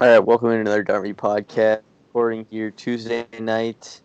All 0.00 0.06
right, 0.06 0.18
welcome 0.18 0.48
to 0.48 0.54
another 0.54 0.82
Darby 0.82 1.12
podcast. 1.12 1.82
Recording 2.06 2.46
here 2.50 2.70
Tuesday 2.70 3.26
night. 3.38 4.00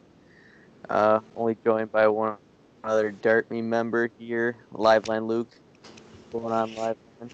Uh, 0.90 1.22
only 1.38 1.56
joined 1.64 1.90
by 1.90 2.10
one 2.10 2.36
other 2.84 3.12
Dart 3.12 3.50
Me 3.50 3.62
member 3.62 4.10
here, 4.20 4.58
Live 4.74 5.08
Line 5.08 5.26
Luke. 5.26 5.48
What's 6.32 6.44
going 6.44 6.54
on, 6.54 6.76
Live 6.76 6.98
Line? 7.22 7.30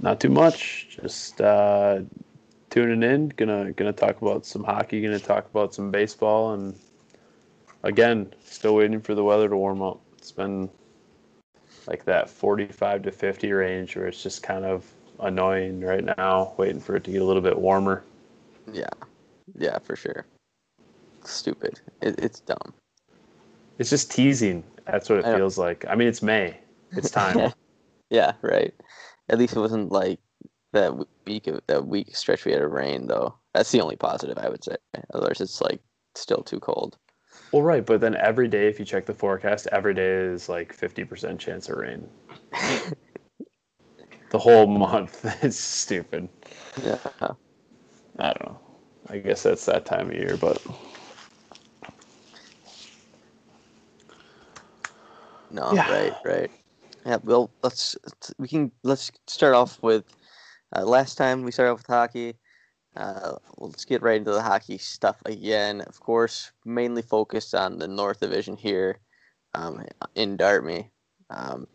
Not 0.00 0.18
too 0.18 0.30
much. 0.30 0.98
Just 1.00 1.40
uh, 1.40 2.00
tuning 2.68 3.08
in. 3.08 3.28
Gonna 3.28 3.70
gonna 3.70 3.92
talk 3.92 4.20
about 4.20 4.44
some 4.44 4.64
hockey. 4.64 5.00
Gonna 5.00 5.20
talk 5.20 5.48
about 5.50 5.72
some 5.72 5.92
baseball, 5.92 6.54
and 6.54 6.76
again, 7.84 8.34
still 8.44 8.74
waiting 8.74 9.00
for 9.00 9.14
the 9.14 9.22
weather 9.22 9.48
to 9.48 9.56
warm 9.56 9.82
up. 9.82 10.00
It's 10.18 10.32
been 10.32 10.68
like 11.86 12.04
that 12.06 12.28
45 12.28 13.04
to 13.04 13.12
50 13.12 13.52
range 13.52 13.94
where 13.94 14.08
it's 14.08 14.20
just 14.20 14.42
kind 14.42 14.64
of 14.64 14.92
annoying 15.22 15.80
right 15.80 16.04
now, 16.04 16.52
waiting 16.56 16.80
for 16.80 16.96
it 16.96 17.04
to 17.04 17.10
get 17.10 17.22
a 17.22 17.24
little 17.24 17.42
bit 17.42 17.58
warmer. 17.58 18.04
Yeah, 18.72 18.90
yeah, 19.56 19.78
for 19.78 19.96
sure. 19.96 20.26
Stupid. 21.24 21.80
It, 22.00 22.18
it's 22.18 22.40
dumb. 22.40 22.74
It's 23.78 23.90
just 23.90 24.10
teasing. 24.10 24.62
That's 24.86 25.08
what 25.08 25.20
it 25.20 25.24
I 25.24 25.36
feels 25.36 25.58
like. 25.58 25.84
I 25.88 25.94
mean, 25.94 26.08
it's 26.08 26.22
May. 26.22 26.58
It's 26.92 27.10
time. 27.20 27.52
yeah, 28.10 28.32
right. 28.42 28.74
At 29.28 29.38
least 29.38 29.56
it 29.56 29.60
wasn't 29.60 29.92
like 29.92 30.18
that 30.72 30.94
week 31.26 31.46
of 31.46 31.60
that 31.66 31.86
week 31.86 32.16
stretch 32.16 32.44
we 32.44 32.52
had 32.52 32.62
of 32.62 32.72
rain 32.72 33.06
though. 33.06 33.34
That's 33.54 33.70
the 33.70 33.80
only 33.80 33.96
positive 33.96 34.38
I 34.38 34.48
would 34.48 34.64
say. 34.64 34.76
Otherwise, 35.14 35.40
it's 35.40 35.60
like 35.60 35.80
still 36.14 36.42
too 36.42 36.60
cold. 36.60 36.96
well, 37.52 37.62
right, 37.62 37.84
but 37.84 38.00
then 38.00 38.16
every 38.16 38.48
day, 38.48 38.68
if 38.68 38.78
you 38.78 38.84
check 38.84 39.06
the 39.06 39.14
forecast, 39.14 39.68
every 39.72 39.94
day 39.94 40.10
is 40.10 40.48
like 40.48 40.76
50% 40.76 41.38
chance 41.38 41.68
of 41.68 41.76
rain. 41.76 42.08
The 44.32 44.38
whole 44.38 44.66
month. 44.66 45.24
It's 45.42 45.58
stupid. 45.58 46.28
yeah. 46.82 46.96
I 48.18 48.32
don't 48.32 48.44
know. 48.44 48.60
I 49.08 49.18
guess 49.18 49.42
that's 49.42 49.66
that 49.66 49.84
time 49.84 50.08
of 50.10 50.16
year, 50.16 50.36
but 50.40 50.60
No, 55.50 55.74
Yeah. 55.74 55.90
right, 55.90 56.14
right. 56.24 56.50
Yeah, 57.04 57.18
well, 57.24 57.50
let's 57.62 57.96
we 58.38 58.48
can 58.48 58.72
let's 58.84 59.10
start 59.26 59.54
off 59.54 59.82
with 59.82 60.04
uh, 60.74 60.84
last 60.84 61.16
time 61.16 61.42
we 61.42 61.52
started 61.52 61.72
off 61.72 61.78
with 61.80 61.86
hockey. 61.86 62.34
Uh, 62.96 63.36
let's 63.58 63.84
get 63.84 64.02
right 64.02 64.16
into 64.16 64.30
the 64.30 64.42
hockey 64.42 64.78
stuff 64.78 65.20
again. 65.26 65.80
Of 65.82 66.00
course, 66.00 66.52
mainly 66.64 67.02
focused 67.02 67.54
on 67.54 67.78
the 67.78 67.88
North 67.88 68.20
Division 68.20 68.56
here 68.56 68.98
um, 69.54 69.84
in 70.14 70.36
Dartmouth. 70.36 70.86
Um, 71.28 71.66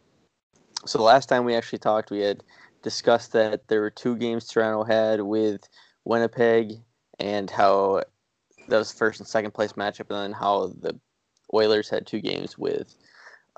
so 0.86 0.97
the 0.97 1.03
last 1.03 1.28
time 1.28 1.45
we 1.45 1.56
actually 1.56 1.80
talked, 1.80 2.11
we 2.11 2.20
had 2.20 2.44
discussed 2.81 3.33
that 3.33 3.67
there 3.67 3.81
were 3.81 3.89
two 3.89 4.16
games 4.16 4.47
Toronto 4.47 4.83
had 4.83 5.22
with 5.22 5.67
Winnipeg, 6.06 6.73
and 7.20 7.50
how 7.50 8.03
that 8.67 8.78
was 8.78 8.92
first 8.92 9.20
and 9.20 9.28
second 9.28 9.52
place 9.52 9.73
matchup, 9.73 10.09
and 10.09 10.20
then 10.20 10.31
how 10.31 10.67
the 10.80 11.00
Oilers 11.53 11.89
had 11.89 12.05
two 12.05 12.20
games 12.20 12.58
with 12.58 12.95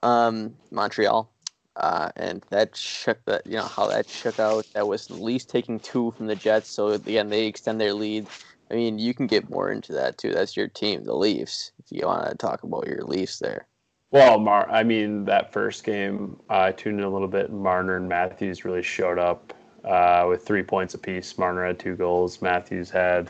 um, 0.04 0.56
Montreal, 0.72 1.32
uh, 1.76 2.10
and 2.16 2.44
that 2.50 2.76
shook 2.76 3.24
that 3.26 3.46
you 3.46 3.58
know 3.58 3.64
how 3.66 3.88
that 3.88 4.08
shook 4.08 4.40
out. 4.40 4.66
That 4.74 4.88
was 4.88 5.08
the 5.08 5.16
Leafs 5.16 5.46
taking 5.46 5.80
two 5.80 6.12
from 6.12 6.28
the 6.28 6.36
Jets, 6.36 6.70
so 6.70 6.90
again 6.90 7.30
they 7.30 7.48
extend 7.48 7.82
their 7.82 7.94
lead. 7.94 8.28
I 8.72 8.76
mean, 8.76 9.00
you 9.00 9.14
can 9.14 9.26
get 9.28 9.50
more 9.50 9.72
into 9.72 9.94
that 9.94 10.18
too. 10.18 10.32
That's 10.32 10.56
your 10.56 10.68
team, 10.68 11.04
the 11.04 11.16
Leafs. 11.16 11.72
If 11.80 11.92
you 11.92 12.06
want 12.06 12.30
to 12.30 12.38
talk 12.38 12.64
about 12.64 12.88
your 12.88 13.04
Leafs 13.04 13.40
there, 13.40 13.68
well, 14.12 14.40
Mar. 14.40 14.70
I 14.70 14.84
mean, 14.84 15.26
that 15.26 15.52
first 15.52 15.84
game, 15.84 16.40
uh, 16.50 16.62
I 16.62 16.72
tuned 16.72 17.00
in 17.00 17.06
a 17.06 17.10
little 17.10 17.28
bit. 17.28 17.52
Marner 17.52 17.98
and 17.98 18.10
Matthews 18.10 18.66
really 18.66 18.84
showed 18.84 19.20
up 19.20 19.54
uh, 19.86 20.26
with 20.28 20.46
three 20.46 20.64
points 20.64 20.94
apiece. 20.94 21.38
Marner 21.38 21.66
had 21.66 21.80
two 21.80 21.96
goals. 21.96 22.42
Matthews 22.42 22.90
had 22.90 23.30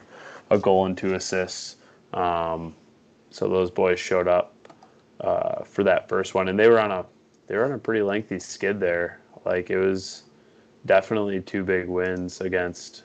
a 0.50 0.58
goal 0.58 0.86
and 0.86 0.98
two 0.98 1.16
assists. 1.16 1.78
Um, 2.14 2.76
so 3.30 3.48
those 3.48 3.70
boys 3.70 4.00
showed 4.00 4.28
up 4.28 4.56
uh, 5.22 5.64
for 5.64 5.84
that 5.84 6.08
first 6.10 6.34
one, 6.34 6.48
and 6.48 6.58
they 6.58 6.68
were 6.70 6.80
on 6.80 6.92
a 6.92 7.06
they 7.48 7.58
were 7.58 7.66
on 7.66 7.72
a 7.74 7.78
pretty 7.78 8.02
lengthy 8.02 8.40
skid 8.40 8.80
there. 8.80 9.20
Like 9.46 9.70
it 9.70 9.78
was 9.78 10.24
definitely 10.86 11.42
two 11.42 11.64
big 11.64 11.88
wins 11.88 12.42
against 12.42 13.04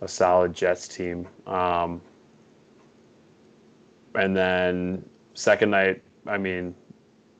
a 0.00 0.08
solid 0.08 0.54
Jets 0.54 0.88
team. 0.88 1.28
Um, 1.46 2.00
and 4.14 4.36
then 4.36 5.04
second 5.34 5.70
night, 5.70 6.02
I 6.26 6.38
mean, 6.38 6.74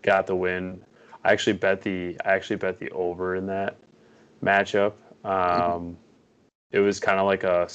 got 0.07 0.27
the 0.27 0.35
win. 0.37 0.81
I 1.25 1.33
actually 1.33 1.55
bet 1.55 1.83
the 1.83 2.17
I 2.25 2.33
actually 2.35 2.57
bet 2.57 2.79
the 2.79 2.89
over 2.91 3.37
in 3.37 3.47
that 3.47 3.77
matchup. 4.43 4.93
Um, 5.25 5.97
It 6.71 6.81
was 6.81 7.01
kind 7.01 7.19
of 7.21 7.27
like 7.27 7.45
a 7.45 7.69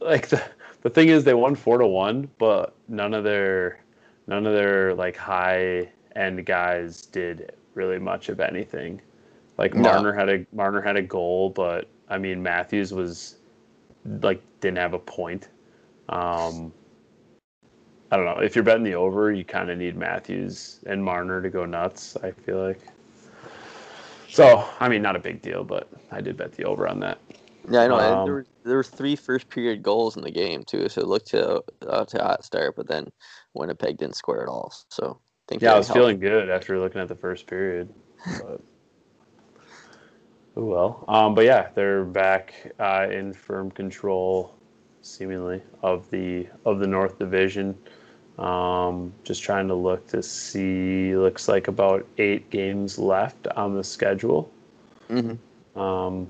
like 0.00 0.28
the 0.28 0.42
the 0.82 0.90
thing 0.90 1.08
is 1.08 1.24
they 1.24 1.34
won 1.34 1.54
four 1.54 1.78
to 1.78 1.86
one, 1.86 2.28
but 2.38 2.74
none 2.88 3.14
of 3.14 3.24
their 3.24 3.80
none 4.26 4.46
of 4.46 4.54
their 4.54 4.94
like 4.94 5.16
high 5.16 5.90
end 6.16 6.46
guys 6.46 7.02
did 7.02 7.52
really 7.74 7.98
much 7.98 8.28
of 8.28 8.40
anything. 8.40 9.00
Like 9.58 9.74
No. 9.74 9.82
Marner 9.82 10.12
had 10.12 10.28
a 10.28 10.46
Marner 10.52 10.80
had 10.80 10.96
a 10.96 11.02
goal, 11.02 11.50
but 11.50 11.88
I 12.08 12.18
mean 12.18 12.42
Matthews 12.42 12.92
was 12.92 13.36
like 14.22 14.42
didn't 14.60 14.78
have 14.78 14.94
a 14.94 14.98
point. 14.98 15.48
Um, 16.08 16.72
I 18.10 18.16
don't 18.16 18.26
know. 18.26 18.38
If 18.38 18.54
you're 18.54 18.64
betting 18.64 18.84
the 18.84 18.94
over, 18.94 19.32
you 19.32 19.44
kind 19.44 19.70
of 19.70 19.78
need 19.78 19.96
Matthews 19.96 20.80
and 20.86 21.02
Marner 21.04 21.42
to 21.42 21.50
go 21.50 21.64
nuts. 21.64 22.16
I 22.22 22.30
feel 22.30 22.62
like. 22.66 22.80
So 24.28 24.68
I 24.80 24.88
mean, 24.88 25.02
not 25.02 25.16
a 25.16 25.20
big 25.20 25.42
deal, 25.42 25.64
but 25.64 25.88
I 26.10 26.20
did 26.20 26.36
bet 26.36 26.52
the 26.52 26.64
over 26.64 26.86
on 26.88 27.00
that. 27.00 27.18
yeah, 27.68 27.80
I 27.82 27.88
know 27.88 27.98
Um, 27.98 28.24
there 28.24 28.32
were 28.34 28.46
there 28.64 28.76
were 28.76 28.84
three 28.84 29.16
first 29.16 29.48
period 29.48 29.82
goals 29.82 30.16
in 30.16 30.22
the 30.22 30.30
game 30.30 30.64
too, 30.64 30.88
so 30.88 31.00
it 31.00 31.08
looked 31.08 31.28
to 31.28 31.62
uh, 31.86 32.04
to 32.06 32.18
hot 32.22 32.44
start, 32.44 32.76
but 32.76 32.88
then 32.88 33.08
Winnipeg 33.54 33.96
didn't 33.98 34.16
score 34.16 34.42
at 34.42 34.48
all. 34.48 34.72
So 34.90 35.20
I 35.20 35.44
think 35.48 35.62
Yeah, 35.62 35.72
I 35.72 35.76
was 35.76 35.88
helped. 35.88 35.90
feeling 35.90 36.18
good 36.18 36.50
after 36.50 36.78
looking 36.78 37.00
at 37.00 37.08
the 37.08 37.14
first 37.14 37.46
period. 37.46 37.92
But, 38.26 38.60
oh 40.56 40.64
well. 40.64 41.04
Um, 41.08 41.34
but 41.34 41.44
yeah, 41.44 41.68
they're 41.74 42.04
back 42.04 42.72
uh, 42.78 43.06
in 43.10 43.32
firm 43.32 43.70
control, 43.70 44.54
seemingly 45.04 45.62
of 45.82 46.10
the 46.10 46.48
of 46.64 46.78
the 46.78 46.86
North 46.86 47.18
Division. 47.18 47.76
Um, 48.38 49.12
just 49.22 49.42
trying 49.42 49.68
to 49.68 49.74
look 49.74 50.06
to 50.08 50.22
see. 50.22 51.16
Looks 51.16 51.48
like 51.48 51.68
about 51.68 52.06
eight 52.18 52.50
games 52.50 52.98
left 52.98 53.46
on 53.48 53.74
the 53.74 53.84
schedule. 53.84 54.50
Mhm. 55.08 55.38
Um, 55.76 56.28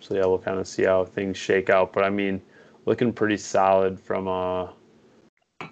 so 0.00 0.14
yeah, 0.14 0.24
we'll 0.26 0.38
kind 0.38 0.58
of 0.58 0.66
see 0.66 0.84
how 0.84 1.04
things 1.04 1.36
shake 1.36 1.70
out. 1.70 1.92
But 1.92 2.04
I 2.04 2.10
mean, 2.10 2.40
looking 2.86 3.12
pretty 3.12 3.36
solid 3.36 4.00
from 4.00 4.26
a 4.26 4.72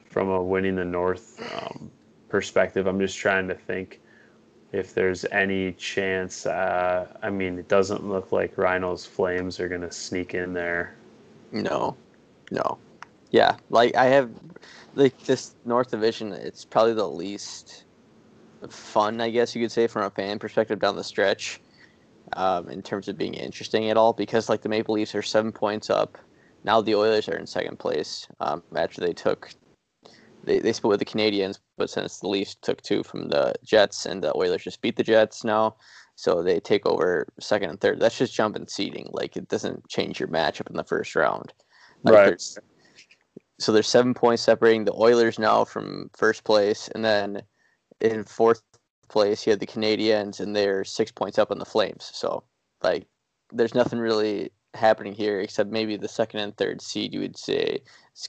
from 0.04 0.28
a 0.28 0.42
winning 0.42 0.76
the 0.76 0.84
North 0.84 1.40
um, 1.56 1.90
perspective. 2.28 2.86
I'm 2.86 3.00
just 3.00 3.16
trying 3.18 3.48
to 3.48 3.54
think 3.54 4.00
if 4.72 4.94
there's 4.94 5.24
any 5.32 5.72
chance. 5.72 6.46
Uh, 6.46 7.06
I 7.22 7.30
mean, 7.30 7.58
it 7.58 7.68
doesn't 7.68 8.06
look 8.06 8.30
like 8.30 8.58
Rhinos 8.58 9.06
Flames 9.06 9.58
are 9.58 9.68
going 9.68 9.80
to 9.80 9.90
sneak 9.90 10.34
in 10.34 10.52
there. 10.52 10.94
No, 11.52 11.96
no. 12.50 12.78
Yeah, 13.30 13.56
like 13.70 13.94
I 13.94 14.06
have, 14.06 14.30
like 14.94 15.18
this 15.24 15.54
North 15.64 15.90
Division. 15.90 16.32
It's 16.32 16.64
probably 16.64 16.94
the 16.94 17.08
least 17.08 17.84
fun, 18.68 19.20
I 19.20 19.30
guess 19.30 19.54
you 19.54 19.62
could 19.62 19.72
say, 19.72 19.86
from 19.86 20.02
a 20.02 20.10
fan 20.10 20.38
perspective 20.38 20.78
down 20.78 20.96
the 20.96 21.04
stretch, 21.04 21.60
um, 22.34 22.68
in 22.68 22.82
terms 22.82 23.08
of 23.08 23.18
being 23.18 23.34
interesting 23.34 23.90
at 23.90 23.96
all. 23.96 24.12
Because 24.12 24.48
like 24.48 24.62
the 24.62 24.68
Maple 24.68 24.94
Leafs 24.94 25.14
are 25.14 25.22
seven 25.22 25.52
points 25.52 25.90
up. 25.90 26.18
Now 26.64 26.80
the 26.80 26.94
Oilers 26.94 27.28
are 27.28 27.36
in 27.36 27.46
second 27.46 27.78
place 27.78 28.26
um, 28.40 28.62
after 28.74 29.00
they 29.00 29.12
took. 29.12 29.50
They, 30.44 30.60
they 30.60 30.72
split 30.72 30.90
with 30.90 31.00
the 31.00 31.04
Canadiens, 31.04 31.58
but 31.76 31.90
since 31.90 32.20
the 32.20 32.28
Leafs 32.28 32.54
took 32.54 32.80
two 32.82 33.02
from 33.02 33.28
the 33.28 33.54
Jets 33.64 34.06
and 34.06 34.22
the 34.22 34.34
Oilers 34.36 34.64
just 34.64 34.80
beat 34.80 34.96
the 34.96 35.02
Jets 35.02 35.44
now, 35.44 35.76
so 36.18 36.42
they 36.42 36.58
take 36.58 36.84
over 36.84 37.28
second 37.38 37.70
and 37.70 37.80
third. 37.80 38.00
That's 38.00 38.18
just 38.18 38.34
jumping 38.34 38.66
seeding. 38.66 39.06
Like 39.12 39.36
it 39.36 39.46
doesn't 39.46 39.88
change 39.88 40.18
your 40.18 40.28
matchup 40.28 40.68
in 40.68 40.74
the 40.74 40.82
first 40.82 41.14
round. 41.14 41.52
Like, 42.02 42.14
Right. 42.14 42.24
there's- 42.26 42.58
So 43.60 43.70
there's 43.70 43.86
seven 43.88 44.14
points 44.14 44.42
separating 44.42 44.84
the 44.84 44.94
Oilers 44.94 45.38
now 45.38 45.64
from 45.64 46.10
first 46.16 46.42
place, 46.42 46.88
and 46.88 47.04
then 47.04 47.42
in 48.00 48.24
fourth 48.24 48.62
place 49.08 49.46
you 49.46 49.50
have 49.52 49.60
the 49.60 49.66
Canadiens, 49.66 50.40
and 50.40 50.56
they're 50.56 50.82
six 50.82 51.12
points 51.12 51.38
up 51.38 51.52
on 51.52 51.60
the 51.60 51.64
Flames. 51.64 52.10
So 52.12 52.42
like, 52.82 53.06
there's 53.52 53.74
nothing 53.76 54.00
really 54.00 54.50
happening 54.74 55.12
here 55.12 55.38
except 55.40 55.70
maybe 55.70 55.96
the 55.96 56.08
second 56.08 56.40
and 56.40 56.56
third 56.56 56.82
seed 56.82 57.14
you 57.14 57.20
would 57.20 57.36
say 57.36 57.80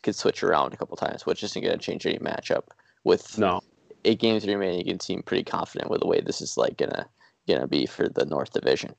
could 0.04 0.16
switch 0.16 0.44
around 0.44 0.76
a 0.76 0.78
couple 0.78 0.96
times, 0.96 1.26
which 1.26 1.42
isn't 1.44 1.64
going 1.64 1.78
to 1.78 1.84
change 1.84 2.06
any 2.06 2.20
matchup. 2.20 2.66
With 3.04 3.36
No, 3.40 3.62
eight 4.06 4.20
games 4.20 4.46
remaining, 4.46 4.80
you 4.80 4.86
can 4.94 5.00
seem 5.00 5.24
pretty 5.24 5.44
confident 5.44 5.90
with 5.90 6.02
the 6.02 6.08
way 6.08 6.22
this 6.22 6.40
is 6.40 6.56
like 6.56 6.78
gonna 6.78 7.08
gonna 7.50 7.68
be 7.68 7.86
for 7.86 8.08
the 8.10 8.26
North 8.26 8.52
Division. 8.52 8.96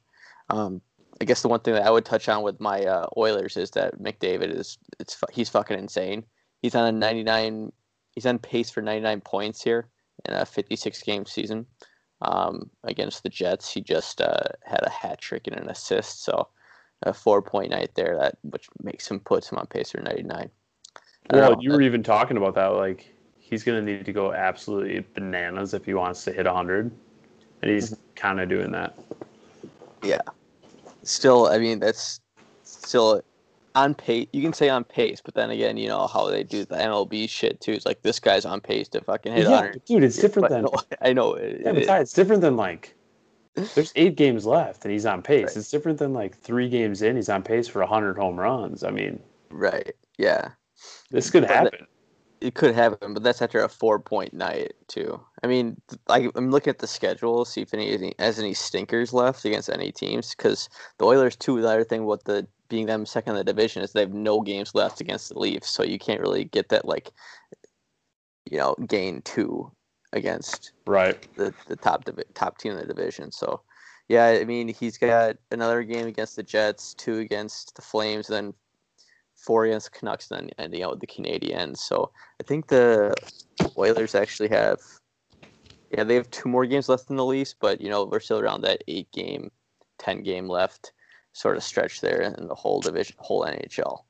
Um, 0.50 0.80
I 1.20 1.24
guess 1.24 1.42
the 1.42 1.48
one 1.48 1.60
thing 1.60 1.74
that 1.74 1.86
I 1.86 1.90
would 1.90 2.04
touch 2.04 2.28
on 2.28 2.42
with 2.42 2.60
my 2.60 2.84
uh, 2.84 3.06
Oilers 3.16 3.56
is 3.56 3.70
that 3.72 4.00
McDavid 4.00 4.56
is 4.56 4.78
it's 4.98 5.18
he's 5.32 5.48
fucking 5.48 5.78
insane. 5.78 6.24
He's 6.62 6.74
on 6.74 6.86
a 6.86 6.92
99. 6.92 7.72
He's 8.12 8.26
on 8.26 8.38
pace 8.38 8.70
for 8.70 8.82
99 8.82 9.20
points 9.20 9.62
here 9.62 9.88
in 10.26 10.34
a 10.34 10.44
56 10.44 11.02
game 11.02 11.26
season. 11.26 11.66
Um, 12.22 12.68
against 12.84 13.22
the 13.22 13.30
Jets, 13.30 13.72
he 13.72 13.80
just 13.80 14.20
uh, 14.20 14.42
had 14.64 14.82
a 14.82 14.90
hat 14.90 15.20
trick 15.20 15.46
and 15.46 15.56
an 15.56 15.70
assist. 15.70 16.24
So 16.24 16.48
a 17.02 17.14
four 17.14 17.40
point 17.40 17.70
night 17.70 17.90
there 17.94 18.16
that 18.18 18.36
which 18.42 18.68
makes 18.82 19.10
him 19.10 19.20
puts 19.20 19.50
him 19.50 19.58
on 19.58 19.66
pace 19.66 19.90
for 19.90 20.00
99. 20.00 20.50
Well, 21.32 21.56
you 21.60 21.70
were 21.70 21.82
even 21.82 22.02
talking 22.02 22.36
about 22.36 22.54
that. 22.56 22.68
Like 22.68 23.14
he's 23.38 23.64
going 23.64 23.84
to 23.84 23.92
need 23.92 24.04
to 24.04 24.12
go 24.12 24.32
absolutely 24.32 25.04
bananas 25.14 25.74
if 25.74 25.84
he 25.84 25.94
wants 25.94 26.24
to 26.24 26.32
hit 26.32 26.46
100, 26.46 26.90
and 27.62 27.70
he's 27.70 27.90
mm-hmm. 27.90 28.02
kind 28.14 28.40
of 28.40 28.48
doing 28.48 28.72
that. 28.72 28.98
Yeah. 30.02 30.20
Still, 31.02 31.46
I 31.46 31.58
mean 31.58 31.78
that's 31.78 32.20
still 32.64 33.22
on 33.74 33.94
pace. 33.94 34.28
You 34.32 34.42
can 34.42 34.52
say 34.52 34.68
on 34.68 34.84
pace, 34.84 35.20
but 35.24 35.34
then 35.34 35.50
again, 35.50 35.76
you 35.76 35.88
know 35.88 36.06
how 36.06 36.28
they 36.28 36.42
do 36.42 36.64
the 36.64 36.76
MLB 36.76 37.28
shit 37.28 37.60
too. 37.60 37.72
It's 37.72 37.86
like 37.86 38.02
this 38.02 38.18
guy's 38.18 38.44
on 38.44 38.60
pace 38.60 38.88
to 38.88 39.00
fucking 39.00 39.32
hit. 39.32 39.48
Yeah, 39.48 39.72
dude, 39.86 40.04
it's 40.04 40.18
different 40.18 40.48
than. 40.48 40.66
I 41.02 41.12
know. 41.12 41.34
It, 41.34 41.62
yeah, 41.64 41.72
it, 41.72 42.00
it's 42.00 42.12
different 42.12 42.42
than 42.42 42.56
like. 42.56 42.94
There's 43.74 43.92
eight 43.96 44.16
games 44.16 44.46
left, 44.46 44.84
and 44.84 44.92
he's 44.92 45.06
on 45.06 45.22
pace. 45.22 45.48
Right. 45.48 45.56
It's 45.56 45.70
different 45.70 45.98
than 45.98 46.12
like 46.12 46.36
three 46.36 46.68
games 46.68 47.02
in. 47.02 47.16
He's 47.16 47.28
on 47.28 47.42
pace 47.42 47.66
for 47.66 47.84
hundred 47.84 48.16
home 48.16 48.38
runs. 48.38 48.84
I 48.84 48.90
mean. 48.90 49.20
Right. 49.50 49.92
Yeah. 50.18 50.50
This 51.10 51.30
could 51.30 51.44
happen. 51.44 51.86
It 52.40 52.54
could 52.54 52.74
happen, 52.74 53.12
but 53.12 53.22
that's 53.22 53.42
after 53.42 53.62
a 53.62 53.68
four-point 53.68 54.32
night 54.32 54.72
too. 54.88 55.20
I 55.42 55.46
mean, 55.46 55.80
I, 56.08 56.30
am 56.34 56.50
looking 56.50 56.70
at 56.70 56.78
the 56.78 56.86
schedule, 56.86 57.44
see 57.44 57.60
if 57.60 57.74
any 57.74 58.14
has 58.18 58.38
any 58.38 58.54
stinkers 58.54 59.12
left 59.12 59.44
against 59.44 59.68
any 59.68 59.92
teams. 59.92 60.34
Because 60.34 60.68
the 60.98 61.04
Oilers, 61.04 61.36
too, 61.36 61.60
the 61.60 61.68
other 61.68 61.84
thing, 61.84 62.04
what 62.04 62.24
the 62.24 62.46
being 62.70 62.86
them 62.86 63.04
second 63.04 63.32
in 63.32 63.36
the 63.36 63.44
division 63.44 63.82
is 63.82 63.92
they 63.92 64.00
have 64.00 64.14
no 64.14 64.40
games 64.40 64.74
left 64.74 65.02
against 65.02 65.28
the 65.28 65.38
Leafs, 65.38 65.68
so 65.68 65.82
you 65.82 65.98
can't 65.98 66.20
really 66.20 66.44
get 66.44 66.70
that 66.70 66.86
like, 66.86 67.10
you 68.46 68.56
know, 68.56 68.74
gain 68.86 69.20
two 69.22 69.70
against 70.12 70.72
right 70.86 71.28
the 71.36 71.52
the 71.68 71.76
top 71.76 72.04
divi- 72.04 72.24
top 72.34 72.56
team 72.58 72.72
in 72.72 72.78
the 72.78 72.86
division. 72.86 73.30
So, 73.30 73.60
yeah, 74.08 74.26
I 74.26 74.44
mean 74.44 74.68
he's 74.68 74.96
got 74.96 75.36
another 75.50 75.82
game 75.82 76.06
against 76.06 76.36
the 76.36 76.42
Jets, 76.42 76.94
two 76.94 77.18
against 77.18 77.76
the 77.76 77.82
Flames, 77.82 78.28
then 78.28 78.54
four 79.40 79.64
against 79.64 79.92
Canucks, 79.92 80.30
and 80.30 80.48
then 80.48 80.50
ending 80.58 80.82
out 80.82 80.92
with 80.92 81.00
the 81.00 81.06
Canadiens. 81.06 81.78
So 81.78 82.10
I 82.40 82.44
think 82.44 82.68
the 82.68 83.14
Oilers 83.76 84.14
actually 84.14 84.48
have. 84.48 84.78
Yeah, 85.90 86.04
they 86.04 86.14
have 86.14 86.30
two 86.30 86.48
more 86.48 86.66
games 86.66 86.88
left 86.88 87.10
in 87.10 87.16
the 87.16 87.24
Leafs, 87.24 87.54
but 87.58 87.80
you 87.80 87.88
know 87.88 88.04
we're 88.04 88.20
still 88.20 88.38
around 88.38 88.62
that 88.62 88.84
eight 88.86 89.10
game, 89.12 89.50
ten 89.98 90.22
game 90.22 90.48
left 90.48 90.92
sort 91.32 91.56
of 91.56 91.62
stretch 91.62 92.00
there 92.00 92.22
in 92.22 92.48
the 92.48 92.54
whole 92.54 92.80
division, 92.80 93.16
whole 93.18 93.44
NHL. 93.44 94.04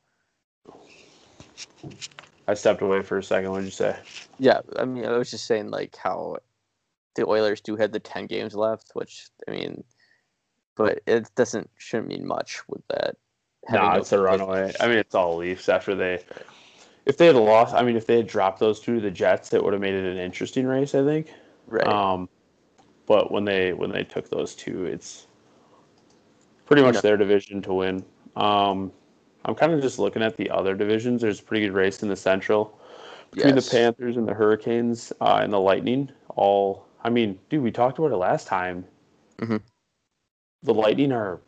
I 2.49 2.55
stepped 2.55 2.83
away 2.83 3.03
for 3.03 3.19
a 3.19 3.23
second. 3.23 3.51
What 3.51 3.59
did 3.59 3.67
you 3.67 3.71
say? 3.71 3.97
Yeah, 4.39 4.61
I 4.77 4.85
mean, 4.85 5.05
I 5.05 5.17
was 5.17 5.31
just 5.31 5.47
saying 5.47 5.71
like 5.71 5.97
how 5.97 6.39
the 7.15 7.27
Oilers 7.27 7.61
do 7.61 7.77
have 7.77 7.93
the 7.93 8.01
ten 8.01 8.27
games 8.27 8.55
left, 8.55 8.91
which 8.95 9.29
I 9.47 9.53
mean, 9.53 9.85
but 10.77 11.01
it 11.07 11.31
doesn't 11.35 11.71
shouldn't 11.77 12.09
mean 12.09 12.27
much 12.27 12.63
with 12.69 12.83
that. 12.89 13.17
No, 13.69 13.79
nah, 13.79 13.97
it's 13.97 14.13
a 14.13 14.19
runaway. 14.19 14.73
I 14.81 14.89
mean, 14.89 14.97
it's 14.97 15.15
all 15.15 15.37
Leafs 15.37 15.69
after 15.69 15.95
they. 15.95 16.25
If 17.07 17.17
they 17.17 17.27
had 17.27 17.37
lost, 17.37 17.75
I 17.75 17.83
mean, 17.83 17.97
if 17.97 18.07
they 18.07 18.17
had 18.17 18.27
dropped 18.27 18.61
those 18.61 18.81
two 18.81 18.97
to 18.97 19.01
the 19.01 19.11
Jets, 19.11 19.53
it 19.53 19.63
would 19.63 19.73
have 19.73 19.83
made 19.83 19.95
it 19.95 20.05
an 20.05 20.19
interesting 20.19 20.67
race. 20.67 20.95
I 20.95 21.05
think. 21.05 21.33
Right. 21.67 21.87
Um, 21.87 22.29
but 23.07 23.31
when 23.31 23.45
they 23.45 23.73
when 23.73 23.91
they 23.91 24.05
took 24.05 24.31
those 24.31 24.55
two, 24.55 24.87
it's 24.87 25.27
pretty 26.67 26.83
much 26.83 27.03
their 27.03 27.17
division 27.17 27.61
to 27.63 27.75
win. 27.75 28.05
Um, 28.37 28.93
I'm 29.45 29.55
kind 29.55 29.73
of 29.73 29.81
just 29.81 29.99
looking 29.99 30.23
at 30.23 30.37
the 30.37 30.51
other 30.51 30.75
divisions. 30.75 31.23
There's 31.23 31.41
a 31.41 31.43
pretty 31.43 31.67
good 31.67 31.75
race 31.75 32.03
in 32.03 32.09
the 32.09 32.17
Central 32.17 32.79
between 33.31 33.55
yes. 33.55 33.69
the 33.69 33.77
Panthers 33.77 34.17
and 34.17 34.27
the 34.27 34.35
Hurricanes 34.35 35.13
uh, 35.21 35.41
and 35.43 35.53
the 35.53 35.61
Lightning. 35.61 36.11
All, 36.37 36.87
I 37.03 37.11
mean, 37.11 37.39
dude, 37.49 37.63
we 37.63 37.71
talked 37.71 37.99
about 37.99 38.13
it 38.13 38.17
last 38.17 38.47
time. 38.47 38.85
Mm-hmm. 39.39 39.57
The 40.63 40.75
Lightning 40.75 41.13
are 41.13 41.41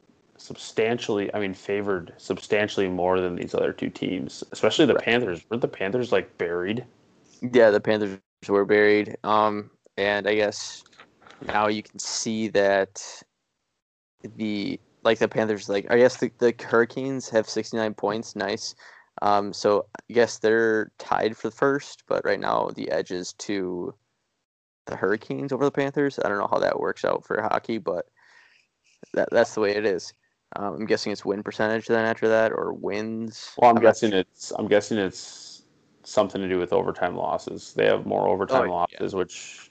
substantially, 0.43 1.33
I 1.35 1.41
mean, 1.41 1.55
favored 1.55 2.13
substantially 2.19 2.89
more 2.89 3.21
than 3.21 3.37
these 3.37 3.55
other 3.55 3.73
two 3.73 3.89
teams, 3.89 4.43
especially 4.53 4.87
the 4.87 4.95
right. 4.95 5.05
Panthers. 5.05 5.45
Weren't 5.49 5.63
the 5.63 5.69
Panthers 5.69 6.11
like 6.11 6.37
buried? 6.37 6.85
Yeah, 7.41 7.71
the 7.71 7.81
Panthers 7.81 8.19
were 8.49 8.65
buried. 8.65 9.17
Um, 9.23 9.71
and 9.97 10.27
I 10.27 10.35
guess 10.35 10.83
now 11.47 11.69
you 11.69 11.83
can 11.83 11.99
see 11.99 12.49
that 12.49 13.03
the 14.37 14.81
like 15.05 15.19
the 15.19 15.29
Panthers, 15.29 15.69
like 15.69 15.87
I 15.91 15.99
guess 15.99 16.17
the, 16.17 16.31
the 16.39 16.55
Hurricanes 16.61 17.29
have 17.29 17.49
69 17.49 17.95
points. 17.95 18.35
Nice. 18.35 18.75
Um, 19.21 19.53
so 19.53 19.87
I 20.11 20.13
guess 20.13 20.39
they're 20.39 20.91
tied 20.99 21.37
for 21.37 21.49
the 21.49 21.57
first, 21.57 22.03
but 22.09 22.25
right 22.25 22.41
now 22.41 22.71
the 22.75 22.91
edge 22.91 23.13
is 23.13 23.33
to 23.35 23.95
the 24.87 24.97
Hurricanes 24.97 25.53
over 25.53 25.65
the 25.65 25.71
Panthers. 25.71 26.19
I 26.19 26.29
don't 26.29 26.39
know 26.39 26.49
how 26.51 26.59
that 26.59 26.81
works 26.81 27.05
out 27.05 27.25
for 27.25 27.41
hockey, 27.41 27.79
but 27.79 28.07
that 29.15 29.29
that's 29.31 29.55
the 29.55 29.61
way 29.61 29.77
it 29.77 29.85
is. 29.85 30.13
Um, 30.57 30.75
I'm 30.75 30.87
guessing 30.87 31.13
it's 31.13 31.25
win 31.25 31.43
percentage 31.43 31.87
then 31.87 32.05
after 32.05 32.29
that, 32.29 32.53
or 32.53 32.73
wins. 32.73 33.53
Well, 33.57 33.71
I'm, 33.71 33.77
I'm 33.77 33.83
guessing 33.83 34.13
it's 34.13 34.53
I'm 34.59 34.69
guessing 34.69 34.99
it's 34.99 35.63
something 36.05 36.41
to 36.41 36.49
do 36.49 36.59
with 36.59 36.73
overtime 36.73 37.17
losses. 37.17 37.73
They 37.75 37.87
have 37.87 38.07
more 38.07 38.29
overtime 38.29 38.69
oh, 38.71 38.75
losses, 38.75 39.13
yeah. 39.13 39.19
which. 39.19 39.71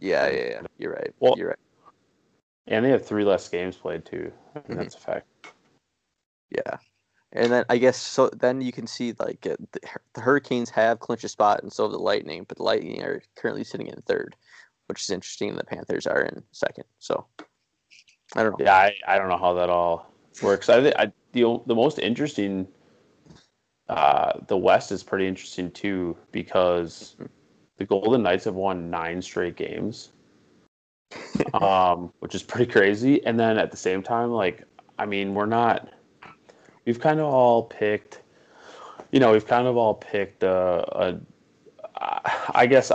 Yeah, 0.00 0.28
yeah, 0.28 0.48
yeah. 0.48 0.60
You're 0.78 0.92
right. 0.92 1.14
Well, 1.20 1.34
you're 1.36 1.48
right. 1.48 1.58
And 2.66 2.84
they 2.84 2.90
have 2.90 3.04
three 3.04 3.24
less 3.24 3.48
games 3.48 3.76
played 3.76 4.04
too. 4.04 4.32
Mm-hmm. 4.56 4.74
That's 4.74 4.94
a 4.94 4.98
fact. 4.98 5.26
Yeah, 6.50 6.78
and 7.32 7.52
then 7.52 7.64
I 7.68 7.78
guess 7.78 7.96
so. 7.96 8.28
Then 8.30 8.60
you 8.60 8.72
can 8.72 8.86
see 8.86 9.14
like 9.18 9.42
the, 9.42 9.56
the, 9.72 10.20
Hurricanes 10.20 10.70
have 10.70 11.00
clinched 11.00 11.24
a 11.24 11.28
spot, 11.28 11.62
and 11.62 11.72
so 11.72 11.84
have 11.84 11.92
the 11.92 11.98
Lightning. 11.98 12.44
But 12.48 12.58
the 12.58 12.62
Lightning 12.62 13.02
are 13.02 13.22
currently 13.36 13.64
sitting 13.64 13.86
in 13.86 14.00
third, 14.02 14.36
which 14.86 15.02
is 15.02 15.10
interesting. 15.10 15.54
The 15.56 15.64
Panthers 15.64 16.06
are 16.06 16.22
in 16.22 16.42
second. 16.52 16.84
So 16.98 17.26
I 18.36 18.42
don't 18.42 18.58
know. 18.58 18.64
Yeah, 18.64 18.76
I, 18.76 18.94
I 19.06 19.18
don't 19.18 19.28
know 19.28 19.38
how 19.38 19.54
that 19.54 19.70
all 19.70 20.11
works. 20.40 20.68
I, 20.68 20.92
I 20.96 21.12
the 21.32 21.60
the 21.66 21.74
most 21.74 21.98
interesting. 21.98 22.68
Uh, 23.88 24.38
the 24.46 24.56
West 24.56 24.92
is 24.92 25.02
pretty 25.02 25.26
interesting 25.26 25.70
too 25.70 26.16
because 26.30 27.16
the 27.76 27.84
Golden 27.84 28.22
Knights 28.22 28.44
have 28.44 28.54
won 28.54 28.88
nine 28.88 29.20
straight 29.20 29.56
games 29.56 30.12
um, 31.54 32.12
which 32.20 32.34
is 32.34 32.42
pretty 32.42 32.70
crazy. 32.70 33.24
And 33.24 33.38
then 33.38 33.58
at 33.58 33.70
the 33.70 33.76
same 33.76 34.02
time, 34.02 34.30
like, 34.30 34.64
I 34.98 35.06
mean, 35.06 35.34
we're 35.34 35.46
not. 35.46 35.88
We've 36.84 37.00
kind 37.00 37.20
of 37.20 37.26
all 37.26 37.64
picked. 37.64 38.22
You 39.10 39.20
know, 39.20 39.32
we've 39.32 39.46
kind 39.46 39.66
of 39.66 39.76
all 39.76 39.94
picked 39.94 40.42
a. 40.42 40.84
a 40.98 41.20
I 42.54 42.66
guess 42.66 42.90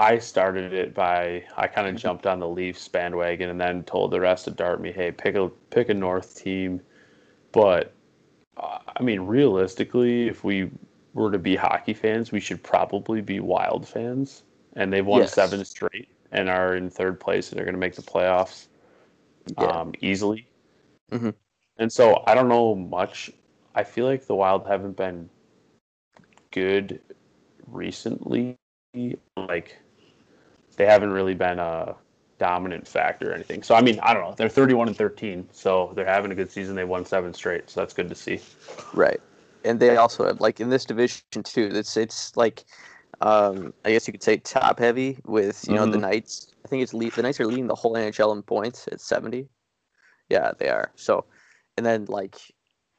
I 0.00 0.18
started 0.18 0.72
it 0.72 0.94
by 0.94 1.44
I 1.58 1.66
kind 1.66 1.86
of 1.86 1.94
jumped 1.94 2.26
on 2.26 2.40
the 2.40 2.48
Leafs 2.48 2.88
bandwagon 2.88 3.50
and 3.50 3.60
then 3.60 3.84
told 3.84 4.10
the 4.10 4.20
rest 4.20 4.46
of 4.46 4.56
Dartme, 4.56 4.94
hey, 4.94 5.12
pick 5.12 5.34
a 5.34 5.50
pick 5.68 5.90
a 5.90 5.94
North 5.94 6.34
team. 6.34 6.80
But 7.52 7.92
uh, 8.56 8.78
I 8.96 9.02
mean, 9.02 9.20
realistically, 9.20 10.26
if 10.26 10.42
we 10.42 10.70
were 11.12 11.30
to 11.30 11.38
be 11.38 11.54
hockey 11.54 11.92
fans, 11.92 12.32
we 12.32 12.40
should 12.40 12.62
probably 12.62 13.20
be 13.20 13.40
Wild 13.40 13.86
fans, 13.86 14.42
and 14.74 14.90
they've 14.90 15.04
won 15.04 15.20
yes. 15.20 15.34
seven 15.34 15.62
straight 15.66 16.08
and 16.32 16.48
are 16.48 16.76
in 16.76 16.88
third 16.88 17.20
place 17.20 17.50
and 17.50 17.58
they're 17.58 17.66
going 17.66 17.74
to 17.74 17.80
make 17.80 17.94
the 17.94 18.02
playoffs 18.02 18.68
yeah. 19.58 19.66
um, 19.66 19.92
easily. 20.00 20.46
Mm-hmm. 21.12 21.30
And 21.76 21.92
so 21.92 22.22
I 22.26 22.34
don't 22.34 22.48
know 22.48 22.74
much. 22.74 23.30
I 23.74 23.84
feel 23.84 24.06
like 24.06 24.26
the 24.26 24.34
Wild 24.34 24.66
haven't 24.66 24.96
been 24.96 25.28
good 26.52 27.00
recently. 27.66 28.56
Like 29.36 29.76
they 30.80 30.86
haven't 30.86 31.12
really 31.12 31.34
been 31.34 31.58
a 31.58 31.94
dominant 32.38 32.88
factor 32.88 33.30
or 33.30 33.34
anything. 33.34 33.62
So 33.62 33.74
I 33.74 33.82
mean, 33.82 34.00
I 34.02 34.14
don't 34.14 34.22
know. 34.22 34.34
They're 34.34 34.48
31 34.48 34.88
and 34.88 34.96
13, 34.96 35.46
so 35.52 35.92
they're 35.94 36.06
having 36.06 36.32
a 36.32 36.34
good 36.34 36.50
season. 36.50 36.74
They 36.74 36.84
won 36.84 37.04
seven 37.04 37.34
straight, 37.34 37.68
so 37.68 37.80
that's 37.80 37.92
good 37.92 38.08
to 38.08 38.14
see. 38.14 38.40
Right, 38.94 39.20
and 39.62 39.78
they 39.78 39.98
also 39.98 40.24
have 40.24 40.40
like 40.40 40.58
in 40.58 40.70
this 40.70 40.86
division 40.86 41.42
too. 41.42 41.68
It's 41.70 41.98
it's 41.98 42.34
like 42.34 42.64
um, 43.20 43.74
I 43.84 43.92
guess 43.92 44.08
you 44.08 44.12
could 44.12 44.22
say 44.22 44.38
top 44.38 44.78
heavy 44.78 45.18
with 45.26 45.68
you 45.68 45.74
know 45.74 45.82
mm-hmm. 45.82 45.92
the 45.92 45.98
Knights. 45.98 46.54
I 46.64 46.68
think 46.68 46.82
it's 46.82 46.94
lead, 46.94 47.12
the 47.12 47.20
Knights 47.22 47.40
are 47.40 47.46
leading 47.46 47.66
the 47.66 47.74
whole 47.74 47.92
NHL 47.92 48.34
in 48.34 48.42
points 48.42 48.88
at 48.90 49.02
seventy. 49.02 49.48
Yeah, 50.30 50.52
they 50.56 50.70
are. 50.70 50.92
So, 50.96 51.26
and 51.76 51.84
then 51.84 52.06
like 52.06 52.36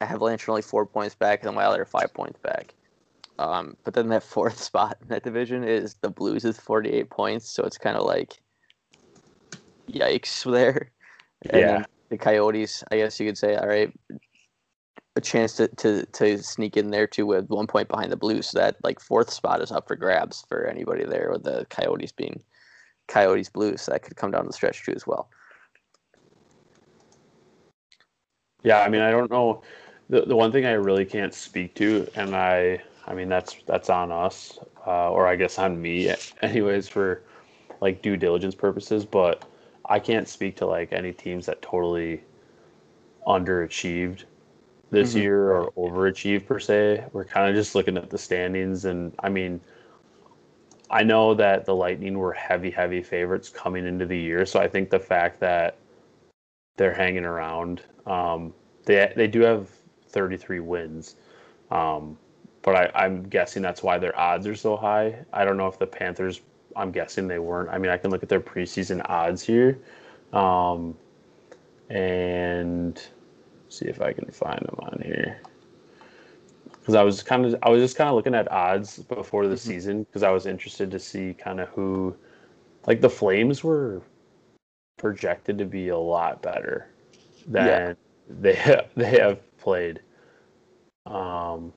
Avalanche 0.01 0.47
are 0.47 0.51
only 0.51 0.61
four 0.61 0.85
points 0.85 1.15
back, 1.15 1.39
and 1.41 1.51
the 1.51 1.57
Wild 1.57 1.79
are 1.79 1.85
five 1.85 2.13
points 2.13 2.37
back. 2.43 2.75
Um, 3.41 3.75
but 3.83 3.93
then 3.93 4.09
that 4.09 4.23
fourth 4.35 4.61
spot 4.61 4.97
in 5.01 5.07
that 5.09 5.23
division 5.23 5.63
is 5.63 5.95
the 6.01 6.09
Blues 6.09 6.43
with 6.43 6.59
forty 6.59 6.89
eight 6.89 7.09
points. 7.09 7.49
So 7.49 7.63
it's 7.63 7.77
kind 7.77 7.97
of 7.97 8.05
like 8.05 8.39
yikes 9.89 10.49
there. 10.49 10.91
And 11.49 11.59
yeah. 11.59 11.85
The 12.09 12.17
Coyotes, 12.17 12.83
I 12.91 12.97
guess 12.97 13.19
you 13.19 13.25
could 13.25 13.37
say, 13.37 13.55
all 13.55 13.67
right, 13.67 13.91
a 15.15 15.21
chance 15.21 15.55
to, 15.55 15.67
to, 15.69 16.05
to 16.05 16.37
sneak 16.43 16.77
in 16.77 16.91
there 16.91 17.07
too 17.07 17.25
with 17.25 17.49
one 17.49 17.67
point 17.67 17.87
behind 17.87 18.11
the 18.11 18.17
Blues. 18.17 18.49
So 18.49 18.59
that 18.59 18.75
like 18.83 18.99
fourth 18.99 19.31
spot 19.31 19.61
is 19.61 19.71
up 19.71 19.87
for 19.87 19.95
grabs 19.95 20.45
for 20.47 20.65
anybody 20.65 21.05
there 21.05 21.29
with 21.31 21.43
the 21.43 21.65
Coyotes 21.69 22.11
being 22.11 22.41
Coyotes 23.07 23.49
Blues. 23.49 23.83
So 23.83 23.91
that 23.91 24.03
could 24.03 24.17
come 24.17 24.31
down 24.31 24.45
the 24.45 24.53
stretch 24.53 24.83
too 24.83 24.93
as 24.93 25.07
well. 25.07 25.29
Yeah, 28.63 28.81
I 28.81 28.89
mean, 28.89 29.01
I 29.01 29.11
don't 29.11 29.31
know. 29.31 29.63
The, 30.09 30.21
the 30.21 30.35
one 30.35 30.51
thing 30.51 30.65
I 30.65 30.73
really 30.73 31.05
can't 31.05 31.33
speak 31.33 31.73
to, 31.75 32.07
and 32.15 32.35
I, 32.35 32.81
I 33.07 33.13
mean, 33.13 33.29
that's 33.29 33.57
that's 33.65 33.89
on 33.89 34.11
us, 34.11 34.59
uh, 34.85 35.11
or 35.11 35.27
I 35.27 35.35
guess 35.35 35.57
on 35.59 35.81
me, 35.81 36.13
anyways, 36.41 36.87
for 36.87 37.23
like 37.81 38.01
due 38.01 38.17
diligence 38.17 38.55
purposes. 38.55 39.05
But 39.05 39.45
I 39.85 39.99
can't 39.99 40.27
speak 40.27 40.55
to 40.57 40.65
like 40.65 40.93
any 40.93 41.11
teams 41.13 41.45
that 41.47 41.61
totally 41.61 42.23
underachieved 43.27 44.23
this 44.91 45.15
Mm-hmm. 45.15 45.15
year 45.15 45.51
or 45.51 45.71
overachieved 45.77 46.45
per 46.45 46.59
se. 46.59 47.05
We're 47.13 47.25
kind 47.25 47.49
of 47.49 47.55
just 47.55 47.75
looking 47.75 47.97
at 47.97 48.09
the 48.09 48.17
standings, 48.17 48.85
and 48.85 49.13
I 49.19 49.29
mean, 49.29 49.61
I 50.89 51.03
know 51.03 51.33
that 51.35 51.65
the 51.65 51.75
Lightning 51.75 52.17
were 52.17 52.33
heavy, 52.33 52.69
heavy 52.71 53.01
favorites 53.01 53.49
coming 53.49 53.85
into 53.85 54.05
the 54.05 54.17
year, 54.17 54.45
so 54.45 54.59
I 54.59 54.67
think 54.67 54.89
the 54.89 54.99
fact 54.99 55.39
that 55.39 55.77
they're 56.77 56.93
hanging 56.93 57.25
around, 57.25 57.83
um, 58.05 58.53
they 58.85 59.11
they 59.15 59.27
do 59.27 59.41
have 59.41 59.69
33 60.07 60.59
wins, 60.59 61.15
um, 61.71 62.17
but 62.63 62.75
I, 62.75 62.91
I'm 63.05 63.23
guessing 63.23 63.61
that's 63.61 63.83
why 63.83 63.97
their 63.97 64.17
odds 64.19 64.47
are 64.47 64.55
so 64.55 64.75
high. 64.77 65.25
I 65.33 65.45
don't 65.45 65.57
know 65.57 65.67
if 65.67 65.79
the 65.79 65.87
Panthers. 65.87 66.41
I'm 66.75 66.91
guessing 66.91 67.27
they 67.27 67.39
weren't. 67.39 67.69
I 67.69 67.77
mean, 67.77 67.91
I 67.91 67.97
can 67.97 68.11
look 68.11 68.23
at 68.23 68.29
their 68.29 68.39
preseason 68.39 69.01
odds 69.09 69.43
here, 69.43 69.79
um, 70.31 70.97
and 71.89 73.01
see 73.69 73.85
if 73.85 74.01
I 74.01 74.13
can 74.13 74.25
find 74.31 74.59
them 74.59 74.75
on 74.79 75.01
here. 75.03 75.41
Because 76.79 76.95
I 76.95 77.03
was 77.03 77.21
kind 77.23 77.45
of, 77.45 77.55
I 77.61 77.69
was 77.69 77.81
just 77.81 77.97
kind 77.97 78.09
of 78.09 78.15
looking 78.15 78.33
at 78.35 78.49
odds 78.51 78.99
before 78.99 79.47
the 79.47 79.55
Mhm. 79.55 79.59
season 79.59 80.03
because 80.03 80.23
I 80.23 80.31
was 80.31 80.45
interested 80.45 80.89
to 80.91 80.99
see 80.99 81.33
kind 81.33 81.59
of 81.59 81.69
who, 81.69 82.15
like 82.87 83.01
the 83.01 83.09
Flames 83.09 83.63
were 83.63 84.01
projected 84.97 85.57
to 85.57 85.65
be 85.65 85.89
a 85.89 85.97
lot 85.97 86.41
better 86.41 86.87
than 87.47 87.65
Yeah. 87.65 87.93
they 88.41 88.85
they 88.95 89.19
have 89.19 89.39
played. 89.57 90.01
Um, 91.05 91.73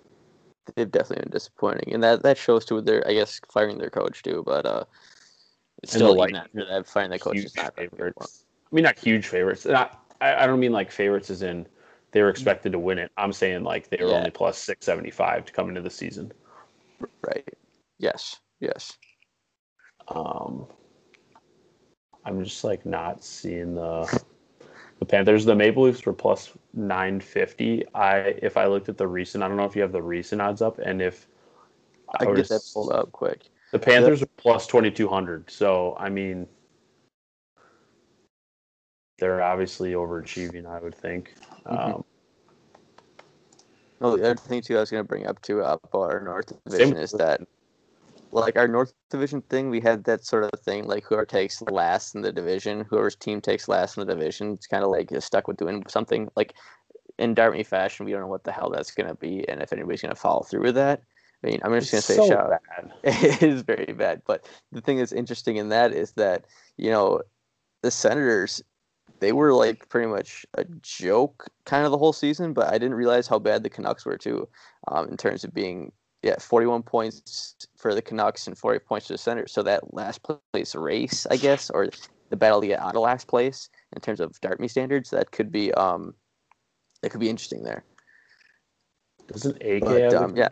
They've 0.74 0.90
definitely 0.90 1.24
been 1.24 1.32
disappointing, 1.32 1.92
and 1.92 2.02
that 2.02 2.22
that 2.22 2.38
shows 2.38 2.64
too. 2.64 2.76
with 2.76 2.86
Their 2.86 3.06
I 3.06 3.12
guess 3.12 3.40
firing 3.52 3.78
their 3.78 3.90
coach 3.90 4.22
too, 4.22 4.42
but 4.46 4.64
uh, 4.64 4.84
it's 5.82 5.92
And 5.92 6.00
still 6.00 6.16
Light- 6.16 6.30
even 6.30 6.40
after 6.40 6.64
that 6.66 6.86
firing 6.88 7.10
the 7.10 7.18
coach 7.18 7.36
is 7.36 7.54
not 7.56 7.74
very 7.76 7.88
good 7.88 7.96
for 7.98 8.06
'em. 8.06 8.12
favorites. 8.14 8.44
I 8.72 8.74
mean, 8.74 8.84
not 8.84 8.98
huge 8.98 9.26
favorites. 9.26 9.66
Not, 9.66 10.02
I, 10.20 10.44
I 10.44 10.46
don't 10.46 10.58
mean 10.60 10.72
like 10.72 10.90
favorites 10.90 11.28
as 11.30 11.42
in 11.42 11.66
they 12.12 12.22
were 12.22 12.30
expected 12.30 12.72
to 12.72 12.78
win 12.78 12.98
it. 12.98 13.12
I'm 13.18 13.32
saying 13.32 13.62
like 13.62 13.88
they 13.90 13.98
were 14.02 14.10
Yeah. 14.10 14.16
only 14.16 14.30
plus 14.30 14.56
six 14.58 14.86
seventy 14.86 15.10
five 15.10 15.44
to 15.44 15.52
come 15.52 15.68
into 15.68 15.82
the 15.82 15.90
season. 15.90 16.32
Right. 17.22 17.46
Yes. 17.98 18.40
Yes. 18.60 18.96
Um, 20.08 20.66
I'm 22.24 22.42
just 22.42 22.64
like 22.64 22.86
not 22.86 23.22
seeing 23.22 23.74
the 23.74 24.22
the 24.98 25.04
Panthers. 25.04 25.44
The 25.44 25.54
Maple 25.54 25.84
Leafs 25.84 26.04
were 26.04 26.12
plus 26.12 26.52
nine 26.72 27.20
fifty. 27.20 27.84
I 27.94 28.16
if 28.42 28.56
I 28.56 28.66
looked 28.66 28.88
at 28.88 28.96
the 28.96 29.06
recent, 29.06 29.42
I 29.42 29.48
don't 29.48 29.56
know 29.56 29.64
if 29.64 29.76
you 29.76 29.82
have 29.82 29.92
the 29.92 30.02
recent 30.02 30.40
odds 30.40 30.62
up, 30.62 30.78
and 30.78 31.02
if 31.02 31.26
I 32.18 32.24
would 32.26 32.36
get 32.36 32.48
that 32.48 32.70
pulled 32.72 32.92
up 32.92 33.12
quick. 33.12 33.44
The 33.72 33.78
Panthers 33.78 34.22
are 34.22 34.28
plus 34.36 34.66
twenty 34.66 34.90
two 34.90 35.08
hundred. 35.08 35.50
So 35.50 35.96
I 35.98 36.08
mean, 36.08 36.46
they're 39.18 39.42
obviously 39.42 39.92
overachieving. 39.92 40.66
I 40.66 40.78
would 40.78 40.94
think. 40.94 41.34
Mhm. 41.66 41.94
Um, 41.96 42.04
No, 44.00 44.16
the 44.16 44.24
other 44.30 44.36
thing 44.36 44.60
too 44.60 44.76
I 44.76 44.80
was 44.80 44.90
gonna 44.90 45.04
bring 45.04 45.26
up 45.26 45.40
too 45.42 45.60
about 45.60 45.80
our 45.92 46.20
North 46.20 46.52
Division 46.64 46.96
is 46.96 47.12
that 47.12 47.40
like 48.42 48.56
our 48.56 48.68
North 48.68 48.92
Division 49.10 49.42
thing, 49.42 49.70
we 49.70 49.80
had 49.80 50.04
that 50.04 50.24
sort 50.24 50.44
of 50.52 50.60
thing 50.60 50.86
like 50.86 51.04
whoever 51.04 51.24
takes 51.24 51.62
last 51.62 52.14
in 52.14 52.22
the 52.22 52.32
division, 52.32 52.84
whoever's 52.88 53.14
team 53.14 53.40
takes 53.40 53.68
last 53.68 53.96
in 53.96 54.06
the 54.06 54.12
division, 54.12 54.52
it's 54.52 54.66
kind 54.66 54.82
of 54.82 54.90
like 54.90 55.10
you're 55.10 55.20
stuck 55.20 55.46
with 55.46 55.56
doing 55.56 55.84
something 55.88 56.28
like 56.34 56.54
in 57.18 57.34
Dartmouth 57.34 57.68
fashion. 57.68 58.04
We 58.04 58.12
don't 58.12 58.22
know 58.22 58.26
what 58.26 58.44
the 58.44 58.52
hell 58.52 58.70
that's 58.70 58.90
gonna 58.90 59.14
be, 59.14 59.48
and 59.48 59.62
if 59.62 59.72
anybody's 59.72 60.02
gonna 60.02 60.16
follow 60.16 60.42
through 60.42 60.62
with 60.62 60.74
that. 60.74 61.02
I 61.42 61.46
mean, 61.46 61.60
I'm 61.62 61.72
just 61.78 61.92
gonna 61.92 61.98
it's 61.98 62.06
say 62.06 62.16
so 62.16 62.28
shout 62.28 62.50
bad. 62.50 62.92
it 63.04 63.42
is 63.42 63.62
very 63.62 63.92
bad. 63.92 64.22
But 64.26 64.48
the 64.72 64.80
thing 64.80 64.98
that's 64.98 65.12
interesting 65.12 65.56
in 65.56 65.68
that 65.68 65.92
is 65.92 66.12
that 66.12 66.46
you 66.76 66.90
know 66.90 67.20
the 67.82 67.90
Senators, 67.90 68.62
they 69.20 69.32
were 69.32 69.52
like 69.52 69.88
pretty 69.88 70.08
much 70.08 70.44
a 70.54 70.64
joke 70.82 71.46
kind 71.66 71.84
of 71.84 71.92
the 71.92 71.98
whole 71.98 72.12
season. 72.12 72.52
But 72.52 72.68
I 72.68 72.78
didn't 72.78 72.94
realize 72.94 73.28
how 73.28 73.38
bad 73.38 73.62
the 73.62 73.70
Canucks 73.70 74.04
were 74.04 74.18
too, 74.18 74.48
um, 74.88 75.08
in 75.08 75.16
terms 75.16 75.44
of 75.44 75.54
being 75.54 75.92
yeah 76.24 76.36
41 76.38 76.82
points 76.82 77.54
for 77.76 77.94
the 77.94 78.02
Canucks 78.02 78.46
and 78.46 78.56
40 78.56 78.80
points 78.80 79.06
for 79.06 79.12
the 79.12 79.18
Senators. 79.18 79.52
So 79.52 79.62
that 79.62 79.92
last 79.92 80.22
place 80.22 80.74
race, 80.74 81.26
I 81.30 81.36
guess, 81.36 81.68
or 81.70 81.90
the 82.30 82.36
battle 82.36 82.62
to 82.62 82.66
get 82.66 82.80
out 82.80 82.96
of 82.96 83.02
last 83.02 83.28
place 83.28 83.68
in 83.94 84.00
terms 84.00 84.20
of 84.20 84.40
Dartmouth 84.40 84.70
standards, 84.70 85.10
that 85.10 85.30
could 85.30 85.52
be 85.52 85.72
um, 85.74 86.14
that 87.02 87.10
could 87.10 87.20
be 87.20 87.28
interesting 87.28 87.62
there. 87.62 87.84
Doesn't 89.28 89.62
AK 89.62 89.80
But, 89.84 90.14
um, 90.14 90.34
yeah. 90.34 90.48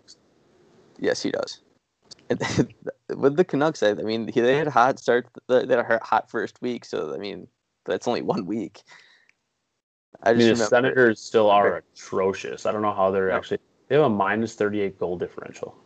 Yes, 0.98 1.22
he 1.22 1.30
does. 1.30 1.60
And 2.28 2.74
with 3.16 3.36
the 3.36 3.44
Canucks, 3.44 3.82
I 3.82 3.94
mean, 3.94 4.26
they 4.26 4.54
had 4.54 4.66
a 4.66 4.70
hot 4.70 4.98
start. 4.98 5.26
They 5.48 5.60
had 5.60 5.70
a 5.70 6.00
hot 6.02 6.30
first 6.30 6.60
week, 6.60 6.84
so 6.84 7.14
I 7.14 7.18
mean, 7.18 7.48
that's 7.86 8.06
only 8.06 8.22
one 8.22 8.44
week. 8.44 8.82
I 10.22 10.30
I 10.30 10.32
mean, 10.34 10.40
the 10.40 10.44
remember. 10.44 10.64
Senators 10.64 11.20
still 11.20 11.50
are 11.50 11.82
atrocious. 11.94 12.66
I 12.66 12.72
don't 12.72 12.82
know 12.82 12.92
how 12.92 13.10
they're 13.10 13.28
No. 13.28 13.36
actually. 13.36 13.58
They 13.92 13.98
have 13.98 14.06
a 14.06 14.08
minus 14.08 14.54
38 14.54 14.98
goal 14.98 15.18
differential. 15.18 15.76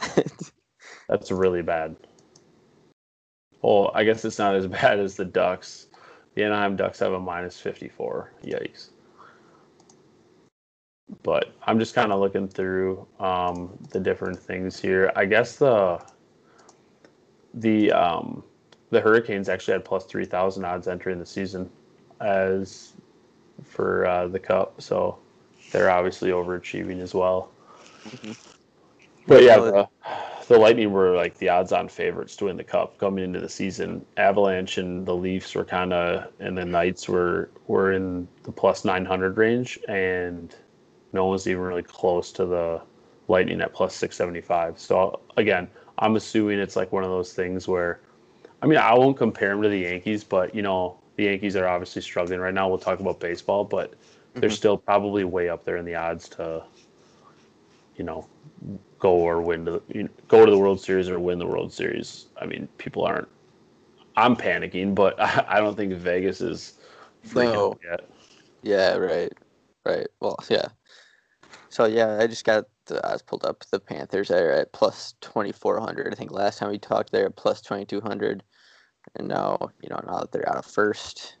That's 1.08 1.30
really 1.30 1.62
bad. 1.62 1.94
Well, 3.62 3.92
I 3.94 4.02
guess 4.02 4.24
it's 4.24 4.40
not 4.40 4.56
as 4.56 4.66
bad 4.82 4.98
as 4.98 5.14
the 5.14 5.26
Ducks. 5.26 5.86
The 6.34 6.42
Anaheim 6.42 6.74
Ducks 6.74 6.98
have 6.98 7.12
a 7.12 7.20
minus 7.20 7.60
54. 7.60 8.32
Yikes. 8.42 8.88
But 11.22 11.54
I'm 11.68 11.78
just 11.78 11.94
kind 11.94 12.10
of 12.10 12.18
looking 12.18 12.48
through 12.48 13.06
um, 13.20 13.78
the 13.92 14.00
different 14.00 14.40
things 14.40 14.80
here. 14.80 15.12
I 15.14 15.24
guess 15.24 15.54
the 15.54 16.04
the 17.54 17.92
um, 17.92 18.42
the 18.90 19.00
Hurricanes 19.00 19.48
actually 19.48 19.74
had 19.74 19.84
plus 19.84 20.04
3,000 20.04 20.64
odds 20.64 20.88
entering 20.88 21.20
the 21.20 21.26
season 21.26 21.70
as 22.20 22.94
for 23.62 24.04
uh, 24.06 24.26
the 24.26 24.40
Cup. 24.40 24.82
So 24.82 25.20
they're 25.70 25.90
obviously 25.90 26.30
overachieving 26.30 27.00
as 27.00 27.14
well. 27.14 27.50
Mhm. 28.08 28.36
But 29.26 29.42
yeah, 29.42 29.56
the, 29.58 29.88
the 30.48 30.58
Lightning 30.58 30.92
were 30.92 31.14
like 31.14 31.38
the 31.38 31.48
odds-on 31.48 31.88
favorites 31.88 32.34
to 32.36 32.46
win 32.46 32.56
the 32.56 32.64
Cup 32.64 32.98
coming 32.98 33.22
into 33.22 33.38
the 33.38 33.48
season. 33.48 34.04
Avalanche 34.16 34.78
and 34.78 35.06
the 35.06 35.14
Leafs 35.14 35.54
were 35.54 35.64
kind 35.64 35.92
of, 35.92 36.32
and 36.40 36.58
the 36.58 36.64
Knights 36.64 37.08
were 37.08 37.50
were 37.68 37.92
in 37.92 38.26
the 38.42 38.52
plus 38.52 38.84
900 38.84 39.36
range, 39.36 39.78
and 39.88 40.54
no 41.12 41.24
one 41.24 41.32
was 41.32 41.46
even 41.46 41.62
really 41.62 41.82
close 41.82 42.32
to 42.32 42.46
the 42.46 42.80
Lightning 43.28 43.60
at 43.60 43.72
plus 43.72 43.94
675. 43.94 44.78
So 44.78 45.20
again, 45.36 45.68
I'm 45.98 46.16
assuming 46.16 46.58
it's 46.58 46.76
like 46.76 46.90
one 46.90 47.04
of 47.04 47.10
those 47.10 47.32
things 47.32 47.68
where, 47.68 48.00
I 48.62 48.66
mean, 48.66 48.78
I 48.78 48.94
won't 48.94 49.16
compare 49.16 49.50
them 49.50 49.62
to 49.62 49.68
the 49.68 49.78
Yankees, 49.78 50.24
but 50.24 50.54
you 50.54 50.62
know, 50.62 50.98
the 51.16 51.24
Yankees 51.24 51.54
are 51.54 51.68
obviously 51.68 52.02
struggling 52.02 52.40
right 52.40 52.54
now. 52.54 52.68
We'll 52.68 52.78
talk 52.78 52.98
about 52.98 53.20
baseball, 53.20 53.64
but 53.64 53.94
they're 54.34 54.50
Mhm. 54.50 54.54
still 54.54 54.76
probably 54.76 55.24
way 55.24 55.48
up 55.48 55.64
there 55.64 55.76
in 55.76 55.84
the 55.84 55.94
odds 55.94 56.28
to, 56.30 56.64
you 57.96 58.04
know, 58.04 58.26
go 58.98 59.12
or 59.12 59.40
win 59.40 59.64
to 59.64 59.72
the, 59.72 59.82
you 59.88 60.02
know, 60.04 60.10
go 60.28 60.44
to 60.44 60.50
the 60.50 60.58
World 60.58 60.80
Series 60.80 61.08
or 61.08 61.18
win 61.18 61.38
the 61.38 61.46
World 61.46 61.72
Series. 61.72 62.26
I 62.40 62.46
mean, 62.46 62.68
people 62.78 63.04
aren't. 63.04 63.28
I'm 64.16 64.36
panicking, 64.36 64.94
but 64.94 65.20
I, 65.20 65.44
I 65.56 65.60
don't 65.60 65.76
think 65.76 65.92
Vegas 65.94 66.40
is 66.40 66.78
freaking 67.24 67.52
No. 67.54 67.78
yet. 67.84 68.08
Yeah, 68.62 68.96
right, 68.96 69.32
right. 69.84 70.06
Well, 70.20 70.38
yeah. 70.48 70.68
So 71.70 71.86
yeah, 71.86 72.18
I 72.20 72.26
just 72.26 72.44
got 72.44 72.64
the 72.86 73.06
odds 73.08 73.22
pulled 73.22 73.44
up. 73.44 73.64
The 73.70 73.80
Panthers 73.80 74.30
are 74.30 74.50
at 74.50 74.72
plus 74.72 75.14
twenty 75.20 75.52
four 75.52 75.80
hundred. 75.80 76.12
I 76.12 76.16
think 76.16 76.32
last 76.32 76.58
time 76.58 76.70
we 76.70 76.78
talked, 76.78 77.12
they're 77.12 77.26
at 77.26 77.36
plus 77.36 77.60
twenty 77.62 77.84
two 77.86 78.00
hundred, 78.00 78.42
and 79.16 79.28
now 79.28 79.70
you 79.80 79.88
know 79.88 80.00
now 80.06 80.18
that 80.18 80.32
they're 80.32 80.48
out 80.48 80.56
of 80.56 80.66
first, 80.66 81.36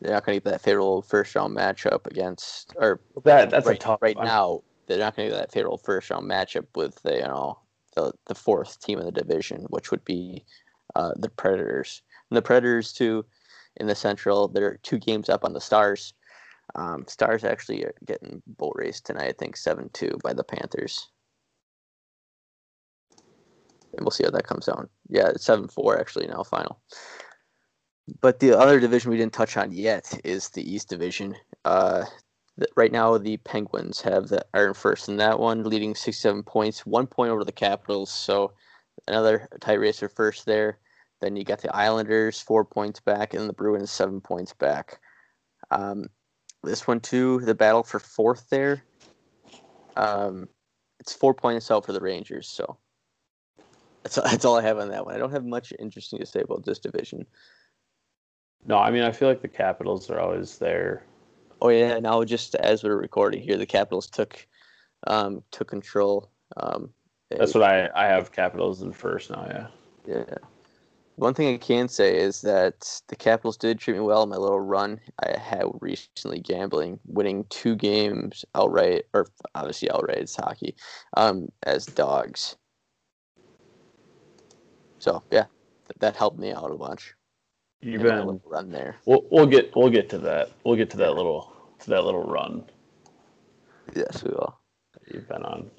they're 0.00 0.12
not 0.12 0.24
going 0.24 0.36
to 0.38 0.44
get 0.44 0.50
that 0.50 0.60
favorable 0.60 1.02
first 1.02 1.34
round 1.34 1.56
matchup 1.56 2.06
against 2.06 2.74
or 2.76 3.00
That 3.24 3.50
that's 3.50 3.66
right, 3.66 3.76
a 3.76 3.78
tough. 3.80 4.02
right 4.02 4.16
I'm- 4.16 4.26
now. 4.26 4.62
They're 4.86 4.98
not 4.98 5.16
going 5.16 5.28
to 5.28 5.34
get 5.34 5.40
that 5.40 5.52
favorable 5.52 5.78
first 5.78 6.10
round 6.10 6.30
matchup 6.30 6.66
with 6.76 7.02
the 7.02 7.16
you 7.16 7.22
know 7.22 7.58
the 7.96 8.12
the 8.26 8.36
fourth 8.36 8.80
team 8.80 9.00
in 9.00 9.04
the 9.04 9.10
division, 9.10 9.66
which 9.70 9.90
would 9.90 10.04
be 10.04 10.44
uh, 10.94 11.10
the 11.16 11.28
Predators. 11.28 12.02
And 12.30 12.36
the 12.36 12.42
Predators 12.42 12.92
too, 12.92 13.24
in 13.78 13.88
the 13.88 13.96
Central, 13.96 14.46
they're 14.46 14.78
two 14.84 14.98
games 14.98 15.28
up 15.28 15.44
on 15.44 15.54
the 15.54 15.60
Stars. 15.60 16.14
Um, 16.76 17.04
Stars 17.08 17.42
actually 17.42 17.84
are 17.84 17.94
getting 18.04 18.42
boat 18.46 18.74
race 18.76 19.00
tonight. 19.00 19.26
I 19.28 19.32
think 19.32 19.56
seven 19.56 19.90
two 19.92 20.18
by 20.22 20.32
the 20.32 20.44
Panthers. 20.44 21.08
And 23.96 24.04
we'll 24.04 24.10
see 24.10 24.24
how 24.24 24.30
that 24.30 24.46
comes 24.46 24.68
out. 24.68 24.88
Yeah, 25.08 25.28
it's 25.30 25.44
seven 25.44 25.66
four 25.68 25.98
actually 25.98 26.26
now 26.28 26.42
final. 26.44 26.78
But 28.20 28.38
the 28.38 28.56
other 28.56 28.78
division 28.78 29.10
we 29.10 29.16
didn't 29.16 29.32
touch 29.32 29.56
on 29.56 29.72
yet 29.72 30.20
is 30.24 30.48
the 30.50 30.62
East 30.62 30.88
Division. 30.88 31.34
Uh, 31.64 32.04
right 32.76 32.92
now 32.92 33.18
the 33.18 33.36
Penguins 33.38 34.00
have 34.00 34.28
the 34.28 34.44
in 34.54 34.74
first 34.74 35.08
in 35.08 35.16
that 35.16 35.38
one, 35.38 35.64
leading 35.64 35.94
six 35.94 36.18
seven 36.18 36.42
points, 36.42 36.86
one 36.86 37.06
point 37.06 37.30
over 37.30 37.44
the 37.44 37.52
Capitals. 37.52 38.10
So 38.10 38.52
another 39.08 39.48
tight 39.60 39.80
race 39.80 39.98
for 39.98 40.08
first 40.08 40.46
there. 40.46 40.78
Then 41.20 41.34
you 41.34 41.44
got 41.44 41.60
the 41.60 41.74
Islanders 41.74 42.40
four 42.40 42.64
points 42.64 43.00
back, 43.00 43.34
and 43.34 43.48
the 43.48 43.54
Bruins 43.54 43.90
seven 43.90 44.20
points 44.20 44.52
back. 44.52 45.00
Um, 45.70 46.06
this 46.62 46.86
one 46.86 47.00
too, 47.00 47.40
the 47.40 47.54
battle 47.54 47.82
for 47.82 47.98
fourth 47.98 48.48
there. 48.50 48.84
Um, 49.96 50.48
it's 51.00 51.14
four 51.14 51.34
points 51.34 51.70
out 51.70 51.86
for 51.86 51.92
the 51.92 52.00
Rangers. 52.00 52.48
So 52.48 52.78
that's 54.02 54.14
that's 54.30 54.44
all 54.44 54.56
I 54.56 54.62
have 54.62 54.78
on 54.78 54.90
that 54.90 55.04
one. 55.04 55.14
I 55.14 55.18
don't 55.18 55.32
have 55.32 55.44
much 55.44 55.72
interesting 55.78 56.20
to 56.20 56.26
say 56.26 56.40
about 56.40 56.64
this 56.64 56.78
division. 56.78 57.26
No, 58.66 58.78
I 58.78 58.90
mean 58.90 59.02
I 59.02 59.12
feel 59.12 59.28
like 59.28 59.42
the 59.42 59.48
Capitals 59.48 60.10
are 60.10 60.20
always 60.20 60.58
there. 60.58 61.04
Oh 61.62 61.68
yeah, 61.68 61.98
now 62.00 62.22
just 62.24 62.54
as 62.56 62.82
we're 62.82 62.96
recording 62.96 63.40
here, 63.40 63.56
the 63.56 63.66
Capitals 63.66 64.08
took 64.08 64.46
um, 65.06 65.42
took 65.50 65.68
control. 65.68 66.30
Um, 66.56 66.90
That's 67.30 67.54
what 67.54 67.62
I 67.62 67.88
I 67.94 68.06
have 68.06 68.32
Capitals 68.32 68.82
in 68.82 68.92
first 68.92 69.30
now. 69.30 69.46
Yeah. 69.48 69.66
Yeah. 70.06 70.34
One 71.16 71.32
thing 71.32 71.54
I 71.54 71.56
can 71.56 71.88
say 71.88 72.18
is 72.18 72.42
that 72.42 73.00
the 73.08 73.16
Capitals 73.16 73.56
did 73.56 73.78
treat 73.78 73.94
me 73.94 74.00
well 74.00 74.22
in 74.22 74.28
my 74.28 74.36
little 74.36 74.60
run 74.60 75.00
I 75.18 75.38
had 75.38 75.64
recently 75.80 76.40
gambling, 76.40 77.00
winning 77.06 77.46
two 77.48 77.74
games 77.74 78.44
outright, 78.54 79.06
or 79.14 79.26
obviously 79.54 79.90
outright, 79.90 80.18
it's 80.18 80.36
hockey, 80.36 80.76
um, 81.16 81.48
as 81.62 81.86
dogs. 81.86 82.56
So 84.98 85.22
yeah, 85.30 85.46
th- 85.88 85.98
that 86.00 86.16
helped 86.16 86.38
me 86.38 86.52
out 86.52 86.70
a 86.70 86.76
bunch. 86.76 87.15
You've 87.86 88.02
been 88.02 88.40
run 88.44 88.70
there. 88.70 88.96
We'll, 89.06 89.24
we'll 89.30 89.46
get 89.46 89.70
we'll 89.76 89.90
get 89.90 90.08
to 90.10 90.18
that. 90.18 90.50
We'll 90.64 90.76
get 90.76 90.90
to 90.90 90.96
that 90.98 91.14
little 91.14 91.52
to 91.80 91.90
that 91.90 92.04
little 92.04 92.24
run 92.24 92.64
Yes, 93.94 94.24
we 94.24 94.30
will. 94.30 94.58
you've 95.12 95.28
been 95.28 95.42
on. 95.42 95.70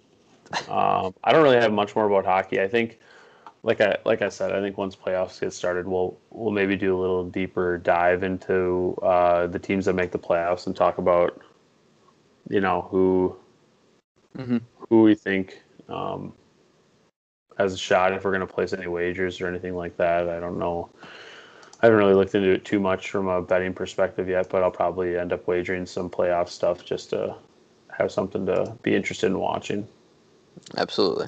Um, 0.69 1.13
I 1.23 1.33
don't 1.33 1.43
really 1.43 1.57
have 1.57 1.73
much 1.73 1.95
more 1.95 2.05
about 2.05 2.25
hockey. 2.25 2.61
I 2.61 2.67
think, 2.67 2.99
like 3.63 3.81
I 3.81 3.97
like 4.05 4.21
I 4.21 4.29
said, 4.29 4.53
I 4.53 4.61
think 4.61 4.77
once 4.77 4.95
playoffs 4.95 5.39
get 5.41 5.51
started, 5.51 5.85
we'll 5.85 6.17
we'll 6.29 6.51
maybe 6.51 6.77
do 6.77 6.97
a 6.97 6.99
little 6.99 7.25
deeper 7.25 7.77
dive 7.77 8.23
into 8.23 8.97
uh, 9.01 9.47
the 9.47 9.59
teams 9.59 9.85
that 9.85 9.93
make 9.93 10.11
the 10.11 10.19
playoffs 10.19 10.67
and 10.67 10.75
talk 10.75 10.97
about, 10.97 11.41
you 12.49 12.61
know, 12.61 12.87
who 12.89 13.35
Mm-hmm. 14.37 14.57
who 14.89 15.01
we 15.01 15.15
think 15.15 15.63
um, 15.89 16.31
has 17.57 17.73
a 17.73 17.77
shot 17.77 18.13
if 18.13 18.23
we're 18.23 18.31
going 18.31 18.45
to 18.45 18.53
place 18.53 18.71
any 18.71 18.87
wagers 18.87 19.41
or 19.41 19.47
anything 19.47 19.75
like 19.75 19.97
that. 19.97 20.29
I 20.29 20.39
don't 20.39 20.59
know. 20.59 20.89
I 21.81 21.85
haven't 21.85 21.99
really 21.99 22.15
looked 22.15 22.33
into 22.33 22.49
it 22.49 22.65
too 22.65 22.79
much 22.79 23.09
from 23.09 23.27
a 23.27 23.41
betting 23.41 23.73
perspective 23.73 24.27
yet, 24.27 24.49
but 24.49 24.63
I'll 24.63 24.71
probably 24.71 25.17
end 25.17 25.31
up 25.31 25.47
wagering 25.47 25.85
some 25.85 26.09
playoff 26.09 26.49
stuff 26.49 26.83
just 26.83 27.11
to 27.11 27.35
have 27.95 28.11
something 28.11 28.45
to 28.47 28.75
be 28.81 28.95
interested 28.95 29.27
in 29.27 29.39
watching. 29.39 29.87
Absolutely. 30.77 31.27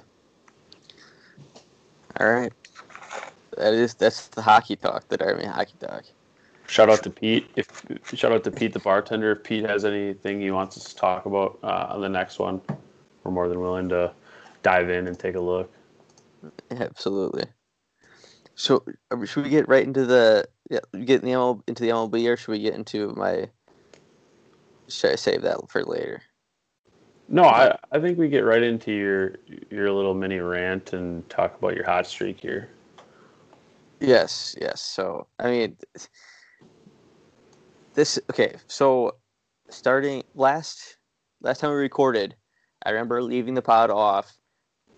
All 2.19 2.31
right. 2.31 2.51
That 3.57 3.73
is 3.73 3.93
that's 3.93 4.27
the 4.29 4.41
hockey 4.41 4.75
talk, 4.75 5.07
the 5.07 5.23
Army 5.23 5.45
hockey 5.45 5.75
talk. 5.79 6.03
Shout 6.67 6.89
out 6.89 7.03
to 7.03 7.09
Pete. 7.09 7.49
If 7.55 7.67
shout 8.13 8.31
out 8.31 8.43
to 8.43 8.51
Pete 8.51 8.73
the 8.73 8.79
bartender. 8.79 9.31
If 9.31 9.43
Pete 9.43 9.65
has 9.65 9.85
anything 9.85 10.39
he 10.39 10.51
wants 10.51 10.77
us 10.77 10.85
to 10.85 10.95
talk 10.95 11.25
about 11.25 11.59
uh, 11.63 11.87
on 11.89 12.01
the 12.01 12.09
next 12.09 12.39
one, 12.39 12.61
we're 13.23 13.31
more 13.31 13.49
than 13.49 13.59
willing 13.59 13.89
to 13.89 14.13
dive 14.63 14.89
in 14.89 15.07
and 15.07 15.17
take 15.17 15.35
a 15.35 15.39
look. 15.39 15.71
Absolutely. 16.71 17.45
So 18.59 18.83
should 19.23 19.45
we 19.45 19.49
get 19.49 19.69
right 19.69 19.85
into 19.85 20.05
the 20.05 20.45
yeah, 20.69 20.79
get 20.91 21.21
in 21.23 21.29
the 21.29 21.31
ML, 21.31 21.63
into 21.67 21.81
the 21.81 21.91
MLB 21.91 22.27
or 22.27 22.35
should 22.35 22.51
we 22.51 22.59
get 22.59 22.73
into 22.73 23.13
my? 23.15 23.49
Should 24.89 25.13
I 25.13 25.15
save 25.15 25.43
that 25.43 25.57
for 25.69 25.81
later? 25.85 26.21
No, 27.29 27.43
I, 27.43 27.77
I 27.93 28.01
think 28.01 28.17
we 28.17 28.27
get 28.27 28.41
right 28.41 28.61
into 28.61 28.91
your 28.91 29.35
your 29.71 29.93
little 29.93 30.13
mini 30.13 30.39
rant 30.39 30.91
and 30.91 31.27
talk 31.29 31.57
about 31.57 31.73
your 31.73 31.85
hot 31.85 32.05
streak 32.05 32.41
here. 32.41 32.69
Yes, 34.01 34.57
yes. 34.59 34.81
So 34.81 35.27
I 35.39 35.49
mean, 35.49 35.77
this 37.93 38.19
okay. 38.29 38.55
So 38.67 39.15
starting 39.69 40.21
last 40.35 40.97
last 41.41 41.61
time 41.61 41.69
we 41.69 41.77
recorded, 41.77 42.35
I 42.85 42.89
remember 42.89 43.23
leaving 43.23 43.53
the 43.53 43.61
pod 43.61 43.89
off, 43.89 44.33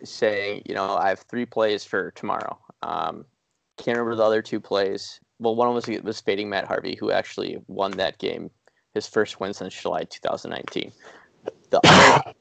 saying, 0.03 0.63
you 0.65 0.73
know, 0.73 0.97
I 0.97 1.09
have 1.09 1.19
three 1.29 1.45
plays 1.45 1.83
for 1.83 2.09
tomorrow. 2.11 2.57
Um, 2.81 3.25
can't 3.81 3.97
remember 3.97 4.15
the 4.15 4.23
other 4.23 4.41
two 4.41 4.59
plays. 4.59 5.19
Well, 5.39 5.55
one 5.55 5.73
was 5.73 5.87
was 6.03 6.21
fading 6.21 6.49
Matt 6.49 6.67
Harvey, 6.67 6.95
who 6.99 7.11
actually 7.11 7.57
won 7.67 7.91
that 7.91 8.19
game, 8.19 8.49
his 8.93 9.07
first 9.07 9.39
win 9.39 9.53
since 9.53 9.79
July 9.79 10.03
2019. 10.03 10.91
The 11.71 11.79
other 11.83 12.33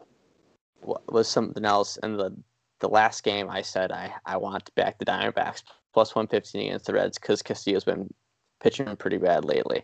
was 1.08 1.28
something 1.28 1.64
else, 1.64 1.98
and 2.02 2.18
the 2.18 2.36
the 2.80 2.88
last 2.88 3.24
game 3.24 3.48
I 3.48 3.62
said 3.62 3.92
I 3.92 4.12
I 4.26 4.36
want 4.36 4.66
to 4.66 4.72
back 4.72 4.98
the 4.98 5.04
Diamondbacks 5.04 5.62
plus 5.92 6.14
115 6.14 6.68
against 6.68 6.86
the 6.86 6.94
Reds 6.94 7.18
because 7.18 7.42
Castillo's 7.42 7.84
been 7.84 8.12
pitching 8.60 8.94
pretty 8.96 9.18
bad 9.18 9.44
lately. 9.44 9.82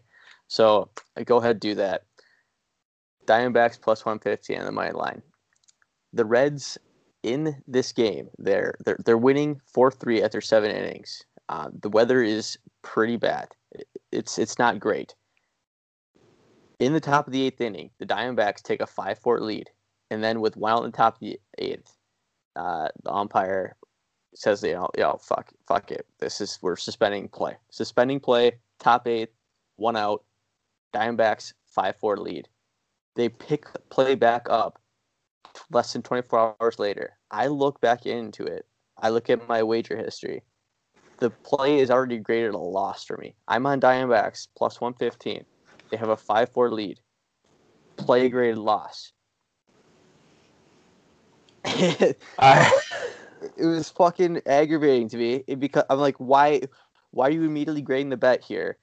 So 0.49 0.91
I 1.17 1.25
go 1.25 1.39
ahead 1.39 1.61
do 1.61 1.75
that. 1.75 2.05
Diamondbacks 3.27 3.81
plus 3.81 4.05
115 4.05 4.59
on 4.59 4.67
the 4.67 4.73
money 4.73 4.93
line. 4.93 5.23
The 6.13 6.25
Reds 6.25 6.79
in 7.23 7.61
this 7.67 7.93
game, 7.93 8.29
they're 8.39 8.75
they're 8.85 8.99
they're 9.05 9.19
winning 9.19 9.61
four 9.67 9.91
three 9.91 10.23
after 10.23 10.41
seven 10.41 10.71
innings. 10.71 11.25
Uh, 11.49 11.71
the 11.81 11.89
weather 11.89 12.23
is 12.23 12.59
pretty 12.83 13.17
bad. 13.17 13.49
It's 14.13 14.39
it's 14.39 14.59
not 14.59 14.81
great. 14.81 15.15
In 16.79 16.93
the 16.93 17.01
top 17.01 17.27
of 17.27 17.33
the 17.33 17.43
eighth 17.43 17.61
inning, 17.61 17.91
the 17.99 18.07
Diamondbacks 18.07 18.63
take 18.63 18.81
a 18.81 18.87
five 18.87 19.19
four 19.19 19.41
lead, 19.41 19.71
and 20.11 20.23
then 20.23 20.41
with 20.41 20.57
one 20.57 20.73
out 20.73 20.85
in 20.85 20.91
the 20.91 20.97
top 20.97 21.15
of 21.15 21.21
the 21.21 21.41
eighth, 21.59 21.97
uh, 22.57 22.89
the 23.03 23.13
umpire 23.13 23.77
says, 24.35 24.63
you 24.63 24.75
know, 24.75 24.89
yo, 24.97 25.17
fuck, 25.17 25.51
fuck 25.67 25.91
it. 25.91 26.07
This 26.19 26.41
is 26.41 26.59
we're 26.63 26.77
suspending 26.77 27.29
play, 27.29 27.57
suspending 27.71 28.21
play. 28.21 28.53
Top 28.79 29.07
eight, 29.07 29.31
one 29.77 29.97
out. 29.97 30.25
Diamondbacks 30.95 31.53
five 31.67 31.97
four 31.97 32.17
lead. 32.17 32.49
They 33.15 33.29
pick 33.29 33.67
play 33.89 34.15
back 34.15 34.47
up 34.51 34.81
less 35.71 35.93
than 35.93 36.03
24 36.03 36.57
hours 36.61 36.79
later. 36.79 37.17
I 37.31 37.47
look 37.47 37.81
back 37.81 38.07
into 38.07 38.45
it. 38.45 38.67
I 38.99 39.09
look 39.09 39.31
at 39.31 39.49
my 39.49 39.63
wager 39.63 39.97
history. 39.97 40.43
The 41.19 41.31
play 41.31 41.79
is 41.79 41.91
already 41.91 42.19
graded 42.19 42.55
a 42.55 42.59
loss 42.59 43.05
for 43.05 43.17
me. 43.17 43.35
I'm 43.49 43.67
on 43.67 43.81
Diamondbacks 43.81 44.49
plus 44.57 44.81
115. 44.81 45.45
They 45.91 45.97
have 45.97 46.11
a 46.11 46.17
5 46.17 46.51
4 46.51 46.71
lead. 46.71 47.01
Play 47.97 48.29
graded 48.29 48.59
loss. 48.59 49.13
it 53.57 53.65
was 53.65 53.91
fucking 53.91 54.43
aggravating 54.47 55.09
to 55.11 55.17
me 55.17 55.45
it 55.47 55.59
because 55.59 55.85
I'm 55.89 55.99
like, 55.99 56.17
why, 56.17 56.63
why 57.11 57.29
are 57.29 57.33
you 57.33 57.45
immediately 57.45 57.83
grading 57.83 58.11
the 58.11 58.17
bet 58.17 58.43
here? 58.43 58.79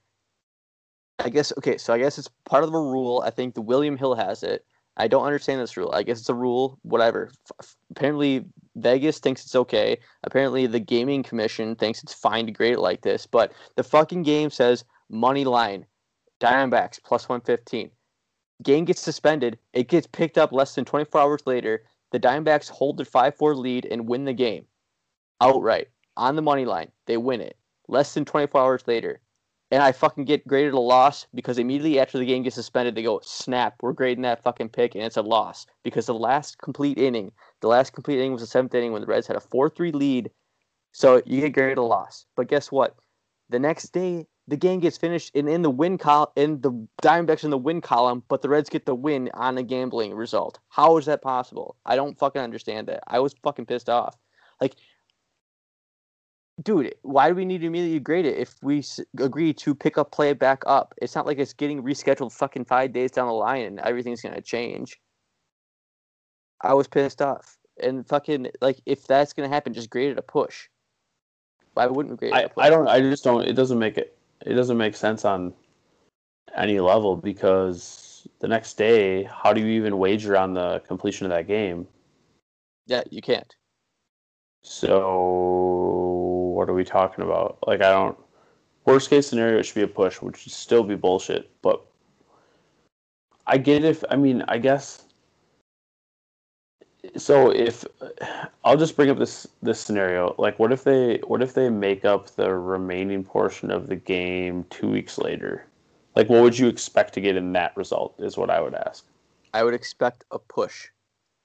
I 1.20 1.30
guess 1.30 1.54
okay, 1.58 1.78
so 1.78 1.94
I 1.94 2.00
guess 2.00 2.18
it's 2.18 2.30
part 2.46 2.64
of 2.64 2.72
the 2.72 2.78
rule. 2.78 3.24
I 3.26 3.30
think 3.30 3.54
the 3.54 3.62
William 3.62 3.98
Hill 3.98 4.16
has 4.16 4.44
it. 4.44 4.66
I 4.98 5.08
don't 5.08 5.26
understand 5.26 5.60
this 5.60 5.76
rule. 5.76 5.92
I 5.92 6.04
guess 6.04 6.20
it's 6.20 6.30
a 6.30 6.36
rule, 6.36 6.78
whatever. 6.84 7.32
F- 7.60 7.76
apparently, 7.92 8.46
Vegas 8.76 9.20
thinks 9.20 9.44
it's 9.44 9.56
okay. 9.56 9.98
Apparently, 10.24 10.68
the 10.68 10.80
gaming 10.80 11.24
commission 11.24 11.76
thinks 11.76 12.04
it's 12.04 12.14
fine 12.14 12.46
to 12.46 12.52
grade 12.52 12.74
it 12.74 12.80
like 12.80 13.02
this. 13.02 13.26
But 13.26 13.54
the 13.76 13.84
fucking 13.84 14.24
game 14.24 14.50
says 14.52 14.86
money 15.10 15.46
line, 15.46 15.86
Diamondbacks 16.40 17.02
plus 17.04 17.28
115. 17.28 17.90
Game 18.62 18.86
gets 18.86 19.02
suspended. 19.02 19.58
It 19.74 19.88
gets 19.88 20.08
picked 20.08 20.38
up 20.38 20.52
less 20.52 20.76
than 20.76 20.86
24 20.86 21.22
hours 21.22 21.42
later. 21.46 21.84
The 22.12 22.20
Diamondbacks 22.20 22.70
hold 22.70 22.98
their 22.98 23.06
5 23.06 23.36
4 23.36 23.56
lead 23.56 23.88
and 23.90 24.08
win 24.08 24.26
the 24.26 24.34
game 24.34 24.66
outright 25.42 25.88
on 26.16 26.36
the 26.36 26.42
money 26.44 26.66
line. 26.66 26.92
They 27.08 27.18
win 27.18 27.42
it 27.42 27.58
less 27.88 28.14
than 28.14 28.26
24 28.26 28.62
hours 28.62 28.84
later 28.88 29.20
and 29.74 29.82
I 29.82 29.92
fucking 29.92 30.26
get 30.26 30.48
graded 30.48 30.76
a 30.76 30.80
loss 30.80 31.26
because 31.34 31.58
immediately 31.58 32.00
after 32.00 32.20
the 32.20 32.28
game 32.28 32.44
gets 32.44 32.56
suspended, 32.56 32.94
they 32.94 33.02
go, 33.02 33.20
snap, 33.24 33.74
we're 33.82 33.94
grading 33.94 34.22
that 34.22 34.44
fucking 34.44 34.70
pick, 34.70 34.94
and 34.94 35.04
it's 35.04 35.18
a 35.18 35.24
loss. 35.24 35.66
Because 35.84 36.06
the 36.06 36.14
last 36.14 36.60
complete 36.60 37.00
inning, 37.00 37.32
the 37.62 37.70
last 37.70 37.92
complete 37.92 38.20
inning 38.20 38.34
was 38.34 38.42
the 38.42 38.48
seventh 38.48 38.76
inning 38.76 38.92
when 38.92 39.02
the 39.02 39.08
Reds 39.08 39.26
had 39.26 39.36
a 39.36 39.40
4 39.40 39.72
3 39.72 39.92
lead. 39.92 40.30
So 40.92 41.24
you 41.26 41.42
get 41.42 41.54
graded 41.54 41.80
a 41.80 41.82
loss. 41.82 42.28
But 42.36 42.50
guess 42.50 42.72
what? 42.72 42.96
The 43.50 43.58
next 43.58 43.94
day, 43.94 44.28
the 44.48 44.58
game 44.58 44.80
gets 44.80 45.00
finished, 45.00 45.32
and 45.34 45.50
in 45.50 45.64
the 45.64 45.72
win 45.72 45.98
column, 45.98 46.30
in 46.36 46.62
the 46.62 46.88
Diamondbacks 47.02 47.44
in 47.44 47.50
the 47.50 47.58
win 47.58 47.82
column, 47.82 48.22
but 48.28 48.44
the 48.44 48.50
Reds 48.50 48.70
get 48.70 48.86
the 48.86 48.94
win 48.94 49.32
on 49.34 49.58
a 49.58 49.64
gambling 49.64 50.14
result. 50.14 50.60
How 50.70 50.98
is 50.98 51.08
that 51.08 51.24
possible? 51.24 51.78
I 51.84 51.96
don't 51.96 52.20
fucking 52.20 52.40
understand 52.40 52.90
that. 52.90 53.04
I 53.08 53.20
was 53.22 53.34
fucking 53.42 53.66
pissed 53.66 53.90
off. 53.90 54.20
Like, 54.62 54.76
dude, 56.62 56.94
why 57.02 57.30
do 57.30 57.36
we 57.36 57.46
need 57.46 57.60
to 57.62 57.68
immediately 57.68 58.00
grade 58.00 58.26
it 58.26 58.38
if 58.38 58.56
we 58.62 58.80
s- 58.80 59.00
agree 59.20 59.54
to 59.56 59.74
pick 59.74 59.98
up 59.98 60.12
play 60.12 60.34
back 60.34 60.64
up? 60.66 60.94
It's 61.02 61.16
not 61.16 61.26
like 61.26 61.40
it's 61.40 61.54
getting 61.54 61.82
rescheduled 61.84 62.32
fucking 62.32 62.66
five 62.66 62.94
days 62.94 63.12
down 63.12 63.28
the 63.28 63.34
line 63.34 63.66
and 63.66 63.80
everything's 63.80 64.22
gonna 64.22 64.42
change. 64.42 65.00
I 66.62 66.74
was 66.74 66.88
pissed 66.88 67.22
off, 67.22 67.58
and 67.82 68.08
fucking 68.08 68.52
like 68.62 68.80
if 68.86 69.06
that's 69.08 69.34
gonna 69.34 69.50
happen, 69.50 69.74
just 69.74 69.90
grade 69.90 70.12
it 70.12 70.18
a 70.18 70.22
push. 70.22 70.70
Why 71.74 71.88
wouldn't 71.88 72.12
we 72.12 72.18
grade 72.18 72.34
it 72.34 72.36
I, 72.36 72.42
a 72.44 72.50
push? 72.50 72.66
I 72.66 72.70
don't 72.70 72.88
I 72.88 73.00
just 73.02 73.24
don't 73.24 73.46
it 73.48 73.54
doesn't 73.54 73.80
make 73.80 73.98
it 73.98 74.16
it 74.46 74.54
doesn't 74.54 74.78
make 74.78 74.96
sense 74.96 75.26
on 75.26 75.54
any 76.56 76.80
level 76.80 77.16
because 77.16 78.28
the 78.40 78.48
next 78.48 78.76
day 78.78 79.24
how 79.24 79.54
do 79.54 79.62
you 79.62 79.68
even 79.68 79.98
wager 79.98 80.38
on 80.38 80.54
the 80.54 80.80
completion 80.88 81.26
of 81.26 81.32
that 81.32 81.48
game 81.48 81.88
Yeah, 82.86 83.04
you 83.10 83.22
can't. 83.22 83.56
so 84.62 86.03
what 86.64 86.70
are 86.70 86.74
we 86.74 86.86
talking 86.86 87.26
about 87.26 87.58
like 87.68 87.82
i 87.82 87.92
don't 87.92 88.18
worst 88.86 89.10
case 89.10 89.28
scenario 89.28 89.60
it 89.60 89.64
should 89.64 89.76
be 89.76 89.82
a 89.82 89.88
push 89.88 90.22
which 90.22 90.46
would 90.46 90.54
still 90.54 90.82
be 90.82 90.96
bullshit 90.96 91.50
but 91.62 91.86
i 93.48 93.58
get 93.58 93.84
if 93.84 94.02
i 94.10 94.16
mean 94.16 94.42
i 94.48 94.58
guess 94.58 95.04
so 97.18 97.50
if 97.50 97.84
i'll 98.64 98.78
just 98.78 98.96
bring 98.96 99.10
up 99.10 99.20
this 99.20 99.46
this 99.62 99.78
scenario 99.78 100.34
like 100.38 100.58
what 100.58 100.72
if 100.72 100.86
they 100.86 101.20
what 101.28 101.42
if 101.42 101.54
they 101.54 101.70
make 101.70 102.06
up 102.06 102.30
the 102.38 102.56
remaining 102.56 103.26
portion 103.26 103.70
of 103.70 103.88
the 103.88 103.98
game 103.98 104.66
two 104.70 104.90
weeks 104.90 105.18
later 105.18 105.66
Like, 106.16 106.30
what 106.30 106.44
would 106.44 106.58
you 106.58 106.68
expect 106.68 107.14
to 107.16 107.22
get 107.22 107.36
in 107.36 107.54
that 107.54 107.76
result? 107.76 108.16
Is 108.20 108.38
what 108.38 108.50
I 108.50 108.62
would 108.62 108.76
ask. 108.76 109.06
I 109.54 109.64
would 109.64 109.74
expect 109.74 110.26
a 110.32 110.40
push, 110.40 110.90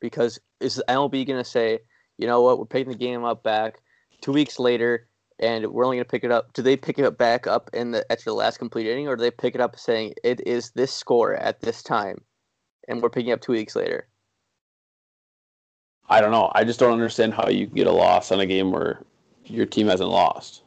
because 0.00 0.38
is 0.60 0.82
MLB 0.88 1.26
going 1.26 1.42
to 1.42 1.44
say, 1.44 1.80
you 2.18 2.26
know 2.26 2.42
what, 2.42 2.58
we're 2.58 2.66
picking 2.66 2.92
the 2.92 2.98
game 2.98 3.24
up 3.24 3.42
back 3.42 3.80
two 4.20 4.32
weeks 4.32 4.58
later, 4.58 5.07
and 5.40 5.66
we're 5.66 5.84
only 5.84 5.96
going 5.96 6.04
to 6.04 6.10
pick 6.10 6.24
it 6.24 6.32
up? 6.32 6.52
Do 6.52 6.62
they 6.62 6.76
pick 6.76 6.98
it 6.98 7.18
back 7.18 7.46
up 7.46 7.70
in 7.72 7.92
the 7.92 8.10
after 8.10 8.24
the 8.24 8.34
last 8.34 8.58
complete 8.58 8.86
inning, 8.86 9.08
or 9.08 9.16
do 9.16 9.22
they 9.22 9.30
pick 9.30 9.54
it 9.54 9.60
up 9.60 9.78
saying 9.78 10.14
it 10.24 10.46
is 10.46 10.70
this 10.72 10.92
score 10.92 11.34
at 11.34 11.60
this 11.60 11.82
time, 11.82 12.22
and 12.88 13.02
we're 13.02 13.10
picking 13.10 13.32
up 13.32 13.40
two 13.40 13.52
weeks 13.52 13.76
later? 13.76 14.08
I 16.08 16.20
don't 16.20 16.32
know. 16.32 16.50
I 16.54 16.64
just 16.64 16.80
don't 16.80 16.92
understand 16.92 17.34
how 17.34 17.48
you 17.48 17.66
get 17.66 17.86
a 17.86 17.92
loss 17.92 18.32
on 18.32 18.40
a 18.40 18.46
game 18.46 18.72
where 18.72 19.02
your 19.44 19.66
team 19.66 19.88
hasn't 19.88 20.08
lost. 20.08 20.62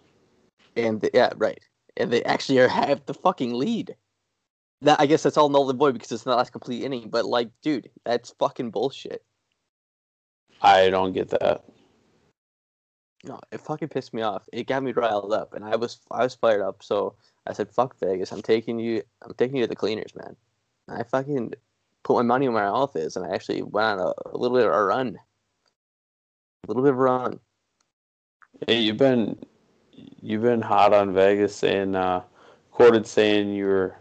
And 0.76 1.02
the, 1.02 1.10
yeah, 1.14 1.32
right. 1.36 1.60
And 1.98 2.12
they 2.12 2.24
actually 2.24 2.60
are, 2.60 2.68
have 2.68 3.06
the 3.06 3.14
fucking 3.14 3.54
lead. 3.54 3.96
That 4.84 5.00
I 5.00 5.06
guess 5.06 5.24
that's 5.24 5.38
all 5.38 5.50
null 5.50 5.70
and 5.70 5.78
void 5.78 5.94
because 5.94 6.12
it's 6.12 6.26
not 6.26 6.38
last 6.38 6.52
complete 6.52 6.84
inning. 6.84 7.10
But 7.10 7.26
like, 7.26 7.50
dude, 7.62 7.90
that's 8.06 8.34
fucking 8.40 8.72
bullshit. 8.72 9.24
I 10.62 10.90
don't 10.90 11.14
get 11.14 11.30
that. 11.30 11.64
No, 13.24 13.40
it 13.52 13.62
fucking 13.62 13.90
pissed 13.90 14.14
me 14.14 14.24
off. 14.24 14.50
It 14.52 14.68
got 14.68 14.82
me 14.84 14.94
riled 14.94 15.34
up, 15.34 15.54
and 15.54 15.64
I 15.64 15.76
was 15.76 16.00
I 16.10 16.24
was 16.24 16.34
fired 16.34 16.62
up. 16.62 16.82
So 16.82 17.16
I 17.46 17.54
said, 17.54 17.70
"Fuck 17.70 17.98
Vegas! 18.00 18.32
I'm 18.32 18.42
taking 18.42 18.80
you. 18.80 19.04
I'm 19.22 19.34
taking 19.36 19.58
you 19.58 19.64
to 19.64 19.68
the 19.68 19.76
cleaners, 19.76 20.16
man." 20.16 20.36
And 20.88 20.98
I 21.00 21.04
fucking 21.04 21.54
put 22.04 22.16
my 22.16 22.24
money 22.24 22.50
where 22.50 22.64
my 22.64 22.72
mouth 22.72 22.96
is, 22.96 23.16
and 23.16 23.26
I 23.26 23.36
actually 23.36 23.62
went 23.62 24.00
on 24.00 24.08
a, 24.08 24.30
a 24.30 24.38
little 24.38 24.58
bit 24.58 24.66
of 24.66 24.74
a 24.74 24.84
run. 24.84 25.20
A 26.64 26.68
little 26.68 26.82
bit 26.82 26.94
of 26.94 27.00
a 27.00 27.02
run. 27.02 27.40
Hey, 28.68 28.80
you've 28.80 28.98
been 28.98 29.38
you've 29.94 30.42
been 30.42 30.62
hot 30.62 30.94
on 30.94 31.14
Vegas, 31.14 31.56
saying 31.56 31.96
uh, 31.96 32.24
quoted 32.72 33.06
saying 33.06 33.54
you 33.54 33.66
were 33.66 33.96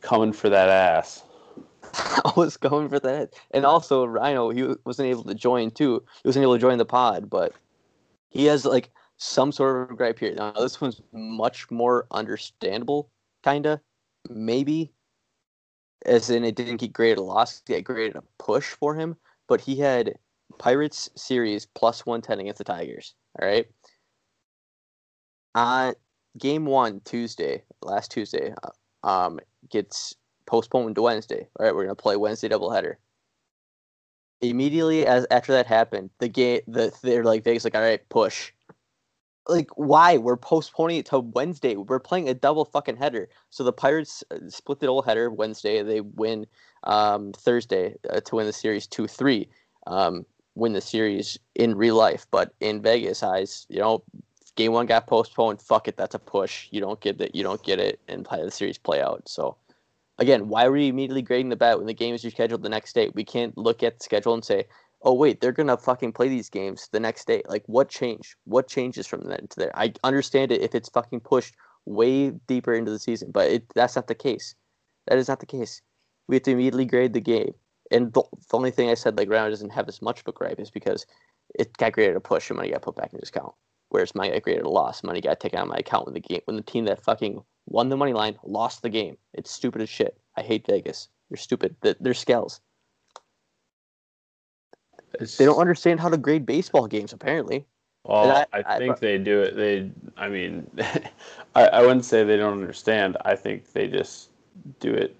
coming 0.00 0.32
for 0.32 0.48
that 0.48 0.68
ass. 0.68 1.24
I 1.94 2.32
was 2.36 2.56
going 2.56 2.88
for 2.88 3.00
that, 3.00 3.34
and 3.50 3.66
also 3.66 4.04
Rhino, 4.04 4.50
he 4.50 4.74
wasn't 4.84 5.08
able 5.08 5.24
to 5.24 5.34
join 5.34 5.72
too. 5.72 6.04
He 6.22 6.28
wasn't 6.28 6.44
able 6.44 6.54
to 6.54 6.60
join 6.60 6.78
the 6.78 6.84
pod, 6.84 7.28
but 7.28 7.52
he 8.34 8.44
has 8.46 8.64
like 8.64 8.90
some 9.16 9.52
sort 9.52 9.90
of 9.90 9.96
gripe 9.96 10.18
here. 10.18 10.34
Now 10.34 10.52
this 10.52 10.80
one's 10.80 11.00
much 11.12 11.70
more 11.70 12.06
understandable, 12.10 13.10
kinda, 13.42 13.80
maybe. 14.28 14.92
As 16.04 16.28
in, 16.28 16.44
it 16.44 16.54
didn't 16.54 16.76
get 16.76 16.92
graded 16.92 17.16
a 17.16 17.22
loss, 17.22 17.62
it 17.66 17.82
graded 17.82 18.16
a 18.16 18.22
push 18.38 18.66
for 18.72 18.94
him. 18.94 19.16
But 19.48 19.60
he 19.60 19.76
had 19.76 20.18
Pirates 20.58 21.08
series 21.16 21.64
plus 21.64 22.04
one 22.04 22.20
ten 22.20 22.40
against 22.40 22.58
the 22.58 22.64
Tigers. 22.64 23.14
All 23.40 23.48
right. 23.48 23.66
Uh, 25.54 25.94
game 26.36 26.66
one 26.66 27.00
Tuesday, 27.04 27.62
last 27.80 28.10
Tuesday, 28.10 28.52
uh, 28.62 29.06
um, 29.06 29.38
gets 29.70 30.14
postponed 30.46 30.96
to 30.96 31.02
Wednesday. 31.02 31.48
All 31.58 31.64
right, 31.64 31.74
we're 31.74 31.84
gonna 31.84 31.94
play 31.94 32.16
Wednesday 32.16 32.48
doubleheader. 32.48 32.96
Immediately 34.50 35.06
as 35.06 35.26
after 35.30 35.52
that 35.52 35.66
happened, 35.66 36.10
the 36.18 36.28
game 36.28 36.60
the 36.66 36.92
they're 37.02 37.24
like 37.24 37.44
Vegas 37.44 37.64
like 37.64 37.74
all 37.74 37.82
right 37.82 38.06
push. 38.08 38.52
Like 39.46 39.68
why 39.76 40.16
we're 40.16 40.36
postponing 40.36 40.98
it 40.98 41.06
to 41.06 41.18
Wednesday? 41.18 41.76
We're 41.76 42.00
playing 42.00 42.28
a 42.28 42.34
double 42.34 42.64
fucking 42.64 42.96
header. 42.96 43.28
So 43.50 43.62
the 43.62 43.72
Pirates 43.72 44.24
uh, 44.30 44.38
split 44.48 44.80
the 44.80 44.86
double 44.86 45.02
header 45.02 45.30
Wednesday. 45.30 45.82
They 45.82 46.00
win 46.00 46.46
um, 46.84 47.32
Thursday 47.32 47.96
uh, 48.10 48.20
to 48.20 48.36
win 48.36 48.46
the 48.46 48.52
series 48.52 48.86
two 48.86 49.06
three. 49.06 49.48
Um, 49.86 50.24
win 50.54 50.72
the 50.72 50.80
series 50.80 51.38
in 51.54 51.76
real 51.76 51.96
life, 51.96 52.26
but 52.30 52.54
in 52.60 52.80
Vegas 52.80 53.22
eyes, 53.22 53.66
you 53.68 53.80
know, 53.80 54.02
game 54.54 54.72
one 54.72 54.86
got 54.86 55.06
postponed. 55.06 55.60
Fuck 55.60 55.88
it, 55.88 55.96
that's 55.96 56.14
a 56.14 56.18
push. 56.18 56.68
You 56.70 56.80
don't 56.80 57.00
get 57.00 57.20
it. 57.20 57.34
You 57.34 57.42
don't 57.42 57.62
get 57.62 57.78
it, 57.78 58.00
and 58.08 58.24
play 58.24 58.42
the 58.42 58.50
series 58.50 58.78
play 58.78 59.02
out. 59.02 59.28
So 59.28 59.56
again, 60.18 60.48
why 60.48 60.64
are 60.64 60.72
we 60.72 60.88
immediately 60.88 61.22
grading 61.22 61.48
the 61.48 61.56
bet 61.56 61.78
when 61.78 61.86
the 61.86 61.94
game 61.94 62.14
is 62.14 62.22
scheduled 62.22 62.62
the 62.62 62.68
next 62.68 62.94
day? 62.94 63.10
We 63.14 63.24
can't 63.24 63.56
look 63.56 63.82
at 63.82 63.98
the 63.98 64.04
schedule 64.04 64.34
and 64.34 64.44
say, 64.44 64.66
oh 65.02 65.14
wait, 65.14 65.40
they're 65.40 65.52
gonna 65.52 65.76
fucking 65.76 66.12
play 66.12 66.28
these 66.28 66.50
games 66.50 66.88
the 66.92 67.00
next 67.00 67.26
day. 67.26 67.42
Like 67.48 67.64
what 67.66 67.88
changed? 67.88 68.36
What 68.44 68.68
changes 68.68 69.06
from 69.06 69.28
that 69.28 69.50
to 69.50 69.60
there? 69.60 69.72
I 69.74 69.92
understand 70.02 70.52
it 70.52 70.62
if 70.62 70.74
it's 70.74 70.88
fucking 70.88 71.20
pushed 71.20 71.54
way 71.84 72.30
deeper 72.30 72.72
into 72.72 72.90
the 72.90 72.98
season, 72.98 73.30
but 73.32 73.50
it, 73.50 73.64
that's 73.74 73.96
not 73.96 74.06
the 74.06 74.14
case. 74.14 74.54
That 75.06 75.18
is 75.18 75.28
not 75.28 75.40
the 75.40 75.46
case. 75.46 75.82
We 76.28 76.36
have 76.36 76.42
to 76.44 76.52
immediately 76.52 76.86
grade 76.86 77.12
the 77.12 77.20
game. 77.20 77.54
And 77.90 78.12
the, 78.14 78.22
the 78.22 78.56
only 78.56 78.70
thing 78.70 78.88
I 78.88 78.94
said 78.94 79.18
like 79.18 79.28
Round 79.28 79.52
doesn't 79.52 79.70
have 79.70 79.88
as 79.88 80.00
much 80.00 80.20
of 80.20 80.28
a 80.28 80.32
gripe 80.32 80.58
is 80.58 80.70
because 80.70 81.04
it 81.54 81.76
got 81.76 81.92
graded 81.92 82.16
a 82.16 82.20
push 82.20 82.48
and 82.48 82.56
money 82.56 82.70
got 82.70 82.82
put 82.82 82.96
back 82.96 83.12
in 83.12 83.20
his 83.20 83.28
account. 83.28 83.52
Whereas 83.90 84.14
money 84.14 84.30
got 84.30 84.42
graded 84.42 84.64
a 84.64 84.68
loss, 84.70 85.04
money 85.04 85.20
got 85.20 85.38
taken 85.38 85.58
out 85.58 85.64
of 85.64 85.68
my 85.68 85.76
account 85.76 86.06
when 86.06 86.14
the 86.14 86.20
game 86.20 86.40
when 86.46 86.56
the 86.56 86.62
team 86.62 86.86
that 86.86 87.04
fucking 87.04 87.42
won 87.66 87.88
the 87.88 87.96
money 87.96 88.12
line 88.12 88.38
lost 88.44 88.82
the 88.82 88.88
game. 88.90 89.16
It's 89.32 89.50
stupid 89.50 89.82
as 89.82 89.88
shit. 89.88 90.16
I 90.36 90.42
hate 90.42 90.66
Vegas. 90.66 91.08
They're 91.30 91.36
stupid. 91.38 91.76
They're 92.00 92.14
scales. 92.14 92.60
It's, 95.20 95.36
They 95.36 95.44
don't 95.44 95.58
understand 95.60 96.00
how 96.00 96.08
to 96.08 96.16
grade 96.16 96.44
baseball 96.44 96.86
games. 96.86 97.12
Apparently, 97.12 97.64
Well, 98.04 98.30
I- 98.52 98.58
I, 98.58 98.64
I- 98.74 98.78
think 98.78 98.98
they 98.98 99.18
do 99.18 99.40
it. 99.42 99.56
They, 99.56 99.90
I 100.16 100.28
mean, 100.28 100.68
I, 101.54 101.66
I 101.68 101.80
wouldn't 101.82 102.04
say 102.04 102.24
they 102.24 102.36
don't 102.36 102.52
understand. 102.60 103.16
I 103.24 103.36
think 103.36 103.72
they 103.72 103.86
just 103.86 104.30
do 104.80 104.92
it. 104.92 105.16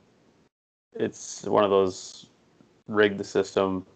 It's 0.94 1.44
one 1.44 1.64
of 1.64 1.70
those 1.70 2.26
rig 2.88 3.16
the 3.18 3.24
system. 3.24 3.86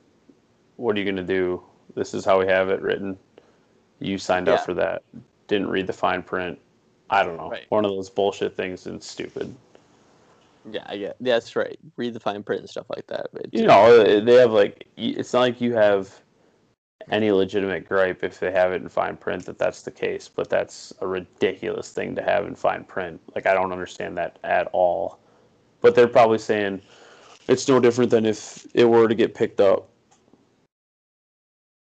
What 0.76 0.96
are 0.96 0.98
you 1.00 1.04
going 1.04 1.16
to 1.16 1.22
do? 1.34 1.62
This 1.94 2.14
is 2.14 2.24
how 2.24 2.38
we 2.38 2.46
have 2.46 2.70
it 2.70 2.80
written. 2.80 3.18
You 3.98 4.18
signed 4.18 4.46
Yeah. 4.46 4.54
up 4.54 4.64
for 4.64 4.74
that. 4.74 5.02
Didn't 5.48 5.68
read 5.68 5.86
the 5.86 5.92
fine 5.92 6.22
print. 6.22 6.58
I 7.10 7.22
don't 7.22 7.36
know. 7.36 7.50
Right. 7.50 7.66
One 7.68 7.84
of 7.84 7.90
those 7.90 8.10
bullshit 8.10 8.56
things 8.56 8.86
and 8.86 9.02
stupid. 9.02 9.54
yeah, 10.70 10.92
yeah. 10.92 11.12
That's 11.20 11.56
right. 11.56 11.78
Read 11.96 12.14
the 12.14 12.20
fine 12.20 12.42
print 12.42 12.60
and 12.60 12.70
stuff 12.70 12.86
like 12.90 13.06
that. 13.06 13.28
But 13.32 13.46
You 13.52 13.66
know, 13.66 14.20
they 14.20 14.34
have 14.34 14.52
like. 14.52 14.86
It's 14.96 15.32
not 15.32 15.40
like 15.40 15.60
you 15.60 15.74
have 15.74 16.20
any 17.10 17.30
legitimate 17.30 17.88
gripe 17.88 18.22
if 18.22 18.38
they 18.38 18.52
have 18.52 18.72
it 18.72 18.82
in 18.82 18.88
fine 18.88 19.16
print 19.16 19.46
that 19.46 19.58
that's 19.58 19.82
the 19.82 19.90
case, 19.90 20.28
but 20.28 20.50
that's 20.50 20.92
a 21.00 21.06
ridiculous 21.06 21.90
thing 21.90 22.14
to 22.14 22.22
have 22.22 22.46
in 22.46 22.54
fine 22.54 22.84
print. 22.84 23.20
Like 23.34 23.46
I 23.46 23.54
don't 23.54 23.72
understand 23.72 24.16
that 24.18 24.38
at 24.44 24.68
all. 24.72 25.18
But 25.80 25.94
they're 25.94 26.08
probably 26.08 26.38
saying 26.38 26.82
it's 27.48 27.66
no 27.68 27.80
different 27.80 28.10
than 28.10 28.26
if 28.26 28.66
it 28.74 28.84
were 28.84 29.08
to 29.08 29.14
get 29.14 29.34
picked 29.34 29.60
up 29.60 29.88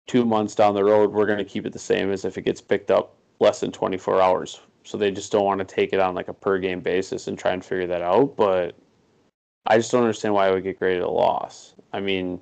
two 0.07 0.25
months 0.25 0.55
down 0.55 0.75
the 0.75 0.85
road. 0.85 1.13
We're 1.13 1.27
going 1.27 1.39
to 1.39 1.45
keep 1.45 1.67
it 1.67 1.73
the 1.73 1.79
same 1.79 2.11
as 2.11 2.25
if 2.25 2.39
it 2.39 2.43
gets 2.43 2.61
picked 2.61 2.91
up 2.91 3.15
less 3.41 3.61
than 3.61 3.73
24 3.73 4.23
hours. 4.23 4.61
So 4.85 4.97
they 4.97 5.11
just 5.11 5.31
don't 5.31 5.45
want 5.45 5.59
to 5.59 5.65
take 5.65 5.93
it 5.93 6.01
on 6.01 6.15
like 6.15 6.29
a 6.29 6.35
per 6.35 6.59
game 6.59 6.81
basis 6.81 7.29
and 7.29 7.39
try 7.39 7.53
and 7.53 7.65
figure 7.65 7.87
that 7.87 8.03
out. 8.03 8.37
But 8.37 8.75
I 9.67 9.77
just 9.77 9.91
don't 9.93 10.03
understand 10.03 10.35
why 10.35 10.49
it 10.49 10.55
would 10.55 10.63
get 10.63 10.79
graded 10.79 11.03
a 11.03 11.09
loss. 11.09 11.75
I 11.93 12.01
mean, 12.01 12.41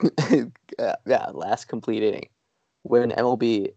yeah, 1.06 1.26
last 1.32 1.66
complete 1.66 2.02
inning 2.02 2.28
when 2.82 3.10
MLB 3.12 3.72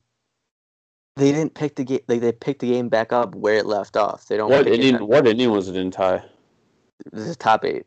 they 1.16 1.32
didn't 1.32 1.54
pick 1.54 1.76
the 1.76 1.84
game. 1.84 2.00
Like 2.08 2.22
they 2.22 2.32
picked 2.32 2.62
the 2.62 2.72
game 2.72 2.90
back 2.90 3.14
up 3.14 3.36
where 3.36 3.56
it 3.56 3.66
left 3.66 3.96
off. 3.96 4.28
They 4.28 4.38
don't. 4.38 4.50
what 4.50 4.68
it 4.68 4.80
inning? 4.80 5.08
What 5.08 5.28
inning 5.28 5.52
was 5.52 5.70
it 5.70 5.76
in 5.76 5.92
tie? 5.92 6.24
This 7.12 7.28
is 7.28 7.38
top 7.38 7.66
eight. 7.66 7.86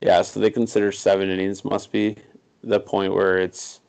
Yeah, 0.00 0.22
so 0.22 0.40
they 0.40 0.50
consider 0.50 0.92
seven 0.92 1.28
innings 1.30 1.64
must 1.64 1.92
be 1.92 2.16
the 2.62 2.80
point 2.80 3.12
where 3.12 3.38
it's 3.38 3.80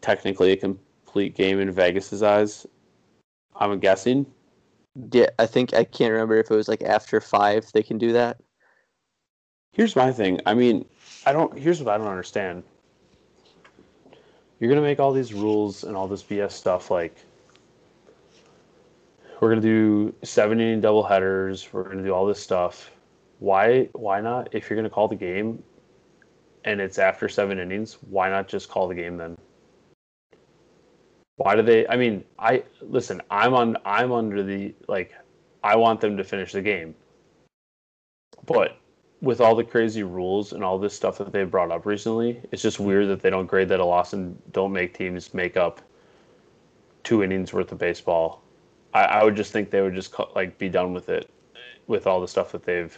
technically 0.00 0.52
a 0.52 0.56
complete 1.18 1.34
game 1.34 1.58
in 1.60 1.70
Vegas's 1.72 2.22
eyes. 2.22 2.66
I'm 3.56 3.78
guessing. 3.80 4.24
Yeah, 5.12 5.26
I 5.38 5.46
think 5.46 5.74
I 5.74 5.84
can't 5.84 6.12
remember 6.12 6.36
if 6.36 6.50
it 6.50 6.54
was 6.54 6.68
like 6.68 6.82
after 6.82 7.20
five 7.20 7.70
they 7.72 7.82
can 7.82 7.98
do 7.98 8.12
that. 8.12 8.38
Here's 9.72 9.96
my 9.96 10.12
thing. 10.12 10.40
I 10.46 10.54
mean, 10.54 10.84
I 11.26 11.32
don't. 11.32 11.56
Here's 11.58 11.82
what 11.82 11.92
I 11.92 11.98
don't 11.98 12.06
understand. 12.06 12.62
You're 14.60 14.70
gonna 14.70 14.82
make 14.82 15.00
all 15.00 15.12
these 15.12 15.34
rules 15.34 15.84
and 15.84 15.96
all 15.96 16.08
this 16.08 16.22
BS 16.22 16.52
stuff. 16.52 16.90
Like, 16.90 17.16
we're 19.40 19.48
gonna 19.48 19.60
do 19.60 20.14
seven 20.22 20.60
inning 20.60 20.80
double 20.80 21.02
headers. 21.02 21.68
We're 21.72 21.84
gonna 21.84 22.04
do 22.04 22.12
all 22.12 22.26
this 22.26 22.40
stuff. 22.40 22.92
Why? 23.40 23.88
Why 23.92 24.20
not? 24.20 24.48
If 24.52 24.70
you're 24.70 24.76
gonna 24.76 24.90
call 24.90 25.08
the 25.08 25.16
game, 25.16 25.62
and 26.64 26.80
it's 26.80 26.98
after 26.98 27.28
seven 27.28 27.58
innings, 27.58 27.98
why 28.08 28.28
not 28.30 28.48
just 28.48 28.68
call 28.68 28.88
the 28.88 28.94
game 28.94 29.16
then? 29.16 29.36
Why 31.38 31.56
do 31.56 31.62
they? 31.62 31.86
I 31.88 31.96
mean, 31.96 32.24
I 32.38 32.62
listen. 32.80 33.22
I'm 33.30 33.54
on. 33.54 33.76
I'm 33.84 34.12
under 34.12 34.42
the 34.42 34.74
like. 34.86 35.14
I 35.64 35.76
want 35.76 36.00
them 36.00 36.16
to 36.16 36.24
finish 36.24 36.52
the 36.52 36.62
game. 36.62 36.94
But 38.46 38.78
with 39.20 39.40
all 39.40 39.54
the 39.54 39.64
crazy 39.64 40.02
rules 40.02 40.52
and 40.52 40.62
all 40.62 40.78
this 40.78 40.94
stuff 40.94 41.18
that 41.18 41.32
they've 41.32 41.50
brought 41.50 41.72
up 41.72 41.86
recently, 41.86 42.40
it's 42.52 42.62
just 42.62 42.78
weird 42.78 43.08
that 43.08 43.20
they 43.20 43.30
don't 43.30 43.46
grade 43.46 43.68
that 43.68 43.80
a 43.80 43.84
loss 43.84 44.12
and 44.12 44.40
don't 44.52 44.72
make 44.72 44.94
teams 44.94 45.34
make 45.34 45.56
up 45.56 45.80
two 47.02 47.22
innings 47.22 47.52
worth 47.52 47.72
of 47.72 47.78
baseball. 47.78 48.42
I, 48.94 49.04
I 49.04 49.24
would 49.24 49.34
just 49.34 49.52
think 49.52 49.70
they 49.70 49.80
would 49.80 49.94
just 49.94 50.14
like 50.36 50.58
be 50.58 50.68
done 50.68 50.92
with 50.92 51.08
it, 51.08 51.28
with 51.86 52.06
all 52.06 52.20
the 52.20 52.28
stuff 52.28 52.52
that 52.52 52.64
they've 52.64 52.96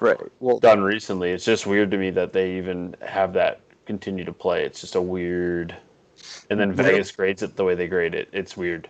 Right. 0.00 0.18
Well, 0.40 0.58
done 0.58 0.82
recently. 0.82 1.30
It's 1.30 1.44
just 1.44 1.66
weird 1.66 1.90
to 1.92 1.96
me 1.96 2.10
that 2.10 2.32
they 2.32 2.56
even 2.56 2.96
have 3.00 3.32
that 3.34 3.60
continue 3.86 4.24
to 4.24 4.32
play. 4.32 4.64
It's 4.64 4.80
just 4.80 4.94
a 4.94 5.02
weird. 5.02 5.74
And 6.50 6.58
then 6.60 6.70
Yeah. 6.70 6.82
Vegas 6.82 7.12
grades 7.12 7.42
it 7.42 7.56
the 7.56 7.64
way 7.64 7.74
they 7.74 7.88
grade 7.88 8.14
it. 8.14 8.28
It's 8.32 8.56
weird. 8.56 8.88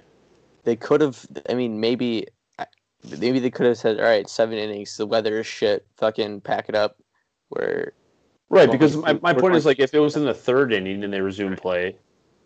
they 0.64 0.76
could 0.76 1.00
have. 1.00 1.26
I 1.48 1.54
mean, 1.54 1.78
maybe 1.78 2.26
maybe 3.18 3.38
they 3.38 3.50
could 3.50 3.66
have 3.66 3.76
said, 3.76 3.98
"All 3.98 4.06
right, 4.06 4.28
seven 4.28 4.56
innings. 4.58 4.96
The 4.96 5.06
weather 5.06 5.40
is 5.40 5.46
shit. 5.46 5.86
Fucking 5.98 6.40
pack 6.40 6.68
it 6.68 6.74
up." 6.74 6.96
Where 7.50 7.92
Right, 8.50 8.70
because 8.70 8.96
my, 8.96 9.14
my 9.14 9.32
point 9.32 9.56
is 9.56 9.66
like 9.66 9.80
if 9.80 9.94
it 9.94 9.98
was 9.98 10.16
in 10.16 10.24
the 10.24 10.34
third 10.34 10.72
inning 10.72 11.02
and 11.02 11.12
they 11.12 11.20
resumed 11.20 11.58
play, 11.58 11.96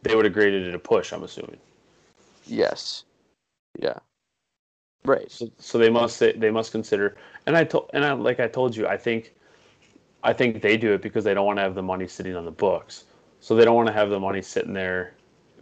they 0.03 0.14
would 0.14 0.24
have 0.24 0.35
graded 0.35 0.66
it 0.66 0.74
a 0.74 0.79
push. 0.79 1.12
I'm 1.12 1.22
assuming. 1.22 1.59
yes, 2.46 3.05
yeah, 3.79 3.98
right. 5.05 5.31
So, 5.31 5.51
so 5.59 5.77
they 5.77 5.90
must 5.90 6.16
say, 6.16 6.33
they 6.33 6.51
must 6.51 6.72
consider. 6.72 7.16
And 7.46 7.57
I 7.57 7.64
told 7.64 7.90
and 7.92 8.05
I 8.05 8.12
like 8.12 8.40
I 8.40 8.48
told 8.48 8.74
you, 8.74 8.87
I 8.87 8.96
think, 8.96 9.35
I 10.22 10.33
think 10.33 10.62
they 10.62 10.77
do 10.77 10.94
it 10.94 11.03
because 11.03 11.24
they 11.24 11.35
don't 11.35 11.46
want 11.46 11.59
to 11.59 11.62
have 11.62 11.74
the 11.74 11.83
money 11.83 12.07
sitting 12.09 12.37
on 12.37 12.44
the 12.44 12.51
books. 12.51 13.05
So 13.40 13.55
they 13.55 13.64
don't 13.64 13.77
want 13.77 13.87
to 13.88 13.92
have 13.92 14.11
the 14.11 14.20
money 14.20 14.42
sitting 14.42 14.72
there 14.72 15.14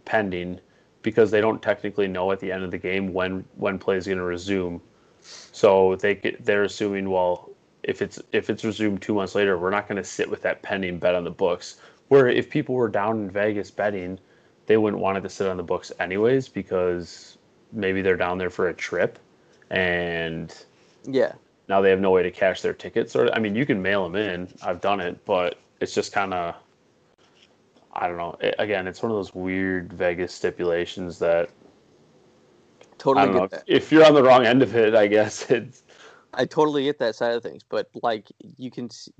pending 0.05 0.59
because 1.01 1.31
they 1.31 1.41
don't 1.41 1.61
technically 1.61 2.07
know 2.07 2.31
at 2.31 2.39
the 2.39 2.51
end 2.51 2.63
of 2.63 2.71
the 2.71 2.77
game 2.77 3.13
when 3.13 3.45
when 3.55 3.79
play 3.79 3.97
is 3.97 4.05
going 4.05 4.17
to 4.17 4.23
resume. 4.23 4.81
So 5.21 5.95
they 5.95 6.15
get, 6.15 6.45
they're 6.45 6.63
assuming 6.63 7.09
well 7.09 7.49
if 7.83 8.01
it's 8.01 8.19
if 8.31 8.49
it's 8.49 8.63
resumed 8.63 9.01
two 9.01 9.13
months 9.13 9.35
later, 9.35 9.57
we're 9.57 9.69
not 9.69 9.87
going 9.87 9.97
to 9.97 10.03
sit 10.03 10.29
with 10.29 10.41
that 10.43 10.61
pending 10.61 10.99
bet 10.99 11.15
on 11.15 11.23
the 11.23 11.31
books. 11.31 11.77
Where 12.09 12.27
if 12.27 12.49
people 12.49 12.75
were 12.75 12.89
down 12.89 13.19
in 13.19 13.31
Vegas 13.31 13.71
betting, 13.71 14.19
they 14.65 14.77
wouldn't 14.77 15.01
want 15.01 15.17
it 15.17 15.21
to 15.21 15.29
sit 15.29 15.47
on 15.47 15.57
the 15.57 15.63
books 15.63 15.91
anyways 15.99 16.47
because 16.49 17.37
maybe 17.71 18.01
they're 18.01 18.17
down 18.17 18.37
there 18.37 18.49
for 18.49 18.69
a 18.69 18.73
trip 18.73 19.19
and 19.69 20.65
Yeah, 21.05 21.33
now 21.67 21.81
they 21.81 21.89
have 21.89 21.99
no 21.99 22.11
way 22.11 22.23
to 22.23 22.31
cash 22.31 22.61
their 22.61 22.73
tickets. 22.73 23.15
Or 23.15 23.33
I 23.33 23.39
mean, 23.39 23.55
you 23.55 23.65
can 23.65 23.81
mail 23.81 24.03
them 24.07 24.15
in. 24.15 24.49
I've 24.61 24.81
done 24.81 24.99
it, 24.99 25.23
but 25.25 25.59
it's 25.79 25.93
just 25.93 26.11
kind 26.11 26.33
of 26.33 26.55
I 27.97 28.07
don't 28.07 28.17
know. 28.17 28.37
It- 28.39 28.55
again, 28.59 28.87
it's 28.87 29.01
one 29.01 29.11
of 29.11 29.17
those 29.17 29.33
weird 29.33 29.91
Vegas 29.91 30.33
stipulations 30.33 31.19
that 31.19 31.49
totally 32.97 33.29
know. 33.29 33.47
that. 33.47 33.63
If, 33.67 33.83
if 33.83 33.91
you're 33.91 34.05
on 34.05 34.13
the 34.13 34.23
wrong 34.23 34.45
end 34.45 34.61
of 34.61 34.75
it, 34.75 34.95
I 34.95 35.07
guess 35.07 35.49
it's 35.51 35.83
I 36.33 36.45
totally 36.45 36.83
get 36.83 36.99
that 36.99 37.15
side 37.15 37.35
of 37.35 37.43
things, 37.43 37.63
but 37.67 37.89
like 38.03 38.27
you 38.39 38.69
can 38.69 38.89
see, 38.89 39.11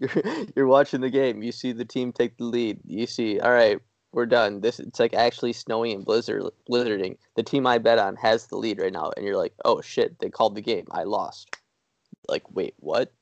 you're, 0.00 0.10
you're 0.56 0.66
watching 0.66 1.00
the 1.00 1.10
game, 1.10 1.42
you 1.42 1.52
see 1.52 1.72
the 1.72 1.84
team 1.84 2.12
take 2.12 2.36
the 2.36 2.44
lead, 2.44 2.80
you 2.84 3.06
see, 3.06 3.38
all 3.38 3.52
right, 3.52 3.78
we're 4.12 4.26
done. 4.26 4.60
This 4.60 4.80
it's 4.80 4.98
like 4.98 5.14
actually 5.14 5.52
snowing 5.52 5.92
and 5.92 6.04
blizzard 6.04 6.42
blizzarding. 6.68 7.18
The 7.36 7.42
team 7.42 7.66
I 7.66 7.78
bet 7.78 7.98
on 7.98 8.16
has 8.16 8.46
the 8.46 8.56
lead 8.56 8.80
right 8.80 8.92
now, 8.92 9.12
and 9.16 9.24
you're 9.24 9.36
like, 9.36 9.52
oh 9.64 9.80
shit, 9.80 10.18
they 10.18 10.30
called 10.30 10.54
the 10.54 10.62
game, 10.62 10.86
I 10.90 11.04
lost. 11.04 11.54
Like, 12.28 12.50
wait, 12.50 12.74
what? 12.78 13.12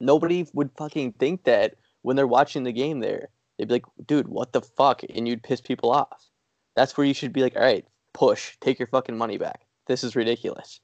Nobody 0.00 0.46
would 0.52 0.70
fucking 0.76 1.12
think 1.12 1.44
that 1.44 1.76
when 2.02 2.16
they're 2.16 2.26
watching 2.26 2.64
the 2.64 2.72
game 2.72 3.00
there. 3.00 3.28
They'd 3.60 3.68
be 3.68 3.74
like, 3.74 3.84
dude, 4.06 4.26
what 4.26 4.54
the 4.54 4.62
fuck? 4.62 5.02
And 5.14 5.28
you'd 5.28 5.42
piss 5.42 5.60
people 5.60 5.90
off. 5.90 6.30
That's 6.76 6.96
where 6.96 7.06
you 7.06 7.12
should 7.12 7.34
be 7.34 7.42
like, 7.42 7.56
all 7.56 7.62
right, 7.62 7.84
push, 8.14 8.56
take 8.62 8.78
your 8.78 8.88
fucking 8.88 9.18
money 9.18 9.36
back. 9.36 9.66
This 9.86 10.02
is 10.02 10.16
ridiculous. 10.16 10.80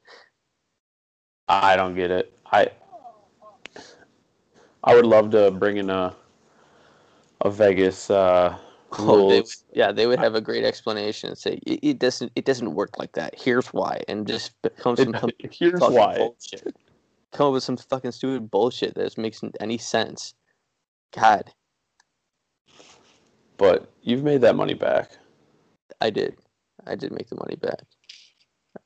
I 1.49 1.75
don't 1.75 1.95
get 1.95 2.11
it. 2.11 2.37
I 2.53 2.69
I 4.85 4.95
would 4.95 5.07
love 5.07 5.31
to 5.31 5.51
bring 5.51 5.79
in 5.79 5.89
a 5.89 6.15
a 7.41 7.51
Vegas 7.51 8.11
uh, 8.11 8.59
Oh, 8.99 9.31
they, 9.31 9.43
yeah, 9.73 9.91
they 9.91 10.07
would 10.07 10.19
have 10.19 10.35
a 10.35 10.41
great 10.43 10.65
explanation 10.65 11.31
and 11.31 11.39
say 11.39 11.59
it, 11.67 11.81
it 11.83 11.99
doesn't 11.99 12.31
it 12.37 12.45
doesn't 12.45 12.75
work 12.75 12.99
like 12.99 13.13
that. 13.13 13.35
Here's 13.39 13.69
why, 13.69 14.03
and 14.07 14.27
just 14.27 14.53
come 14.77 14.97
some, 14.97 15.15
some 15.19 15.31
Here's 15.51 15.81
fucking 15.81 15.97
why. 15.97 16.17
bullshit. 16.19 16.77
Come 17.33 17.47
up 17.47 17.53
with 17.55 17.63
some 17.63 17.79
fucking 17.79 18.13
stupid 18.13 18.51
bullshit 18.51 18.95
that 18.97 19.03
doesn't 19.03 19.23
make 19.23 19.35
any 19.61 19.79
sense. 19.79 20.35
God, 21.15 21.51
But 23.57 23.91
you've 24.03 24.23
made 24.23 24.43
that 24.43 24.57
money 24.57 24.75
back. 24.75 25.13
I 26.01 26.11
did, 26.11 26.37
I 26.87 26.95
did 26.95 27.13
make 27.13 27.29
the 27.29 27.37
money 27.37 27.57
back. 27.57 27.83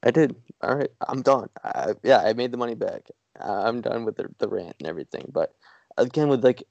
I 0.03 0.11
did. 0.11 0.37
All 0.63 0.75
right, 0.75 0.91
I'm 1.09 1.23
done. 1.23 1.49
I, 1.65 1.95
yeah, 2.03 2.19
I 2.19 2.33
made 2.33 2.53
the 2.53 2.57
money 2.57 2.75
back. 2.75 3.09
I'm 3.41 3.81
done 3.81 4.05
with 4.05 4.17
the 4.17 4.29
the 4.39 4.49
rant 4.49 4.77
and 4.79 4.89
everything. 4.89 5.31
But 5.33 5.55
again, 5.97 6.29
with 6.29 6.45
like, 6.45 6.63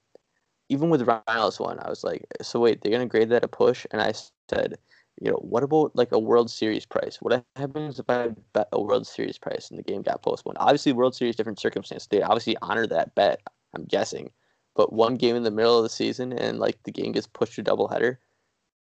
even 0.70 0.90
with 0.90 1.08
Ryan's 1.08 1.60
one, 1.60 1.80
I 1.80 1.90
was 1.90 2.04
like, 2.04 2.26
so 2.42 2.60
wait, 2.60 2.82
they're 2.82 2.92
gonna 2.92 3.06
grade 3.06 3.30
that 3.30 3.44
a 3.44 3.48
push? 3.48 3.86
And 3.92 4.02
I 4.02 4.14
said, 4.50 4.78
you 5.22 5.32
know, 5.32 5.38
what 5.38 5.64
about 5.64 5.96
like 5.96 6.12
a 6.12 6.20
World 6.20 6.50
Series 6.50 6.86
price? 6.86 7.18
What 7.22 7.44
happens 7.56 8.00
if 8.00 8.10
I 8.10 8.30
bet 8.54 8.70
a 8.72 8.82
World 8.82 9.06
Series 9.06 9.38
price 9.38 9.70
and 9.70 9.78
the 9.78 9.84
game 9.84 10.02
got 10.02 10.22
postponed? 10.22 10.58
Obviously, 10.60 10.94
World 10.94 11.16
Series 11.16 11.36
different 11.36 11.60
circumstance. 11.60 12.08
They 12.08 12.22
obviously 12.22 12.56
honor 12.62 12.88
that 12.88 13.14
bet. 13.16 13.42
I'm 13.76 13.84
guessing, 13.86 14.32
but 14.76 14.94
one 14.94 15.16
game 15.16 15.36
in 15.36 15.44
the 15.44 15.52
middle 15.52 15.78
of 15.78 15.84
the 15.84 15.90
season 15.90 16.34
and 16.34 16.60
like 16.60 16.82
the 16.84 16.92
game 16.92 17.12
gets 17.12 17.28
pushed 17.28 17.56
to 17.56 17.64
doubleheader, 17.64 18.18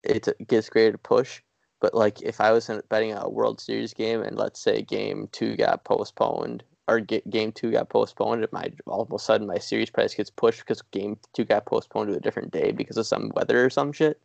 it 0.03 0.27
gets 0.47 0.69
graded 0.69 0.95
a 0.95 0.97
push. 0.97 1.41
But 1.79 1.93
like 1.93 2.21
if 2.21 2.41
I 2.41 2.51
was 2.51 2.69
betting 2.89 3.13
a 3.13 3.29
World 3.29 3.61
Series 3.61 3.93
game 3.93 4.21
and 4.21 4.37
let's 4.37 4.59
say 4.59 4.81
game 4.81 5.29
two 5.31 5.55
got 5.55 5.83
postponed 5.83 6.63
or 6.87 6.99
ga- 6.99 7.23
game 7.29 7.51
two 7.51 7.71
got 7.71 7.89
postponed, 7.89 8.43
it 8.43 8.53
might 8.53 8.73
all 8.87 9.01
of 9.01 9.11
a 9.11 9.19
sudden 9.19 9.47
my 9.47 9.59
series 9.59 9.89
price 9.89 10.15
gets 10.15 10.29
pushed 10.29 10.59
because 10.59 10.81
game 10.91 11.17
two 11.33 11.45
got 11.45 11.65
postponed 11.65 12.09
to 12.09 12.17
a 12.17 12.21
different 12.21 12.51
day 12.51 12.71
because 12.71 12.97
of 12.97 13.05
some 13.05 13.31
weather 13.35 13.63
or 13.63 13.69
some 13.69 13.91
shit. 13.91 14.19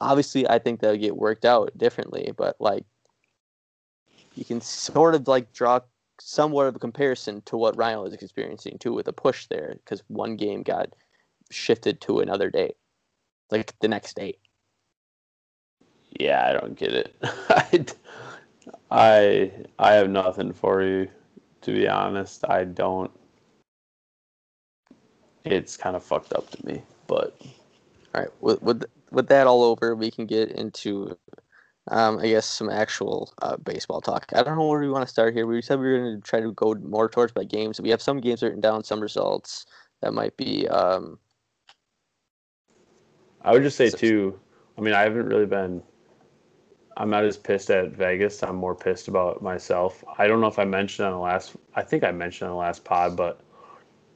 Obviously, 0.00 0.48
I 0.48 0.58
think 0.58 0.80
that'll 0.80 0.96
get 0.96 1.16
worked 1.16 1.44
out 1.44 1.76
differently, 1.76 2.32
but 2.36 2.56
like 2.60 2.86
you 4.34 4.44
can 4.44 4.60
sort 4.60 5.14
of 5.14 5.28
like 5.28 5.52
draw 5.52 5.80
somewhat 6.20 6.68
of 6.68 6.76
a 6.76 6.80
comparison 6.80 7.42
to 7.46 7.56
what 7.58 7.76
Ryan 7.78 8.00
was 8.02 8.14
experiencing 8.14 8.78
too 8.80 8.94
with 8.94 9.08
a 9.08 9.14
push 9.14 9.46
there 9.48 9.74
because 9.84 10.02
one 10.08 10.36
game 10.36 10.62
got 10.62 10.90
shifted 11.50 12.00
to 12.02 12.20
another 12.20 12.50
day, 12.50 12.74
like 13.50 13.74
the 13.80 13.88
next 13.88 14.16
day. 14.16 14.38
Yeah, 16.18 16.46
I 16.48 16.52
don't 16.52 16.76
get 16.76 16.92
it. 16.94 17.16
I, 17.22 17.86
I 18.90 19.52
I 19.78 19.92
have 19.94 20.10
nothing 20.10 20.52
for 20.52 20.82
you, 20.82 21.08
to 21.62 21.72
be 21.72 21.88
honest. 21.88 22.44
I 22.48 22.64
don't. 22.64 23.10
It's 25.44 25.76
kind 25.76 25.96
of 25.96 26.04
fucked 26.04 26.32
up 26.34 26.50
to 26.50 26.66
me, 26.66 26.82
but 27.08 27.40
All 28.14 28.22
right, 28.22 28.30
with 28.40 28.62
with 28.62 28.84
with 29.12 29.28
that 29.28 29.46
all 29.46 29.64
over, 29.64 29.96
we 29.96 30.10
can 30.10 30.26
get 30.26 30.52
into, 30.52 31.16
um, 31.90 32.18
I 32.18 32.28
guess 32.28 32.46
some 32.46 32.70
actual 32.70 33.32
uh, 33.42 33.56
baseball 33.56 34.00
talk. 34.00 34.26
I 34.34 34.42
don't 34.42 34.56
know 34.56 34.66
where 34.66 34.80
we 34.80 34.88
want 34.88 35.04
to 35.04 35.12
start 35.12 35.34
here. 35.34 35.46
We 35.46 35.60
said 35.60 35.80
we 35.80 35.90
were 35.90 35.98
going 35.98 36.20
to 36.20 36.22
try 36.22 36.40
to 36.40 36.52
go 36.52 36.74
more 36.74 37.08
towards 37.08 37.32
by 37.32 37.44
games. 37.44 37.80
We 37.80 37.90
have 37.90 38.00
some 38.00 38.20
games 38.20 38.42
written 38.42 38.60
down, 38.60 38.84
some 38.84 39.00
results 39.00 39.66
that 40.00 40.14
might 40.14 40.36
be. 40.36 40.68
Um, 40.68 41.18
I 43.42 43.52
would 43.52 43.62
just 43.62 43.76
say 43.76 43.90
too. 43.90 44.38
I 44.78 44.80
mean, 44.80 44.94
I 44.94 45.02
haven't 45.02 45.26
really 45.26 45.46
been. 45.46 45.82
I'm 46.96 47.10
not 47.10 47.24
as 47.24 47.36
pissed 47.36 47.70
at 47.70 47.90
Vegas. 47.90 48.42
I'm 48.42 48.56
more 48.56 48.74
pissed 48.74 49.08
about 49.08 49.42
myself. 49.42 50.04
I 50.18 50.26
don't 50.26 50.40
know 50.40 50.48
if 50.48 50.58
I 50.58 50.64
mentioned 50.64 51.06
on 51.06 51.12
the 51.12 51.18
last. 51.18 51.56
I 51.74 51.82
think 51.82 52.04
I 52.04 52.12
mentioned 52.12 52.50
on 52.50 52.54
the 52.54 52.60
last 52.60 52.84
pod, 52.84 53.16
but 53.16 53.40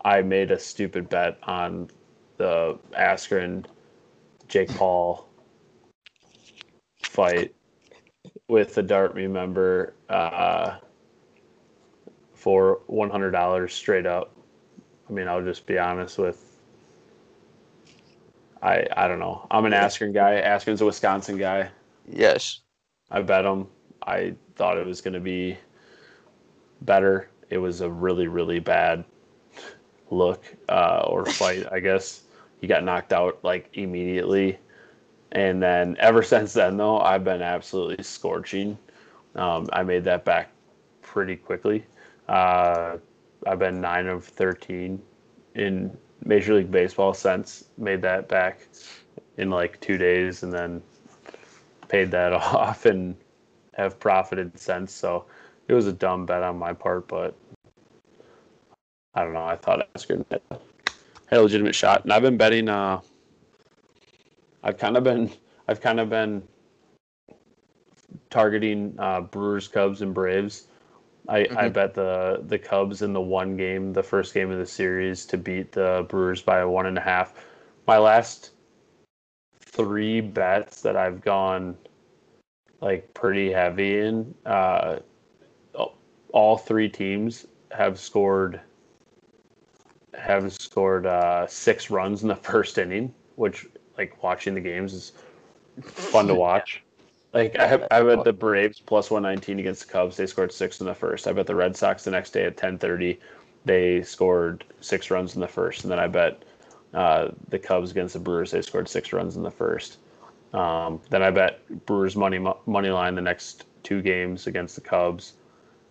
I 0.04 0.22
made 0.22 0.52
a 0.52 0.58
stupid 0.58 1.08
bet 1.08 1.38
on 1.44 1.90
the 2.36 2.78
Askren 2.96 3.64
Jake 4.48 4.68
Paul 4.76 5.28
fight 7.02 7.54
with 8.48 8.74
the 8.74 8.82
Dart 8.82 9.14
Me 9.14 9.26
member 9.26 9.94
uh, 10.08 10.76
for 12.34 12.80
one 12.86 13.10
hundred 13.10 13.30
dollars 13.30 13.74
straight 13.74 14.06
up. 14.06 14.36
I 15.08 15.12
mean, 15.12 15.28
I'll 15.28 15.42
just 15.44 15.66
be 15.66 15.78
honest 15.78 16.18
with 16.18 16.54
I 18.62 18.86
I 18.96 19.06
don't 19.06 19.18
know. 19.18 19.46
I'm 19.50 19.66
an 19.66 19.72
Askren 19.72 20.12
guy. 20.12 20.40
Askren's 20.40 20.80
a 20.80 20.86
Wisconsin 20.86 21.36
guy. 21.36 21.70
yes. 22.10 22.60
I 23.10 23.20
bet 23.20 23.44
him. 23.44 23.68
I 24.06 24.34
thought 24.56 24.78
it 24.78 24.86
was 24.86 25.00
going 25.02 25.14
to 25.14 25.20
be 25.20 25.56
better. 26.80 27.28
It 27.50 27.58
was 27.58 27.82
a 27.82 27.90
really 27.90 28.26
really 28.26 28.58
bad 28.58 29.04
look 30.10 30.44
uh, 30.68 31.04
or 31.06 31.26
fight. 31.26 31.66
I 31.70 31.80
guess 31.80 32.22
he 32.60 32.66
got 32.66 32.82
knocked 32.82 33.12
out 33.12 33.38
like 33.44 33.68
immediately, 33.74 34.58
and 35.34 35.62
then 35.62 35.96
ever 35.98 36.22
since 36.32 36.52
then 36.52 36.76
though, 36.76 36.98
I've 36.98 37.24
been 37.24 37.42
absolutely 37.42 38.02
scorching. 38.02 38.78
Um, 39.34 39.68
I 39.72 39.82
made 39.82 40.04
that 40.04 40.24
back 40.24 40.50
pretty 41.02 41.36
quickly. 41.36 41.84
Uh, 42.28 42.98
I've 43.46 43.58
been 43.58 43.80
nine 43.80 44.06
of 44.06 44.24
thirteen 44.24 45.02
in 45.54 45.96
Major 46.24 46.54
League 46.54 46.70
Baseball 46.70 47.12
since 47.12 47.64
made 47.76 48.00
that 48.02 48.28
back 48.28 48.66
in 49.36 49.50
like 49.50 49.80
two 49.80 49.98
days, 49.98 50.42
and 50.42 50.52
then 50.52 50.82
paid 51.88 52.10
that 52.12 52.32
off 52.32 52.86
and 52.86 53.16
have 53.74 53.98
profited 53.98 54.58
since. 54.58 54.92
So 54.92 55.26
it 55.68 55.74
was 55.74 55.86
a 55.86 55.92
dumb 55.92 56.26
bet 56.26 56.42
on 56.42 56.58
my 56.58 56.72
part, 56.72 57.08
but 57.08 57.36
I 59.14 59.24
don't 59.24 59.32
know. 59.32 59.44
I 59.44 59.56
thought 59.56 59.86
Askren 59.94 60.24
had 60.30 60.40
had 61.26 61.38
a 61.38 61.42
legitimate 61.42 61.74
shot, 61.74 62.04
and 62.04 62.12
I've 62.12 62.22
been 62.22 62.36
betting. 62.36 62.68
Uh, 62.68 63.00
I've 64.64 64.78
kind 64.78 64.96
of 64.96 65.04
been, 65.04 65.30
I've 65.68 65.80
kind 65.80 66.00
of 66.00 66.08
been 66.08 66.42
targeting 68.30 68.94
uh, 68.98 69.20
Brewers, 69.20 69.68
Cubs, 69.68 70.02
and 70.02 70.14
Braves. 70.14 70.68
I, 71.28 71.48
I 71.54 71.68
Mhm. 71.68 71.72
bet 71.72 71.94
the 71.94 72.42
the 72.48 72.58
Cubs 72.58 73.02
in 73.02 73.12
the 73.12 73.20
one 73.20 73.56
game, 73.56 73.92
the 73.92 74.02
first 74.02 74.34
game 74.34 74.50
of 74.50 74.58
the 74.58 74.66
series, 74.66 75.24
to 75.26 75.38
beat 75.38 75.72
the 75.72 76.04
Brewers 76.08 76.42
by 76.42 76.64
one 76.64 76.86
and 76.86 76.98
a 76.98 77.02
half. 77.02 77.46
My 77.86 77.98
last 77.98 78.52
three 79.60 80.20
bets 80.20 80.82
that 80.82 80.96
I've 80.96 81.20
gone 81.20 81.76
like 82.80 83.12
pretty 83.14 83.52
heavy 83.52 84.00
in, 84.00 84.34
uh, 84.46 84.98
all 86.32 86.56
three 86.58 86.88
teams 86.88 87.46
have 87.70 87.98
scored 87.98 88.60
have 90.14 90.52
scored 90.52 91.06
uh, 91.06 91.46
six 91.46 91.90
runs 91.90 92.22
in 92.22 92.28
the 92.28 92.36
first 92.50 92.78
inning, 92.78 93.14
which 93.36 93.66
like 93.98 94.22
watching 94.22 94.54
the 94.54 94.60
games 94.60 94.92
is 94.92 95.12
fun 95.82 96.26
to 96.26 96.34
watch. 96.46 96.82
Like 97.32 97.58
I, 97.58 97.66
have, 97.66 97.86
I 97.90 98.00
bet 98.02 98.22
the 98.22 98.32
Braves 98.32 98.80
plus 98.80 99.10
one 99.10 99.22
nineteen 99.22 99.58
against 99.58 99.86
the 99.86 99.92
Cubs. 99.92 100.16
They 100.16 100.26
scored 100.26 100.52
six 100.52 100.80
in 100.80 100.86
the 100.86 100.94
first. 100.94 101.26
I 101.26 101.32
bet 101.32 101.46
the 101.46 101.54
Red 101.54 101.76
Sox 101.76 102.04
the 102.04 102.12
next 102.12 102.30
day 102.30 102.44
at 102.44 102.56
ten 102.56 102.78
thirty, 102.78 103.18
they 103.64 104.02
scored 104.02 104.64
six 104.80 105.10
runs 105.10 105.34
in 105.34 105.40
the 105.40 105.48
first, 105.48 105.82
and 105.82 105.90
then 105.90 105.98
I 105.98 106.06
bet 106.06 106.44
uh, 106.92 107.30
the 107.48 107.58
Cubs 107.58 107.90
against 107.90 108.14
the 108.14 108.20
Brewers 108.20 108.52
they 108.52 108.62
scored 108.62 108.88
six 108.88 109.12
runs 109.12 109.36
in 109.36 109.42
the 109.42 109.50
first. 109.50 109.98
Um, 110.52 111.00
then 111.10 111.24
I 111.24 111.30
bet 111.30 111.86
Brewers 111.86 112.14
money 112.14 112.38
money 112.66 112.90
line 112.90 113.16
the 113.16 113.20
next 113.20 113.64
two 113.82 114.00
games 114.00 114.46
against 114.46 114.76
the 114.76 114.80
Cubs. 114.80 115.34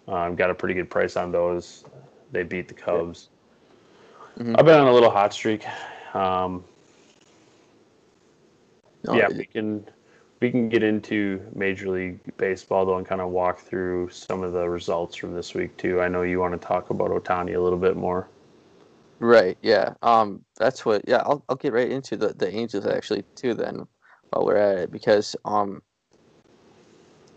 Um, 0.07 0.35
got 0.35 0.49
a 0.49 0.55
pretty 0.55 0.75
good 0.75 0.89
price 0.89 1.17
on 1.17 1.31
those. 1.31 1.83
They 2.31 2.43
beat 2.43 2.69
the 2.69 2.73
Cubs. 2.73 3.29
Mm-hmm. 4.37 4.55
I've 4.57 4.65
been 4.65 4.79
on 4.79 4.87
a 4.87 4.93
little 4.93 5.11
hot 5.11 5.33
streak. 5.33 5.65
Um, 6.15 6.63
no, 9.05 9.15
yeah, 9.15 9.27
we 9.29 9.45
can 9.45 9.85
we 10.39 10.51
can 10.51 10.69
get 10.69 10.83
into 10.83 11.41
Major 11.55 11.89
League 11.89 12.19
Baseball 12.37 12.85
though 12.85 12.97
and 12.97 13.07
kind 13.07 13.21
of 13.21 13.29
walk 13.29 13.59
through 13.59 14.09
some 14.09 14.43
of 14.43 14.53
the 14.53 14.67
results 14.67 15.15
from 15.15 15.33
this 15.33 15.53
week 15.53 15.75
too. 15.77 16.01
I 16.01 16.07
know 16.07 16.23
you 16.23 16.39
want 16.39 16.59
to 16.59 16.67
talk 16.67 16.89
about 16.89 17.11
Ohtani 17.11 17.55
a 17.55 17.59
little 17.59 17.79
bit 17.79 17.95
more. 17.95 18.27
Right. 19.19 19.57
Yeah. 19.61 19.93
Um. 20.01 20.43
That's 20.57 20.85
what. 20.85 21.03
Yeah. 21.07 21.21
I'll 21.25 21.43
I'll 21.47 21.55
get 21.55 21.73
right 21.73 21.89
into 21.89 22.17
the 22.17 22.33
the 22.33 22.53
Angels 22.53 22.85
actually 22.85 23.23
too 23.35 23.53
then 23.53 23.87
while 24.29 24.45
we're 24.45 24.57
at 24.57 24.77
it 24.77 24.91
because 24.91 25.35
um. 25.45 25.81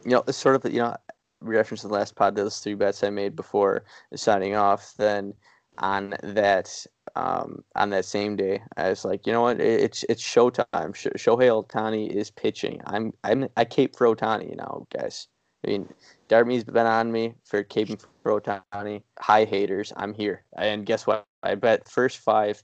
You 0.05 0.13
know, 0.13 0.25
it's 0.27 0.39
sort 0.39 0.57
of 0.57 0.73
you 0.73 0.81
know 0.81 0.97
reference 1.41 1.83
to 1.83 1.89
the 1.89 1.95
last 1.95 2.15
pod 2.15 2.35
those 2.35 2.59
three 2.59 2.75
bets 2.75 3.05
I 3.05 3.11
made 3.11 3.37
before 3.37 3.85
signing 4.15 4.55
off. 4.55 4.95
Then 4.97 5.35
on 5.79 6.15
that 6.23 6.87
um, 7.17 7.65
on 7.75 7.91
that 7.91 8.05
same 8.05 8.37
day. 8.37 8.63
I 8.77 8.91
was 8.91 9.05
like, 9.05 9.27
you 9.27 9.33
know 9.33 9.43
what? 9.43 9.61
It's 9.61 10.05
it's 10.09 10.23
showtime. 10.23 10.67
Shohei 10.73 11.51
Ohtani 11.51 12.09
is 12.09 12.31
pitching. 12.31 12.81
I'm 12.87 13.13
I'm 13.25 13.49
I 13.57 13.65
cape 13.65 13.97
for 13.97 14.15
Ohtani 14.15 14.57
now, 14.57 14.87
guys. 14.97 15.27
I 15.65 15.71
mean, 15.71 15.89
Darby's 16.29 16.63
been 16.63 16.87
on 16.87 17.11
me 17.11 17.35
for 17.45 17.65
caping 17.65 18.05
for 18.23 18.41
Ohtani. 18.41 19.03
Hi 19.19 19.45
haters, 19.45 19.93
I'm 19.97 20.13
here. 20.15 20.45
And 20.57 20.87
guess 20.87 21.07
what? 21.07 21.27
I 21.43 21.55
bet 21.55 21.89
first 21.89 22.19
five, 22.19 22.63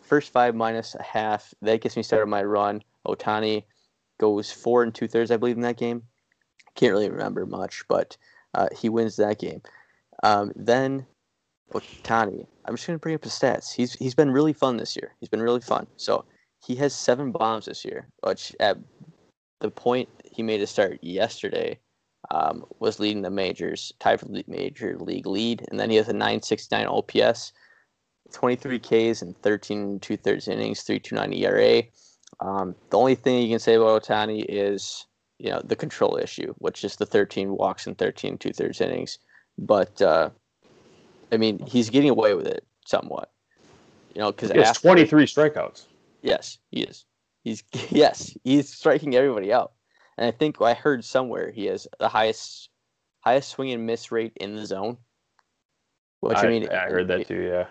first 0.00 0.32
five 0.32 0.54
minus 0.54 0.94
a 0.94 1.02
half. 1.02 1.52
That 1.60 1.82
gets 1.82 1.96
me 1.96 2.02
started 2.02 2.26
my 2.26 2.42
run. 2.42 2.82
Ohtani 3.06 3.64
goes 4.18 4.50
four 4.50 4.82
and 4.82 4.94
two 4.94 5.08
thirds, 5.08 5.30
I 5.30 5.36
believe, 5.36 5.56
in 5.56 5.62
that 5.62 5.76
game. 5.76 6.02
Can't 6.74 6.92
really 6.92 7.10
remember 7.10 7.44
much, 7.44 7.84
but 7.86 8.16
uh, 8.54 8.68
he 8.74 8.88
wins 8.88 9.16
that 9.16 9.38
game. 9.38 9.60
Um, 10.22 10.52
then 10.56 11.06
Ohtani. 11.72 12.46
I'm 12.64 12.76
just 12.76 12.86
gonna 12.86 12.98
bring 12.98 13.14
up 13.14 13.24
his 13.24 13.32
stats. 13.32 13.72
He's 13.72 13.94
he's 13.94 14.14
been 14.14 14.30
really 14.30 14.52
fun 14.52 14.76
this 14.76 14.96
year. 14.96 15.14
He's 15.20 15.28
been 15.28 15.42
really 15.42 15.60
fun. 15.60 15.86
So 15.96 16.24
he 16.64 16.74
has 16.76 16.94
seven 16.94 17.32
bombs 17.32 17.66
this 17.66 17.84
year, 17.84 18.08
which 18.22 18.54
at 18.60 18.78
the 19.60 19.70
point 19.70 20.08
he 20.24 20.42
made 20.42 20.60
a 20.60 20.66
start 20.66 20.98
yesterday 21.02 21.78
um, 22.30 22.64
was 22.78 23.00
leading 23.00 23.22
the 23.22 23.30
majors, 23.30 23.92
tied 23.98 24.20
for 24.20 24.26
the 24.26 24.44
major 24.46 24.96
league 24.98 25.26
lead, 25.26 25.64
and 25.70 25.78
then 25.78 25.90
he 25.90 25.96
has 25.96 26.08
a 26.08 26.12
969 26.12 26.86
OPS, 26.86 27.52
23 28.32 28.78
Ks 28.78 29.22
and 29.22 29.36
13 29.42 30.00
two 30.00 30.16
thirds 30.16 30.48
innings, 30.48 30.84
3.29 30.84 31.38
ERA. 31.38 31.82
Um, 32.40 32.74
the 32.90 32.98
only 32.98 33.14
thing 33.14 33.42
you 33.42 33.48
can 33.48 33.58
say 33.58 33.74
about 33.74 34.04
Ohtani 34.04 34.44
is 34.48 35.06
you 35.38 35.50
know 35.50 35.60
the 35.64 35.76
control 35.76 36.16
issue, 36.16 36.54
which 36.58 36.84
is 36.84 36.96
the 36.96 37.06
13 37.06 37.50
walks 37.56 37.86
and 37.86 37.98
13 37.98 38.38
two 38.38 38.52
thirds 38.52 38.80
innings. 38.80 39.18
But 39.58 40.00
uh, 40.00 40.30
I 41.32 41.38
mean, 41.38 41.58
he's 41.66 41.90
getting 41.90 42.10
away 42.10 42.34
with 42.34 42.46
it 42.46 42.64
somewhat. 42.86 43.30
You 44.14 44.20
know, 44.20 44.30
because 44.30 44.50
he 44.50 44.58
has 44.58 44.78
23 44.78 45.24
strikeouts. 45.24 45.86
Yes, 46.20 46.58
he 46.70 46.82
is. 46.82 47.06
He's 47.42 47.64
yes, 47.90 48.36
he's 48.44 48.68
striking 48.68 49.14
everybody 49.14 49.52
out. 49.52 49.72
And 50.18 50.26
I 50.26 50.30
think 50.30 50.60
I 50.60 50.74
heard 50.74 51.04
somewhere 51.04 51.50
he 51.50 51.66
has 51.66 51.88
the 51.98 52.08
highest 52.08 52.68
highest 53.20 53.50
swing 53.50 53.72
and 53.72 53.86
miss 53.86 54.12
rate 54.12 54.32
in 54.36 54.54
the 54.54 54.66
zone. 54.66 54.98
Which 56.20 56.36
I, 56.36 56.46
I 56.46 56.48
mean, 56.48 56.68
I 56.68 56.88
heard 56.88 57.08
that 57.08 57.26
too. 57.26 57.40
Yeah. 57.40 57.66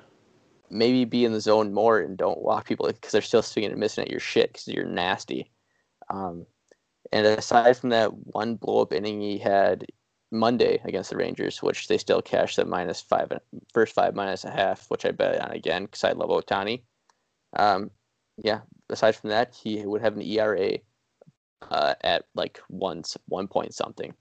Maybe 0.69 1.05
be 1.05 1.25
in 1.25 1.33
the 1.33 1.41
zone 1.41 1.73
more 1.73 1.99
and 1.99 2.17
don't 2.17 2.41
walk 2.41 2.65
people 2.65 2.87
because 2.87 3.11
they're 3.11 3.21
still 3.21 3.41
swinging 3.41 3.71
and 3.71 3.79
missing 3.79 4.05
at 4.05 4.11
your 4.11 4.19
shit 4.19 4.53
because 4.53 4.67
you're 4.67 4.85
nasty. 4.85 5.51
Um, 6.09 6.45
and 7.11 7.25
aside 7.25 7.77
from 7.77 7.89
that 7.89 8.13
one 8.13 8.55
blow 8.55 8.81
up 8.81 8.93
inning 8.93 9.21
he 9.21 9.37
had 9.37 9.85
Monday 10.31 10.81
against 10.85 11.09
the 11.09 11.17
Rangers, 11.17 11.61
which 11.61 11.87
they 11.87 11.97
still 11.97 12.21
cashed 12.21 12.57
at 12.57 12.67
minus 12.67 13.01
five, 13.01 13.31
first 13.73 13.93
five 13.93 14.15
minus 14.15 14.45
a 14.45 14.51
half, 14.51 14.85
which 14.89 15.05
I 15.05 15.11
bet 15.11 15.41
on 15.41 15.51
again 15.51 15.85
because 15.85 16.03
I 16.03 16.13
love 16.13 16.29
Ohtani. 16.29 16.81
Um, 17.57 17.91
yeah, 18.37 18.61
aside 18.89 19.15
from 19.15 19.31
that, 19.31 19.53
he 19.53 19.85
would 19.85 20.01
have 20.01 20.15
an 20.15 20.21
ERA 20.21 20.77
uh, 21.69 21.95
at 22.01 22.25
like 22.33 22.59
one, 22.69 23.03
one 23.27 23.47
point 23.47 23.73
something. 23.73 24.13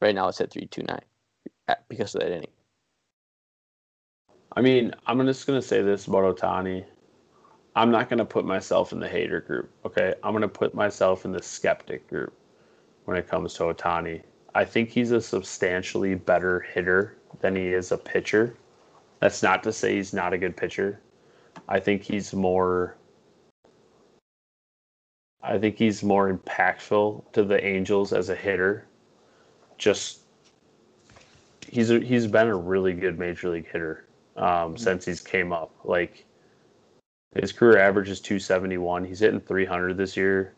Right 0.00 0.14
now 0.14 0.28
it's 0.28 0.40
at 0.40 0.50
3.29 0.50 0.98
because 1.88 2.14
of 2.14 2.22
that 2.22 2.32
inning. 2.32 2.50
I 4.54 4.60
mean, 4.60 4.92
I'm 5.06 5.24
just 5.26 5.46
going 5.46 5.60
to 5.60 5.66
say 5.66 5.80
this 5.80 6.08
about 6.08 6.36
Ohtani. 6.36 6.84
I'm 7.74 7.90
not 7.90 8.10
going 8.10 8.18
to 8.18 8.24
put 8.24 8.44
myself 8.44 8.92
in 8.92 9.00
the 9.00 9.08
hater 9.08 9.40
group, 9.40 9.70
okay? 9.86 10.14
I'm 10.22 10.32
going 10.32 10.42
to 10.42 10.48
put 10.48 10.74
myself 10.74 11.24
in 11.24 11.32
the 11.32 11.40
skeptic 11.40 12.06
group 12.08 12.34
when 13.04 13.16
it 13.16 13.28
comes 13.28 13.54
to 13.54 13.62
Ohtani 13.62 14.22
I 14.54 14.64
think 14.64 14.90
he's 14.90 15.12
a 15.12 15.20
substantially 15.20 16.14
better 16.14 16.60
hitter 16.60 17.16
than 17.40 17.56
he 17.56 17.68
is 17.68 17.92
a 17.92 17.98
pitcher. 17.98 18.54
That's 19.20 19.42
not 19.42 19.62
to 19.62 19.72
say 19.72 19.96
he's 19.96 20.12
not 20.12 20.32
a 20.32 20.38
good 20.38 20.56
pitcher. 20.56 21.00
I 21.68 21.80
think 21.80 22.02
he's 22.02 22.34
more 22.34 22.96
I 25.42 25.58
think 25.58 25.76
he's 25.76 26.02
more 26.02 26.32
impactful 26.32 27.32
to 27.32 27.42
the 27.42 27.64
Angels 27.64 28.12
as 28.12 28.28
a 28.28 28.34
hitter. 28.34 28.86
Just 29.76 30.20
he's 31.68 31.90
a, 31.90 31.98
he's 31.98 32.26
been 32.26 32.48
a 32.48 32.56
really 32.56 32.92
good 32.92 33.18
major 33.18 33.50
league 33.50 33.66
hitter 33.70 34.06
um, 34.36 34.44
mm-hmm. 34.44 34.76
since 34.76 35.04
he's 35.04 35.20
came 35.20 35.52
up. 35.52 35.74
Like 35.84 36.24
his 37.34 37.52
career 37.52 37.78
average 37.78 38.08
is 38.08 38.20
271. 38.20 39.04
He's 39.04 39.20
hitting 39.20 39.40
300 39.40 39.96
this 39.96 40.16
year. 40.16 40.54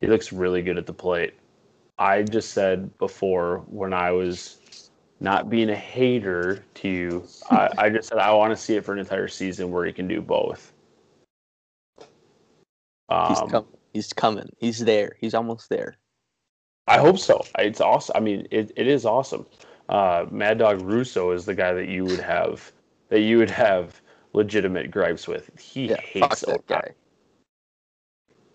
He 0.00 0.06
looks 0.06 0.32
really 0.32 0.62
good 0.62 0.78
at 0.78 0.86
the 0.86 0.92
plate. 0.92 1.34
I 1.98 2.22
just 2.22 2.52
said 2.52 2.96
before 2.98 3.64
when 3.68 3.92
I 3.92 4.12
was 4.12 4.90
not 5.20 5.50
being 5.50 5.70
a 5.70 5.76
hater 5.76 6.64
to 6.74 6.88
you, 6.88 7.26
I, 7.50 7.70
I 7.76 7.90
just 7.90 8.08
said 8.08 8.18
I 8.18 8.32
want 8.32 8.52
to 8.52 8.56
see 8.56 8.76
it 8.76 8.84
for 8.84 8.92
an 8.92 9.00
entire 9.00 9.28
season 9.28 9.70
where 9.70 9.84
he 9.84 9.92
can 9.92 10.06
do 10.06 10.20
both. 10.20 10.72
Um, 13.08 13.28
he's 13.28 13.40
coming. 13.50 13.68
He's 13.92 14.12
coming. 14.12 14.48
He's 14.58 14.78
there. 14.78 15.16
He's 15.20 15.34
almost 15.34 15.68
there. 15.68 15.96
I 16.86 16.98
hope 16.98 17.18
so. 17.18 17.44
It's 17.58 17.80
awesome. 17.80 18.16
I 18.16 18.20
mean, 18.20 18.46
it, 18.50 18.72
it 18.76 18.86
is 18.86 19.04
awesome. 19.04 19.46
Uh, 19.88 20.26
Mad 20.30 20.58
Dog 20.58 20.82
Russo 20.82 21.32
is 21.32 21.44
the 21.44 21.54
guy 21.54 21.72
that 21.72 21.88
you 21.88 22.04
would 22.04 22.20
have 22.20 22.72
that 23.08 23.20
you 23.20 23.38
would 23.38 23.50
have 23.50 24.00
legitimate 24.34 24.90
gripes 24.90 25.26
with. 25.26 25.50
He 25.58 25.86
yeah, 25.86 26.00
hates 26.00 26.42
that 26.42 26.66
guy. 26.66 26.90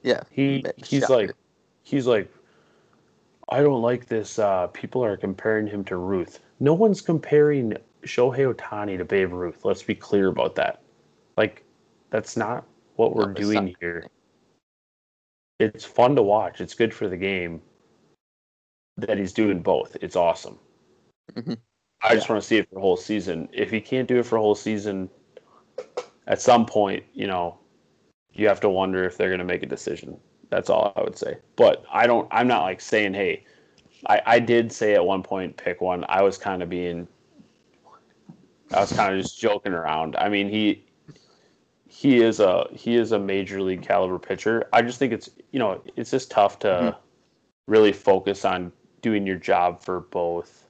Yeah, 0.04 0.22
he 0.30 0.66
he's 0.84 1.10
like 1.10 1.32
he's 1.82 2.08
like 2.08 2.32
I 3.50 3.62
don't 3.62 3.82
like 3.82 4.08
this. 4.08 4.40
Uh, 4.40 4.68
people 4.68 5.04
are 5.04 5.18
comparing 5.18 5.68
him 5.68 5.84
to 5.86 5.98
Ruth. 5.98 6.40
No 6.60 6.74
one's 6.74 7.02
comparing 7.02 7.76
Shohei 8.04 8.54
Ohtani 8.54 8.98
to 8.98 9.06
Babe 9.06 9.34
Ruth. 9.34 9.66
Let's 9.66 9.84
be 9.84 9.96
clear 9.96 10.30
about 10.30 10.56
that. 10.56 10.82
Like, 11.38 11.64
that's 12.10 12.38
not 12.38 12.66
what 12.96 13.16
we're 13.16 13.28
no, 13.28 13.34
doing 13.34 13.76
here. 13.80 14.08
It's 15.60 15.86
fun 15.86 16.16
to 16.16 16.22
watch. 16.22 16.62
It's 16.62 16.74
good 16.74 16.94
for 16.94 17.08
the 17.08 17.18
game 17.18 17.62
that 18.98 19.18
he's 19.18 19.34
doing 19.34 19.62
both. 19.62 19.98
It's 20.02 20.16
awesome. 20.16 20.60
Mm-hmm. 21.34 21.54
I 22.04 22.10
yeah. 22.10 22.16
just 22.16 22.30
want 22.30 22.42
to 22.42 22.48
see 22.48 22.58
it 22.58 22.70
for 22.70 22.78
a 22.78 22.82
whole 22.82 22.98
season. 22.98 23.50
If 23.52 23.72
he 23.72 23.82
can't 23.82 24.08
do 24.08 24.20
it 24.20 24.26
for 24.26 24.38
a 24.38 24.42
whole 24.42 24.56
season, 24.56 25.10
at 26.28 26.42
some 26.42 26.66
point, 26.66 27.04
you 27.14 27.28
know, 27.28 27.58
you 28.34 28.48
have 28.48 28.60
to 28.62 28.70
wonder 28.70 29.04
if 29.04 29.18
they're 29.18 29.30
going 29.30 29.40
to 29.40 29.46
make 29.46 29.64
a 29.64 29.68
decision. 29.68 30.18
That's 30.54 30.70
all 30.70 30.94
I 30.96 31.02
would 31.02 31.18
say. 31.18 31.38
But 31.56 31.84
I 31.92 32.06
don't. 32.06 32.28
I'm 32.30 32.48
not 32.48 32.62
like 32.62 32.80
saying, 32.80 33.16
hey, 33.16 33.44
I, 34.06 34.22
I 34.24 34.40
did 34.40 34.72
say 34.72 34.94
at 34.94 35.04
one 35.04 35.24
point 35.24 35.58
pick 35.58 35.82
one. 35.82 36.06
I 36.08 36.22
was 36.22 36.38
kind 36.38 36.62
of 36.62 36.70
being. 36.70 37.08
I 38.72 38.82
was 38.82 38.94
kind 38.94 39.16
of 39.16 39.20
just 39.20 39.40
joking 39.40 39.74
around. 39.74 40.16
I 40.16 40.30
mean, 40.30 40.48
he 40.48 40.86
he 41.88 42.22
is 42.22 42.40
a 42.40 42.68
he 42.72 42.96
is 42.96 43.14
a 43.14 43.20
major 43.20 43.64
league 43.64 43.82
caliber 43.82 44.20
pitcher. 44.20 44.70
I 44.72 44.84
just 44.84 45.00
think 45.00 45.12
it's 45.12 45.28
you 45.52 45.58
know 45.58 45.82
it's 45.96 46.12
just 46.12 46.30
tough 46.30 46.60
to 46.60 46.68
mm-hmm. 46.68 47.00
really 47.66 47.92
focus 47.92 48.46
on 48.46 48.72
doing 49.02 49.26
your 49.26 49.38
job 49.38 49.82
for 49.82 50.02
both. 50.02 50.68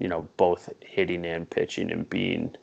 You 0.00 0.08
know, 0.08 0.26
both 0.36 0.68
hitting 0.80 1.24
and 1.24 1.48
pitching 1.48 1.92
and 1.92 2.10
being 2.10 2.56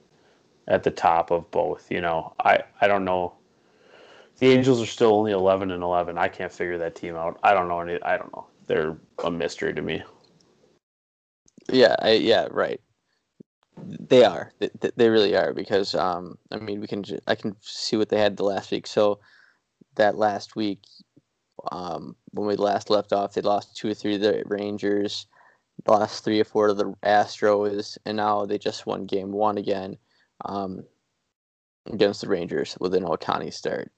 at 0.68 0.84
the 0.84 0.91
top 0.91 1.32
of 1.32 1.49
both. 1.51 1.89
You 1.89 2.01
know, 2.01 2.34
I 2.43 2.64
I 2.82 2.89
don't 2.89 3.05
know 3.05 3.34
the 4.41 4.47
Angels 4.47 4.81
are 4.81 4.87
still 4.87 5.13
only 5.13 5.33
11 5.33 5.69
and 5.69 5.83
11. 5.83 6.17
I 6.17 6.27
can't 6.27 6.51
figure 6.51 6.79
that 6.79 6.95
team 6.95 7.15
out. 7.15 7.39
I 7.43 7.53
don't 7.53 7.67
know 7.67 7.79
any. 7.79 8.01
I 8.01 8.17
don't 8.17 8.35
know. 8.35 8.47
They're 8.65 8.97
a 9.23 9.29
mystery 9.29 9.71
to 9.71 9.81
me. 9.83 10.01
Yeah, 11.69 11.95
I, 11.99 12.13
yeah, 12.13 12.47
right. 12.49 12.81
They 13.77 14.23
are. 14.23 14.51
They, 14.59 14.69
they 14.95 15.09
really 15.09 15.35
are 15.35 15.53
because 15.53 15.93
um, 15.93 16.39
I 16.49 16.57
mean, 16.57 16.81
we 16.81 16.87
can 16.87 17.03
I 17.27 17.35
can 17.35 17.55
see 17.61 17.97
what 17.97 18.09
they 18.09 18.19
had 18.19 18.35
the 18.35 18.43
last 18.43 18.71
week. 18.71 18.87
So 18.87 19.19
that 19.95 20.17
last 20.17 20.55
week, 20.55 20.85
um, 21.71 22.15
when 22.31 22.47
we 22.47 22.55
last 22.55 22.89
left 22.89 23.13
off, 23.13 23.33
they 23.33 23.41
lost 23.41 23.77
two 23.77 23.91
or 23.91 23.93
three 23.93 24.15
of 24.15 24.21
the 24.21 24.41
Rangers, 24.47 25.27
lost 25.87 26.23
three 26.23 26.39
or 26.39 26.45
four 26.45 26.67
to 26.67 26.73
the 26.73 26.95
Astros, 27.03 27.95
and 28.07 28.17
now 28.17 28.47
they 28.47 28.57
just 28.57 28.87
won 28.87 29.05
game 29.05 29.31
one 29.31 29.59
again 29.59 29.97
um, 30.45 30.83
against 31.85 32.21
the 32.21 32.27
Rangers 32.27 32.75
with 32.79 32.95
an 32.95 33.03
Ohtani 33.03 33.53
start, 33.53 33.91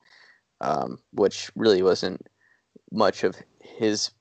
um, 0.63 0.97
which 1.11 1.51
really 1.55 1.83
wasn't 1.83 2.25
much 2.91 3.23
of 3.23 3.35
his 3.59 4.11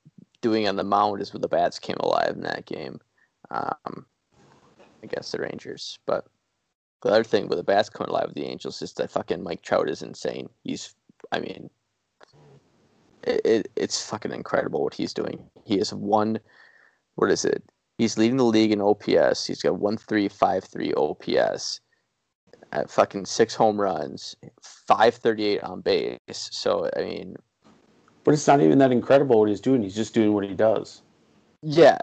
doing 0.41 0.69
on 0.69 0.77
the 0.77 0.85
mound 0.85 1.23
is 1.23 1.33
when 1.33 1.41
the 1.41 1.49
bats 1.49 1.79
came 1.79 1.97
alive 2.01 2.35
in 2.35 2.43
that 2.43 2.67
game 2.67 2.99
um, 3.51 4.05
against 5.03 5.31
the 5.33 5.39
Rangers. 5.39 5.99
But 6.05 6.27
the 7.03 7.11
other 7.11 7.25
thing 7.25 7.47
with 7.47 7.59
the 7.59 7.65
bats 7.65 7.89
coming 7.89 8.11
alive 8.11 8.27
with 8.27 8.35
the 8.35 8.45
Angels 8.45 8.83
is 8.83 8.93
that 8.95 9.11
fucking 9.11 9.43
Mike 9.43 9.63
Trout 9.63 9.89
is 9.89 10.03
insane. 10.03 10.49
He's, 10.65 10.95
I 11.31 11.39
mean, 11.39 11.71
it, 13.23 13.41
it, 13.45 13.69
it's 13.77 14.05
fucking 14.05 14.33
incredible 14.33 14.83
what 14.83 14.95
he's 14.95 15.15
doing. 15.15 15.49
He 15.65 15.79
has 15.79 15.95
one, 15.95 16.41
what 17.15 17.31
is 17.31 17.45
it? 17.45 17.63
He's 17.99 18.19
leading 18.19 18.39
the 18.39 18.45
league 18.45 18.73
in 18.73 18.81
OPS. 18.81 19.47
He's 19.47 19.63
got 19.63 19.79
one 19.79 19.97
three 19.97 20.29
five 20.29 20.65
three 20.65 20.93
OPS 20.95 21.81
at 22.73 22.91
fucking 22.91 23.27
six 23.27 23.55
home 23.55 23.81
runs, 23.81 24.35
five 24.63 25.15
thirty 25.15 25.45
eight 25.45 25.63
on 25.63 25.81
base. 25.81 26.19
So 26.29 26.89
I 26.97 27.03
mean, 27.03 27.37
but 28.25 28.35
it's 28.35 28.47
not 28.47 28.61
even 28.61 28.79
that 28.79 28.93
incredible 28.93 29.39
what 29.39 29.49
he's 29.49 29.61
doing. 29.61 29.83
He's 29.83 29.95
just 29.95 30.15
doing 30.15 30.33
what 30.33 30.45
he 30.45 30.55
does. 30.55 31.03
Yeah, 31.63 31.99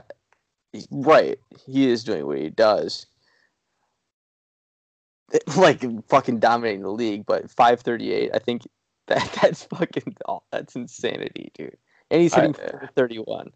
right. 0.92 1.40
He 1.66 1.90
is 1.90 2.04
doing 2.04 2.26
what 2.26 2.38
he 2.38 2.50
does. 2.50 3.06
Like 5.56 5.86
fucking 6.08 6.40
dominating 6.40 6.82
the 6.82 6.92
league, 6.92 7.24
but 7.28 7.52
five 7.52 7.82
thirty 7.82 8.12
eight. 8.12 8.32
I 8.34 8.40
think 8.40 8.64
that 9.08 9.38
that's 9.40 9.64
fucking 9.66 10.16
oh, 10.28 10.42
that's 10.52 10.76
insanity, 10.76 11.52
dude. 11.54 11.78
And 12.10 12.22
he's 12.22 12.34
hitting 12.34 12.56
31 12.96 13.52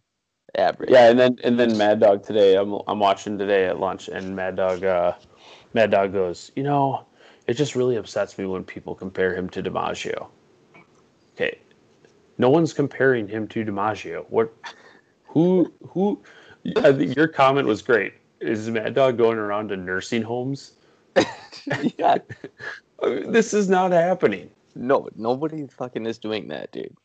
average. 0.55 0.91
Yeah, 0.91 1.09
and 1.09 1.19
then 1.19 1.37
and 1.43 1.59
then 1.59 1.77
Mad 1.77 1.99
Dog 1.99 2.23
today. 2.23 2.55
I'm 2.55 2.79
I'm 2.87 2.99
watching 2.99 3.37
today 3.37 3.65
at 3.65 3.79
lunch, 3.79 4.07
and 4.07 4.35
Mad 4.35 4.55
Dog, 4.55 4.83
uh, 4.83 5.13
Mad 5.73 5.91
Dog 5.91 6.13
goes, 6.13 6.51
you 6.55 6.63
know, 6.63 7.05
it 7.47 7.53
just 7.53 7.75
really 7.75 7.95
upsets 7.95 8.37
me 8.37 8.45
when 8.45 8.63
people 8.63 8.95
compare 8.95 9.35
him 9.35 9.49
to 9.49 9.63
DiMaggio. 9.63 10.27
Okay, 11.33 11.59
no 12.37 12.49
one's 12.49 12.73
comparing 12.73 13.27
him 13.27 13.47
to 13.49 13.65
DiMaggio. 13.65 14.25
What? 14.29 14.53
Who? 15.25 15.71
Who? 15.89 16.21
I 16.77 16.93
think 16.93 17.15
your 17.15 17.27
comment 17.27 17.67
was 17.67 17.81
great. 17.81 18.13
Is 18.39 18.69
Mad 18.69 18.93
Dog 18.93 19.17
going 19.17 19.37
around 19.37 19.69
to 19.69 19.77
nursing 19.77 20.21
homes? 20.21 20.73
yeah. 21.97 22.17
this 23.27 23.53
is 23.53 23.69
not 23.69 23.91
happening. 23.91 24.49
No, 24.75 25.07
nobody 25.15 25.67
fucking 25.67 26.05
is 26.05 26.17
doing 26.17 26.47
that, 26.49 26.71
dude. 26.71 26.95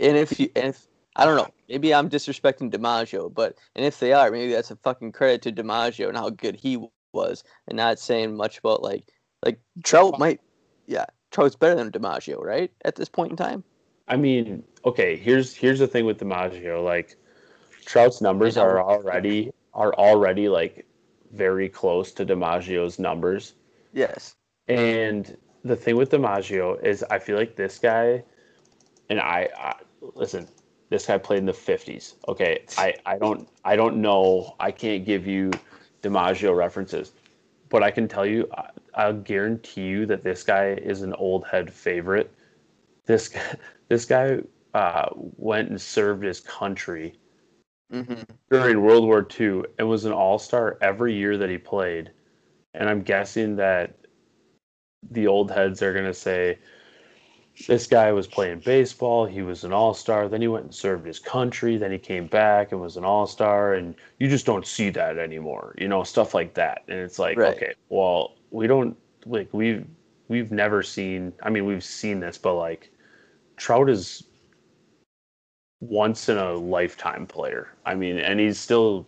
And 0.00 0.16
if 0.16 0.38
you, 0.38 0.48
if 0.54 0.86
I 1.16 1.24
don't 1.24 1.36
know, 1.36 1.48
maybe 1.68 1.92
I'm 1.92 2.08
disrespecting 2.08 2.70
DiMaggio, 2.70 3.32
but 3.32 3.56
and 3.74 3.84
if 3.84 3.98
they 3.98 4.12
are, 4.12 4.30
maybe 4.30 4.52
that's 4.52 4.70
a 4.70 4.76
fucking 4.76 5.12
credit 5.12 5.42
to 5.42 5.52
DiMaggio 5.52 6.08
and 6.08 6.16
how 6.16 6.30
good 6.30 6.54
he 6.54 6.78
was, 7.12 7.44
and 7.66 7.76
not 7.76 7.98
saying 7.98 8.36
much 8.36 8.58
about 8.58 8.82
like 8.82 9.04
like 9.44 9.60
Trout 9.84 10.18
might, 10.18 10.40
yeah, 10.86 11.06
Trout's 11.30 11.56
better 11.56 11.74
than 11.74 11.90
DiMaggio, 11.90 12.42
right? 12.42 12.70
At 12.84 12.96
this 12.96 13.08
point 13.08 13.30
in 13.30 13.36
time. 13.36 13.64
I 14.08 14.16
mean, 14.16 14.64
okay, 14.84 15.16
here's 15.16 15.54
here's 15.54 15.78
the 15.78 15.86
thing 15.86 16.06
with 16.06 16.18
DiMaggio, 16.18 16.82
like 16.82 17.16
Trout's 17.84 18.20
numbers 18.20 18.56
are 18.56 18.80
already 18.82 19.50
are 19.74 19.94
already 19.94 20.48
like 20.48 20.86
very 21.32 21.68
close 21.68 22.12
to 22.12 22.24
DiMaggio's 22.24 22.98
numbers. 22.98 23.54
Yes. 23.92 24.34
And 24.66 25.36
the 25.64 25.76
thing 25.76 25.96
with 25.96 26.10
DiMaggio 26.10 26.82
is 26.84 27.04
I 27.10 27.18
feel 27.18 27.36
like 27.36 27.56
this 27.56 27.78
guy, 27.78 28.22
and 29.10 29.20
I, 29.20 29.48
I 29.56 29.74
listen, 30.14 30.48
this 30.88 31.06
guy 31.06 31.18
played 31.18 31.38
in 31.38 31.46
the 31.46 31.52
50s. 31.52 32.14
Okay, 32.28 32.64
I, 32.76 32.94
I 33.04 33.18
don't 33.18 33.48
I 33.64 33.76
don't 33.76 33.98
know. 33.98 34.54
I 34.58 34.70
can't 34.70 35.04
give 35.04 35.26
you 35.26 35.50
DiMaggio 36.02 36.56
references, 36.56 37.12
but 37.68 37.82
I 37.82 37.90
can 37.90 38.08
tell 38.08 38.26
you, 38.26 38.48
I, 38.56 38.70
I'll 38.94 39.14
guarantee 39.14 39.86
you 39.86 40.06
that 40.06 40.24
this 40.24 40.42
guy 40.42 40.72
is 40.72 41.02
an 41.02 41.14
old 41.14 41.46
head 41.46 41.72
favorite. 41.72 42.32
This 43.06 43.28
guy, 43.28 43.56
this 43.88 44.04
guy 44.04 44.38
uh, 44.74 45.08
went 45.14 45.70
and 45.70 45.80
served 45.80 46.24
his 46.24 46.40
country 46.40 47.14
mm-hmm. 47.92 48.22
during 48.50 48.82
World 48.82 49.04
War 49.04 49.26
II 49.38 49.62
and 49.78 49.88
was 49.88 50.04
an 50.04 50.12
all 50.12 50.38
star 50.38 50.78
every 50.80 51.14
year 51.14 51.36
that 51.38 51.50
he 51.50 51.58
played. 51.58 52.10
And 52.74 52.88
I'm 52.88 53.02
guessing 53.02 53.56
that 53.56 53.94
the 55.10 55.26
old 55.26 55.50
heads 55.50 55.82
are 55.82 55.92
going 55.92 56.04
to 56.04 56.14
say, 56.14 56.58
this 57.66 57.86
guy 57.86 58.12
was 58.12 58.26
playing 58.26 58.60
baseball. 58.60 59.26
He 59.26 59.42
was 59.42 59.64
an 59.64 59.72
all 59.72 59.94
star. 59.94 60.28
Then 60.28 60.40
he 60.40 60.48
went 60.48 60.64
and 60.64 60.74
served 60.74 61.06
his 61.06 61.18
country. 61.18 61.76
Then 61.76 61.90
he 61.90 61.98
came 61.98 62.26
back 62.26 62.72
and 62.72 62.80
was 62.80 62.96
an 62.96 63.04
all 63.04 63.26
star. 63.26 63.74
And 63.74 63.94
you 64.18 64.28
just 64.28 64.46
don't 64.46 64.66
see 64.66 64.90
that 64.90 65.18
anymore, 65.18 65.74
you 65.78 65.88
know, 65.88 66.02
stuff 66.02 66.34
like 66.34 66.54
that. 66.54 66.82
And 66.88 66.98
it's 66.98 67.18
like, 67.18 67.36
right. 67.36 67.56
okay, 67.56 67.74
well, 67.88 68.34
we 68.50 68.66
don't 68.66 68.96
like 69.26 69.48
we've 69.52 69.86
we've 70.28 70.52
never 70.52 70.82
seen. 70.82 71.32
I 71.42 71.50
mean, 71.50 71.66
we've 71.66 71.84
seen 71.84 72.20
this, 72.20 72.38
but 72.38 72.54
like 72.54 72.90
Trout 73.56 73.90
is 73.90 74.24
once 75.80 76.28
in 76.28 76.38
a 76.38 76.52
lifetime 76.52 77.26
player. 77.26 77.68
I 77.84 77.94
mean, 77.94 78.18
and 78.18 78.40
he's 78.40 78.58
still 78.58 79.06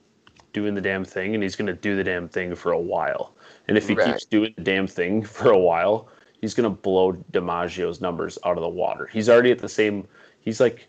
doing 0.53 0.75
the 0.75 0.81
damn 0.81 1.05
thing, 1.05 1.35
and 1.35 1.43
he's 1.43 1.57
going 1.57 1.67
to 1.67 1.75
do 1.75 1.97
the 1.97 2.05
damn 2.05 2.29
thing 2.29 2.55
for 2.55 2.73
a 2.73 2.79
while. 2.79 3.35
And 3.69 3.79
if 3.79 3.89
he 3.89 3.95
right. 3.95 4.07
keeps 4.07 4.25
doing 4.25 4.55
the 4.57 4.63
damn 4.63 4.87
thing 4.87 5.23
for 5.25 5.51
a 5.51 5.59
while, 5.59 6.09
he's 6.41 6.55
going 6.55 6.65
to 6.65 6.77
blow 6.83 7.13
DiMaggio's 7.33 8.01
numbers 8.01 8.39
out 8.45 8.57
of 8.57 8.63
the 8.63 8.69
water. 8.69 9.07
He's 9.07 9.29
already 9.29 9.51
at 9.51 9.59
the 9.59 9.69
same. 9.69 10.09
He's 10.41 10.61
like, 10.61 10.89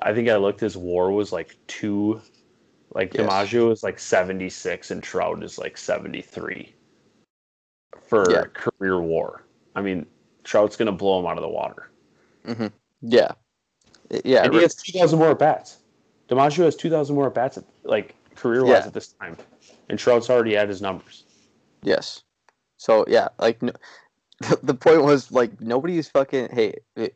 I 0.00 0.14
think 0.14 0.28
I 0.28 0.36
looked. 0.36 0.60
His 0.60 0.76
WAR 0.76 1.10
was 1.10 1.32
like 1.32 1.56
two. 1.66 2.20
Like 2.94 3.12
yes. 3.14 3.26
DiMaggio 3.26 3.72
is 3.72 3.82
like 3.82 3.98
seventy 3.98 4.48
six, 4.48 4.90
and 4.90 5.02
Trout 5.02 5.42
is 5.42 5.58
like 5.58 5.76
seventy 5.76 6.22
three 6.22 6.74
for 8.06 8.30
yeah. 8.30 8.44
career 8.52 9.00
WAR. 9.00 9.44
I 9.74 9.82
mean, 9.82 10.06
Trout's 10.44 10.76
going 10.76 10.86
to 10.86 10.92
blow 10.92 11.18
him 11.18 11.26
out 11.26 11.36
of 11.36 11.42
the 11.42 11.48
water. 11.48 11.90
Mm-hmm. 12.46 12.68
Yeah, 13.02 13.32
yeah. 14.24 14.44
And 14.44 14.54
he 14.54 14.62
has 14.62 14.76
two 14.76 14.96
thousand 14.96 15.18
more 15.18 15.30
at 15.30 15.38
bats. 15.38 15.78
DiMaggio 16.28 16.64
has 16.64 16.76
two 16.76 16.90
thousand 16.90 17.16
more 17.16 17.26
at 17.26 17.34
bats, 17.34 17.58
like 17.82 18.14
career 18.36 18.62
wise 18.64 18.70
yeah. 18.70 18.86
at 18.86 18.92
this 18.92 19.08
time, 19.08 19.36
and 19.88 19.98
Trout's 19.98 20.30
already 20.30 20.56
at 20.56 20.68
his 20.68 20.80
numbers. 20.80 21.24
Yes. 21.82 22.22
So 22.76 23.04
yeah, 23.08 23.28
like 23.38 23.60
the 24.62 24.74
point 24.74 25.02
was 25.02 25.30
like 25.32 25.60
nobody's 25.60 26.08
fucking 26.08 26.48
hey 26.52 26.74
it, 26.96 27.14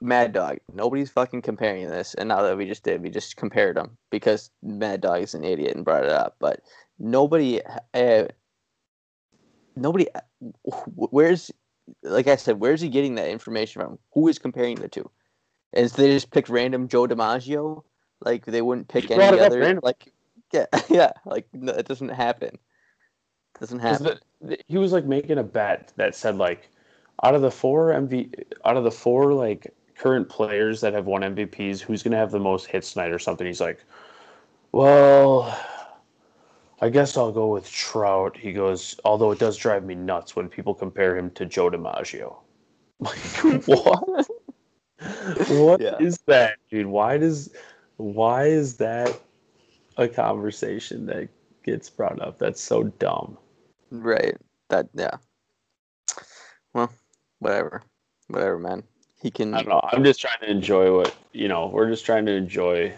Mad 0.00 0.32
Dog. 0.32 0.58
Nobody's 0.74 1.10
fucking 1.10 1.42
comparing 1.42 1.88
this, 1.88 2.14
and 2.14 2.28
now 2.28 2.42
that 2.42 2.56
we 2.56 2.66
just 2.66 2.82
did, 2.82 3.02
we 3.02 3.10
just 3.10 3.36
compared 3.36 3.76
them 3.76 3.96
because 4.10 4.50
Mad 4.62 5.00
Dog 5.00 5.22
is 5.22 5.34
an 5.34 5.44
idiot 5.44 5.76
and 5.76 5.84
brought 5.84 6.04
it 6.04 6.10
up. 6.10 6.36
But 6.40 6.60
nobody, 6.98 7.60
uh, 7.94 8.24
nobody, 9.76 10.08
where's 10.74 11.50
like 12.02 12.26
I 12.26 12.36
said, 12.36 12.60
where's 12.60 12.80
he 12.80 12.88
getting 12.88 13.14
that 13.16 13.28
information 13.28 13.82
from? 13.82 13.98
Who 14.12 14.28
is 14.28 14.38
comparing 14.38 14.76
the 14.76 14.88
two? 14.88 15.08
Is 15.72 15.92
they 15.92 16.08
just 16.08 16.30
picked 16.30 16.48
random 16.48 16.88
Joe 16.88 17.06
DiMaggio? 17.06 17.82
Like 18.20 18.44
they 18.44 18.62
wouldn't 18.62 18.88
pick 18.88 19.10
any 19.10 19.18
other. 19.40 19.80
Like 19.82 20.12
yeah, 20.52 20.66
yeah. 20.88 21.12
Like 21.24 21.46
no, 21.52 21.72
it 21.72 21.86
doesn't 21.86 22.10
happen. 22.10 22.58
Doesn't 23.62 23.78
happen. 23.78 24.18
The, 24.40 24.58
he 24.66 24.76
was 24.76 24.90
like 24.90 25.04
making 25.04 25.38
a 25.38 25.44
bet 25.44 25.92
that 25.94 26.16
said 26.16 26.36
like, 26.36 26.68
out 27.22 27.36
of 27.36 27.42
the 27.42 27.50
four 27.52 27.90
MV, 27.90 28.42
out 28.64 28.76
of 28.76 28.82
the 28.82 28.90
four 28.90 29.32
like 29.34 29.72
current 29.96 30.28
players 30.28 30.80
that 30.80 30.92
have 30.94 31.06
won 31.06 31.22
MVPs, 31.22 31.78
who's 31.78 32.02
gonna 32.02 32.16
have 32.16 32.32
the 32.32 32.40
most 32.40 32.66
hits 32.66 32.92
tonight 32.92 33.12
or 33.12 33.20
something? 33.20 33.46
He's 33.46 33.60
like, 33.60 33.84
well, 34.72 35.56
I 36.80 36.88
guess 36.88 37.16
I'll 37.16 37.30
go 37.30 37.52
with 37.52 37.70
Trout. 37.70 38.36
He 38.36 38.52
goes, 38.52 38.98
although 39.04 39.30
it 39.30 39.38
does 39.38 39.56
drive 39.56 39.84
me 39.84 39.94
nuts 39.94 40.34
when 40.34 40.48
people 40.48 40.74
compare 40.74 41.16
him 41.16 41.30
to 41.30 41.46
Joe 41.46 41.70
DiMaggio. 41.70 42.34
Like 42.98 43.68
what? 43.68 44.28
what 45.50 45.80
yeah. 45.80 45.98
is 46.00 46.18
that, 46.26 46.56
dude? 46.68 46.86
Why 46.86 47.16
does 47.16 47.54
why 47.98 48.46
is 48.46 48.76
that 48.78 49.20
a 49.98 50.08
conversation 50.08 51.06
that 51.06 51.28
gets 51.62 51.88
brought 51.88 52.20
up? 52.20 52.40
That's 52.40 52.60
so 52.60 52.82
dumb. 52.82 53.38
Right. 53.92 54.36
That 54.70 54.88
yeah. 54.94 55.16
Well, 56.72 56.90
whatever. 57.38 57.82
Whatever, 58.28 58.58
man. 58.58 58.82
He 59.20 59.30
can 59.30 59.54
I 59.54 59.58
don't 59.58 59.68
know. 59.68 59.80
I'm 59.92 60.02
just 60.02 60.20
trying 60.20 60.40
to 60.40 60.50
enjoy 60.50 60.96
what 60.96 61.14
you 61.32 61.46
know, 61.46 61.68
we're 61.68 61.90
just 61.90 62.06
trying 62.06 62.26
to 62.26 62.32
enjoy 62.32 62.92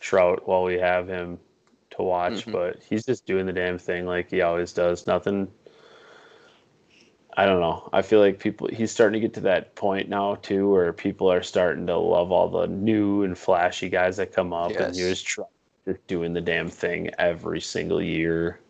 Trout 0.00 0.46
while 0.46 0.62
we 0.62 0.78
have 0.78 1.08
him 1.08 1.38
to 1.90 2.02
watch, 2.02 2.42
mm-hmm. 2.42 2.52
but 2.52 2.80
he's 2.88 3.04
just 3.04 3.26
doing 3.26 3.46
the 3.46 3.52
damn 3.52 3.78
thing 3.78 4.06
like 4.06 4.30
he 4.30 4.40
always 4.40 4.72
does. 4.72 5.06
Nothing 5.06 5.48
I 7.36 7.46
don't 7.46 7.60
know. 7.60 7.88
I 7.92 8.02
feel 8.02 8.20
like 8.20 8.38
people 8.38 8.68
he's 8.68 8.90
starting 8.90 9.20
to 9.20 9.26
get 9.26 9.34
to 9.34 9.40
that 9.42 9.74
point 9.74 10.08
now 10.08 10.36
too 10.36 10.70
where 10.70 10.92
people 10.92 11.30
are 11.30 11.42
starting 11.42 11.86
to 11.86 11.96
love 11.96 12.32
all 12.32 12.48
the 12.48 12.66
new 12.66 13.24
and 13.24 13.36
flashy 13.36 13.88
guys 13.88 14.16
that 14.16 14.32
come 14.32 14.52
up 14.52 14.72
yes. 14.72 14.80
and 14.80 14.96
he 14.96 15.04
was 15.04 15.20
try, 15.20 15.44
just 15.84 16.04
doing 16.06 16.32
the 16.32 16.40
damn 16.40 16.68
thing 16.68 17.10
every 17.18 17.60
single 17.60 18.00
year. 18.02 18.60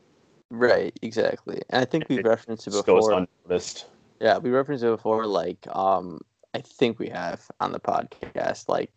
Right, 0.51 0.99
exactly. 1.03 1.63
And 1.71 1.83
I 1.83 1.85
think 1.85 2.09
we 2.09 2.23
referenced 2.23 2.67
it 2.67 2.71
goes 2.71 2.85
before. 2.85 3.27
unnoticed. 3.47 3.87
Yeah, 4.21 4.39
we 4.39 4.51
referenced 4.51 4.85
it 4.85 4.89
before. 4.89 5.27
Like, 5.27 5.67
um, 5.71 6.21
I 6.55 6.61
think 6.61 6.99
we 6.99 7.09
have 7.11 7.47
on 7.61 7.73
the 7.73 7.81
podcast. 7.81 8.69
Like, 8.69 8.91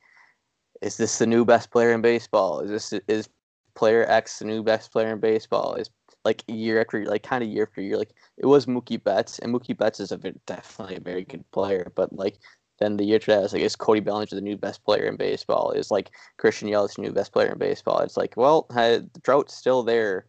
is 0.81 0.97
this 0.97 1.17
the 1.17 1.27
new 1.27 1.45
best 1.45 1.71
player 1.71 1.91
in 1.91 2.01
baseball? 2.01 2.61
Is 2.61 2.69
this 2.69 3.01
is 3.07 3.29
player 3.75 4.05
X 4.09 4.39
the 4.39 4.45
new 4.45 4.63
best 4.63 4.91
player 4.91 5.13
in 5.13 5.19
baseball? 5.19 5.75
Is 5.75 5.89
like 6.23 6.43
year 6.47 6.79
after 6.79 6.99
year, 6.99 7.09
like 7.09 7.23
kind 7.23 7.43
of 7.43 7.49
year 7.49 7.67
after 7.69 7.81
year. 7.81 7.97
Like 7.97 8.13
it 8.37 8.45
was 8.45 8.65
Mookie 8.65 9.03
Betts, 9.03 9.39
and 9.39 9.53
Mookie 9.53 9.77
Betts 9.77 9.99
is 9.99 10.11
a 10.11 10.17
ve- 10.17 10.33
definitely 10.45 10.95
a 10.95 11.01
very 11.01 11.23
good 11.23 11.49
player. 11.51 11.91
But 11.95 12.13
like 12.13 12.37
then 12.79 12.97
the 12.97 13.03
year 13.03 13.17
after 13.17 13.35
that, 13.35 13.43
it's 13.43 13.53
like 13.53 13.61
is 13.61 13.75
Cody 13.75 13.99
Bellinger 13.99 14.35
the 14.35 14.41
new 14.41 14.57
best 14.57 14.83
player 14.85 15.05
in 15.05 15.17
baseball? 15.17 15.71
Is 15.71 15.91
like 15.91 16.11
Christian 16.37 16.69
Yelich 16.69 16.95
the 16.95 17.01
new 17.01 17.11
best 17.11 17.33
player 17.33 17.51
in 17.51 17.59
baseball? 17.59 17.99
It's 17.99 18.17
like 18.17 18.37
well, 18.37 18.67
the 18.69 19.09
drought's 19.21 19.55
still 19.55 19.83
there 19.83 20.25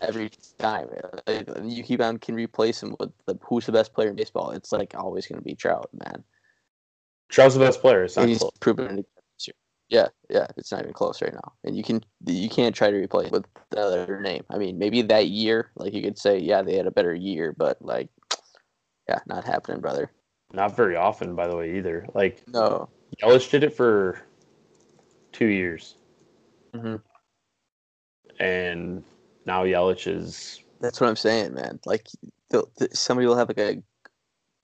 every 0.00 0.30
time. 0.58 0.88
You 1.62 1.82
keep 1.82 2.00
on 2.00 2.18
can 2.18 2.34
replace 2.34 2.82
him 2.82 2.96
with 2.98 3.10
the 3.26 3.38
who's 3.42 3.66
the 3.66 3.72
best 3.72 3.94
player 3.94 4.08
in 4.08 4.16
baseball. 4.16 4.50
It's 4.50 4.72
like 4.72 4.94
always 4.94 5.26
going 5.26 5.38
to 5.40 5.44
be 5.44 5.54
Trout, 5.54 5.88
man. 5.92 6.24
Trout's 7.28 7.54
the 7.54 7.60
best 7.60 7.80
player. 7.80 8.04
It's 8.04 8.16
not 8.16 8.22
And 8.22 8.30
he's 8.30 8.38
close. 8.38 8.52
proven 8.60 8.98
it 8.98 9.06
this 9.36 9.48
year. 9.48 9.54
Yeah, 9.88 10.08
yeah, 10.28 10.46
it's 10.56 10.70
not 10.72 10.82
even 10.82 10.92
close 10.92 11.22
right 11.22 11.32
now. 11.32 11.52
And 11.64 11.76
you 11.76 11.82
can 11.82 12.04
you 12.26 12.48
can't 12.48 12.74
try 12.74 12.90
to 12.90 12.96
replace 12.96 13.30
with 13.30 13.44
the 13.70 13.80
other 13.80 14.20
name. 14.20 14.44
I 14.50 14.58
mean, 14.58 14.78
maybe 14.78 15.02
that 15.02 15.28
year, 15.28 15.70
like 15.76 15.94
you 15.94 16.02
could 16.02 16.18
say, 16.18 16.38
yeah, 16.38 16.62
they 16.62 16.76
had 16.76 16.86
a 16.86 16.92
better 16.92 17.14
year, 17.14 17.54
but 17.56 17.80
like, 17.80 18.08
yeah, 19.08 19.20
not 19.26 19.44
happening, 19.44 19.80
brother. 19.80 20.10
Not 20.52 20.76
very 20.76 20.96
often, 20.96 21.34
by 21.36 21.46
the 21.46 21.56
way, 21.56 21.76
either. 21.76 22.06
Like 22.14 22.42
No. 22.48 22.88
Yelich 23.22 23.50
did 23.50 23.64
it 23.64 23.74
for 23.74 24.20
two 25.32 25.46
years, 25.46 25.94
hmm 26.74 26.96
and 28.38 29.04
now 29.46 29.64
Yelich 29.64 30.06
is 30.06 30.62
That's 30.80 31.00
what 31.00 31.08
I'm 31.08 31.16
saying, 31.16 31.54
man. 31.54 31.80
Like, 31.86 32.08
somebody 32.92 33.26
will 33.26 33.36
have 33.36 33.48
like 33.48 33.58
a 33.58 33.82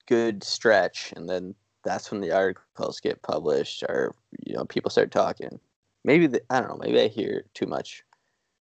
good 0.07 0.43
stretch, 0.43 1.13
and 1.17 1.29
then 1.29 1.55
that's 1.85 2.11
when 2.11 2.21
the 2.21 2.33
articles 2.33 3.01
get 3.01 3.23
published, 3.23 3.83
or 3.85 4.15
you 4.45 4.55
know, 4.55 4.65
people 4.65 4.91
start 4.91 5.11
talking. 5.11 5.61
Maybe 6.05 6.27
the, 6.27 6.41
I 6.51 6.61
don't 6.61 6.69
know. 6.69 6.79
Maybe 6.79 7.01
I 7.01 7.09
hear 7.09 7.45
too 7.55 7.67
much. 7.67 8.05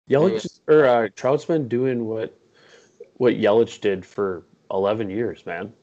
Yelich 0.09 0.59
or 0.67 0.85
uh, 0.85 1.09
Trout's 1.15 1.45
been 1.45 1.67
doing 1.67 2.05
what 2.05 2.37
what 3.15 3.33
Yelich 3.33 3.81
did 3.81 4.05
for 4.05 4.43
eleven 4.71 5.09
years, 5.09 5.45
man. 5.45 5.73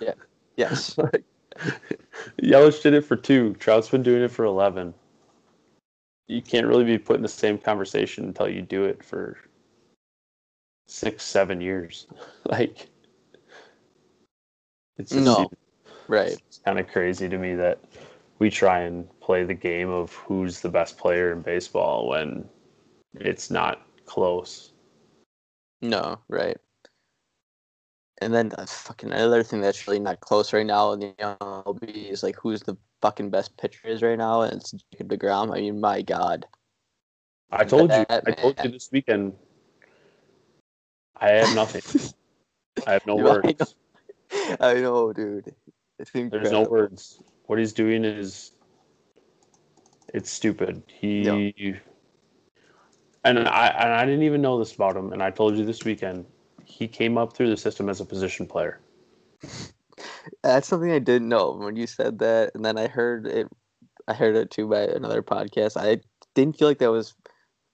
Yeah. 0.00 0.14
Yes. 0.54 0.98
Like, 0.98 1.24
Yelich 2.42 2.82
did 2.82 2.92
it 2.92 3.06
for 3.06 3.16
two. 3.16 3.54
Trout's 3.54 3.88
been 3.88 4.02
doing 4.02 4.22
it 4.22 4.30
for 4.30 4.44
eleven. 4.44 4.92
You 6.28 6.42
can't 6.42 6.66
really 6.66 6.84
be 6.84 6.98
put 6.98 7.16
in 7.16 7.22
the 7.22 7.28
same 7.28 7.56
conversation 7.56 8.24
until 8.24 8.50
you 8.50 8.60
do 8.60 8.84
it 8.84 9.02
for 9.02 9.38
six, 10.86 11.24
seven 11.24 11.60
years. 11.60 12.06
like 12.44 12.88
it's 14.98 15.10
just 15.10 15.24
No. 15.24 15.50
right. 16.08 16.32
it's 16.46 16.58
kind 16.64 16.78
of 16.78 16.88
crazy 16.88 17.28
to 17.28 17.38
me 17.38 17.54
that 17.54 17.78
we 18.38 18.50
try 18.50 18.80
and 18.80 19.08
play 19.20 19.44
the 19.44 19.54
game 19.54 19.90
of 19.90 20.12
who's 20.12 20.60
the 20.60 20.68
best 20.68 20.98
player 20.98 21.32
in 21.32 21.42
baseball 21.42 22.08
when 22.08 22.48
it's 23.14 23.50
not 23.50 23.86
close. 24.04 24.72
No, 25.80 26.18
right. 26.28 26.56
And 28.20 28.32
then 28.32 28.52
uh, 28.56 28.66
fucking 28.66 29.10
another 29.10 29.42
thing 29.42 29.60
that's 29.60 29.86
really 29.88 29.98
not 29.98 30.20
close 30.20 30.52
right 30.52 30.66
now 30.66 30.92
in 30.92 31.00
the 31.00 31.14
MLB 31.18 32.10
is 32.10 32.22
like 32.22 32.36
who's 32.36 32.62
the 32.62 32.76
fucking 33.00 33.30
best 33.30 33.56
pitcher 33.56 33.88
is 33.88 34.00
right 34.02 34.16
now, 34.16 34.42
and 34.42 34.54
it's 34.54 34.72
Jacob 34.92 35.08
deGrom. 35.08 35.54
I 35.54 35.60
mean, 35.60 35.80
my 35.80 36.02
God. 36.02 36.46
I 37.50 37.64
told 37.64 37.90
you. 37.90 38.04
That 38.08 38.22
I 38.26 38.30
told 38.30 38.58
you 38.62 38.70
this 38.70 38.90
weekend. 38.92 39.34
I 41.16 41.30
have 41.30 41.54
nothing. 41.54 41.82
I 42.86 42.92
have 42.92 43.06
no 43.06 43.16
Dude, 43.18 43.26
I 43.26 43.30
words. 43.30 43.74
I 44.60 44.74
know, 44.74 45.12
dude. 45.12 45.54
It's 45.98 46.10
incredible. 46.10 46.50
There's 46.50 46.52
no 46.52 46.70
words. 46.70 47.22
What 47.46 47.58
he's 47.58 47.72
doing 47.72 48.04
is 48.04 48.52
it's 50.12 50.30
stupid. 50.30 50.82
He 50.86 51.74
and 53.24 53.38
I 53.38 53.66
and 53.68 53.92
I 53.92 54.04
didn't 54.04 54.24
even 54.24 54.42
know 54.42 54.58
this 54.58 54.74
about 54.74 54.96
him, 54.96 55.12
and 55.12 55.22
I 55.22 55.30
told 55.30 55.56
you 55.56 55.64
this 55.64 55.84
weekend. 55.84 56.26
He 56.64 56.88
came 56.88 57.18
up 57.18 57.36
through 57.36 57.50
the 57.50 57.56
system 57.56 57.88
as 57.88 58.00
a 58.00 58.04
position 58.04 58.46
player. 58.46 58.80
That's 60.42 60.68
something 60.68 60.90
I 60.90 60.98
didn't 60.98 61.28
know 61.28 61.52
when 61.52 61.76
you 61.76 61.86
said 61.86 62.18
that, 62.20 62.52
and 62.54 62.64
then 62.64 62.78
I 62.78 62.86
heard 62.86 63.26
it. 63.26 63.48
I 64.08 64.14
heard 64.14 64.36
it 64.36 64.50
too 64.50 64.68
by 64.68 64.82
another 64.82 65.22
podcast. 65.22 65.76
I 65.76 66.00
didn't 66.34 66.58
feel 66.58 66.68
like 66.68 66.78
that 66.78 66.90
was 66.90 67.14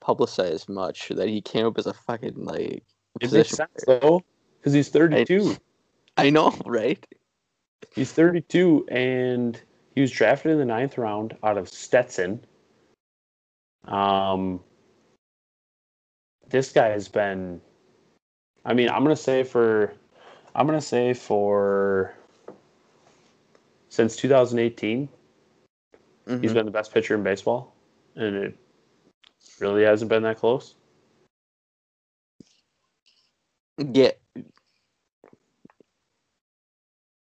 publicized 0.00 0.68
much. 0.68 1.08
That 1.08 1.28
he 1.28 1.40
came 1.40 1.66
up 1.66 1.78
as 1.78 1.86
a 1.86 1.94
fucking 1.94 2.44
like 2.44 2.84
It 3.20 3.32
makes 3.32 3.50
sense 3.50 3.84
though, 3.86 4.24
because 4.58 4.72
he's 4.72 4.88
32. 4.88 5.56
I 6.16 6.30
know, 6.30 6.54
right? 6.64 7.04
He's 7.94 8.12
32, 8.12 8.86
and 8.90 9.60
he 9.94 10.00
was 10.00 10.10
drafted 10.10 10.52
in 10.52 10.58
the 10.58 10.64
ninth 10.64 10.98
round 10.98 11.36
out 11.42 11.58
of 11.58 11.68
Stetson. 11.68 12.44
Um, 13.84 14.60
this 16.48 16.72
guy 16.72 16.88
has 16.88 17.08
been. 17.08 17.60
I 18.64 18.74
mean, 18.74 18.88
I'm 18.88 19.02
gonna 19.02 19.16
say 19.16 19.42
for, 19.42 19.94
I'm 20.54 20.66
gonna 20.66 20.80
say 20.80 21.14
for. 21.14 22.14
Since 23.90 24.16
2018, 24.16 25.08
he's 26.40 26.50
Mhm. 26.50 26.54
been 26.54 26.66
the 26.66 26.70
best 26.70 26.92
pitcher 26.92 27.14
in 27.14 27.22
baseball, 27.22 27.74
and 28.16 28.36
it 28.36 28.56
really 29.60 29.82
hasn't 29.82 30.10
been 30.10 30.22
that 30.24 30.36
close. 30.36 30.74
Yeah, 33.78 34.12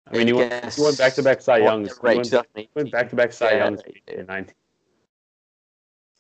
I 0.09 0.17
mean, 0.17 0.27
he 0.29 0.33
went, 0.33 0.75
he 0.75 0.83
went 0.83 0.99
back 0.99 1.15
to 1.15 1.23
back 1.23 1.41
Cy 1.41 1.59
Youngs. 1.59 1.99
right, 2.03 2.13
He 2.13 2.19
went, 2.19 2.31
2018. 2.31 2.69
went 2.75 2.91
back 2.93 3.11
to 3.11 3.17
back 3.17 3.33
Cy 3.33 3.51
Yeah, 3.53 3.59
Youngs 3.59 3.81
in 4.07 4.27
19. 4.27 4.55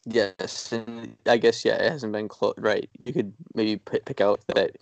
Yes, 0.09 0.73
and 0.73 1.17
I 1.27 1.37
guess 1.37 1.65
yeah, 1.65 1.75
it 1.83 1.91
hasn't 1.91 2.13
been 2.13 2.29
close. 2.29 2.55
Right, 2.59 2.89
you 3.05 3.13
could 3.13 3.33
maybe 3.55 3.77
p- 3.77 4.01
pick 4.05 4.21
out 4.21 4.41
that 4.55 4.77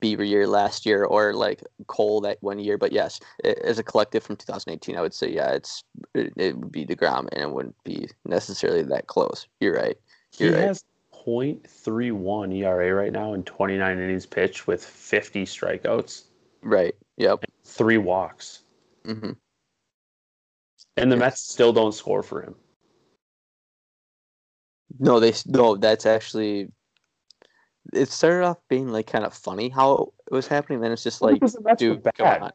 Bieber 0.00 0.26
year 0.26 0.46
last 0.46 0.86
year 0.86 1.04
or 1.04 1.34
like 1.34 1.62
Cole 1.88 2.20
that 2.22 2.38
one 2.40 2.58
year, 2.58 2.78
but 2.78 2.92
yes, 2.92 3.20
a- 3.44 3.66
as 3.66 3.78
a 3.78 3.82
collective 3.82 4.22
from 4.22 4.36
2018, 4.36 4.96
I 4.96 5.00
would 5.00 5.14
say 5.14 5.30
yeah, 5.30 5.50
it's 5.52 5.82
it, 6.14 6.32
it 6.36 6.56
would 6.56 6.70
be 6.72 6.86
deGrom, 6.86 7.28
and 7.32 7.42
it 7.42 7.50
wouldn't 7.50 7.76
be 7.84 8.08
necessarily 8.24 8.82
that 8.82 9.08
close. 9.08 9.46
You're 9.60 9.74
right. 9.74 9.96
You're 10.38 10.52
right. 10.52 10.62
has 10.62 10.84
0.31 11.30 12.54
ERA 12.56 12.94
right 12.94 13.12
now 13.12 13.34
in 13.34 13.42
29 13.44 13.98
innings 13.98 14.26
pitched 14.26 14.66
with 14.66 14.84
50 14.84 15.44
strikeouts, 15.44 16.24
Right. 16.62 16.94
Yep. 17.16 17.44
three 17.64 17.98
walks. 17.98 18.62
hmm 19.04 19.32
And 20.96 21.10
the 21.12 21.16
Yes. 21.16 21.20
Mets 21.20 21.40
still 21.40 21.72
don't 21.72 21.92
score 21.92 22.22
for 22.22 22.42
him. 22.42 22.54
No, 24.98 25.20
they 25.20 25.32
no. 25.46 25.76
That's 25.76 26.04
actually. 26.04 26.72
It 27.92 28.08
started 28.08 28.44
off 28.44 28.58
being 28.68 28.88
like 28.88 29.06
kind 29.06 29.24
of 29.24 29.32
funny 29.32 29.68
how 29.68 30.12
it 30.26 30.32
was 30.34 30.46
happening. 30.46 30.80
Then 30.80 30.92
it's 30.92 31.02
just 31.02 31.22
like, 31.22 31.40
dude, 31.78 32.04
come 32.16 32.42
on. 32.42 32.52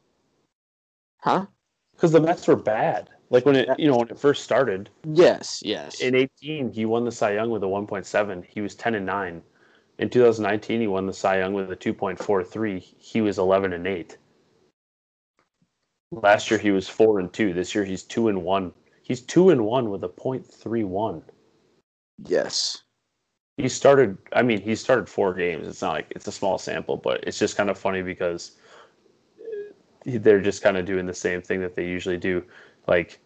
Huh? 1.18 1.46
Because 1.94 2.12
the 2.12 2.20
Mets 2.22 2.48
were 2.48 2.56
bad. 2.56 3.10
Like 3.30 3.46
when 3.46 3.56
it, 3.56 3.70
you 3.80 3.88
know, 3.88 3.98
when 3.98 4.10
it 4.10 4.20
first 4.20 4.44
started 4.44 4.90
Yes. 5.04 5.62
Yes. 5.66 6.00
in 6.02 6.16
18, 6.16 6.72
he 6.72 6.86
won 6.86 7.06
the 7.06 7.12
Cy 7.12 7.34
Young 7.34 7.50
with 7.50 7.64
a 7.64 7.68
1.7. 7.68 8.46
He 8.46 8.62
was 8.62 8.76
10 8.76 8.96
and 8.96 9.06
9. 9.06 9.42
In 9.98 10.10
2019, 10.10 10.82
he 10.82 10.88
won 10.88 11.06
the 11.08 11.14
Cy 11.14 11.40
Young 11.40 11.54
with 11.54 11.72
a 11.72 11.76
2.43. 11.76 12.80
He 13.00 13.22
was 13.22 13.38
11 13.40 13.74
and 13.74 13.88
8. 13.88 14.18
Last 16.12 16.52
year 16.52 16.60
he 16.60 16.72
was 16.72 16.88
4 16.88 17.20
and 17.20 17.34
2. 17.34 17.54
This 17.54 17.74
year 17.74 17.84
he's 17.84 18.04
2 18.04 18.28
and 18.30 18.44
1. 18.44 18.74
He's 19.04 19.22
2 19.22 19.50
and 19.50 19.66
1 19.66 19.90
with 19.90 20.04
a 20.04 20.10
.31. 20.10 21.24
yes. 22.28 22.84
he 23.58 23.70
started 23.70 24.18
i 24.34 24.42
mean 24.42 24.60
he 24.62 24.76
started 24.76 25.08
four 25.08 25.34
games 25.34 25.68
it's 25.68 25.82
not 25.82 25.94
like 25.94 26.12
it's 26.16 26.28
a 26.28 26.32
small 26.32 26.58
sample 26.58 26.98
but 26.98 27.24
it's 27.26 27.40
just 27.40 27.56
kind 27.58 27.70
of 27.70 27.78
funny 27.78 28.02
because 28.02 28.52
they're 30.06 30.42
just 30.42 30.62
kind 30.62 30.76
of 30.78 30.86
doing 30.86 31.06
the 31.06 31.14
same 31.14 31.42
thing 31.42 31.62
that 31.62 31.74
they 31.76 31.86
usually 31.88 32.18
do 32.18 32.44
like 32.88 33.20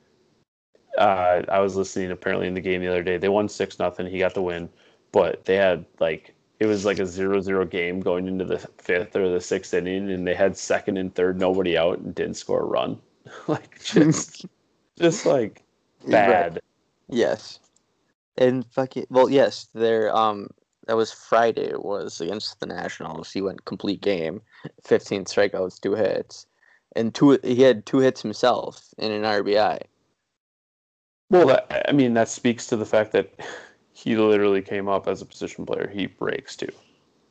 uh, 0.98 1.44
i 1.50 1.60
was 1.60 1.76
listening 1.76 2.12
apparently 2.12 2.48
in 2.48 2.54
the 2.54 2.62
game 2.62 2.82
the 2.82 2.88
other 2.88 3.04
day 3.04 3.18
they 3.18 3.30
won 3.30 3.48
six 3.48 3.80
nothing 3.80 4.08
he 4.08 4.20
got 4.20 4.34
the 4.34 4.42
win 4.42 4.70
but 5.12 5.46
they 5.46 5.56
had 5.56 5.86
like 6.00 6.34
it 6.60 6.66
was 6.66 6.84
like 6.86 7.00
a 7.00 7.06
zero 7.06 7.40
zero 7.40 7.66
game 7.66 8.00
going 8.00 8.28
into 8.28 8.44
the 8.44 8.60
fifth 8.78 9.16
or 9.16 9.30
the 9.30 9.40
sixth 9.40 9.74
inning 9.74 10.12
and 10.12 10.28
they 10.28 10.36
had 10.36 10.58
second 10.58 10.98
and 10.98 11.16
third 11.16 11.40
nobody 11.40 11.78
out 11.78 12.00
and 12.00 12.16
didn't 12.16 12.36
score 12.36 12.62
a 12.62 12.66
run 12.66 13.00
like 13.48 13.82
just 13.84 14.46
just 15.00 15.26
like 15.26 15.64
Right. 16.04 16.12
bad 16.12 16.62
Yes. 17.10 17.60
And 18.38 18.66
fucking 18.72 19.08
well, 19.10 19.30
yes, 19.30 19.68
there 19.74 20.16
um 20.16 20.50
that 20.88 20.96
was 20.96 21.12
Friday 21.12 21.70
it 21.70 21.84
was 21.84 22.22
against 22.22 22.60
the 22.60 22.66
Nationals. 22.66 23.32
He 23.32 23.42
went 23.42 23.66
complete 23.66 24.02
game, 24.02 24.42
fifteen 24.84 25.26
strikeouts, 25.26 25.82
two 25.82 25.96
hits. 25.96 26.48
And 26.96 27.14
two 27.14 27.40
he 27.44 27.62
had 27.62 27.86
two 27.86 28.00
hits 28.00 28.22
himself 28.22 28.94
in 28.98 29.12
an 29.12 29.24
RBI. 29.24 29.82
Well, 31.30 31.48
that, 31.48 31.86
I 31.88 31.92
mean, 31.92 32.16
that 32.16 32.30
speaks 32.30 32.66
to 32.68 32.76
the 32.76 32.86
fact 32.86 33.12
that 33.12 33.32
He 34.04 34.16
literally 34.16 34.62
came 34.62 34.88
up 34.88 35.10
as 35.10 35.22
a 35.22 35.26
position 35.26 35.66
player. 35.66 35.90
He 35.94 36.06
breaks 36.06 36.56
too. 36.56 36.72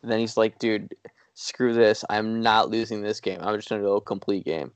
And 0.03 0.13
then 0.13 0.19
he's 0.19 0.37
like, 0.37 0.59
dude, 0.59 0.95
screw 1.33 1.73
this. 1.73 2.05
I'm 2.11 2.43
not 2.43 2.69
losing 2.69 3.01
this 3.01 3.21
game. 3.21 3.39
I'm 3.41 3.57
just 3.57 3.71
gonna 3.71 3.81
go 3.81 4.01
complete 4.01 4.45
game. 4.45 4.73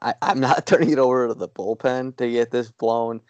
I, 0.00 0.14
I'm 0.20 0.40
not 0.40 0.66
turning 0.66 0.90
it 0.90 0.98
over 0.98 1.28
to 1.28 1.34
the 1.34 1.48
bullpen 1.48 2.16
to 2.16 2.28
get 2.28 2.50
this 2.50 2.72
blown. 2.72 3.20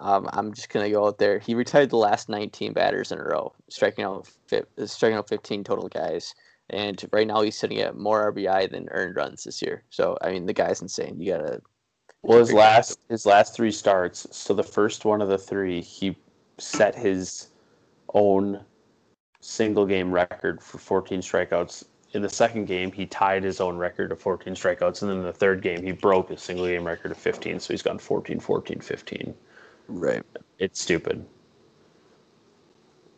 Um, 0.00 0.28
I'm 0.32 0.52
just 0.52 0.68
gonna 0.68 0.90
go 0.90 1.06
out 1.06 1.18
there. 1.18 1.38
He 1.38 1.54
retired 1.54 1.90
the 1.90 1.96
last 1.96 2.28
19 2.28 2.72
batters 2.72 3.12
in 3.12 3.18
a 3.18 3.24
row, 3.24 3.52
striking 3.70 4.04
out 4.04 4.28
striking 4.86 5.16
out 5.16 5.28
15 5.28 5.62
total 5.62 5.88
guys, 5.88 6.34
and 6.70 7.04
right 7.12 7.26
now 7.26 7.42
he's 7.42 7.56
sitting 7.56 7.78
at 7.80 7.96
more 7.96 8.32
RBI 8.32 8.70
than 8.70 8.88
earned 8.90 9.16
runs 9.16 9.44
this 9.44 9.62
year. 9.62 9.84
So 9.90 10.16
I 10.20 10.30
mean, 10.30 10.46
the 10.46 10.52
guy's 10.52 10.82
insane. 10.82 11.20
You 11.20 11.32
gotta. 11.32 11.60
Well, 12.22 12.38
his 12.38 12.52
last 12.52 12.98
his 13.08 13.26
last 13.26 13.54
three 13.54 13.70
starts. 13.70 14.26
So 14.30 14.54
the 14.54 14.64
first 14.64 15.04
one 15.04 15.22
of 15.22 15.28
the 15.28 15.38
three, 15.38 15.80
he 15.80 16.16
set 16.58 16.94
his 16.94 17.48
own 18.14 18.64
single 19.40 19.86
game 19.86 20.10
record 20.10 20.60
for 20.60 20.78
14 20.78 21.20
strikeouts. 21.20 21.84
In 22.12 22.22
the 22.22 22.28
second 22.28 22.64
game, 22.64 22.90
he 22.90 23.06
tied 23.06 23.44
his 23.44 23.60
own 23.60 23.76
record 23.76 24.10
of 24.10 24.20
14 24.20 24.54
strikeouts. 24.54 25.02
And 25.02 25.10
then 25.10 25.18
in 25.18 25.24
the 25.24 25.32
third 25.32 25.62
game, 25.62 25.82
he 25.82 25.92
broke 25.92 26.30
his 26.30 26.42
single 26.42 26.66
game 26.66 26.84
record 26.84 27.10
of 27.10 27.18
15. 27.18 27.60
So 27.60 27.72
he's 27.72 27.82
gone 27.82 27.98
14, 27.98 28.40
14, 28.40 28.80
15. 28.80 29.34
Right. 29.88 30.22
It's 30.58 30.80
stupid. 30.80 31.24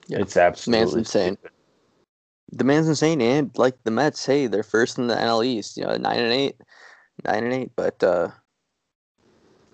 Yeah. 0.08 0.18
It's 0.18 0.36
absolutely 0.36 0.80
Man's 0.80 0.94
insane. 0.94 1.34
stupid. 1.34 1.52
The 2.52 2.64
man's 2.64 2.88
insane, 2.88 3.20
and 3.20 3.56
like 3.58 3.82
the 3.84 3.90
Mets, 3.90 4.24
hey, 4.26 4.46
they're 4.46 4.62
first 4.62 4.98
in 4.98 5.06
the 5.06 5.16
NL 5.20 5.42
East. 5.42 5.76
You 5.76 5.84
know, 5.84 5.96
nine 5.96 6.20
and 6.20 6.32
eight, 6.32 6.56
nine 7.24 7.44
and 7.44 7.52
eight. 7.52 7.72
But 7.76 8.02
uh, 8.02 8.30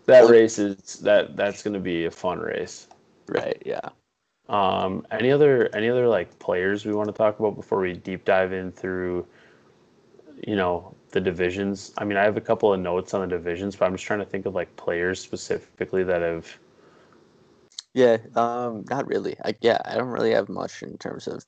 That 0.06 0.28
race 0.28 0.58
is 0.58 0.98
that 1.00 1.36
that's 1.36 1.62
going 1.62 1.74
to 1.74 1.80
be 1.80 2.06
a 2.06 2.10
fun 2.10 2.38
race. 2.38 2.88
right, 3.28 3.62
yeah. 3.64 3.90
Um, 4.48 5.06
any 5.10 5.30
other 5.32 5.74
any 5.74 5.88
other 5.88 6.06
like 6.08 6.38
players 6.38 6.84
we 6.84 6.92
want 6.94 7.08
to 7.08 7.14
talk 7.14 7.40
about 7.40 7.56
before 7.56 7.80
we 7.80 7.94
deep 7.94 8.24
dive 8.24 8.52
in 8.52 8.72
through, 8.72 9.26
you 10.46 10.56
know, 10.56 10.94
the 11.12 11.20
divisions? 11.20 11.92
I 11.98 12.04
mean, 12.04 12.18
I 12.18 12.24
have 12.24 12.36
a 12.36 12.40
couple 12.42 12.72
of 12.72 12.80
notes 12.80 13.14
on 13.14 13.22
the 13.22 13.26
divisions, 13.26 13.76
but 13.76 13.86
I'm 13.86 13.94
just 13.94 14.04
trying 14.04 14.20
to 14.20 14.26
think 14.26 14.46
of 14.46 14.54
like 14.54 14.74
players 14.76 15.20
specifically 15.20 16.04
that 16.04 16.22
have. 16.22 16.58
Yeah, 17.94 18.18
um, 18.36 18.84
not 18.90 19.06
really. 19.06 19.36
I 19.44 19.54
yeah, 19.60 19.78
I 19.84 19.96
don't 19.96 20.08
really 20.08 20.32
have 20.32 20.48
much 20.48 20.82
in 20.82 20.98
terms 20.98 21.26
of 21.28 21.44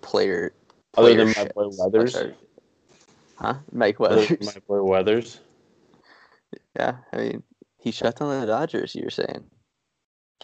player. 0.00 0.52
Other 0.96 1.14
than 1.14 1.28
my 1.36 1.44
boy 1.54 1.68
Weathers, 1.78 2.16
Huh? 3.36 3.54
Mike 3.72 3.98
Weathers. 3.98 4.44
my 4.54 4.60
boy 4.68 4.82
Weathers, 4.82 5.40
Yeah, 6.76 6.96
I 7.12 7.16
mean, 7.16 7.42
he 7.78 7.90
shut 7.90 8.16
down 8.16 8.40
the 8.40 8.46
Dodgers. 8.46 8.94
You're 8.94 9.10
saying, 9.10 9.44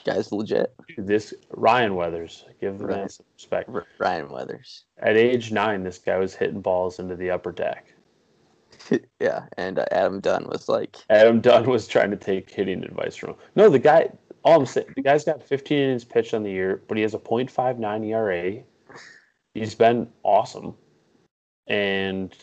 guy's 0.05 0.32
legit. 0.32 0.74
Dude, 0.89 1.07
this 1.07 1.34
Ryan 1.51 1.95
Weathers, 1.95 2.45
give 2.61 2.78
the 2.78 2.86
man 2.86 3.09
some 3.09 3.26
respect. 3.34 3.70
Ryan 3.99 4.30
Weathers. 4.30 4.84
At 4.99 5.16
age 5.16 5.53
nine, 5.53 5.84
this 5.84 5.99
guy 5.99 6.18
was 6.18 6.34
hitting 6.34 6.61
balls 6.61 6.99
into 6.99 7.16
the 7.16 7.30
upper 7.30 7.53
deck. 7.53 7.93
yeah, 9.20 9.47
and 9.57 9.78
uh, 9.78 9.86
Adam 9.91 10.20
Dunn 10.20 10.47
was 10.49 10.68
like, 10.68 10.97
Adam 11.11 11.41
Dunn 11.41 11.68
was 11.68 11.86
trying 11.89 12.11
to 12.11 12.16
take 12.16 12.51
hitting 12.51 12.82
advice 12.84 13.16
from 13.16 13.30
him. 13.30 13.36
No, 13.55 13.68
the 13.68 13.78
guy. 13.78 14.11
All 14.45 14.61
I'm 14.61 14.66
saying, 14.66 14.86
the 14.95 15.03
guy's 15.03 15.24
got 15.24 15.43
15 15.43 15.76
innings 15.78 16.05
pitched 16.05 16.32
on 16.32 16.43
the 16.45 16.51
year, 16.51 16.82
but 16.89 16.97
he 16.97 17.03
has 17.03 17.12
a 17.12 17.18
.59 17.18 18.07
ERA. 18.07 18.62
He's 19.59 19.75
been 19.75 20.09
awesome, 20.23 20.75
and 21.67 22.35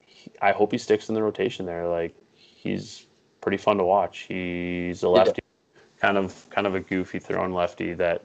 he, 0.00 0.32
I 0.40 0.52
hope 0.52 0.72
he 0.72 0.78
sticks 0.78 1.08
in 1.08 1.14
the 1.14 1.22
rotation 1.22 1.66
there. 1.66 1.86
Like 1.88 2.14
he's 2.32 3.06
pretty 3.40 3.56
fun 3.58 3.78
to 3.78 3.84
watch. 3.84 4.26
He's 4.28 5.02
a 5.02 5.08
lefty, 5.08 5.42
kind 5.98 6.16
of 6.16 6.48
kind 6.50 6.66
of 6.66 6.74
a 6.74 6.80
goofy 6.80 7.18
throwing 7.18 7.52
lefty 7.52 7.94
that 7.94 8.22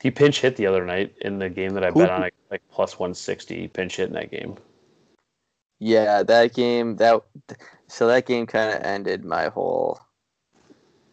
he 0.00 0.10
pinch 0.10 0.40
hit 0.40 0.56
the 0.56 0.66
other 0.66 0.84
night 0.84 1.14
in 1.20 1.38
the 1.38 1.48
game 1.48 1.74
that 1.74 1.84
I 1.84 1.90
bet 1.90 2.10
on, 2.10 2.28
like 2.50 2.62
plus 2.70 2.98
160. 2.98 3.68
Pinch 3.68 3.96
hit 3.96 4.08
in 4.08 4.14
that 4.14 4.30
game. 4.30 4.56
yeah, 5.78 6.22
that 6.22 6.54
game 6.54 6.96
that 6.96 7.22
so 7.86 8.06
that 8.06 8.26
game 8.26 8.46
kind 8.46 8.74
of 8.74 8.82
ended 8.82 9.24
my 9.24 9.48
whole 9.48 10.00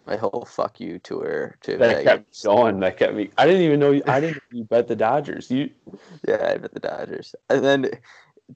my 0.10 0.18
whole 0.18 0.46
fuck 0.50 0.80
you 0.80 0.98
tour 1.00 1.56
to 1.62 1.78
That 1.78 2.04
kept 2.04 2.28
me 2.30 2.36
going. 2.44 2.80
That 2.80 2.98
kept 2.98 3.14
me. 3.14 3.30
I 3.38 3.46
didn't 3.46 3.62
even 3.62 3.80
know. 3.80 3.92
You, 3.92 4.02
I 4.08 4.20
didn't. 4.20 4.42
You 4.52 4.64
bet 4.64 4.88
the 4.88 4.96
Dodgers. 4.96 5.52
You 5.52 5.70
Yeah, 6.28 6.52
I 6.54 6.58
bet 6.58 6.74
the 6.74 6.80
Dodgers. 6.80 7.36
And 7.50 7.64
then, 7.64 7.92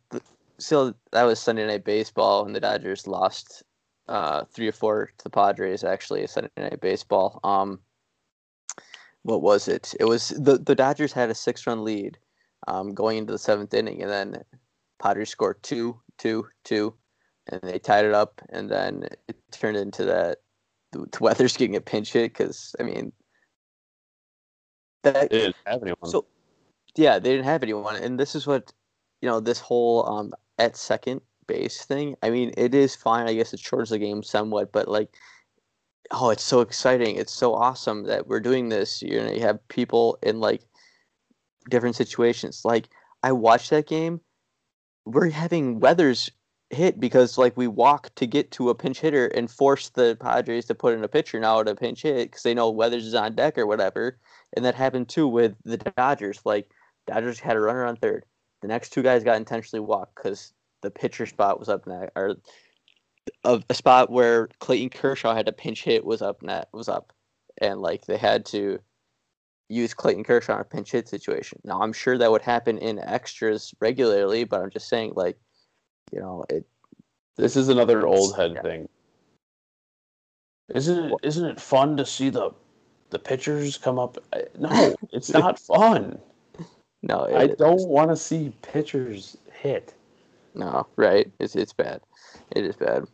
the, 0.10 0.22
so 0.58 0.96
that 1.12 1.24
was 1.24 1.40
Sunday 1.40 1.68
Night 1.68 1.86
Baseball, 1.86 2.46
and 2.46 2.56
the 2.56 2.60
Dodgers 2.60 3.06
lost 3.06 3.62
uh, 4.08 4.46
three 4.46 4.68
or 4.68 4.72
four 4.72 5.12
to 5.16 5.24
the 5.24 5.30
Padres. 5.30 5.84
Actually, 5.84 6.26
Sunday 6.26 6.50
Night 6.58 6.82
Baseball. 6.82 7.40
Um, 7.44 7.80
what 9.22 9.44
was 9.44 9.68
it? 9.68 9.94
It 10.00 10.06
was 10.06 10.30
the 10.30 10.58
the 10.58 10.76
Dodgers 10.76 11.14
had 11.14 11.30
a 11.30 11.36
six 11.36 11.68
run 11.68 11.84
lead, 11.84 12.18
um, 12.68 12.96
going 12.96 13.20
into 13.20 13.32
the 13.32 13.38
seventh 13.38 13.76
inning, 13.76 14.02
and 14.02 14.12
then 14.12 14.44
Padres 15.00 15.30
scored 15.30 15.62
two, 15.62 16.00
two, 16.18 16.48
two, 16.64 16.96
and 17.48 17.62
they 17.62 17.78
tied 17.78 18.06
it 18.06 18.14
up, 18.16 18.42
and 18.50 18.72
then 18.72 19.08
it 19.28 19.38
turned 19.52 19.78
into 19.78 20.04
that 20.06 20.40
the 20.94 21.08
Weathers 21.20 21.58
getting 21.58 21.76
a 21.76 21.82
pinch 21.82 22.14
hit 22.14 22.34
because 22.34 22.76
I 22.80 22.84
mean. 22.84 23.12
That, 25.04 25.30
They 25.30 25.40
didn't 25.40 25.56
have 25.66 25.82
anyone. 25.82 26.10
so, 26.10 26.26
yeah, 26.96 27.20
they 27.20 27.32
didn't 27.32 27.44
have 27.46 27.62
anyone, 27.62 27.98
and 27.98 28.18
this 28.18 28.36
is 28.36 28.48
what, 28.48 28.72
you 29.22 29.28
know, 29.28 29.42
this 29.42 29.60
whole 29.60 30.08
um 30.08 30.34
at 30.60 30.78
second 30.78 31.20
base 31.46 31.84
thing. 31.84 32.16
I 32.24 32.30
mean, 32.30 32.54
it 32.56 32.74
is 32.74 32.96
fine. 32.96 33.28
I 33.28 33.34
guess 33.34 33.54
it 33.54 33.60
shortens 33.60 33.90
the 33.90 34.00
game 34.00 34.24
somewhat, 34.24 34.72
but 34.72 34.88
like, 34.88 35.10
oh, 36.12 36.30
it's 36.30 36.44
so 36.44 36.62
exciting! 36.62 37.18
It's 37.18 37.34
so 37.34 37.54
awesome 37.54 38.04
that 38.06 38.28
we're 38.28 38.40
doing 38.40 38.70
this. 38.70 39.02
You 39.02 39.22
know, 39.22 39.32
you 39.32 39.42
have 39.42 39.68
people 39.68 40.18
in 40.24 40.40
like 40.40 40.62
different 41.70 41.96
situations. 41.96 42.62
Like, 42.64 42.88
I 43.24 43.32
watched 43.34 43.72
that 43.72 43.88
game. 43.88 44.22
We're 45.06 45.30
having 45.30 45.82
Weathers 45.82 46.32
hit 46.74 47.00
because 47.00 47.38
like 47.38 47.56
we 47.58 47.68
walk 47.68 48.14
to 48.16 48.28
get 48.28 48.52
to 48.52 48.70
a 48.70 48.76
pinch 48.76 49.00
hitter 49.00 49.28
and 49.28 49.50
force 49.50 49.90
the 49.90 50.18
Padres 50.20 50.66
to 50.66 50.76
put 50.76 50.94
in 50.94 51.04
a 51.04 51.08
pitcher 51.08 51.40
now 51.40 51.62
to 51.64 51.76
pinch 51.76 52.02
hit 52.02 52.30
because 52.30 52.44
they 52.44 52.54
know 52.54 52.70
Weathers 52.70 53.06
is 53.06 53.14
on 53.14 53.36
deck 53.36 53.58
or 53.58 53.68
whatever. 53.68 54.18
And 54.56 54.66
that 54.66 54.76
happened 54.76 55.10
too 55.10 55.28
with 55.28 55.56
the 55.64 55.78
Dodgers. 55.78 56.42
Like 56.46 56.70
Dodgers 57.08 57.40
had 57.40 57.56
a 57.56 57.60
runner 57.60 57.86
on 57.86 57.96
third. 57.96 58.26
The 58.62 58.68
next 58.68 58.90
two 58.90 59.04
guys 59.04 59.24
got 59.24 59.38
intentionally 59.38 59.86
walked 59.86 60.16
because 60.16 60.54
the 60.82 60.92
pitcher 60.92 61.26
spot 61.26 61.60
was 61.60 61.70
up 61.70 61.88
net 61.88 62.12
or 62.16 62.36
a, 63.44 63.62
a 63.70 63.74
spot 63.74 64.12
where 64.12 64.48
Clayton 64.60 64.90
Kershaw 64.90 65.34
had 65.36 65.48
a 65.48 65.54
pinch 65.54 65.84
hit 65.84 66.06
was 66.06 66.22
up 66.22 66.42
net 66.42 66.70
was 66.74 66.90
up, 66.90 67.14
and 67.60 67.82
like 67.82 68.06
they 68.06 68.18
had 68.18 68.46
to 68.48 68.80
use 69.70 69.94
Clayton 69.94 70.24
Kershaw 70.24 70.56
in 70.56 70.62
a 70.62 70.66
pinch 70.66 70.92
hit 70.92 71.08
situation. 71.08 71.60
Now 71.64 71.82
I'm 71.82 71.94
sure 71.94 72.18
that 72.18 72.32
would 72.32 72.42
happen 72.42 72.78
in 72.78 73.00
extras 73.00 73.74
regularly, 73.80 74.44
but 74.44 74.62
I'm 74.62 74.70
just 74.70 74.90
saying 74.90 75.14
like, 75.16 75.38
you 76.12 76.20
know, 76.20 76.46
it 76.50 76.66
this 77.36 77.56
is 77.56 77.70
another 77.70 78.06
old 78.06 78.36
head 78.36 78.54
Yeah. 78.56 78.62
thing. 78.62 78.90
Isn't 80.74 81.06
it? 81.06 81.14
Isn't 81.24 81.46
it 81.46 81.60
fun 81.62 81.98
to 81.98 82.06
see 82.06 82.30
the 82.30 82.52
the 83.10 83.20
pitchers 83.20 83.78
come 83.78 84.00
up? 84.00 84.18
No, 84.58 84.96
it's 85.12 85.30
not 85.30 85.60
fun. 85.60 86.20
no, 87.02 87.26
it, 87.26 87.36
I 87.36 87.48
don't 87.48 87.88
want 87.88 88.10
to 88.10 88.16
see 88.16 88.54
pitchers 88.62 89.38
hit. 89.52 89.94
no, 90.56 90.88
right? 90.96 91.32
It's 91.40 91.56
it's 91.56 91.74
bad. 91.74 92.02
It 92.56 92.66
is 92.66 92.76
bad. 92.76 93.06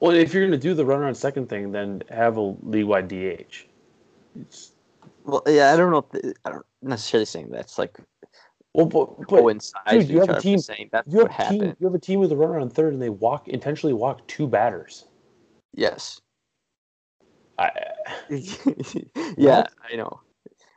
Well, 0.00 0.12
if 0.12 0.34
you're 0.34 0.42
going 0.42 0.58
to 0.58 0.58
do 0.58 0.74
the 0.74 0.84
runner 0.84 1.06
on 1.06 1.14
second 1.14 1.48
thing, 1.48 1.70
then 1.70 2.02
have 2.10 2.36
a 2.36 2.40
league 2.62 2.86
wide 2.86 3.08
DH. 3.08 3.64
It's, 4.40 4.72
Well, 5.24 5.42
yeah, 5.46 5.72
I 5.72 5.76
don't 5.76 5.90
know. 5.92 6.04
If 6.12 6.34
I 6.44 6.50
don't 6.50 6.66
necessarily 6.82 7.26
saying 7.26 7.50
that's 7.50 7.78
like 7.78 7.98
well, 8.74 8.86
but, 8.86 9.18
but 9.18 9.28
coincides 9.28 9.90
dude, 9.90 10.08
you 10.08 10.20
have 10.20 10.30
a 10.30 10.40
team- 10.40 10.58
that's 10.90 11.12
you 11.12 11.18
have 11.20 11.28
what 11.28 11.48
team. 11.48 11.60
happened. 11.60 11.76
You 11.80 11.86
have 11.86 11.94
a 11.94 11.98
team 11.98 12.20
with 12.20 12.32
a 12.32 12.36
runner 12.36 12.58
on 12.58 12.70
third, 12.70 12.92
and 12.92 13.02
they 13.02 13.10
walk 13.10 13.48
intentionally 13.48 13.92
walk 13.92 14.26
two 14.28 14.46
batters. 14.46 15.06
Yes. 15.74 16.20
I, 17.58 17.70
yeah, 19.38 19.56
What? 19.58 19.72
I 19.92 19.96
know. 19.96 20.20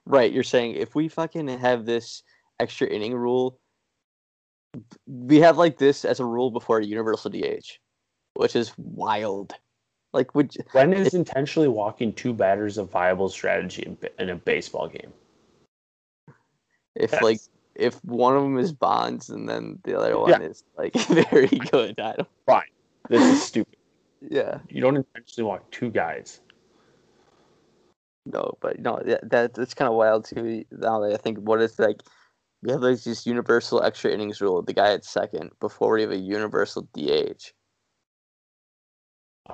Right, 0.06 0.32
you're 0.32 0.44
saying 0.44 0.76
if 0.76 0.94
we 0.94 1.08
fucking 1.08 1.48
have 1.48 1.86
this 1.86 2.22
extra 2.60 2.86
inning 2.88 3.16
rule, 3.16 3.60
we 5.08 5.40
have 5.40 5.58
like 5.58 5.78
this 5.78 6.06
as 6.06 6.20
a 6.20 6.26
rule 6.26 6.52
before 6.52 6.82
universal 6.82 7.32
DH, 7.32 7.80
which 8.36 8.56
is 8.56 8.74
wild. 8.78 9.54
Like, 10.14 10.36
would 10.36 10.54
when 10.74 10.94
is 10.94 11.14
intentionally 11.14 11.68
walking 11.70 12.14
two 12.14 12.34
batters 12.34 12.78
a 12.78 12.84
viable 12.84 13.30
strategy 13.30 13.84
in, 13.84 13.98
in 14.20 14.30
a 14.30 14.36
baseball 14.36 14.88
game? 14.88 15.12
if 16.96 17.12
That's- 17.12 17.24
like 17.24 17.40
if 17.76 18.04
one 18.06 18.36
of 18.36 18.44
them 18.44 18.58
is 18.58 18.72
Bonds 18.74 19.30
and 19.30 19.48
then 19.48 19.80
the 19.84 19.98
other 19.98 20.18
one 20.18 20.30
Yeah. 20.30 20.40
is 20.48 20.64
like 20.78 20.94
very 21.08 21.48
good? 21.48 22.00
I 22.00 22.14
don't. 22.14 22.64
This 23.10 23.22
is 23.22 23.44
stupid. 23.44 23.76
Yeah. 24.22 24.60
You 24.70 24.82
don't 24.82 24.96
intentionally 24.98 25.48
want 25.48 25.70
two 25.72 25.90
guys. 25.92 26.42
No, 28.26 28.58
but 28.60 28.80
no, 28.80 29.00
that, 29.06 29.30
that 29.30 29.54
that's 29.54 29.76
kind 29.76 29.88
of 29.88 29.96
wild 29.96 30.26
too. 30.26 30.66
Now 30.72 31.00
that 31.02 31.14
I 31.14 31.18
think, 31.18 31.38
what 31.40 31.62
is 31.62 31.78
like, 31.78 32.02
we 32.64 32.72
have 32.72 32.82
like 32.82 33.00
this 33.04 33.28
universal 33.28 33.84
extra 33.84 34.10
innings 34.12 34.42
rule. 34.42 34.64
The 34.64 34.74
guy 34.74 34.94
at 34.94 35.06
second 35.06 35.52
before 35.60 35.94
we 35.94 36.02
have 36.02 36.10
a 36.10 36.18
universal 36.18 36.88
DH, 36.94 37.52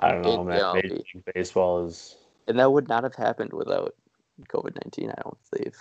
I 0.00 0.12
don't 0.12 0.22
know, 0.22 0.40
It- 0.40 0.44
man. 0.44 0.74
Major 0.74 1.22
Baseball 1.34 1.84
is 1.84 2.16
and 2.48 2.58
that 2.58 2.72
would 2.72 2.88
not 2.88 3.02
have 3.04 3.14
happened 3.14 3.52
without 3.52 3.94
COVID 4.48 4.74
nineteen. 4.82 5.10
I 5.10 5.20
don't 5.22 5.36
believe. 5.52 5.76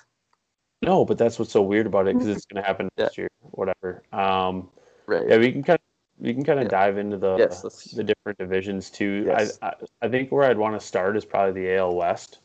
No, 0.82 1.06
but 1.06 1.18
that's 1.18 1.38
what's 1.38 1.52
so 1.52 1.62
weird 1.62 1.86
about 1.86 2.08
it 2.08 2.16
because 2.16 2.30
it's 2.30 2.46
going 2.46 2.62
to 2.62 2.68
happen 2.68 2.90
Yeah. 2.98 3.04
next 3.06 3.18
year, 3.18 3.30
whatever. 3.52 4.04
Um, 4.12 4.70
Right. 5.06 5.28
yeah, 5.28 5.38
we 5.38 5.52
can 5.52 5.64
kind 5.64 5.78
of 5.78 5.82
we 6.24 6.34
can 6.36 6.44
kind 6.44 6.60
of 6.60 6.66
Yeah. 6.66 6.70
dive 6.70 6.98
into 6.98 7.18
the 7.18 7.38
Yes, 7.38 7.92
the 7.96 8.04
different 8.04 8.38
divisions 8.38 8.90
too. 8.92 9.24
Yes. 9.28 9.58
I, 9.62 9.68
I 9.70 9.74
I 10.04 10.10
think 10.10 10.32
where 10.32 10.44
I'd 10.44 10.58
want 10.58 10.80
to 10.80 10.86
start 10.86 11.18
is 11.18 11.26
probably 11.26 11.62
the 11.62 11.76
AL 11.76 11.96
West. 11.96 12.40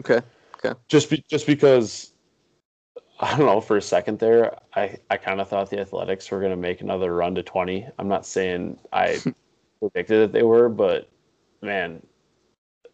Okay. 0.00 0.20
Okay. 0.58 0.78
Just 0.88 1.10
be, 1.10 1.24
just 1.28 1.46
because 1.46 2.12
I 3.20 3.30
don't 3.36 3.46
know 3.46 3.60
for 3.60 3.76
a 3.78 3.82
second 3.82 4.18
there 4.18 4.58
I 4.74 4.96
I 5.10 5.16
kind 5.16 5.40
of 5.40 5.48
thought 5.48 5.70
the 5.70 5.80
Athletics 5.80 6.30
were 6.30 6.40
going 6.40 6.50
to 6.50 6.56
make 6.56 6.80
another 6.82 7.14
run 7.14 7.34
to 7.36 7.42
20. 7.42 7.86
I'm 7.98 8.08
not 8.08 8.26
saying 8.26 8.78
I 8.92 9.18
predicted 9.80 10.20
that 10.22 10.32
they 10.32 10.42
were, 10.42 10.68
but 10.68 11.08
man, 11.62 12.04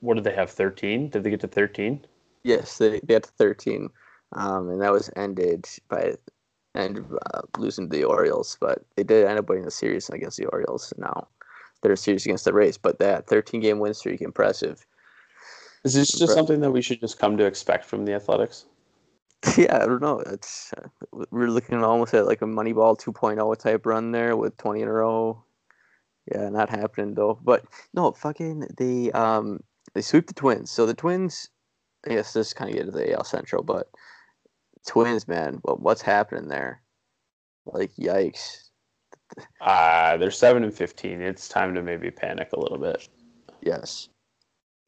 what 0.00 0.14
did 0.14 0.24
they 0.24 0.34
have 0.34 0.50
13? 0.50 1.08
Did 1.08 1.22
they 1.24 1.30
get 1.30 1.40
to 1.40 1.48
13? 1.48 2.04
Yes, 2.44 2.78
they 2.78 2.98
they 3.00 3.14
had 3.14 3.22
to 3.24 3.30
thirteen, 3.32 3.88
um, 4.32 4.68
and 4.70 4.80
that 4.80 4.92
was 4.92 5.10
ended 5.16 5.66
by 5.88 6.14
and 6.74 7.04
uh, 7.34 7.42
losing 7.58 7.90
to 7.90 7.96
the 7.96 8.04
Orioles. 8.04 8.56
But 8.60 8.84
they 8.96 9.02
did 9.02 9.26
end 9.26 9.38
up 9.38 9.48
winning 9.48 9.64
the 9.64 9.70
series 9.70 10.08
against 10.08 10.38
the 10.38 10.46
Orioles. 10.46 10.92
Now 10.96 11.28
they're 11.82 11.92
a 11.92 11.96
series 11.96 12.24
against 12.24 12.44
the 12.44 12.52
Rays, 12.52 12.78
but 12.78 12.98
that 12.98 13.26
thirteen 13.26 13.60
game 13.60 13.78
win 13.78 13.94
streak 13.94 14.20
impressive. 14.20 14.86
Is 15.84 15.94
this 15.94 16.12
just 16.12 16.32
something 16.32 16.60
that 16.60 16.70
we 16.70 16.80
should 16.80 17.00
just 17.00 17.18
come 17.18 17.36
to 17.36 17.44
expect 17.44 17.84
from 17.84 18.04
the 18.04 18.14
Athletics? 18.14 18.66
Yeah, 19.58 19.82
I 19.82 19.86
don't 19.86 20.00
know. 20.00 20.20
It's 20.20 20.72
uh, 20.74 20.86
we're 21.32 21.48
looking 21.50 21.82
almost 21.82 22.14
at 22.14 22.26
like 22.26 22.42
a 22.42 22.44
Moneyball 22.44 22.96
2.0 22.96 23.58
type 23.58 23.86
run 23.86 24.12
there 24.12 24.36
with 24.36 24.56
20 24.56 24.82
in 24.82 24.88
a 24.88 24.92
row. 24.92 25.42
Yeah, 26.32 26.48
not 26.48 26.70
happening 26.70 27.14
though. 27.14 27.40
But 27.42 27.64
no, 27.92 28.12
fucking 28.12 28.68
they 28.78 29.10
um 29.10 29.60
they 29.94 30.00
sweep 30.00 30.28
the 30.28 30.34
Twins. 30.34 30.70
So 30.70 30.86
the 30.86 30.94
Twins, 30.94 31.48
I 32.06 32.10
guess 32.10 32.32
this 32.32 32.54
kind 32.54 32.70
of 32.70 32.76
get 32.76 32.84
to 32.84 32.92
the 32.92 33.12
AL 33.12 33.24
Central, 33.24 33.64
but 33.64 33.90
Twins, 34.86 35.28
man, 35.28 35.58
what 35.62 35.80
what's 35.80 36.02
happening 36.02 36.48
there? 36.48 36.82
Like 37.66 37.94
yikes. 37.96 38.70
Uh, 39.60 40.16
they're 40.18 40.30
7 40.30 40.62
and 40.62 40.74
15. 40.74 41.20
It's 41.22 41.48
time 41.48 41.74
to 41.74 41.82
maybe 41.82 42.10
panic 42.10 42.50
a 42.52 42.60
little 42.60 42.76
bit. 42.78 43.08
Yes, 43.62 44.08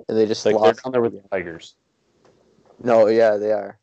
and 0.09 0.19
they 0.19 0.27
just 0.27 0.45
Like 0.45 0.55
they're 0.55 0.63
lost. 0.63 0.83
down 0.85 0.93
there 0.93 1.01
with 1.01 1.13
the 1.13 1.27
Tigers. 1.31 1.77
No, 2.83 3.07
yeah, 3.07 3.37
they 3.37 3.53
are. 3.53 3.79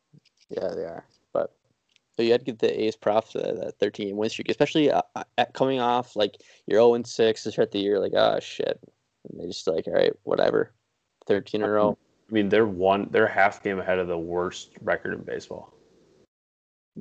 Yeah, 0.49 0.67
they 0.67 0.83
are. 0.83 1.05
But 1.33 1.55
so 2.15 2.23
you 2.23 2.31
had 2.31 2.41
to 2.41 2.45
give 2.45 2.57
the 2.59 2.83
A's 2.83 2.95
props 2.95 3.31
to 3.31 3.39
that, 3.39 3.55
that 3.55 3.79
13 3.79 4.07
game 4.09 4.17
win 4.17 4.29
streak, 4.29 4.49
especially 4.49 4.91
uh, 4.91 5.01
uh, 5.15 5.23
at 5.37 5.53
coming 5.53 5.79
off 5.79 6.15
like 6.15 6.35
you're 6.67 6.79
0 6.79 6.95
and 6.95 7.07
6 7.07 7.43
to 7.43 7.51
start 7.51 7.71
the 7.71 7.79
year. 7.79 7.99
Like, 7.99 8.13
oh 8.13 8.39
shit, 8.41 8.79
and 9.29 9.39
they 9.39 9.47
just 9.47 9.65
like, 9.67 9.87
all 9.87 9.93
right, 9.93 10.13
whatever, 10.23 10.73
13 11.27 11.61
in 11.61 11.67
a 11.67 11.71
row. 11.71 11.97
I 12.29 12.33
mean, 12.33 12.49
they're 12.49 12.67
one. 12.67 13.07
They're 13.11 13.27
half 13.27 13.63
game 13.63 13.79
ahead 13.79 13.97
of 13.99 14.07
the 14.07 14.17
worst 14.17 14.71
record 14.81 15.13
in 15.13 15.21
baseball. 15.23 15.73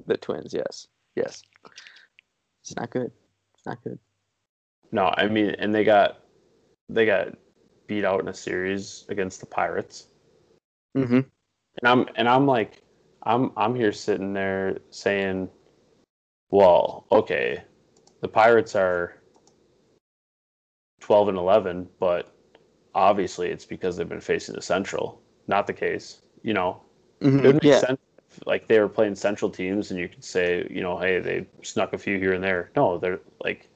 The 0.07 0.17
Twins, 0.17 0.55
yes, 0.55 0.87
yes. 1.17 1.43
It's 2.63 2.77
not 2.77 2.91
good. 2.91 3.11
It's 3.55 3.67
not 3.67 3.83
good. 3.83 3.99
No, 4.93 5.13
I 5.17 5.29
mean, 5.29 5.51
and 5.59 5.75
they 5.75 5.85
got 5.85 6.21
they 6.89 7.07
got 7.07 7.37
beat 7.87 8.05
out 8.05 8.21
in 8.21 8.29
a 8.29 8.35
series 8.35 9.05
against 9.09 9.41
the 9.41 9.47
Pirates, 9.47 10.07
Mm-hmm. 10.97 11.15
and 11.15 11.85
I'm 11.85 12.07
and 12.17 12.29
I'm 12.29 12.47
like, 12.47 12.83
I'm 13.23 13.53
I'm 13.57 13.75
here 13.75 13.93
sitting 13.93 14.33
there 14.33 14.79
saying, 14.91 15.49
well, 16.51 17.07
okay, 17.13 17.63
the 18.21 18.29
Pirates 18.29 18.75
are 18.75 19.15
twelve 21.01 21.29
and 21.29 21.39
eleven, 21.39 21.89
but 21.99 22.35
obviously 22.95 23.51
it's 23.51 23.65
because 23.65 23.97
they've 23.97 24.09
been 24.09 24.21
facing 24.21 24.55
the 24.55 24.63
Central. 24.63 25.21
Not 25.47 25.67
the 25.67 25.73
case, 25.73 26.23
you 26.43 26.55
know. 26.55 26.83
It 27.21 27.43
would 27.43 27.55
make 27.55 27.65
Yeah, 27.65 27.81
sense 27.81 28.01
like 28.47 28.69
they 28.69 28.79
were 28.81 28.89
playing 28.89 29.15
Central 29.15 29.51
teams, 29.51 29.91
and 29.91 29.99
you 30.01 30.09
could 30.09 30.25
say, 30.25 30.67
you 30.71 30.81
know, 30.83 30.99
hey, 30.99 31.19
they 31.21 31.47
snuck 31.63 31.93
a 31.93 31.99
few 31.99 32.19
here 32.19 32.33
and 32.33 32.43
there. 32.43 32.71
No, 32.77 32.99
they're 32.99 33.21
like 33.43 33.69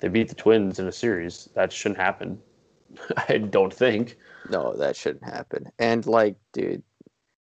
they 0.00 0.08
beat 0.08 0.28
the 0.28 0.34
Twins 0.34 0.78
in 0.78 0.86
a 0.86 0.92
series. 0.92 1.48
That 1.54 1.72
shouldn't 1.72 2.00
happen. 2.00 2.40
I 3.28 3.38
don't 3.38 3.72
think. 3.72 4.16
no, 4.50 4.74
that 4.76 4.96
shouldn't 4.96 5.24
happen. 5.24 5.70
And 5.78 6.06
like, 6.06 6.36
dude, 6.52 6.82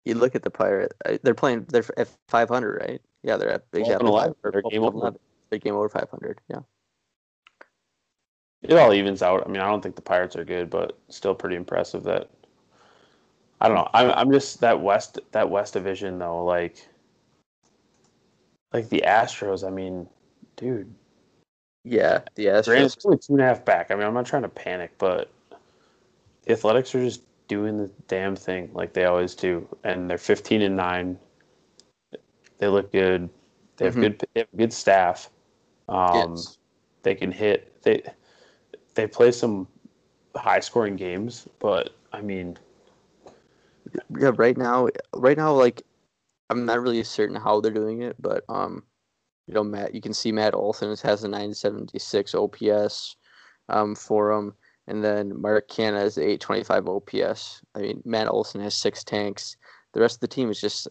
you 0.06 0.16
look 0.16 0.36
at 0.36 0.44
the 0.44 0.50
Pirate. 0.52 0.94
uh, 1.06 1.18
They're 1.24 1.34
playing. 1.36 1.66
They're 1.70 1.86
at 1.98 2.10
500, 2.30 2.82
right? 2.82 3.02
Yeah, 3.24 3.38
they're 3.38 3.52
at 3.52 3.66
exactly 3.74 4.08
11. 4.08 4.36
500, 4.42 4.54
They're 4.54 4.72
game 4.72 4.84
over. 4.84 5.14
They're 5.50 5.60
game 5.60 5.76
over 5.76 5.90
500. 5.90 6.40
Yeah. 6.50 6.60
It 8.62 8.74
all 8.74 8.94
evens 8.94 9.22
out. 9.22 9.44
I 9.46 9.50
mean, 9.50 9.62
I 9.62 9.70
don't 9.70 9.82
think 9.82 9.96
the 9.96 10.02
Pirates 10.02 10.36
are 10.36 10.44
good, 10.44 10.70
but 10.70 10.98
still 11.10 11.34
pretty 11.34 11.56
impressive 11.56 12.04
that. 12.04 12.30
I 13.62 13.68
don't 13.68 13.76
know. 13.76 13.90
I'm 13.94 14.12
I'm 14.12 14.32
just 14.32 14.62
that 14.62 14.80
West 14.80 15.20
that 15.32 15.50
West 15.50 15.74
division 15.74 16.20
though, 16.20 16.44
like. 16.46 16.88
Like 18.72 18.88
the 18.90 19.04
Astros, 19.06 19.66
I 19.68 19.72
mean, 19.72 20.08
dude, 20.56 20.94
Yeah, 21.84 22.22
the 22.36 22.46
Astros. 22.46 22.86
it's 22.96 23.04
only 23.04 23.18
two 23.18 23.34
and 23.34 23.42
a 23.42 23.46
half 23.46 23.66
back. 23.66 23.90
I 23.90 23.96
mean, 23.96 24.04
I'm 24.06 24.14
not 24.14 24.28
trying 24.28 24.44
to 24.44 24.48
panic, 24.50 24.92
but 25.00 25.32
the 26.44 26.52
Athletics 26.54 26.94
are 26.94 27.04
just 27.04 27.24
doing 27.48 27.78
the 27.78 27.90
damn 28.08 28.36
thing 28.36 28.70
like 28.74 28.94
they 28.94 29.06
always 29.06 29.34
do, 29.34 29.68
and 29.84 30.08
they're 30.08 30.20
15 30.20 30.62
and 30.62 30.76
nine. 30.76 31.18
They 32.60 32.68
look 32.68 32.92
good. 32.92 33.28
They 33.78 33.86
have 33.86 33.96
Mhm. 33.96 34.02
good. 34.02 34.26
They 34.36 34.42
have 34.42 34.50
good 34.56 34.72
staff. 34.74 35.32
Um, 35.88 36.36
Yes. 36.36 36.58
They 37.02 37.16
can 37.16 37.32
hit. 37.32 37.82
They 37.82 38.04
they 38.94 39.08
play 39.08 39.32
some 39.32 39.68
high 40.36 40.60
scoring 40.60 40.96
games, 40.96 41.48
but 41.58 41.96
I 42.14 42.22
mean, 42.22 42.56
yeah 44.18 44.32
right 44.36 44.58
now 44.58 44.88
right 45.16 45.38
now 45.38 45.52
like 45.52 45.84
i'm 46.50 46.66
not 46.66 46.82
really 46.82 47.04
certain 47.04 47.36
how 47.36 47.60
they're 47.60 47.72
doing 47.72 48.02
it 48.02 48.16
but 48.20 48.44
um 48.50 48.84
you 49.48 49.54
know 49.54 49.64
matt 49.64 49.94
you 49.94 50.02
can 50.02 50.14
see 50.14 50.32
matt 50.32 50.54
olson 50.54 50.90
has 51.04 51.24
a 51.24 51.28
976 51.28 52.36
ops 52.36 53.16
um 53.70 53.96
for 53.96 54.32
him 54.32 54.54
and 54.88 55.04
then 55.04 55.40
mark 55.40 55.70
Canha 55.70 56.00
has 56.00 56.18
825 56.18 56.88
ops 56.88 57.62
i 57.76 57.80
mean 57.80 58.02
matt 58.06 58.28
olson 58.28 58.62
has 58.62 58.76
six 58.76 59.04
tanks. 59.04 59.58
The 59.94 60.02
rest 60.02 60.18
of 60.18 60.22
the 60.22 60.28
team 60.28 60.52
is 60.52 60.62
just 60.62 60.88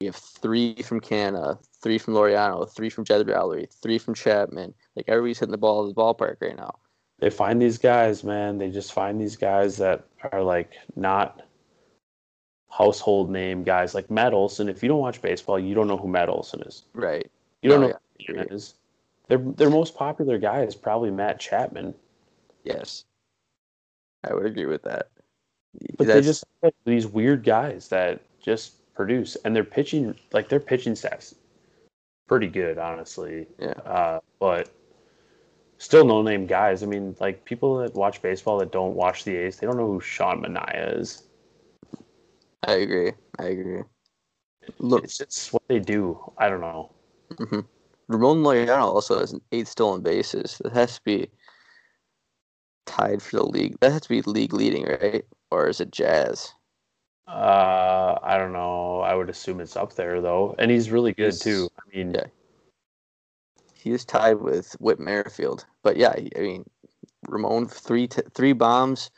we 0.00 0.06
have 0.06 0.16
three 0.16 0.76
from 0.82 1.00
Canha 1.00 1.58
three 1.82 1.98
from 1.98 2.14
Laureano, 2.14 2.68
three 2.68 2.90
from 2.90 3.04
jed 3.04 3.26
Lowrie, 3.26 3.72
three 3.82 3.98
from 3.98 4.14
chapman. 4.14 4.74
Like 4.96 5.06
everybody's 5.08 5.38
hitting 5.38 5.52
the 5.52 5.58
ball 5.58 5.88
at 5.88 5.94
the 5.94 6.00
ballpark 6.00 6.36
right 6.40 6.56
now. 6.56 6.76
They 7.18 7.30
find 7.30 7.60
these 7.60 7.78
guys, 7.78 8.24
man. 8.24 8.58
They 8.58 8.70
just 8.70 8.92
find 8.92 9.20
these 9.20 9.36
guys 9.36 9.76
that 9.78 10.04
are 10.32 10.42
like 10.42 10.72
not 10.96 11.42
household 12.70 13.30
name 13.30 13.62
guys 13.64 13.94
like 13.94 14.10
Matt 14.10 14.32
Olson. 14.32 14.68
If 14.68 14.82
you 14.82 14.88
don't 14.88 15.00
watch 15.00 15.20
baseball, 15.20 15.58
you 15.58 15.74
don't 15.74 15.88
know 15.88 15.96
who 15.96 16.08
Matt 16.08 16.28
Olson 16.28 16.62
is. 16.62 16.84
right 16.94 17.30
You 17.62 17.70
don't 17.70 17.84
Oh, 17.84 17.88
know 17.88 17.94
who 18.18 18.24
Chapman 18.34 18.52
is. 18.52 18.74
Their 19.28 19.38
their 19.38 19.70
most 19.70 19.94
popular 19.94 20.38
guy 20.38 20.62
is 20.62 20.74
probably 20.74 21.10
Matt 21.10 21.38
Chapman, 21.40 21.94
yes 22.64 23.04
i 24.22 24.34
would 24.34 24.44
agree 24.44 24.66
with 24.66 24.82
that 24.82 25.08
but 25.96 26.06
they 26.06 26.12
That's- 26.12 26.26
just 26.26 26.44
have 26.62 26.74
these 26.84 27.06
weird 27.06 27.42
guys 27.44 27.88
that 27.88 28.20
just 28.40 28.74
produce, 28.94 29.36
and 29.44 29.56
their 29.56 29.64
pitching 29.64 30.14
like 30.32 30.48
their 30.50 30.60
pitching 30.60 30.92
stats 30.94 31.34
pretty 32.26 32.48
good, 32.48 32.76
honestly. 32.78 33.46
yeah 33.58 33.72
Uh, 33.86 34.20
but 34.38 34.68
still 35.78 36.04
no 36.04 36.20
name 36.22 36.46
guys. 36.46 36.82
I 36.82 36.86
mean, 36.86 37.16
like 37.20 37.44
people 37.46 37.78
that 37.78 37.94
watch 37.94 38.20
baseball 38.20 38.58
that 38.58 38.72
don't 38.72 38.94
watch 38.94 39.24
the 39.24 39.34
A's, 39.36 39.56
they 39.58 39.66
don't 39.66 39.76
know 39.78 39.86
who 39.90 40.00
Sean 40.00 40.42
Manaea 40.42 40.98
is. 41.00 41.22
I 42.66 42.72
agree. 42.74 43.12
I 43.38 43.44
agree. 43.44 43.82
Look, 44.78 45.04
It's 45.04 45.18
just 45.18 45.52
what 45.52 45.62
they 45.68 45.78
do. 45.78 46.18
I 46.38 46.48
don't 46.48 46.60
know. 46.60 46.92
mhm. 47.32 47.66
Ramon 48.08 48.42
Laureano 48.42 48.82
also 48.82 49.18
has 49.20 49.32
an 49.32 49.40
eight 49.52 49.68
stolen 49.68 50.02
bases. 50.02 50.58
That 50.62 50.72
has 50.72 50.96
to 50.96 51.02
be 51.04 51.30
tied 52.86 53.22
for 53.22 53.36
the 53.36 53.44
league. 53.46 53.78
That 53.80 53.92
has 53.92 54.02
to 54.02 54.08
be 54.08 54.20
league 54.22 54.52
leading, 54.52 54.84
right? 54.84 55.24
Or 55.50 55.68
is 55.68 55.80
it 55.80 55.90
Jazz? 55.92 56.52
Uh, 57.28 58.18
I 58.22 58.36
don't 58.36 58.52
know. 58.52 59.00
I 59.00 59.14
would 59.14 59.30
assume 59.30 59.60
it's 59.60 59.76
up 59.76 59.94
there 59.94 60.20
though, 60.20 60.56
and 60.58 60.70
he's 60.70 60.90
really 60.90 61.12
good 61.12 61.26
He's- 61.34 61.38
too. 61.38 61.68
I 61.78 61.96
mean, 61.96 62.12
yeah. 62.14 62.26
He 63.74 63.92
is 63.92 64.04
tied 64.04 64.40
with 64.40 64.72
Whit 64.80 64.98
Merrifield. 65.00 65.64
But 65.82 65.96
yeah, 65.96 66.12
I 66.36 66.40
mean, 66.40 66.68
Ramon 67.28 67.66
three 67.68 68.08
t- 68.08 68.22
three 68.34 68.52
bombs, 68.52 69.10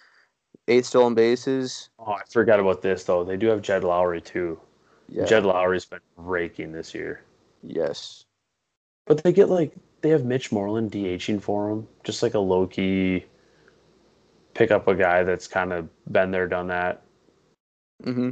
eight 0.69 0.85
stolen 0.85 1.15
bases. 1.15 1.89
oh, 1.99 2.13
I 2.13 2.23
forgot 2.31 2.61
about 2.61 2.83
this 2.83 3.05
though. 3.05 3.25
They 3.25 3.37
do 3.37 3.47
have 3.49 3.63
Jed 3.63 3.83
Lowrie 3.83 4.25
too. 4.25 4.61
Yeah. 5.09 5.25
Jed 5.25 5.43
Lowrie's 5.45 5.85
been 5.85 6.01
raking 6.17 6.73
this 6.73 6.95
year, 6.95 7.23
Yes. 7.63 8.25
but 9.07 9.23
they 9.23 9.33
get 9.33 9.49
like 9.51 9.73
they 10.01 10.09
have 10.11 10.25
Mitch 10.25 10.51
Moreland 10.53 10.91
DHing 10.91 11.41
for 11.41 11.71
him, 11.71 11.87
just 12.05 12.23
like 12.23 12.35
a 12.35 12.39
low 12.39 12.67
key 12.67 13.25
pick 14.55 14.71
up 14.71 14.87
a 14.89 14.95
guy 14.95 15.23
that's 15.23 15.47
kind 15.49 15.73
of 15.73 15.89
been 16.13 16.31
there, 16.31 16.47
done 16.49 16.67
that. 16.69 17.03
Mm-hmm. 18.05 18.31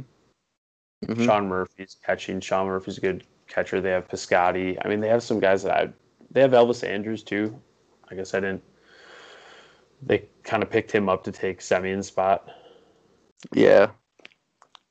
Mhm. 1.05 1.25
Sean 1.25 1.47
Murphy's 1.47 1.97
catching. 2.05 2.39
Sean 2.39 2.67
Murphy's 2.67 2.97
a 2.99 3.01
good 3.01 3.23
catcher. 3.47 3.81
They 3.81 3.89
have 3.91 4.07
Piscotti. 4.07 4.77
I 4.83 4.87
mean, 4.87 4.99
they 4.99 5.07
have 5.07 5.23
some 5.23 5.39
guys 5.39 5.63
that 5.63 5.73
I. 5.75 5.89
They 6.29 6.41
have 6.41 6.51
Elvis 6.51 6.87
Andrus 6.87 7.23
too. 7.23 7.59
I 8.09 8.15
guess 8.15 8.33
I 8.33 8.39
didn't. 8.39 8.63
They 10.01 10.27
kind 10.43 10.63
of 10.63 10.69
picked 10.69 10.91
him 10.91 11.09
up 11.09 11.23
to 11.25 11.31
take 11.31 11.61
Semien's 11.61 12.07
spot. 12.07 12.49
Yeah. 13.53 13.91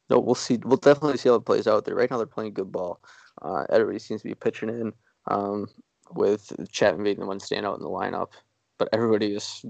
no, 0.08 0.18
we'll 0.18 0.34
see. 0.34 0.58
We'll 0.64 0.76
definitely 0.76 1.18
see 1.18 1.28
how 1.28 1.36
it 1.36 1.44
plays 1.44 1.66
out 1.66 1.84
there. 1.84 1.94
Right 1.94 2.11
now, 2.11 2.16
they're 2.16 2.26
playing 2.26 2.54
good 2.54 2.72
ball. 2.72 3.00
Uh, 3.42 3.64
everybody 3.70 3.98
seems 3.98 4.22
to 4.22 4.28
be 4.28 4.34
pitching 4.34 4.68
in. 4.68 4.92
Um, 5.26 5.68
with 6.14 6.52
Chapman 6.70 7.04
being 7.04 7.20
the 7.20 7.26
one 7.26 7.38
standout 7.38 7.76
in 7.76 7.82
the 7.82 7.88
lineup, 7.88 8.32
but 8.78 8.88
everybody 8.92 9.34
is 9.34 9.64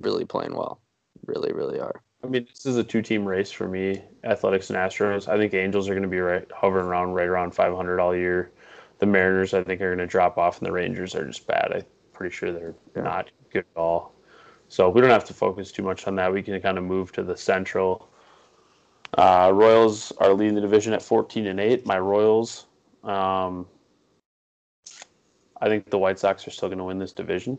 really 0.00 0.24
playing 0.24 0.54
well. 0.54 0.80
Really, 1.26 1.52
really 1.52 1.80
are. 1.80 2.02
I 2.24 2.28
mean, 2.28 2.46
this 2.48 2.66
is 2.66 2.76
a 2.76 2.84
two-team 2.84 3.24
race 3.24 3.52
for 3.52 3.68
me. 3.68 4.02
Athletics 4.24 4.70
and 4.70 4.78
Astros. 4.78 5.28
I 5.28 5.36
think 5.36 5.54
Angels 5.54 5.88
are 5.88 5.92
going 5.92 6.02
to 6.02 6.08
be 6.08 6.18
right 6.18 6.46
hovering 6.52 6.86
around 6.86 7.12
right 7.12 7.28
around 7.28 7.52
500 7.52 8.00
all 8.00 8.16
year. 8.16 8.52
The 8.98 9.06
Mariners, 9.06 9.54
I 9.54 9.62
think, 9.62 9.80
are 9.80 9.94
going 9.94 9.98
to 9.98 10.06
drop 10.06 10.38
off, 10.38 10.58
and 10.58 10.66
the 10.66 10.72
Rangers 10.72 11.14
are 11.14 11.26
just 11.26 11.46
bad. 11.46 11.72
I'm 11.72 11.84
pretty 12.12 12.34
sure 12.34 12.52
they're 12.52 12.74
yeah. 12.96 13.02
not 13.02 13.30
good 13.52 13.64
at 13.76 13.78
all. 13.78 14.14
So 14.68 14.88
we 14.88 15.00
don't 15.00 15.10
have 15.10 15.24
to 15.26 15.34
focus 15.34 15.70
too 15.70 15.82
much 15.82 16.06
on 16.06 16.16
that. 16.16 16.32
We 16.32 16.42
can 16.42 16.60
kind 16.60 16.78
of 16.78 16.84
move 16.84 17.12
to 17.12 17.22
the 17.22 17.36
Central. 17.36 18.08
Uh, 19.16 19.50
Royals 19.54 20.12
are 20.18 20.34
leading 20.34 20.54
the 20.54 20.60
division 20.60 20.92
at 20.92 21.02
14 21.02 21.46
and 21.46 21.60
8. 21.60 21.86
My 21.86 21.98
Royals, 21.98 22.66
um, 23.04 23.66
I 25.60 25.68
think 25.68 25.88
the 25.88 25.98
White 25.98 26.18
Sox 26.18 26.46
are 26.46 26.50
still 26.50 26.68
going 26.68 26.78
to 26.78 26.84
win 26.84 26.98
this 26.98 27.12
division. 27.12 27.58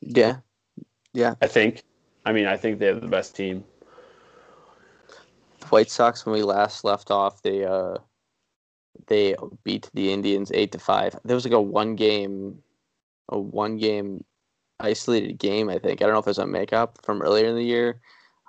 Yeah, 0.00 0.38
yeah. 1.12 1.34
I 1.40 1.46
think. 1.46 1.82
I 2.26 2.32
mean, 2.32 2.46
I 2.46 2.56
think 2.56 2.78
they 2.78 2.86
have 2.86 3.00
the 3.00 3.08
best 3.08 3.36
team. 3.36 3.64
The 5.60 5.66
White 5.66 5.90
Sox, 5.90 6.24
when 6.24 6.34
we 6.34 6.42
last 6.42 6.84
left 6.84 7.10
off, 7.10 7.42
they 7.42 7.64
uh, 7.64 7.98
they 9.06 9.36
beat 9.62 9.90
the 9.94 10.12
Indians 10.12 10.50
eight 10.54 10.72
to 10.72 10.78
five. 10.78 11.18
There 11.24 11.34
was 11.34 11.44
like 11.44 11.54
a 11.54 11.60
one 11.60 11.96
game, 11.96 12.62
a 13.28 13.38
one 13.38 13.76
game 13.76 14.24
isolated 14.80 15.38
game. 15.38 15.68
I 15.68 15.78
think 15.78 16.00
I 16.02 16.06
don't 16.06 16.14
know 16.14 16.20
if 16.20 16.26
it 16.26 16.30
was 16.30 16.38
a 16.38 16.46
makeup 16.46 16.98
from 17.02 17.22
earlier 17.22 17.46
in 17.46 17.56
the 17.56 17.64
year, 17.64 18.00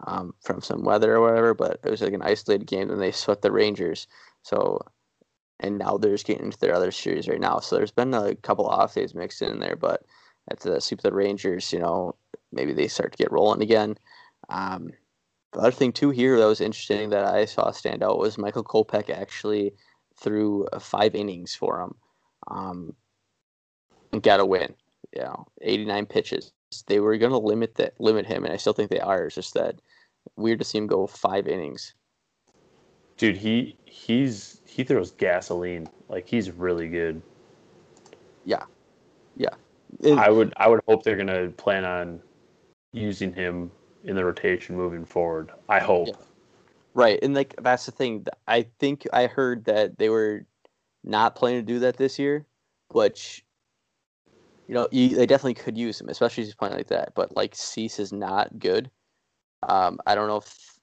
um, 0.08 0.34
from 0.44 0.62
some 0.62 0.84
weather 0.84 1.16
or 1.16 1.22
whatever, 1.22 1.54
but 1.54 1.80
it 1.84 1.90
was 1.90 2.02
like 2.02 2.14
an 2.14 2.22
isolated 2.22 2.68
game. 2.68 2.90
And 2.90 3.02
they 3.02 3.12
swept 3.12 3.42
the 3.42 3.52
Rangers. 3.52 4.08
So, 4.44 4.80
and 5.60 5.78
now 5.78 5.98
they're 5.98 6.14
just 6.14 6.28
getting 6.28 6.46
into 6.46 6.60
their 6.60 6.76
other 6.76 6.92
series 6.92 7.28
right 7.28 7.40
now. 7.40 7.60
So 7.60 7.76
there's 7.76 7.92
been 7.92 8.14
a 8.14 8.36
couple 8.36 8.68
off 8.68 8.96
days 8.96 9.16
mixed 9.16 9.42
in 9.42 9.60
there, 9.60 9.76
but 9.76 10.04
at 10.52 10.60
the 10.60 10.80
sweep 10.82 11.02
the 11.02 11.14
Rangers, 11.14 11.72
you 11.72 11.80
know, 11.80 12.16
maybe 12.52 12.74
they 12.74 12.88
start 12.88 13.12
to 13.14 13.18
get 13.18 13.32
rolling 13.32 13.62
again. 13.62 13.98
Um, 14.50 14.90
the 15.54 15.60
other 15.60 15.72
thing 15.72 15.94
too 15.94 16.10
here 16.10 16.38
that 16.38 16.46
was 16.46 16.62
interesting 16.62 17.10
that 17.12 17.26
I 17.26 17.46
saw 17.46 17.72
stand 17.72 18.04
out 18.04 18.20
was 18.20 18.38
Michael 18.38 18.64
Kopech 18.64 19.10
actually 19.10 19.74
threw 20.20 20.68
five 20.80 21.16
innings 21.16 21.56
for 21.56 21.82
him, 21.82 21.96
um, 22.48 22.94
got 24.20 24.39
a 24.39 24.45
win. 24.45 24.74
You 25.16 25.24
know, 25.24 25.47
89 25.61 26.05
pitches. 26.07 26.51
They 26.88 26.99
were 26.99 27.18
going 27.18 27.32
to 27.32 27.38
limit 27.38 27.76
that 27.76 27.93
limit 27.99 28.26
him, 28.26 28.43
and 28.43 28.53
I 28.53 28.57
still 28.57 28.74
think 28.74 28.89
they 28.89 28.99
are. 28.99 29.26
It's 29.26 29.36
just 29.36 29.53
that 29.53 29.76
weird 30.36 30.59
to 30.59 30.66
see 30.66 30.78
him 30.78 30.88
go 30.88 31.07
five 31.07 31.47
innings. 31.47 31.93
Dude, 33.18 33.38
he 33.38 33.78
he's 33.86 34.61
he 34.66 34.84
throws 34.84 35.11
gasoline. 35.11 35.88
Like 36.09 36.28
he's 36.28 36.51
really 36.51 36.89
good. 36.89 37.22
Yeah, 38.43 38.63
yeah. 39.38 39.53
It, 40.01 40.18
I 40.18 40.30
would 40.30 40.53
I 40.57 40.68
would 40.68 40.82
hope 40.88 41.03
they're 41.03 41.16
gonna 41.16 41.49
plan 41.49 41.86
on 41.86 42.22
using 42.91 43.34
him 43.34 43.72
in 44.03 44.16
the 44.16 44.26
rotation 44.26 44.76
moving 44.76 45.05
forward. 45.05 45.51
I 45.70 45.80
hope. 45.80 46.09
Yeah. 46.09 46.16
Right, 46.93 47.20
and 47.22 47.34
like 47.34 47.55
that's 47.61 47.86
the 47.86 47.91
thing. 47.91 48.26
I 48.47 48.68
think 48.80 49.07
I 49.13 49.28
heard 49.28 49.66
that 49.66 49.97
they 49.97 50.09
were 50.09 50.45
not 51.03 51.36
planning 51.36 51.66
to 51.66 51.74
do 51.74 51.80
that 51.80 51.97
this 51.97 52.20
year, 52.20 52.45
which 52.89 53.45
you 54.68 54.74
know 54.74 54.88
you, 54.91 55.09
they 55.09 55.26
definitely 55.26 55.53
could 55.53 55.78
use 55.78 55.99
him, 55.99 56.09
especially 56.09 56.43
if 56.43 56.47
he's 56.47 56.55
playing 56.55 56.76
like 56.76 56.88
that. 56.88 57.13
But 57.16 57.36
like 57.36 57.55
Cease 57.55 57.99
is 57.99 58.11
not 58.11 58.59
good. 58.59 58.89
Um, 59.68 59.99
I 60.05 60.16
don't 60.16 60.28
know 60.28 60.38
if 60.38 60.80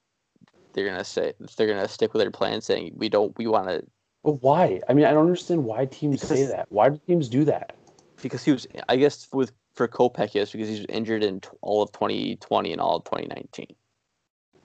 they're 0.73 0.87
gonna 0.87 1.03
say 1.03 1.33
if 1.39 1.55
they're 1.55 1.67
gonna 1.67 1.87
stick 1.87 2.13
with 2.13 2.21
their 2.21 2.31
plan, 2.31 2.61
saying 2.61 2.93
we 2.95 3.09
don't 3.09 3.37
we 3.37 3.47
want 3.47 3.67
to. 3.69 3.83
But 4.23 4.41
why? 4.41 4.81
I 4.87 4.93
mean, 4.93 5.05
I 5.05 5.11
don't 5.11 5.25
understand 5.25 5.63
why 5.65 5.85
teams 5.85 6.21
because, 6.21 6.39
say 6.39 6.45
that. 6.45 6.67
Why 6.69 6.89
do 6.89 6.99
teams 7.07 7.27
do 7.27 7.43
that? 7.45 7.75
Because 8.21 8.43
he 8.43 8.51
was, 8.51 8.65
I 8.87 8.95
guess, 8.95 9.27
with 9.33 9.51
for 9.73 9.87
Kopech, 9.87 10.33
yes, 10.33 10.51
because 10.51 10.69
was 10.69 10.85
injured 10.87 11.23
in 11.23 11.41
all 11.61 11.81
of 11.81 11.91
2020 11.91 12.71
and 12.71 12.79
all 12.79 12.97
of 12.97 13.03
2019. 13.05 13.67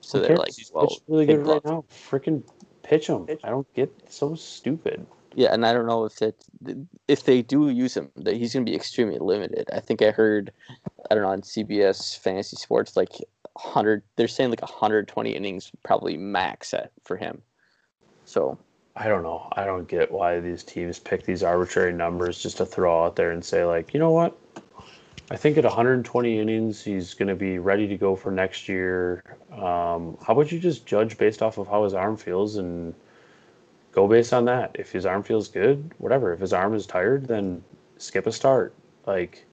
So 0.01 0.19
they're 0.19 0.37
like, 0.37 0.55
he's 0.55 0.71
well, 0.73 0.89
really 1.07 1.25
good 1.25 1.45
right 1.45 1.63
now. 1.65 1.83
Freaking 2.09 2.43
pitch 2.83 3.07
him. 3.07 3.27
I 3.43 3.49
don't 3.49 3.71
get 3.73 3.91
so 4.07 4.35
stupid. 4.35 5.05
Yeah, 5.35 5.53
and 5.53 5.65
I 5.65 5.73
don't 5.73 5.85
know 5.85 6.05
if 6.05 6.15
that 6.17 6.35
if 7.07 7.23
they 7.23 7.41
do 7.41 7.69
use 7.69 7.95
him, 7.95 8.11
that 8.17 8.35
he's 8.35 8.53
going 8.53 8.65
to 8.65 8.69
be 8.69 8.75
extremely 8.75 9.19
limited. 9.19 9.69
I 9.71 9.79
think 9.79 10.01
I 10.01 10.11
heard, 10.11 10.51
I 11.09 11.13
don't 11.13 11.23
know, 11.23 11.29
on 11.29 11.41
CBS 11.41 12.17
Fantasy 12.17 12.55
Sports, 12.55 12.97
like 12.97 13.11
hundred. 13.57 14.03
They're 14.15 14.27
saying 14.27 14.49
like 14.49 14.61
120 14.61 15.35
innings, 15.35 15.71
probably 15.83 16.17
max 16.17 16.73
at 16.73 16.91
for 17.03 17.15
him. 17.15 17.41
So 18.25 18.57
I 18.95 19.07
don't 19.07 19.23
know. 19.23 19.47
I 19.53 19.65
don't 19.65 19.87
get 19.87 20.11
why 20.11 20.39
these 20.39 20.63
teams 20.63 20.99
pick 20.99 21.23
these 21.23 21.43
arbitrary 21.43 21.93
numbers 21.93 22.41
just 22.41 22.57
to 22.57 22.65
throw 22.65 23.05
out 23.05 23.15
there 23.15 23.31
and 23.31 23.43
say 23.43 23.63
like, 23.63 23.93
you 23.93 23.99
know 23.99 24.11
what? 24.11 24.37
I 25.31 25.37
think 25.37 25.57
at 25.57 25.63
120 25.63 26.39
innings, 26.39 26.83
he's 26.83 27.13
going 27.13 27.27
to 27.27 27.35
be 27.35 27.59
ready 27.59 27.87
to 27.87 27.95
go 27.95 28.15
for 28.15 28.31
next 28.31 28.67
year. 28.67 29.23
Um, 29.51 30.17
how 30.25 30.33
about 30.33 30.51
you 30.51 30.59
just 30.59 30.87
judge 30.87 31.17
based 31.19 31.43
off 31.43 31.59
of 31.59 31.67
how 31.67 31.83
his 31.83 31.93
arm 31.93 32.17
feels 32.17 32.57
and 32.57 32.95
go 33.99 34.07
based 34.07 34.33
on 34.33 34.45
that? 34.45 34.75
If 34.79 34.91
his 34.91 35.05
arm 35.05 35.23
feels 35.23 35.47
good, 35.47 35.93
whatever. 35.97 36.33
If 36.33 36.39
his 36.39 36.53
arm 36.53 36.73
is 36.73 36.85
tired, 36.85 37.27
then 37.27 37.63
skip 37.97 38.27
a 38.27 38.31
start. 38.31 38.73
Like, 39.05 39.45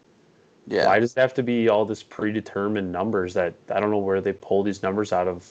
yeah. 0.66 0.86
why 0.86 1.01
does 1.01 1.16
it 1.16 1.20
have 1.20 1.34
to 1.34 1.42
be 1.42 1.68
all 1.68 1.84
this 1.84 2.03
predetermined 2.03 2.90
numbers 2.92 3.34
that 3.34 3.55
I 3.70 3.80
don't 3.80 3.90
know 3.90 3.99
where 3.99 4.20
they 4.20 4.32
pull 4.32 4.62
these 4.62 4.82
numbers 4.82 5.12
out 5.12 5.26
of 5.26 5.51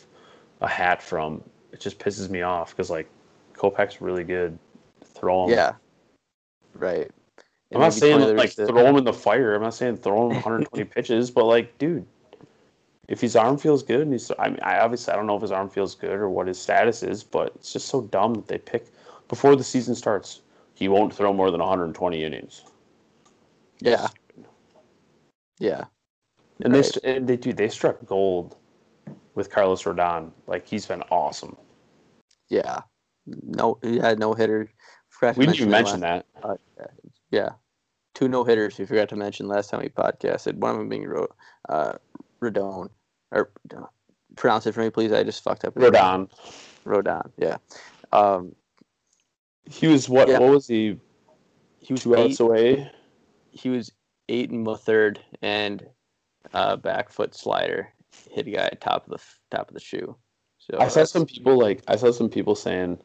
a 0.62 0.68
hat 0.68 1.02
from? 1.02 1.44
It 1.74 1.82
just 1.82 2.00
pisses 2.00 2.30
me 2.30 2.42
off 2.42 2.72
because, 2.72 2.90
like, 2.90 3.10
Kopech's 3.54 4.00
really 4.00 4.24
good. 4.24 4.58
Throw 5.04 5.46
him. 5.46 5.52
Yeah. 5.52 5.74
Right. 6.74 7.12
I'm 7.74 7.82
not 7.82 7.94
saying 7.94 8.38
like 8.38 8.52
throw 8.54 8.86
him 8.86 8.96
in 8.96 9.04
the 9.04 9.12
fire. 9.12 9.56
I'm 9.56 9.62
not 9.62 9.74
saying 9.74 9.98
throw 9.98 10.30
him 10.30 10.36
120 10.36 10.86
pitches, 10.96 11.32
but 11.32 11.46
like, 11.46 11.78
dude, 11.78 12.06
if 13.08 13.22
his 13.22 13.36
arm 13.36 13.58
feels 13.58 13.84
good, 13.84 14.02
and 14.02 14.12
he's, 14.12 14.32
I 14.40 14.50
mean, 14.50 14.60
I 14.62 14.80
obviously 14.80 15.14
I 15.14 15.16
don't 15.16 15.28
know 15.28 15.36
if 15.36 15.42
his 15.42 15.52
arm 15.52 15.70
feels 15.70 15.96
good 15.96 16.12
or 16.12 16.30
what 16.30 16.48
his 16.48 16.60
status 16.60 17.04
is, 17.04 17.24
but 17.24 17.54
it's 17.56 17.74
just 17.74 17.88
so 17.88 18.02
dumb 18.02 18.34
that 18.36 18.48
they 18.48 18.58
pick 18.58 18.88
before 19.28 19.56
the 19.56 19.64
season 19.64 19.96
starts. 19.96 20.42
He 20.74 20.88
won't 20.88 21.14
throw 21.14 21.34
more 21.34 21.52
than 21.52 21.60
120 21.60 22.24
innings. 22.24 22.64
Yeah. 23.80 24.08
Yeah. 25.60 25.86
And 26.64 26.74
right. 26.74 26.98
they 27.04 27.16
and 27.16 27.28
they 27.28 27.38
do 27.38 27.54
they 27.54 27.70
struck 27.70 28.06
gold 28.06 28.56
with 29.36 29.50
Carlos 29.50 29.84
Rodon. 29.84 30.32
Like 30.48 30.68
he's 30.68 30.86
been 30.86 31.02
awesome. 31.04 31.56
Yeah. 32.50 32.82
No, 33.26 33.80
yeah, 33.84 34.14
no 34.14 34.34
hitter. 34.34 34.70
We 35.22 35.46
didn't 35.46 35.56
even 35.56 35.70
mention 35.70 36.02
that. 36.02 36.26
Uh, 36.44 36.56
yeah, 37.32 37.52
two 38.14 38.28
no 38.28 38.44
hitters. 38.44 38.78
We 38.78 38.86
forgot 38.86 39.10
to 39.10 39.16
mention 39.16 39.48
last 39.48 39.70
time 39.70 39.82
we 39.82 39.90
podcasted. 39.90 40.56
One 40.56 40.72
of 40.72 40.78
them 40.78 40.90
being 40.90 41.26
uh, 41.70 41.94
Rodon. 42.52 42.90
Or 43.32 43.52
pronounce 44.36 44.68
it 44.68 44.74
for 44.74 44.82
me, 44.82 44.90
please. 44.90 45.12
I 45.12 45.24
just 45.24 45.44
fucked 45.44 45.66
up. 45.66 45.76
Rodon. 45.76 46.30
Rodon. 46.86 47.32
Yeah. 47.38 47.58
Um, 48.12 48.56
he 49.70 49.88
was 49.88 50.08
what? 50.08 50.28
Yeah. 50.28 50.40
What 50.40 50.52
was 50.52 50.68
he? 50.68 51.00
He 51.80 51.94
was 51.94 52.04
two 52.04 52.16
eight, 52.16 52.32
outs 52.32 52.40
away. 52.40 52.92
He 53.52 53.70
was 53.70 53.92
eight 54.30 54.50
and 54.52 54.66
the 54.66 54.78
third, 54.78 55.20
and 55.42 55.86
uh, 56.54 56.76
back 56.76 57.10
foot 57.10 57.36
slider 57.36 57.90
hit 58.32 58.48
a 58.48 58.52
guy 58.52 58.66
at 58.66 58.82
top 58.82 59.06
of 59.06 59.12
the 59.12 59.56
top 59.56 59.68
of 59.68 59.74
the 59.74 59.80
shoe. 59.80 60.16
So 60.58 60.78
I 60.80 60.88
saw 60.88 61.04
some 61.04 61.26
people 61.26 61.58
like 61.58 61.84
I 61.88 61.96
saw 61.96 62.12
some 62.12 62.30
people 62.30 62.56
saying. 62.56 63.00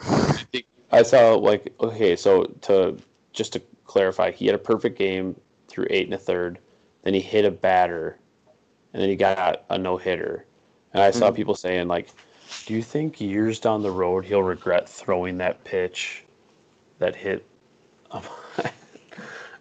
I 0.92 1.02
saw 1.02 1.34
like 1.34 1.74
okay, 1.80 2.16
so 2.16 2.44
to 2.62 2.96
just 3.32 3.52
to 3.52 3.62
clarify, 3.84 4.30
he 4.30 4.46
had 4.46 4.54
a 4.54 4.58
perfect 4.58 4.98
game 4.98 5.38
through 5.68 5.86
eight 5.90 6.06
and 6.06 6.14
a 6.14 6.18
third. 6.18 6.58
Then 7.02 7.14
he 7.14 7.20
hit 7.20 7.44
a 7.44 7.50
batter, 7.50 8.18
and 8.92 9.02
then 9.02 9.08
he 9.08 9.16
got 9.16 9.64
a 9.70 9.78
no 9.78 9.96
hitter. 9.96 10.44
And 10.92 11.02
I 11.02 11.10
saw 11.10 11.26
mm-hmm. 11.26 11.36
people 11.36 11.54
saying 11.54 11.88
like, 11.88 12.08
"Do 12.66 12.74
you 12.74 12.82
think 12.82 13.20
years 13.20 13.60
down 13.60 13.82
the 13.82 13.90
road 13.90 14.24
he'll 14.24 14.42
regret 14.42 14.88
throwing 14.88 15.38
that 15.38 15.62
pitch 15.64 16.24
that 16.98 17.14
hit?" 17.14 17.44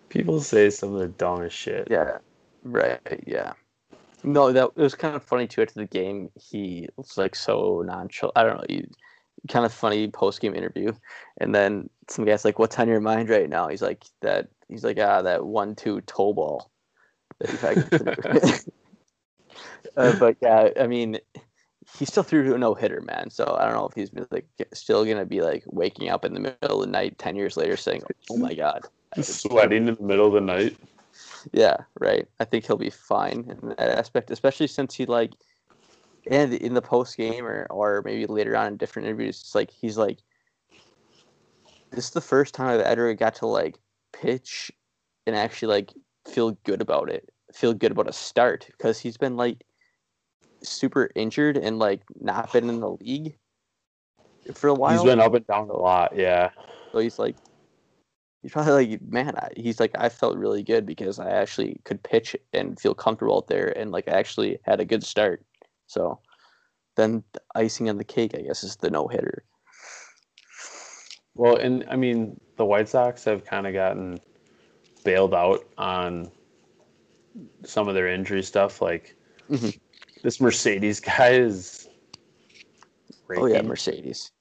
people 0.09 0.39
say 0.39 0.69
some 0.69 0.93
of 0.93 0.99
the 0.99 1.07
dumbest 1.07 1.55
shit. 1.55 1.87
Yeah, 1.91 2.17
right. 2.63 2.99
Yeah. 3.25 3.53
No, 4.23 4.51
that 4.51 4.71
it 4.75 4.81
was 4.81 4.95
kind 4.95 5.15
of 5.15 5.23
funny 5.23 5.47
too. 5.47 5.61
After 5.61 5.79
the 5.79 5.85
game, 5.85 6.29
he 6.35 6.87
was 6.97 7.17
like 7.17 7.35
so 7.35 7.83
nonchalant. 7.85 8.33
I 8.35 8.43
don't 8.43 8.57
know. 8.57 8.65
He, 8.67 8.85
kind 9.47 9.65
of 9.65 9.73
funny 9.73 10.09
post 10.09 10.41
game 10.41 10.55
interview, 10.55 10.91
and 11.37 11.53
then 11.53 11.89
some 12.09 12.25
guy's 12.25 12.43
like, 12.43 12.59
"What's 12.59 12.79
on 12.79 12.87
your 12.87 12.99
mind 12.99 13.29
right 13.29 13.49
now?" 13.49 13.67
He's 13.67 13.81
like, 13.81 14.03
"That." 14.21 14.47
He's 14.67 14.83
like, 14.83 14.97
"Ah, 14.99 15.21
that 15.21 15.45
one 15.45 15.75
two 15.75 16.01
toe 16.01 16.33
ball." 16.33 16.71
uh, 19.95 20.13
but 20.19 20.37
yeah, 20.41 20.69
I 20.79 20.87
mean, 20.87 21.19
he 21.97 22.05
still 22.05 22.23
threw 22.23 22.53
a 22.53 22.57
no 22.57 22.73
hitter, 22.73 23.01
man. 23.01 23.29
So 23.29 23.57
I 23.59 23.65
don't 23.65 23.75
know 23.75 23.87
if 23.87 23.93
he's 23.95 24.11
like 24.31 24.47
still 24.73 25.05
gonna 25.05 25.25
be 25.25 25.41
like 25.41 25.63
waking 25.67 26.09
up 26.09 26.25
in 26.25 26.33
the 26.33 26.39
middle 26.39 26.81
of 26.81 26.85
the 26.85 26.91
night 26.91 27.17
ten 27.17 27.35
years 27.35 27.57
later 27.57 27.77
saying, 27.77 28.03
"Oh 28.29 28.37
my 28.37 28.53
god," 28.53 28.85
sweating 29.21 29.87
in 29.87 29.95
the 29.95 30.03
middle 30.03 30.27
of 30.27 30.33
the 30.33 30.41
night. 30.41 30.77
Yeah, 31.51 31.77
right. 31.99 32.27
I 32.39 32.45
think 32.45 32.65
he'll 32.65 32.77
be 32.77 32.89
fine 32.89 33.57
in 33.61 33.69
that 33.69 33.97
aspect, 33.97 34.31
especially 34.31 34.67
since 34.67 34.95
he 34.95 35.05
like 35.05 35.33
and 36.29 36.53
in 36.53 36.73
the 36.73 36.81
post 36.81 37.17
game 37.17 37.45
or 37.45 37.67
or 37.69 38.01
maybe 38.03 38.25
later 38.25 38.55
on 38.55 38.67
in 38.67 38.77
different 38.77 39.07
interviews, 39.07 39.39
it's 39.41 39.55
like 39.55 39.71
he's 39.71 39.97
like, 39.97 40.19
this 41.91 42.05
is 42.05 42.11
the 42.11 42.21
first 42.21 42.53
time 42.53 42.67
I've 42.67 42.81
ever 42.81 43.13
got 43.13 43.35
to 43.35 43.47
like 43.47 43.77
pitch 44.13 44.71
and 45.25 45.35
actually 45.35 45.73
like 45.73 45.93
feel 46.27 46.51
good 46.63 46.81
about 46.81 47.09
it, 47.09 47.29
feel 47.53 47.73
good 47.73 47.91
about 47.91 48.09
a 48.09 48.13
start 48.13 48.67
because 48.71 48.99
he's 48.99 49.17
been 49.17 49.37
like 49.37 49.63
super 50.63 51.09
injured 51.15 51.57
and 51.57 51.79
like 51.79 52.01
not 52.19 52.51
been 52.51 52.69
in 52.69 52.79
the 52.79 52.91
league 52.91 53.37
for 54.53 54.67
a 54.67 54.73
while. 54.73 54.93
He's 54.93 55.03
been 55.03 55.19
up 55.19 55.33
and 55.33 55.45
down 55.47 55.69
a 55.69 55.77
lot, 55.77 56.15
yeah. 56.15 56.51
So 56.91 56.99
he's 56.99 57.19
like, 57.19 57.35
he's 58.41 58.51
probably 58.51 58.87
like, 58.87 59.01
man, 59.01 59.35
I, 59.35 59.49
he's 59.55 59.79
like, 59.79 59.91
I 59.97 60.09
felt 60.09 60.37
really 60.37 60.63
good 60.63 60.85
because 60.85 61.19
I 61.19 61.29
actually 61.31 61.79
could 61.83 62.01
pitch 62.03 62.35
and 62.53 62.79
feel 62.79 62.93
comfortable 62.93 63.37
out 63.37 63.47
there, 63.47 63.77
and 63.77 63.91
like 63.91 64.07
I 64.07 64.13
actually 64.13 64.59
had 64.63 64.79
a 64.79 64.85
good 64.85 65.03
start. 65.03 65.43
So 65.87 66.19
then 66.95 67.23
the 67.33 67.41
icing 67.55 67.89
on 67.89 67.97
the 67.97 68.03
cake, 68.03 68.33
I 68.35 68.41
guess, 68.41 68.63
is 68.63 68.77
the 68.77 68.89
no 68.89 69.07
hitter. 69.07 69.43
Well, 71.35 71.57
and 71.57 71.85
I 71.89 71.95
mean, 71.95 72.39
the 72.55 72.65
White 72.65 72.89
Sox 72.89 73.23
have 73.25 73.45
kind 73.45 73.67
of 73.67 73.73
gotten 73.73 74.19
bailed 75.03 75.33
out 75.33 75.63
on 75.77 76.31
some 77.63 77.87
of 77.87 77.93
their 77.93 78.07
injury 78.07 78.41
stuff. 78.41 78.81
Like 78.81 79.15
Mhm. 79.49 79.79
This 80.21 80.39
Mercedes 80.39 80.99
guy 80.99 81.29
is. 81.29 81.87
Oh 83.35 83.45
yeah. 83.45 83.61
Mercedes. 83.61 84.31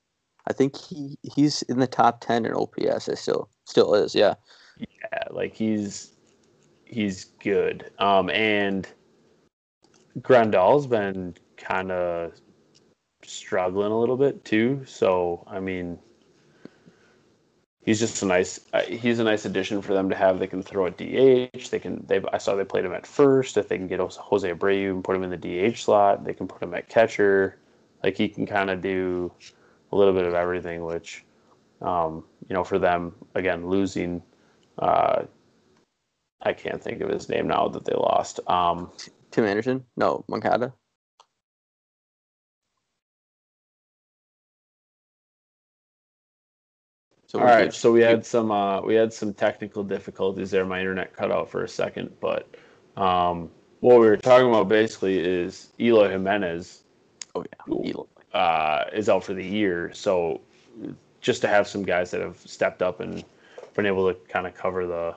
I 0.48 0.52
think 0.52 0.76
he 0.76 1.18
he's 1.22 1.62
in 1.62 1.80
the 1.80 1.86
top 1.86 2.20
ten 2.20 2.46
in 2.46 2.54
OPS. 2.54 3.08
It 3.08 3.18
still 3.18 3.48
still 3.64 3.94
is. 3.94 4.14
Yeah. 4.14 4.34
Yeah, 4.78 5.24
like 5.30 5.54
he's 5.54 6.12
he's 6.84 7.24
good. 7.42 7.90
Um, 7.98 8.30
and 8.30 8.86
Grandal's 10.22 10.86
been 10.86 11.34
kind 11.56 11.90
of 11.90 12.32
struggling 13.24 13.92
a 13.92 13.98
little 13.98 14.16
bit 14.16 14.44
too. 14.44 14.82
So 14.86 15.44
I 15.46 15.60
mean, 15.60 15.98
he's 17.86 18.00
just 18.00 18.22
a 18.22 18.26
nice. 18.26 18.60
Uh, 18.74 18.82
he's 18.82 19.18
a 19.18 19.24
nice 19.24 19.46
addition 19.46 19.80
for 19.80 19.94
them 19.94 20.10
to 20.10 20.14
have. 20.14 20.38
They 20.38 20.46
can 20.46 20.62
throw 20.62 20.86
at 20.86 20.98
DH. 20.98 21.70
They 21.70 21.78
can. 21.78 22.04
They 22.06 22.20
I 22.32 22.36
saw 22.36 22.54
they 22.54 22.64
played 22.64 22.84
him 22.84 22.92
at 22.92 23.06
first. 23.06 23.56
If 23.56 23.68
they 23.68 23.78
can 23.78 23.86
get 23.86 24.00
Jose 24.00 24.52
Abreu 24.52 24.90
and 24.90 25.02
put 25.02 25.16
him 25.16 25.22
in 25.22 25.30
the 25.30 25.70
DH 25.72 25.78
slot, 25.78 26.24
they 26.24 26.34
can 26.34 26.46
put 26.46 26.62
him 26.62 26.74
at 26.74 26.90
catcher. 26.90 27.56
Like 28.04 28.18
he 28.18 28.28
can 28.28 28.44
kind 28.44 28.68
of 28.68 28.82
do 28.82 29.32
a 29.92 29.96
little 29.96 30.12
bit 30.12 30.26
of 30.26 30.34
everything, 30.34 30.84
which 30.84 31.24
um, 31.80 32.24
you 32.46 32.54
know, 32.54 32.64
for 32.64 32.78
them 32.78 33.14
again 33.34 33.70
losing. 33.70 34.22
Uh, 34.78 35.22
I 36.42 36.52
can't 36.52 36.82
think 36.82 37.00
of 37.00 37.08
his 37.08 37.30
name 37.30 37.48
now 37.48 37.68
that 37.68 37.86
they 37.86 37.94
lost. 37.94 38.40
Um, 38.46 38.90
Tim 39.30 39.46
Anderson? 39.46 39.84
No, 39.96 40.24
Moncada. 40.28 40.74
So 47.26 47.40
all 47.40 47.46
good. 47.46 47.74
so 47.74 47.90
we 47.92 48.00
had 48.02 48.24
some 48.24 48.50
uh, 48.50 48.80
we 48.82 48.94
had 48.94 49.12
some 49.12 49.34
technical 49.34 49.82
difficulties 49.82 50.50
there. 50.50 50.64
My 50.64 50.78
internet 50.80 51.12
cut 51.14 51.30
out 51.32 51.50
for 51.50 51.64
a 51.64 51.68
second, 51.68 52.14
but 52.20 52.48
um, 52.96 53.50
what 53.80 54.00
we 54.00 54.06
were 54.06 54.16
talking 54.16 54.48
about 54.48 54.68
basically 54.68 55.18
is 55.18 55.70
Eloy 55.80 56.08
Jimenez 56.10 56.82
Oh 57.34 57.44
yeah. 57.68 57.74
Eloy. 57.90 58.04
uh, 58.32 58.84
is 58.92 59.08
out 59.08 59.24
for 59.24 59.34
the 59.34 59.44
year. 59.44 59.92
So 59.92 60.40
just 61.20 61.42
to 61.42 61.48
have 61.48 61.66
some 61.66 61.82
guys 61.82 62.10
that 62.12 62.20
have 62.20 62.36
stepped 62.38 62.80
up 62.82 63.00
and 63.00 63.24
been 63.74 63.86
able 63.86 64.12
to 64.12 64.18
kind 64.28 64.46
of 64.46 64.54
cover 64.54 64.86
the 64.86 65.14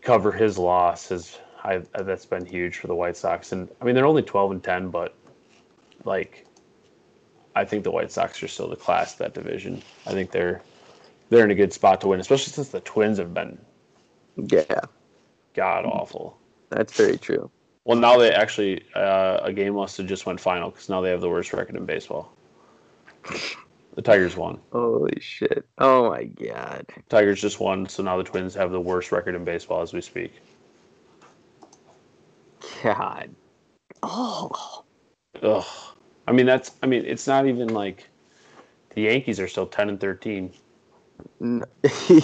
cover 0.00 0.32
his 0.32 0.58
loss 0.58 1.08
has 1.08 1.38
I, 1.64 1.78
that's 2.02 2.24
been 2.26 2.44
huge 2.46 2.78
for 2.78 2.86
the 2.86 2.94
White 2.94 3.16
Sox. 3.16 3.52
And 3.52 3.68
I 3.80 3.84
mean 3.84 3.94
they're 3.94 4.06
only 4.06 4.22
12 4.22 4.50
and 4.52 4.62
10, 4.64 4.90
but 4.90 5.14
like 6.04 6.46
I 7.54 7.64
think 7.64 7.84
the 7.84 7.90
White 7.90 8.10
Sox 8.10 8.42
are 8.42 8.48
still 8.48 8.68
the 8.68 8.76
class 8.76 9.12
of 9.12 9.18
that 9.18 9.34
division. 9.34 9.82
I 10.06 10.12
think 10.12 10.30
they're 10.30 10.62
they're 11.28 11.44
in 11.44 11.50
a 11.50 11.54
good 11.54 11.72
spot 11.72 12.00
to 12.02 12.08
win, 12.08 12.20
especially 12.20 12.52
since 12.52 12.68
the 12.68 12.80
Twins 12.80 13.18
have 13.18 13.32
been 13.34 13.58
Yeah, 14.36 14.80
god 15.54 15.84
awful. 15.84 16.38
that's 16.70 16.96
very 16.96 17.18
true. 17.18 17.50
Well, 17.84 17.98
now 17.98 18.16
they 18.16 18.32
actually 18.32 18.84
uh, 18.94 19.40
a 19.42 19.52
game 19.52 19.74
must 19.74 19.96
have 19.96 20.06
just 20.06 20.24
went 20.26 20.40
final 20.40 20.70
because 20.70 20.88
now 20.88 21.00
they 21.00 21.10
have 21.10 21.20
the 21.20 21.28
worst 21.28 21.52
record 21.52 21.76
in 21.76 21.84
baseball. 21.84 22.32
The 23.94 24.02
Tigers 24.02 24.36
won. 24.36 24.58
Holy 24.72 25.20
shit. 25.20 25.66
Oh 25.78 26.10
my 26.10 26.24
god. 26.24 26.86
Tigers 27.10 27.40
just 27.40 27.60
won, 27.60 27.86
so 27.88 28.02
now 28.02 28.16
the 28.16 28.24
Twins 28.24 28.54
have 28.54 28.70
the 28.70 28.80
worst 28.80 29.12
record 29.12 29.34
in 29.34 29.44
baseball 29.44 29.82
as 29.82 29.92
we 29.92 30.00
speak. 30.00 30.32
God. 32.82 33.34
Oh. 34.02 34.84
Ugh. 35.42 35.91
I 36.32 36.34
mean, 36.34 36.46
that's. 36.46 36.70
I 36.82 36.86
mean, 36.86 37.04
it's 37.04 37.26
not 37.26 37.46
even 37.46 37.68
like 37.74 38.08
the 38.94 39.02
Yankees 39.02 39.38
are 39.38 39.46
still 39.46 39.66
ten 39.66 39.90
and 39.90 40.00
thirteen. 40.00 40.50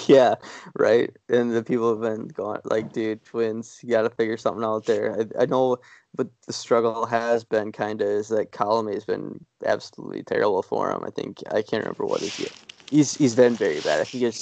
Yeah, 0.06 0.36
right. 0.78 1.14
And 1.28 1.52
the 1.54 1.62
people 1.62 1.90
have 1.90 2.00
been 2.00 2.28
going 2.28 2.60
like, 2.64 2.90
dude, 2.94 3.22
twins, 3.22 3.80
you 3.82 3.90
got 3.90 4.02
to 4.02 4.10
figure 4.10 4.38
something 4.38 4.64
out 4.64 4.86
there. 4.86 5.14
I, 5.20 5.42
I 5.42 5.44
know, 5.44 5.76
but 6.14 6.28
the 6.46 6.54
struggle 6.54 7.04
has 7.04 7.44
been 7.44 7.70
kind 7.70 8.00
of 8.00 8.08
is 8.08 8.28
that 8.28 8.50
Colome 8.52 8.94
has 8.94 9.04
been 9.04 9.44
absolutely 9.66 10.22
terrible 10.22 10.62
for 10.62 10.90
him. 10.90 11.04
I 11.04 11.10
think 11.10 11.42
I 11.50 11.60
can't 11.60 11.84
remember 11.84 12.06
what 12.06 12.22
his 12.22 12.48
he's 12.90 13.14
he's 13.14 13.34
been 13.34 13.56
very 13.56 13.80
bad. 13.80 14.00
I 14.00 14.04
think 14.04 14.34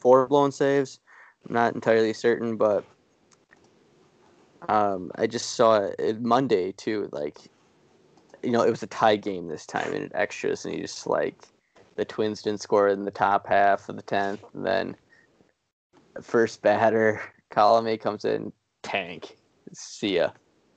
four 0.00 0.26
blown 0.26 0.50
saves. 0.50 0.98
I'm 1.46 1.54
not 1.54 1.76
entirely 1.76 2.12
certain, 2.12 2.56
but 2.56 2.84
um, 4.68 5.12
I 5.14 5.28
just 5.28 5.50
saw 5.50 5.90
it 5.96 6.20
Monday 6.20 6.72
too. 6.72 7.08
Like, 7.12 7.38
you 8.42 8.50
know, 8.50 8.62
it 8.62 8.70
was 8.70 8.82
a 8.82 8.88
tie 8.88 9.16
game 9.16 9.48
this 9.48 9.66
time 9.66 9.92
in 9.92 10.10
extras, 10.14 10.64
and 10.64 10.74
he 10.74 10.80
just 10.80 11.06
like 11.06 11.44
the 11.96 12.04
Twins 12.04 12.42
didn't 12.42 12.60
score 12.60 12.88
in 12.88 13.04
the 13.04 13.10
top 13.10 13.46
half 13.46 13.88
of 13.88 13.96
the 13.96 14.02
tenth, 14.02 14.42
and 14.54 14.64
then 14.64 14.96
first 16.20 16.62
batter 16.62 17.20
Colome 17.52 18.00
comes 18.00 18.24
in, 18.24 18.52
tank, 18.82 19.36
see 19.72 20.16
ya, 20.16 20.30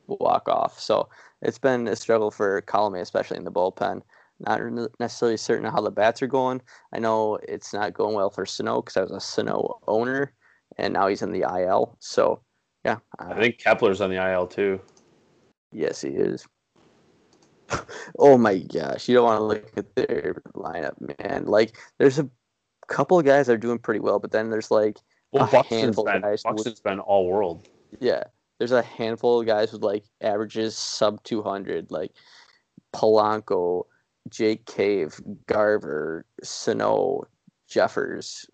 walk 0.07 0.47
off. 0.47 0.80
So 0.80 1.09
it's 1.41 1.59
been 1.59 1.88
a 1.88 1.95
struggle 1.95 2.32
for 2.32 2.61
Colome, 2.63 3.01
especially 3.01 3.38
in 3.38 3.45
the 3.45 3.51
bullpen. 3.51 4.01
Not 4.39 4.61
necessarily 4.99 5.38
certain 5.38 5.72
how 5.72 5.80
the 5.80 5.91
bats 5.91 6.22
are 6.22 6.28
going. 6.28 6.61
I 6.93 6.99
know 6.99 7.39
it's 7.47 7.74
not 7.74 7.93
going 7.93 8.16
well 8.16 8.30
for 8.30 8.45
Sano 8.45 8.82
because 8.82 8.97
I 8.97 9.01
was 9.01 9.11
a 9.11 9.22
Sano 9.22 9.80
owner, 9.88 10.34
and 10.78 10.93
now 10.93 11.07
he's 11.07 11.22
in 11.22 11.32
the 11.32 11.45
IL. 11.49 11.95
So 11.99 12.41
yeah, 12.84 12.97
I 13.18 13.34
think 13.39 13.59
Kepler's 13.59 14.01
on 14.01 14.09
the 14.09 14.32
IL 14.32 14.47
too. 14.47 14.82
Yes, 15.72 16.01
he 16.01 16.09
is. 16.09 16.45
Oh 18.20 18.38
my 18.38 18.57
gosh, 18.59 19.07
you 19.07 19.16
don't 19.16 19.26
want 19.26 19.39
to 19.39 19.43
look 19.43 19.72
at 19.78 19.95
their 19.95 20.41
lineup, 20.55 20.95
man. 21.20 21.45
Like, 21.45 21.78
there's 21.97 22.20
a 22.20 22.30
couple 22.88 23.18
of 23.20 23.26
guys 23.26 23.47
that 23.47 23.53
are 23.53 23.57
doing 23.57 23.80
pretty 23.80 23.99
well, 23.99 24.20
but 24.20 24.32
then 24.32 24.49
there's 24.49 24.72
like, 24.72 24.99
Well, 25.32 25.45
A 25.47 25.51
Buxton's 25.51 25.82
handful 25.82 26.07
of 26.07 26.22
guys 26.22 26.43
Buxton's 26.43 26.80
been 26.80 26.99
all 26.99 27.28
world. 27.28 27.68
yeah, 27.99 28.24
there's 28.59 28.72
a 28.72 28.82
handful 28.84 29.39
of 29.41 29.47
guys 29.47 29.72
with 29.74 29.82
like 29.84 30.05
averages 30.22 30.78
sub 30.78 31.22
200, 31.24 31.91
like 31.91 32.11
Polanco, 32.93 33.84
Jake 34.30 34.66
Cave, 34.66 35.20
Garver, 35.47 36.26
Sano, 36.43 37.28
Jeffers. 37.68 38.45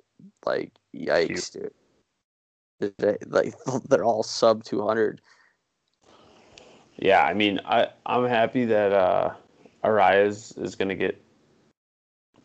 Like, 0.46 0.72
yikes, 0.96 1.52
dude. 1.52 1.72
They- 2.98 3.18
Like, 3.28 3.54
they're 3.90 4.04
all 4.06 4.24
sub 4.24 4.64
200. 4.64 5.22
Yeah, 7.02 7.24
I 7.24 7.34
mean, 7.34 7.60
I 7.66 7.88
I'm 8.06 8.26
happy 8.28 8.66
that 8.66 8.94
uh, 8.94 9.34
Arraez 9.84 10.58
is 10.62 10.76
going 10.76 10.90
to 10.90 10.96
get 10.96 11.22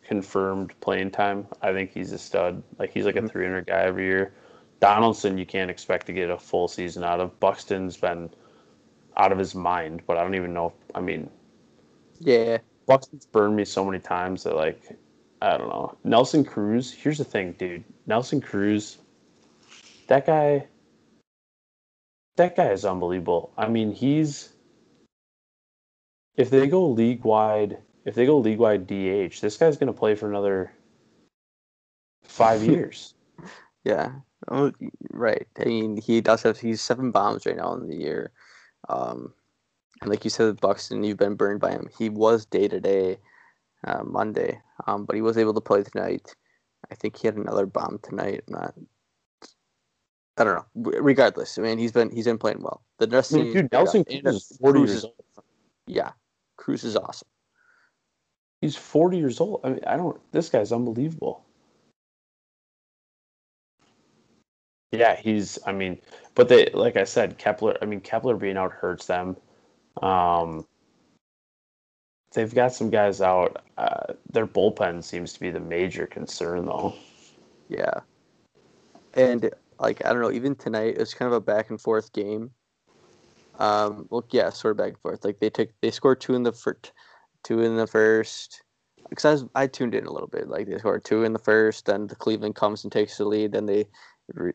confirmed 0.02 0.72
playing 0.80 1.10
time. 1.10 1.46
I 1.62 1.72
think 1.72 1.92
he's 1.92 2.12
a 2.12 2.18
stud. 2.18 2.62
Like 2.78 2.90
he's 2.90 3.04
like 3.04 3.16
a 3.16 3.22
Mhm. 3.22 3.30
300 3.30 3.66
guy 3.66 3.82
every 3.82 4.04
year. 4.06 4.32
Donaldson, 4.80 5.38
you 5.38 5.46
can't 5.46 5.70
expect 5.70 6.06
to 6.06 6.12
get 6.12 6.30
a 6.30 6.38
full 6.38 6.68
season 6.68 7.04
out 7.04 7.20
of. 7.20 7.38
Buxton's 7.38 7.96
been 7.96 8.30
out 9.16 9.32
of 9.32 9.38
his 9.38 9.54
mind, 9.54 10.02
but 10.06 10.16
I 10.16 10.22
don't 10.22 10.34
even 10.34 10.54
know. 10.54 10.66
If, 10.68 10.96
I 10.96 11.00
mean, 11.00 11.30
Yeah. 12.18 12.58
Buxton's 12.86 13.26
burned 13.26 13.56
me 13.56 13.64
so 13.64 13.84
many 13.84 13.98
times 13.98 14.44
that 14.44 14.54
like 14.56 14.80
I 15.42 15.58
don't 15.58 15.68
know. 15.68 15.96
Nelson 16.04 16.44
Cruz. 16.44 16.92
Here's 16.92 17.18
the 17.18 17.24
thing, 17.24 17.52
dude. 17.52 17.84
Nelson 18.06 18.40
Cruz. 18.40 18.98
That 20.06 20.24
guy. 20.24 20.66
That 22.36 22.56
guy 22.56 22.70
is 22.70 22.84
unbelievable. 22.84 23.52
I 23.56 23.68
mean, 23.68 23.92
he's. 23.92 24.50
If 26.36 26.50
they 26.50 26.66
go 26.66 26.86
league 26.86 27.24
wide, 27.24 27.78
if 28.04 28.14
they 28.14 28.26
go 28.26 28.38
league 28.38 28.58
wide 28.58 28.86
DH, 28.86 29.40
this 29.40 29.56
guy's 29.56 29.78
gonna 29.78 29.92
play 29.92 30.14
for 30.14 30.28
another 30.28 30.72
five 32.24 32.62
years. 32.70 33.14
Yeah. 33.84 34.12
Oh, 34.48 34.72
right. 35.10 35.46
I 35.58 35.64
mean, 35.64 35.96
he 35.96 36.20
does 36.20 36.42
have 36.42 36.58
he's 36.58 36.82
seven 36.82 37.10
bombs 37.10 37.46
right 37.46 37.56
now 37.56 37.72
in 37.74 37.88
the 37.88 37.96
year. 37.96 38.32
Um, 38.88 39.32
and 40.02 40.10
like 40.10 40.24
you 40.24 40.30
said 40.30 40.46
with 40.46 40.60
Buxton, 40.60 41.02
you've 41.04 41.16
been 41.16 41.36
burned 41.36 41.60
by 41.60 41.70
him. 41.70 41.88
He 41.98 42.10
was 42.10 42.44
day 42.44 42.68
to 42.68 42.80
day 42.80 43.18
Monday, 44.04 44.60
um, 44.86 45.04
but 45.04 45.16
he 45.16 45.22
was 45.22 45.38
able 45.38 45.54
to 45.54 45.60
play 45.60 45.82
tonight. 45.82 46.34
I 46.90 46.94
think 46.94 47.16
he 47.16 47.26
had 47.26 47.36
another 47.36 47.66
bomb 47.66 47.98
tonight. 48.02 48.44
Not, 48.48 48.74
I 50.38 50.44
don't 50.44 50.54
know. 50.54 50.90
Regardless, 51.00 51.58
I 51.58 51.62
mean, 51.62 51.78
he's 51.78 51.92
been 51.92 52.10
he's 52.10 52.26
been 52.26 52.38
playing 52.38 52.60
well. 52.60 52.82
The 52.98 53.06
rest 53.08 53.32
I 53.32 53.38
mean, 53.38 53.52
dude, 53.52 53.72
Nelson 53.72 54.04
Cruz 54.04 54.50
is 54.50 54.58
40 54.60 54.78
Cruz 54.78 54.90
years 54.90 55.04
old. 55.04 55.14
Yeah, 55.86 56.12
Cruz 56.56 56.84
is 56.84 56.96
awesome. 56.96 57.28
He's 58.60 58.76
40 58.76 59.18
years 59.18 59.40
old. 59.40 59.60
I 59.64 59.70
mean, 59.70 59.80
I 59.86 59.96
don't. 59.96 60.20
This 60.32 60.48
guy's 60.48 60.72
unbelievable. 60.72 61.44
Yeah, 64.92 65.16
he's. 65.16 65.58
I 65.66 65.72
mean, 65.72 66.00
but 66.34 66.48
they, 66.48 66.70
like 66.72 66.96
I 66.96 67.04
said, 67.04 67.38
Kepler. 67.38 67.76
I 67.80 67.86
mean, 67.86 68.00
Kepler 68.00 68.36
being 68.36 68.56
out 68.56 68.72
hurts 68.72 69.06
them. 69.06 69.36
Um, 70.02 70.66
they've 72.32 72.54
got 72.54 72.74
some 72.74 72.90
guys 72.90 73.20
out. 73.20 73.64
Uh, 73.78 74.14
their 74.32 74.46
bullpen 74.46 75.02
seems 75.02 75.32
to 75.32 75.40
be 75.40 75.50
the 75.50 75.60
major 75.60 76.06
concern, 76.06 76.66
though. 76.66 76.94
Yeah, 77.68 78.00
and 79.14 79.50
like 79.78 80.04
I 80.04 80.12
don't 80.12 80.22
know, 80.22 80.32
even 80.32 80.54
tonight 80.54 80.96
it's 80.98 81.14
kind 81.14 81.26
of 81.26 81.32
a 81.32 81.40
back 81.40 81.70
and 81.70 81.80
forth 81.80 82.12
game. 82.12 82.50
Um, 83.58 84.06
well, 84.10 84.24
yeah, 84.30 84.50
sort 84.50 84.72
of 84.72 84.78
back 84.78 84.88
and 84.88 84.98
forth. 84.98 85.24
Like 85.24 85.40
they 85.40 85.50
took, 85.50 85.70
they 85.80 85.90
scored 85.90 86.20
two 86.20 86.34
in 86.34 86.42
the 86.42 86.52
first, 86.52 86.92
two 87.42 87.62
in 87.62 87.76
the 87.76 87.86
first. 87.86 88.62
Because 89.08 89.24
I, 89.24 89.30
was, 89.30 89.44
I 89.54 89.66
tuned 89.66 89.94
in 89.94 90.06
a 90.06 90.10
little 90.10 90.28
bit. 90.28 90.48
Like 90.48 90.66
they 90.66 90.78
scored 90.78 91.04
two 91.04 91.24
in 91.24 91.32
the 91.32 91.38
first, 91.38 91.86
then 91.86 92.06
the 92.06 92.16
Cleveland 92.16 92.56
comes 92.56 92.84
and 92.84 92.92
takes 92.92 93.16
the 93.16 93.24
lead. 93.24 93.52
Then 93.52 93.66
they, 93.66 93.86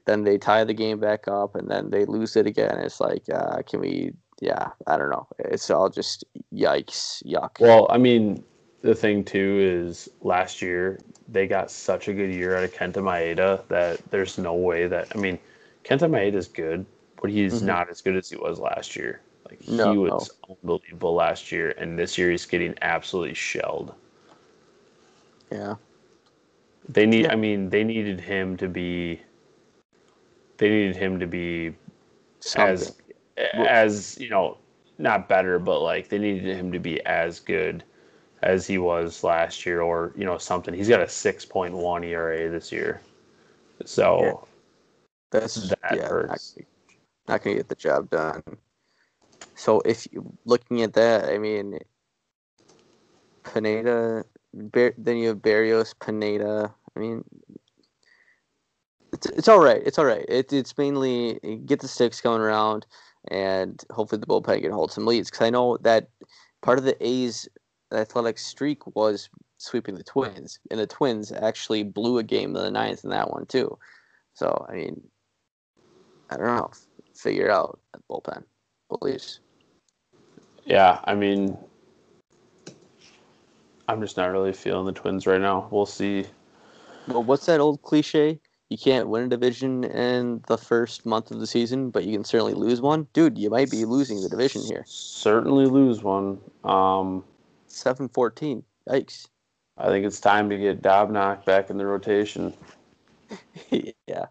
then 0.05 0.23
they 0.23 0.37
tie 0.37 0.65
the 0.65 0.73
game 0.73 0.99
back 0.99 1.27
up, 1.27 1.55
and 1.55 1.69
then 1.69 1.89
they 1.89 2.05
lose 2.05 2.35
it 2.35 2.45
again. 2.45 2.77
It's 2.79 2.99
like, 2.99 3.23
uh, 3.33 3.61
can 3.61 3.79
we? 3.79 4.11
Yeah, 4.41 4.69
I 4.87 4.97
don't 4.97 5.09
know. 5.09 5.27
It's 5.39 5.69
all 5.69 5.89
just 5.89 6.25
yikes, 6.53 7.23
yuck. 7.25 7.59
Well, 7.59 7.87
I 7.89 7.97
mean, 7.97 8.43
the 8.81 8.95
thing 8.95 9.23
too 9.23 9.59
is 9.61 10.09
last 10.21 10.61
year 10.61 10.99
they 11.27 11.47
got 11.47 11.71
such 11.71 12.07
a 12.07 12.13
good 12.13 12.33
year 12.33 12.57
out 12.57 12.63
of 12.63 12.73
Kenta 12.73 12.95
Maeda 12.95 13.65
that 13.67 13.99
there's 14.11 14.37
no 14.37 14.53
way 14.53 14.87
that 14.87 15.07
I 15.15 15.17
mean, 15.17 15.39
Kenta 15.83 16.09
Maeda 16.09 16.35
is 16.35 16.47
good, 16.47 16.85
but 17.21 17.29
he's 17.29 17.55
mm-hmm. 17.55 17.67
not 17.67 17.89
as 17.89 18.01
good 18.01 18.15
as 18.15 18.29
he 18.29 18.37
was 18.37 18.59
last 18.59 18.95
year. 18.95 19.21
Like 19.49 19.67
no, 19.67 19.91
he 19.91 19.97
was 19.97 20.31
no. 20.47 20.55
unbelievable 20.55 21.13
last 21.13 21.51
year, 21.51 21.73
and 21.77 21.97
this 21.97 22.17
year 22.17 22.31
he's 22.31 22.45
getting 22.45 22.75
absolutely 22.81 23.33
shelled. 23.33 23.93
Yeah. 25.51 25.75
They 26.87 27.05
need. 27.05 27.25
Yeah. 27.25 27.33
I 27.33 27.35
mean, 27.35 27.69
they 27.69 27.83
needed 27.83 28.19
him 28.19 28.57
to 28.57 28.67
be. 28.67 29.21
They 30.57 30.69
needed 30.69 30.95
him 30.95 31.19
to 31.19 31.27
be 31.27 31.73
Something. 32.39 32.73
as 32.73 32.95
as 33.53 34.17
you 34.19 34.29
know, 34.29 34.57
not 34.97 35.29
better, 35.29 35.59
but 35.59 35.81
like 35.81 36.09
they 36.09 36.17
needed 36.19 36.55
him 36.55 36.71
to 36.71 36.79
be 36.79 37.03
as 37.05 37.39
good 37.39 37.83
as 38.41 38.65
he 38.65 38.77
was 38.77 39.23
last 39.23 39.65
year, 39.65 39.81
or 39.81 40.13
you 40.15 40.25
know 40.25 40.37
something. 40.37 40.73
He's 40.73 40.89
got 40.89 41.01
a 41.01 41.09
six 41.09 41.45
point 41.45 41.73
one 41.73 42.03
ERA 42.03 42.49
this 42.49 42.71
year, 42.71 43.01
so 43.85 44.21
yeah. 44.21 44.33
that's 45.31 45.69
that 45.69 45.95
yeah, 45.95 46.07
hurts. 46.07 46.55
Not, 46.57 46.67
not 47.27 47.43
gonna 47.43 47.55
get 47.57 47.69
the 47.69 47.75
job 47.75 48.09
done. 48.09 48.43
So 49.55 49.81
if 49.81 50.07
you 50.11 50.31
looking 50.45 50.81
at 50.81 50.93
that, 50.93 51.29
I 51.29 51.37
mean, 51.37 51.77
Pineda, 53.43 54.25
Bar- 54.53 54.93
then 54.97 55.17
you 55.17 55.29
have 55.29 55.37
Berrios, 55.37 55.93
Pineda. 55.99 56.73
I 56.95 56.99
mean, 56.99 57.23
it's 59.13 59.27
it's 59.27 59.47
all 59.47 59.59
right. 59.59 59.81
It's 59.85 59.99
all 59.99 60.05
right. 60.05 60.25
It, 60.27 60.51
it's 60.51 60.77
mainly 60.77 61.39
get 61.65 61.79
the 61.79 61.87
sticks 61.87 62.21
going 62.21 62.41
around, 62.41 62.85
and 63.29 63.83
hopefully 63.91 64.19
the 64.19 64.27
bullpen 64.27 64.61
can 64.61 64.71
hold 64.71 64.91
some 64.91 65.05
leads. 65.05 65.29
Because 65.29 65.45
I 65.45 65.49
know 65.51 65.77
that 65.77 66.09
part 66.61 66.79
of 66.79 66.85
the 66.85 66.97
A's 67.05 67.47
athletic 67.93 68.37
streak 68.37 68.95
was 68.95 69.29
sweeping 69.57 69.95
the 69.95 70.03
Twins, 70.03 70.59
and 70.69 70.79
the 70.79 70.87
Twins 70.87 71.31
actually 71.31 71.83
blew 71.83 72.17
a 72.17 72.23
game 72.23 72.55
in 72.55 72.61
the 72.63 72.71
ninth 72.71 73.03
in 73.03 73.09
that 73.11 73.31
one 73.31 73.45
too. 73.45 73.77
So 74.33 74.65
I 74.69 74.73
mean, 74.73 75.01
I 76.29 76.37
don't 76.37 76.45
know, 76.45 76.71
figure 77.15 77.45
it 77.45 77.51
out 77.51 77.79
at 77.93 78.01
bullpen, 78.09 78.43
please. 78.89 79.39
Yeah, 80.65 80.99
I 81.05 81.15
mean, 81.15 81.57
I'm 83.87 84.01
just 84.01 84.17
not 84.17 84.31
really 84.31 84.53
feeling 84.53 84.85
the 84.85 84.91
Twins 84.91 85.27
right 85.27 85.41
now. 85.41 85.67
We'll 85.71 85.85
see. 85.85 86.25
Well, 87.07 87.23
what's 87.23 87.47
that 87.47 87.59
old 87.59 87.81
cliche? 87.81 88.39
You 88.69 88.77
can't 88.77 89.09
win 89.09 89.23
a 89.23 89.27
division 89.27 89.83
in 89.83 90.41
the 90.47 90.57
first 90.57 91.05
month 91.05 91.29
of 91.29 91.41
the 91.41 91.47
season, 91.47 91.89
but 91.89 92.05
you 92.05 92.13
can 92.13 92.23
certainly 92.23 92.53
lose 92.53 92.79
one. 92.79 93.05
Dude, 93.11 93.37
you 93.37 93.49
might 93.49 93.69
be 93.69 93.83
losing 93.83 94.21
the 94.21 94.29
division 94.29 94.61
here. 94.61 94.85
Certainly 94.87 95.65
lose 95.65 96.03
one. 96.03 96.39
Um, 96.63 97.25
seven 97.71 98.07
fourteen. 98.09 98.63
Yikes! 98.89 99.27
I 99.77 99.87
think 99.87 100.05
it's 100.05 100.19
time 100.19 100.49
to 100.49 100.57
get 100.57 100.81
Dobnak 100.81 101.45
back 101.45 101.69
in 101.69 101.77
the 101.77 101.85
rotation. 101.85 102.53
yeah. 103.69 103.91
yeah, 104.07 104.25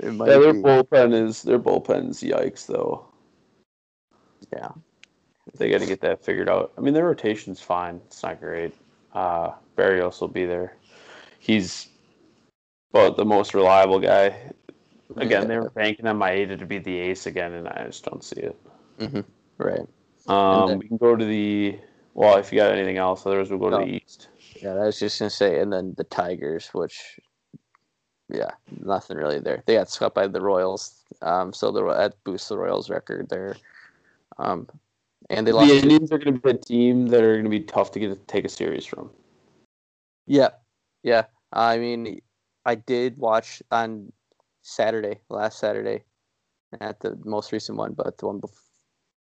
their 0.00 0.52
be. 0.52 0.62
bullpen 0.62 1.14
is 1.14 1.42
their 1.42 1.58
bullpen's 1.58 2.22
yikes 2.22 2.66
though. 2.66 3.06
Yeah. 4.52 4.70
They 5.56 5.70
got 5.70 5.80
to 5.80 5.86
get 5.86 6.00
that 6.00 6.24
figured 6.24 6.48
out. 6.48 6.72
I 6.76 6.80
mean, 6.80 6.92
their 6.92 7.06
rotation's 7.06 7.60
fine. 7.60 8.00
It's 8.06 8.22
not 8.22 8.40
great. 8.40 8.74
Uh, 9.12 9.52
Berrios 9.76 10.20
will 10.20 10.28
be 10.28 10.44
there. 10.44 10.76
He's 11.38 11.88
but 12.92 13.16
the 13.16 13.24
most 13.24 13.54
reliable 13.54 14.00
guy. 14.00 14.34
Again, 15.16 15.42
yeah. 15.42 15.44
they 15.44 15.58
were 15.58 15.70
banking 15.70 16.06
on 16.06 16.18
Maeda 16.18 16.58
to 16.58 16.66
be 16.66 16.78
the 16.78 16.98
ace 16.98 17.26
again, 17.26 17.52
and 17.52 17.68
I 17.68 17.84
just 17.86 18.04
don't 18.04 18.24
see 18.24 18.40
it. 18.40 18.56
Mm-hmm. 18.98 19.20
Right. 19.58 19.86
Um, 20.26 20.68
then, 20.68 20.78
we 20.78 20.88
can 20.88 20.96
go 20.96 21.14
to 21.14 21.24
the 21.24 21.78
well, 22.16 22.38
if 22.38 22.50
you 22.50 22.58
got 22.58 22.72
anything 22.72 22.96
else, 22.96 23.26
otherwise 23.26 23.50
we'll 23.50 23.58
go 23.58 23.68
no. 23.68 23.80
to 23.80 23.84
the 23.84 23.96
East. 23.96 24.28
Yeah, 24.62 24.72
I 24.72 24.86
was 24.86 24.98
just 24.98 25.18
gonna 25.18 25.28
say, 25.28 25.60
and 25.60 25.70
then 25.70 25.94
the 25.98 26.04
Tigers, 26.04 26.68
which, 26.72 27.20
yeah, 28.30 28.52
nothing 28.80 29.18
really 29.18 29.38
there. 29.38 29.62
They 29.66 29.74
got 29.74 29.90
swept 29.90 30.14
by 30.14 30.26
the 30.26 30.40
Royals, 30.40 31.04
um, 31.20 31.52
so 31.52 31.70
the 31.70 31.84
that 31.92 32.14
boosts 32.24 32.48
the 32.48 32.56
Royals' 32.56 32.88
record 32.88 33.28
there. 33.28 33.56
Um, 34.38 34.66
and 35.28 35.46
they 35.46 35.52
lost. 35.52 35.68
The 35.68 35.76
Indians 35.76 36.10
are 36.10 36.16
going 36.16 36.34
to 36.34 36.40
be 36.40 36.50
a 36.50 36.54
team 36.54 37.08
that 37.08 37.22
are 37.22 37.34
going 37.34 37.44
to 37.44 37.50
be 37.50 37.60
tough 37.60 37.92
to 37.92 38.00
get 38.00 38.08
to 38.08 38.16
take 38.26 38.46
a 38.46 38.48
series 38.48 38.86
from. 38.86 39.10
Yeah, 40.26 40.50
yeah. 41.02 41.24
I 41.52 41.76
mean, 41.76 42.22
I 42.64 42.76
did 42.76 43.18
watch 43.18 43.62
on 43.70 44.10
Saturday, 44.62 45.20
last 45.28 45.58
Saturday, 45.58 46.04
at 46.80 47.00
the 47.00 47.18
most 47.24 47.52
recent 47.52 47.76
one, 47.76 47.92
but 47.92 48.16
the 48.16 48.26
one 48.26 48.40
before. 48.40 48.56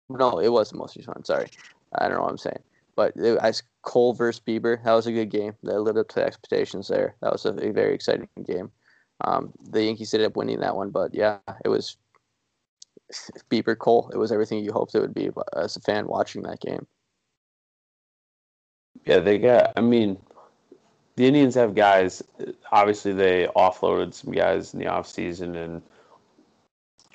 No, 0.08 0.40
it 0.40 0.48
was 0.48 0.70
the 0.70 0.76
most 0.76 0.96
recent 0.96 1.14
one. 1.14 1.24
Sorry, 1.24 1.46
I 1.94 2.08
don't 2.08 2.16
know 2.16 2.22
what 2.22 2.30
I'm 2.30 2.38
saying. 2.38 2.58
But 2.96 3.12
it, 3.16 3.38
as 3.40 3.62
Cole 3.82 4.12
versus 4.12 4.42
Bieber, 4.46 4.82
that 4.84 4.92
was 4.92 5.06
a 5.06 5.12
good 5.12 5.30
game. 5.30 5.54
That 5.62 5.80
lived 5.80 5.98
up 5.98 6.08
to 6.08 6.14
the 6.16 6.24
expectations 6.24 6.88
there. 6.88 7.16
That 7.20 7.32
was 7.32 7.44
a, 7.46 7.50
a 7.50 7.72
very 7.72 7.94
exciting 7.94 8.28
game. 8.46 8.70
Um, 9.22 9.52
the 9.70 9.84
Yankees 9.84 10.14
ended 10.14 10.28
up 10.28 10.36
winning 10.36 10.60
that 10.60 10.76
one, 10.76 10.90
but 10.90 11.14
yeah, 11.14 11.38
it 11.64 11.68
was 11.68 11.96
Bieber 13.50 13.76
Cole. 13.76 14.10
It 14.12 14.18
was 14.18 14.32
everything 14.32 14.64
you 14.64 14.72
hoped 14.72 14.94
it 14.94 15.00
would 15.00 15.14
be 15.14 15.30
as 15.56 15.76
a 15.76 15.80
fan 15.80 16.06
watching 16.06 16.42
that 16.42 16.60
game. 16.60 16.86
Yeah, 19.04 19.20
they 19.20 19.38
got. 19.38 19.72
I 19.76 19.80
mean, 19.80 20.18
the 21.16 21.26
Indians 21.26 21.54
have 21.54 21.74
guys. 21.74 22.22
Obviously, 22.70 23.12
they 23.12 23.48
offloaded 23.56 24.14
some 24.14 24.32
guys 24.32 24.74
in 24.74 24.80
the 24.80 24.86
offseason 24.86 25.56
and 25.56 25.82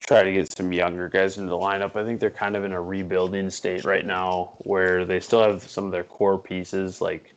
try 0.07 0.23
to 0.23 0.32
get 0.32 0.56
some 0.56 0.72
younger 0.72 1.10
guys 1.10 1.38
into 1.38 1.49
the 1.49 1.57
lineup. 1.57 1.95
I 1.95 2.03
think 2.03 2.19
they're 2.19 2.30
kind 2.30 2.56
of 2.56 2.64
in 2.64 2.72
a 2.72 2.82
rebuilding 2.82 3.49
state 3.49 3.86
right 3.86 4.06
now 4.06 4.53
where 4.60 5.03
they 5.03 5.19
still 5.19 5.41
have 5.41 5.64
some 5.64 5.86
of 5.86 5.91
their 5.91 6.03
core 6.03 6.38
pieces. 6.38 7.02
Like, 7.02 7.34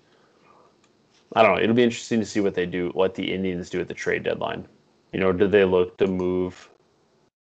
I 1.35 1.43
don't 1.43 1.57
know. 1.57 1.63
It'll 1.63 1.75
be 1.75 1.83
interesting 1.83 2.21
to 2.21 2.27
see 2.27 2.41
what 2.41 2.55
they 2.55 2.67
do, 2.67 2.91
what 2.95 3.15
the 3.15 3.33
Indians 3.33 3.71
do 3.71 3.81
at 3.81 3.89
the 3.89 3.95
trade 3.95 4.23
deadline. 4.23 4.67
You 5.13 5.21
know, 5.21 5.33
do 5.33 5.49
they 5.49 5.65
look 5.65 5.97
to 5.99 6.07
move? 6.07 6.69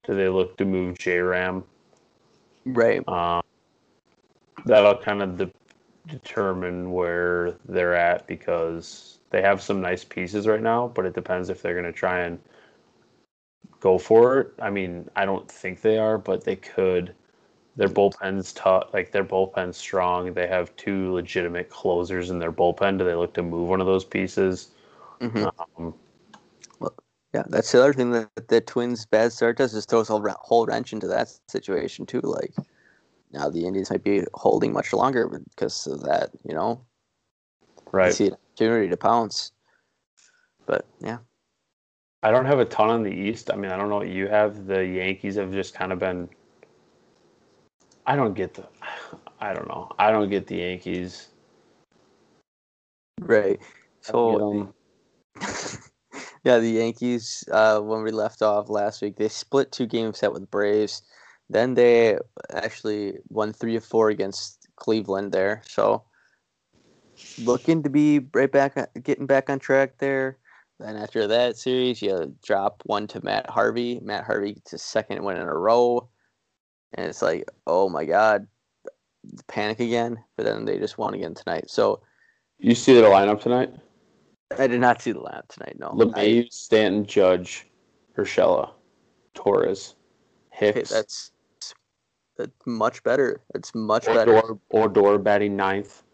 Do 0.07 0.15
they 0.15 0.29
look 0.29 0.57
to 0.57 0.65
move 0.65 0.99
J 0.99 1.19
Ram? 1.19 1.65
Right. 2.65 3.07
Um, 3.07 3.43
that'll 4.65 4.97
kind 4.97 5.23
of 5.23 5.37
de- 5.37 5.51
determine 6.07 6.93
where 6.93 7.57
they're 7.67 7.95
at 7.95 8.27
because 8.27 9.19
they 9.29 9.43
have 9.43 9.61
some 9.61 9.81
nice 9.83 10.05
pieces 10.05 10.47
right 10.47 10.63
now, 10.63 10.89
but 10.89 11.05
it 11.05 11.15
depends 11.15 11.51
if 11.51 11.61
they're 11.61 11.75
going 11.75 11.85
to 11.85 11.93
try 11.93 12.21
and 12.21 12.39
go 13.81 13.99
for 13.99 14.41
it. 14.41 14.53
I 14.61 14.71
mean, 14.71 15.09
I 15.17 15.25
don't 15.25 15.51
think 15.51 15.81
they 15.81 15.99
are, 15.99 16.19
but 16.19 16.45
they 16.45 16.57
could. 16.57 17.15
Their 17.77 17.89
bullpen's 17.89 18.53
tough. 18.53 18.93
Like 18.93 19.13
their 19.13 19.25
bullpen's 19.25 19.77
strong. 19.77 20.35
They 20.35 20.47
have 20.47 20.75
two 20.77 21.13
legitimate 21.13 21.71
closers 21.71 22.31
in 22.31 22.39
their 22.39 22.53
bullpen. 22.53 22.99
Do 22.99 23.05
they 23.05 23.15
look 23.15 23.33
to 23.35 23.43
move 23.43 23.69
one 23.69 23.81
of 23.81 23.87
those 23.87 24.05
pieces? 24.05 24.69
Mm-hmm. 25.21 25.47
Um, 25.79 25.95
well, 26.79 26.95
yeah, 27.33 27.45
that's 27.49 27.73
the 27.73 27.81
other 27.81 27.93
thing 27.93 28.11
that 28.11 28.49
the 28.49 28.61
Twins' 28.61 29.07
bad 29.07 29.33
start 29.33 29.59
does 29.59 29.73
is 29.75 29.87
throws 29.87 30.11
a 30.11 30.19
whole 30.41 30.67
wrench 30.67 30.93
into 30.93 31.07
that 31.07 31.33
situation 31.49 32.07
too. 32.07 32.21
Like 32.21 32.53
now 33.33 33.49
the 33.49 33.67
Indians 33.67 33.91
might 33.91 34.05
be 34.05 34.25
holding 34.35 34.73
much 34.73 34.93
longer 34.93 35.29
because 35.51 35.87
of 35.87 36.03
that. 36.03 36.31
You 36.45 36.55
know, 36.55 36.85
right? 37.93 38.13
see 38.13 38.27
an 38.27 38.35
opportunity 38.35 38.89
to 38.89 38.97
pounce. 38.97 39.53
But 40.67 40.87
yeah, 41.01 41.19
I 42.23 42.31
don't 42.31 42.45
have 42.45 42.59
a 42.59 42.65
ton 42.65 42.91
on 42.91 43.03
the 43.03 43.11
East. 43.11 43.51
I 43.51 43.57
mean, 43.57 43.71
I 43.71 43.77
don't 43.77 43.89
know 43.89 43.97
what 43.97 44.09
you 44.09 44.29
have. 44.29 44.67
The 44.67 44.85
Yankees 44.85 45.37
have 45.37 45.53
just 45.53 45.75
kind 45.75 45.93
of 45.93 45.99
been. 45.99 46.29
I 48.07 48.17
don't 48.17 48.35
get 48.35 48.55
the. 48.55 48.67
I 49.41 49.55
don't 49.55 49.69
know. 49.69 49.91
I 49.99 50.11
don't 50.11 50.29
get 50.29 50.47
the 50.47 50.57
Yankees. 50.57 51.29
Right. 53.21 53.59
So. 54.03 54.75
yeah, 56.45 56.59
the 56.59 56.71
Yankees. 56.71 57.45
Uh, 57.51 57.81
when 57.81 58.03
we 58.03 58.11
left 58.11 58.43
off 58.43 58.69
last 58.69 59.01
week, 59.01 59.17
they 59.17 59.29
split 59.29 59.73
two 59.73 59.87
game 59.87 60.13
set 60.13 60.33
with 60.33 60.51
Braves. 60.51 61.03
Then 61.49 61.75
they 61.75 62.19
actually 62.53 63.15
won 63.29 63.53
three 63.53 63.77
of 63.77 63.85
four 63.85 64.11
against 64.11 64.69
Cleveland 64.77 65.33
there. 65.33 65.63
So 65.67 66.05
looking 67.39 67.83
to 67.83 67.91
be 67.91 68.21
right 68.35 68.51
back, 68.51 68.77
getting 69.03 69.27
back 69.27 69.51
on 69.51 69.59
track 69.59 69.99
there. 69.99 70.39
Then 70.81 70.97
after 70.97 71.27
that 71.27 71.59
series, 71.59 72.01
you 72.01 72.35
drop 72.43 72.83
one 72.87 73.07
to 73.09 73.23
Matt 73.23 73.51
Harvey. 73.51 74.01
Matt 74.03 74.25
Harvey 74.25 74.55
gets 74.55 74.71
his 74.71 74.83
second 74.83 75.23
win 75.23 75.37
in 75.37 75.43
a 75.43 75.55
row, 75.55 76.09
and 76.95 77.07
it's 77.07 77.21
like, 77.21 77.47
oh 77.67 77.91
my 77.91 78.07
god, 78.07 78.47
panic 79.47 79.79
again. 79.81 80.17
But 80.39 80.47
then 80.47 80.65
they 80.65 80.79
just 80.79 80.97
won 80.97 81.13
again 81.13 81.35
tonight. 81.35 81.69
So 81.69 82.01
you 82.59 82.75
see 82.75 82.95
the 82.95 83.03
lineup 83.03 83.43
tonight? 83.43 83.75
I 84.59 84.67
did 84.67 84.81
not 84.81 85.03
see 85.03 85.13
the 85.13 85.21
lineup 85.21 85.49
tonight. 85.49 85.77
No. 85.79 85.91
LeMahieu, 85.91 86.51
Stanton, 86.51 87.05
Judge, 87.05 87.69
Urshela, 88.17 88.71
Torres, 89.35 89.97
Hicks. 90.51 90.77
Okay, 90.77 90.99
that's 90.99 91.33
that's 92.39 92.53
much 92.65 93.03
better. 93.03 93.43
It's 93.55 93.75
much 93.75 94.09
Odor, 94.09 94.25
better. 94.25 94.59
Odor 94.73 95.19
batting 95.19 95.57
ninth. 95.57 96.05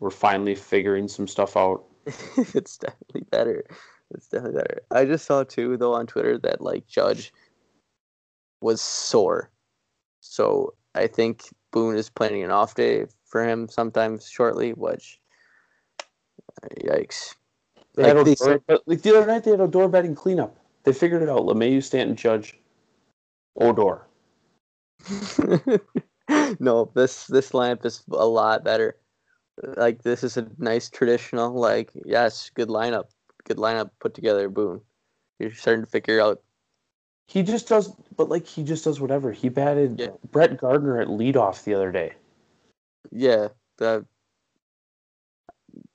We're 0.00 0.08
finally 0.08 0.54
figuring 0.54 1.08
some 1.08 1.28
stuff 1.28 1.58
out. 1.58 1.84
it's 2.54 2.78
definitely 2.78 3.26
better. 3.30 3.64
It's 4.14 4.28
definitely 4.28 4.58
better. 4.58 4.82
I 4.90 5.04
just 5.04 5.26
saw 5.26 5.44
too 5.44 5.76
though 5.76 5.94
on 5.94 6.06
Twitter 6.06 6.38
that 6.38 6.60
like 6.60 6.86
Judge 6.86 7.32
was 8.60 8.80
sore. 8.80 9.50
So 10.20 10.74
I 10.94 11.06
think 11.06 11.44
Boone 11.72 11.96
is 11.96 12.08
planning 12.08 12.42
an 12.42 12.50
off 12.50 12.74
day 12.74 13.06
for 13.26 13.46
him 13.46 13.68
sometime 13.68 14.18
shortly, 14.20 14.72
which 14.72 15.20
yikes. 16.80 17.34
They 17.94 18.12
like, 18.12 18.38
said, 18.38 18.60
like 18.86 19.02
the 19.02 19.16
other 19.16 19.26
night 19.26 19.44
they 19.44 19.52
had 19.52 19.60
Odor 19.60 19.88
batting 19.88 20.14
cleanup. 20.14 20.56
They 20.84 20.92
figured 20.92 21.22
it 21.22 21.28
out. 21.28 21.40
LeMahieu, 21.40 21.82
Stanton, 21.82 22.16
Judge, 22.16 22.58
Odor. 23.56 24.06
no, 26.58 26.90
this 26.94 27.26
this 27.26 27.54
lamp 27.54 27.84
is 27.84 28.02
a 28.10 28.26
lot 28.26 28.64
better. 28.64 28.96
Like 29.76 30.02
this 30.02 30.24
is 30.24 30.36
a 30.36 30.48
nice 30.58 30.90
traditional, 30.90 31.54
like 31.54 31.92
yes, 32.04 32.50
good 32.54 32.68
lineup, 32.68 33.10
good 33.44 33.56
lineup 33.56 33.90
put 34.00 34.14
together. 34.14 34.48
Boone, 34.48 34.80
you're 35.38 35.52
starting 35.52 35.84
to 35.84 35.90
figure 35.90 36.20
out. 36.20 36.42
He 37.26 37.42
just 37.42 37.68
does, 37.68 37.90
but 38.16 38.28
like 38.28 38.46
he 38.46 38.62
just 38.62 38.84
does 38.84 39.00
whatever. 39.00 39.32
He 39.32 39.48
batted 39.48 39.98
yeah. 39.98 40.08
Brett 40.30 40.58
Gardner 40.58 41.00
at 41.00 41.08
leadoff 41.08 41.64
the 41.64 41.74
other 41.74 41.90
day. 41.90 42.12
Yeah, 43.10 43.48
the 43.78 44.04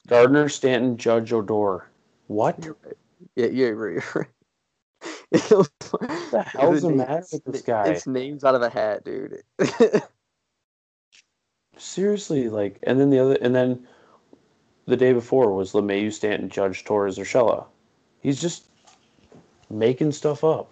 Gardner, 0.08 0.50
Stanton, 0.50 0.98
Judge, 0.98 1.32
Odor. 1.32 1.88
What? 2.28 2.64
You're 2.64 2.78
right. 2.84 2.98
Yeah, 3.36 3.48
you're, 3.48 3.92
you're 3.92 4.04
right. 4.16 4.28
what 5.50 5.70
the 6.32 6.44
hell's 6.46 6.82
the 6.82 6.90
matter 6.90 7.24
with 7.32 7.46
this 7.46 7.62
guy? 7.62 7.90
It's 7.90 8.08
names 8.08 8.44
out 8.44 8.56
of 8.56 8.62
a 8.64 8.70
hat, 8.70 9.06
dude. 9.06 9.44
Seriously, 11.78 12.50
like, 12.50 12.80
and 12.84 13.00
then 13.00 13.10
the 13.10 13.20
other, 13.20 13.38
and 13.40 13.54
then 13.54 13.88
the 14.90 14.98
day 14.98 15.14
before 15.14 15.53
was 15.53 15.74
LeMahieu, 15.74 16.11
Stanton, 16.11 16.49
Judge, 16.49 16.84
Torres, 16.84 17.18
Urshela. 17.18 17.66
He's 18.22 18.41
just 18.41 18.66
making 19.70 20.11
stuff 20.11 20.44
up. 20.44 20.72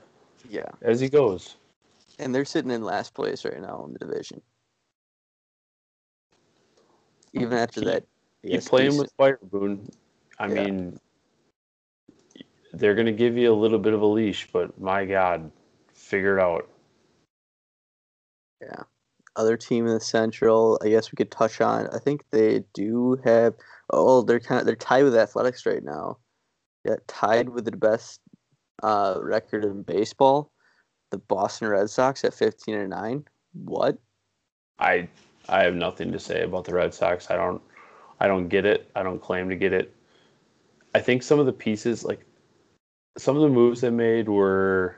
Yeah, 0.50 0.70
as 0.82 1.00
he 1.00 1.10
goes. 1.10 1.56
And 2.20 2.34
they're 2.34 2.46
sitting 2.46 2.72
in 2.72 2.84
last 2.84 3.14
place 3.14 3.46
right 3.46 3.62
now 3.62 3.84
in 3.86 3.94
the 3.94 4.00
division. 4.00 4.42
Even 7.34 7.58
after 7.58 7.82
keep, 7.82 7.90
that, 7.90 8.04
keep 8.44 8.66
playing 8.66 8.98
with 8.98 9.12
fire, 9.18 9.40
Boone. 9.44 9.90
I 10.40 10.48
yeah. 10.48 10.54
mean, 10.54 11.00
they're 12.74 12.96
going 12.96 13.08
to 13.08 13.12
give 13.12 13.38
you 13.38 13.52
a 13.52 13.56
little 13.56 13.80
bit 13.80 13.94
of 13.94 14.02
a 14.02 14.06
leash, 14.06 14.48
but 14.52 14.80
my 14.80 15.06
God, 15.06 15.52
figure 15.94 16.38
it 16.38 16.42
out. 16.42 16.68
Yeah. 18.62 18.84
Other 19.36 19.58
team 19.58 19.86
in 19.86 19.94
the 19.94 20.00
Central, 20.00 20.80
I 20.84 20.90
guess 20.90 21.12
we 21.12 21.16
could 21.18 21.30
touch 21.30 21.62
on. 21.62 21.88
I 21.94 22.00
think 22.00 22.24
they 22.32 22.64
do 22.74 23.20
have. 23.24 23.54
Oh, 23.90 24.22
they're 24.22 24.40
kind 24.40 24.60
of 24.60 24.66
they're 24.66 24.76
tied 24.76 25.04
with 25.04 25.16
Athletics 25.16 25.66
right 25.66 25.84
now. 25.84 26.18
Yeah, 26.86 26.96
tied 27.08 27.50
with 27.50 27.66
the 27.66 27.76
best 27.76 28.22
uh, 28.84 29.16
record 29.22 29.66
in 29.66 29.84
baseball, 29.84 30.52
the 31.12 31.18
Boston 31.18 31.68
Red 31.70 31.90
Sox 31.90 32.24
at 32.24 32.34
fifteen 32.34 32.76
and 32.76 32.90
nine. 32.90 33.26
What? 33.54 33.98
I 34.80 35.08
I 35.50 35.64
have 35.64 35.76
nothing 35.76 36.12
to 36.12 36.20
say 36.20 36.44
about 36.44 36.66
the 36.66 36.74
Red 36.74 36.94
Sox. 36.94 37.32
I 37.32 37.36
don't 37.36 37.62
I 38.20 38.28
don't 38.28 38.48
get 38.48 38.66
it. 38.66 38.90
I 38.96 39.04
don't 39.04 39.22
claim 39.22 39.50
to 39.50 39.56
get 39.56 39.74
it. 39.74 39.94
I 40.94 41.00
think 41.00 41.24
some 41.24 41.40
of 41.40 41.46
the 41.46 41.54
pieces 41.54 42.04
like 42.04 42.26
some 43.18 43.36
of 43.36 43.42
the 43.42 43.50
moves 43.50 43.82
they 43.82 43.90
made 43.90 44.30
were 44.30 44.98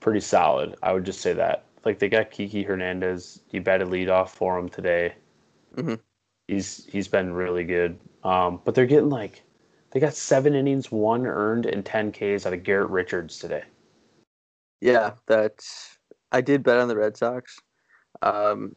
pretty 0.00 0.20
solid. 0.20 0.76
I 0.82 0.92
would 0.92 1.04
just 1.04 1.20
say 1.20 1.32
that. 1.34 1.64
Like 1.84 1.98
they 1.98 2.08
got 2.08 2.30
Kiki 2.30 2.62
Hernandez. 2.62 3.40
He 3.48 3.58
batted 3.58 3.88
leadoff 3.88 4.30
for 4.30 4.58
him 4.58 4.68
today. 4.68 5.14
Mm-hmm. 5.76 5.94
He's 6.50 6.84
he's 6.86 7.06
been 7.06 7.32
really 7.32 7.62
good. 7.62 7.96
Um, 8.24 8.60
but 8.64 8.74
they're 8.74 8.84
getting 8.84 9.08
like 9.08 9.42
they 9.92 10.00
got 10.00 10.14
seven 10.14 10.54
innings, 10.54 10.90
one 10.90 11.24
earned, 11.24 11.64
and 11.64 11.84
ten 11.84 12.10
Ks 12.10 12.44
out 12.44 12.52
of 12.52 12.64
Garrett 12.64 12.90
Richards 12.90 13.38
today. 13.38 13.62
Yeah, 14.80 15.12
that's. 15.26 15.96
I 16.32 16.40
did 16.40 16.64
bet 16.64 16.78
on 16.78 16.88
the 16.88 16.96
Red 16.96 17.16
Sox. 17.16 17.56
Um, 18.22 18.74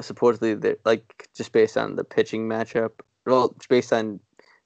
supposedly, 0.00 0.76
like 0.84 1.28
just 1.36 1.50
based 1.50 1.76
on 1.76 1.96
the 1.96 2.04
pitching 2.04 2.48
matchup. 2.48 2.92
Well, 3.26 3.56
based 3.68 3.92
on 3.92 4.20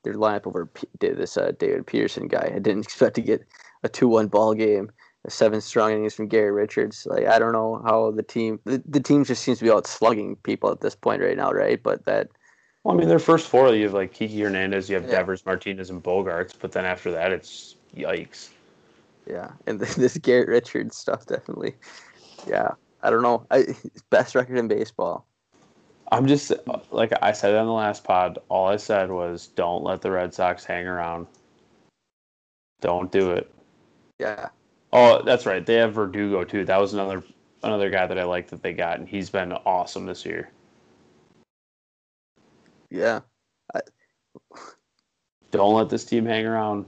their 0.04 0.14
lineup 0.14 0.46
over 0.46 0.66
P- 0.66 0.88
this 1.00 1.38
uh, 1.38 1.52
David 1.58 1.86
Peterson 1.86 2.28
guy. 2.28 2.52
I 2.54 2.58
didn't 2.58 2.84
expect 2.84 3.14
to 3.14 3.22
get 3.22 3.42
a 3.84 3.88
two-one 3.88 4.28
ball 4.28 4.52
game, 4.52 4.90
seven 5.28 5.60
strong 5.60 5.92
innings 5.92 6.14
from 6.14 6.28
Gary 6.28 6.50
Richards. 6.50 7.06
Like 7.08 7.26
I 7.26 7.38
don't 7.38 7.52
know 7.52 7.82
how 7.84 8.10
the 8.10 8.22
team 8.22 8.60
the, 8.64 8.82
the 8.86 9.00
team 9.00 9.24
just 9.24 9.42
seems 9.42 9.58
to 9.58 9.64
be 9.64 9.70
out 9.70 9.86
slugging 9.86 10.36
people 10.36 10.70
at 10.70 10.80
this 10.80 10.94
point 10.94 11.22
right 11.22 11.36
now, 11.36 11.52
right? 11.52 11.82
But 11.82 12.04
that. 12.04 12.28
Well, 12.84 12.94
I 12.94 12.98
mean, 12.98 13.08
their 13.08 13.18
first 13.18 13.48
four, 13.48 13.74
you 13.74 13.84
have 13.84 13.94
like 13.94 14.12
Kiki 14.12 14.40
Hernandez, 14.40 14.88
you 14.88 14.94
have 14.94 15.04
yeah. 15.04 15.16
Devers, 15.16 15.44
Martinez, 15.44 15.90
and 15.90 16.02
Bogaerts, 16.02 16.54
but 16.58 16.72
then 16.72 16.84
after 16.84 17.10
that, 17.10 17.32
it's 17.32 17.76
yikes. 17.96 18.50
Yeah, 19.26 19.50
and 19.66 19.80
this 19.96 20.16
Garrett 20.18 20.48
Richards 20.48 20.96
stuff 20.96 21.26
definitely. 21.26 21.74
Yeah, 22.46 22.70
I 23.02 23.10
don't 23.10 23.22
know. 23.22 23.46
I, 23.50 23.66
best 24.10 24.34
record 24.34 24.58
in 24.58 24.68
baseball. 24.68 25.26
I'm 26.10 26.26
just 26.26 26.52
like 26.90 27.12
I 27.20 27.32
said 27.32 27.54
on 27.54 27.66
the 27.66 27.72
last 27.72 28.04
pod. 28.04 28.38
All 28.48 28.68
I 28.68 28.76
said 28.76 29.10
was, 29.10 29.48
don't 29.48 29.84
let 29.84 30.00
the 30.00 30.10
Red 30.10 30.32
Sox 30.32 30.64
hang 30.64 30.86
around. 30.86 31.26
Don't 32.80 33.10
do 33.10 33.32
it. 33.32 33.52
Yeah. 34.18 34.48
Oh, 34.92 35.22
that's 35.22 35.46
right. 35.46 35.64
They 35.64 35.74
have 35.74 35.94
Verdugo 35.94 36.44
too. 36.44 36.64
That 36.64 36.80
was 36.80 36.94
another 36.94 37.22
another 37.62 37.90
guy 37.90 38.06
that 38.06 38.18
I 38.18 38.24
like 38.24 38.48
that 38.48 38.62
they 38.62 38.72
got, 38.72 38.98
and 38.98 39.08
he's 39.08 39.30
been 39.30 39.52
awesome 39.52 40.06
this 40.06 40.24
year. 40.24 40.50
Yeah. 42.90 43.20
I... 43.74 43.80
Don't 45.50 45.74
let 45.74 45.88
this 45.88 46.04
team 46.04 46.26
hang 46.26 46.44
around. 46.46 46.84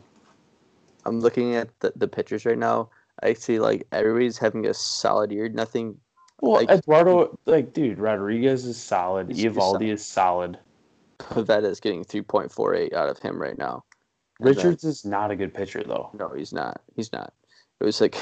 I'm 1.07 1.21
looking 1.21 1.55
at 1.55 1.69
the, 1.81 1.93
the 1.97 2.07
pitchers 2.07 2.45
right 2.45 2.59
now. 2.59 2.91
I 3.23 3.33
see 3.33 3.59
like 3.59 3.87
everybody's 3.91 4.39
having 4.39 4.67
a 4.67 4.75
solid 4.75 5.33
year. 5.33 5.49
Nothing 5.49 5.99
well, 6.41 6.53
like, 6.53 6.71
Eduardo, 6.71 7.39
like, 7.47 7.73
dude, 7.75 7.99
Rodriguez 7.99 8.65
is 8.65 8.79
solid. 8.79 9.29
Eovaldi 9.29 9.93
is 9.93 10.05
solid. 10.05 10.59
Pivetta 11.19 11.65
is 11.65 11.81
getting 11.81 12.05
3.48 12.05 12.95
out 12.95 13.09
of 13.09 13.19
him 13.19 13.41
right 13.41 13.59
now. 13.59 13.85
Richards 14.39 14.83
then, 14.83 14.91
is 14.91 15.05
not 15.05 15.31
a 15.31 15.37
good 15.37 15.53
pitcher, 15.53 15.83
though. 15.87 16.11
No, 16.19 16.31
he's 16.31 16.53
not. 16.53 16.81
He's 16.97 17.13
not. 17.13 17.35
It 17.81 17.85
was 17.85 18.01
like. 18.01 18.17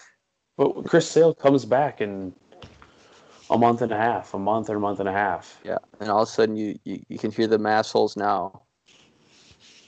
but 0.56 0.84
Chris 0.86 1.08
Sale 1.08 1.34
comes 1.34 1.64
back 1.64 2.00
in 2.00 2.34
a 3.50 3.58
month 3.58 3.82
and 3.82 3.92
a 3.92 3.96
half, 3.96 4.34
a 4.34 4.38
month 4.38 4.70
or 4.70 4.76
a 4.76 4.80
month 4.80 5.00
and 5.00 5.08
a 5.08 5.12
half. 5.12 5.60
Yeah, 5.64 5.78
and 6.00 6.10
all 6.10 6.22
of 6.22 6.28
a 6.28 6.30
sudden 6.30 6.56
you, 6.56 6.78
you, 6.84 7.02
you 7.08 7.18
can 7.18 7.30
hear 7.30 7.46
the 7.46 7.58
mass 7.58 7.92
holes 7.92 8.16
now. 8.16 8.62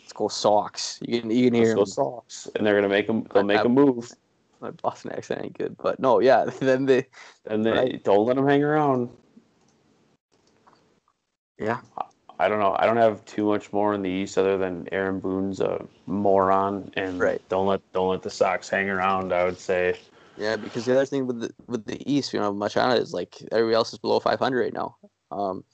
Let's 0.02 0.12
go 0.12 0.28
Sox. 0.28 0.98
You 1.02 1.20
can 1.20 1.30
you 1.30 1.50
can 1.50 1.54
hear 1.54 1.76
Let's 1.76 1.94
them. 1.94 2.04
Sox, 2.04 2.48
and 2.54 2.66
they're 2.66 2.74
gonna 2.74 2.88
make 2.88 3.06
them. 3.06 3.26
They'll 3.32 3.44
make 3.44 3.64
a 3.64 3.68
move 3.68 4.12
my 4.60 4.70
Boston 4.70 5.12
accent 5.12 5.44
ain't 5.44 5.58
good, 5.58 5.76
but 5.76 6.00
no, 6.00 6.20
yeah. 6.20 6.44
Then 6.60 6.86
they 6.86 7.06
and 7.46 7.64
they 7.64 7.72
right. 7.72 8.04
don't 8.04 8.26
let 8.26 8.36
them 8.36 8.46
hang 8.46 8.62
around. 8.62 9.10
Yeah. 11.58 11.80
I 12.38 12.48
don't 12.48 12.60
know. 12.60 12.76
I 12.78 12.86
don't 12.86 12.98
have 12.98 13.24
too 13.24 13.46
much 13.46 13.72
more 13.72 13.94
in 13.94 14.02
the 14.02 14.10
East 14.10 14.36
other 14.36 14.58
than 14.58 14.88
Aaron 14.92 15.20
Boone's 15.20 15.60
a 15.60 15.86
moron, 16.06 16.90
and 16.94 17.18
right. 17.18 17.40
don't 17.48 17.66
let 17.66 17.80
don't 17.92 18.10
let 18.10 18.22
the 18.22 18.30
Sox 18.30 18.68
hang 18.68 18.90
around. 18.90 19.32
I 19.32 19.44
would 19.44 19.58
say. 19.58 19.98
Yeah, 20.36 20.56
because 20.56 20.84
the 20.84 20.92
other 20.92 21.06
thing 21.06 21.26
with 21.26 21.40
the 21.40 21.50
with 21.66 21.86
the 21.86 21.98
East, 22.10 22.34
you 22.34 22.40
know, 22.40 22.52
much 22.52 22.76
on 22.76 22.94
it 22.94 23.00
is 23.00 23.14
like 23.14 23.42
everybody 23.52 23.74
else 23.74 23.92
is 23.92 23.98
below 23.98 24.20
500 24.20 24.60
right 24.60 24.72
now. 24.72 24.96
Um, 25.30 25.64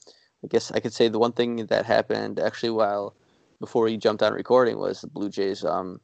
I 0.45 0.49
guess 0.49 0.71
I 0.71 0.79
could 0.79 0.93
say 0.93 1.09
the 1.09 1.19
one 1.19 1.33
thing 1.33 1.67
that 1.67 1.85
happened 1.85 2.39
actually 2.39 2.71
while 2.71 3.17
before 3.59 3.89
he 3.89 3.97
jumped 3.97 4.23
on 4.23 4.33
recording 4.33 4.79
was 4.79 5.01
the 5.01 5.09
Blue 5.09 5.31
Jays 5.31 5.65
um 5.65 6.01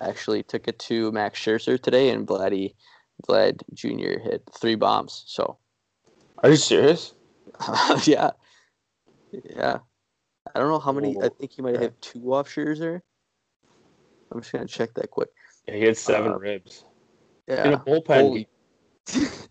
actually 0.00 0.42
took 0.42 0.68
it 0.68 0.78
to 0.78 1.12
Max 1.12 1.38
Scherzer 1.38 1.80
today, 1.80 2.08
and 2.08 2.26
Vladdy 2.26 2.74
Vlad 3.26 3.62
Jr. 3.74 4.20
hit 4.20 4.42
three 4.58 4.74
bombs. 4.74 5.24
So, 5.26 5.58
are 6.38 6.50
you 6.50 6.56
serious? 6.56 7.12
yeah, 8.04 8.30
yeah. 9.32 9.78
I 10.54 10.58
don't 10.58 10.68
know 10.68 10.78
how 10.78 10.92
many. 10.92 11.16
I 11.20 11.28
think 11.28 11.52
he 11.52 11.62
might 11.62 11.74
have 11.74 11.82
hit 11.82 12.00
two 12.00 12.34
off 12.34 12.48
Scherzer. 12.48 13.00
I'm 14.32 14.40
just 14.40 14.52
gonna 14.52 14.66
check 14.66 14.94
that 14.94 15.10
quick. 15.10 15.28
Yeah, 15.66 15.74
he 15.74 15.82
had 15.82 15.96
seven 15.96 16.32
uh, 16.32 16.38
ribs. 16.38 16.84
Yeah, 17.46 17.66
in 17.66 17.74
a 17.74 17.78
bullpen. 17.78 18.46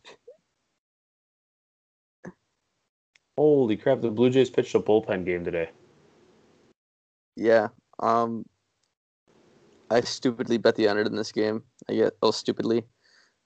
Holy 3.38 3.78
crap! 3.78 4.02
The 4.02 4.10
Blue 4.10 4.30
Jays 4.30 4.49
pitched 4.49 4.76
a 4.76 4.80
bullpen 4.80 5.26
game 5.26 5.44
today. 5.44 5.69
Yeah. 7.36 7.68
Um. 7.99 8.45
I 9.90 10.02
stupidly 10.02 10.57
bet 10.57 10.76
the 10.76 10.90
under 10.90 11.03
in 11.03 11.15
this 11.15 11.32
game. 11.32 11.64
I 11.90 11.94
get 11.94 12.14
oh 12.22 12.32
stupidly. 12.32 12.84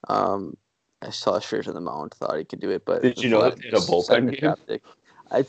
Um. 0.07 0.57
I 1.03 1.09
saw 1.09 1.39
Scherzer 1.39 1.69
in 1.69 1.73
the 1.73 1.81
mound, 1.81 2.13
thought 2.13 2.37
he 2.37 2.45
could 2.45 2.59
do 2.59 2.69
it, 2.69 2.85
but 2.85 3.01
Did 3.01 3.23
you 3.23 3.29
know 3.29 3.49
they 3.49 3.69
had 3.69 3.73
a 3.73 3.77
bullpen 3.77 4.39
game? 4.39 4.81
I 5.31 5.43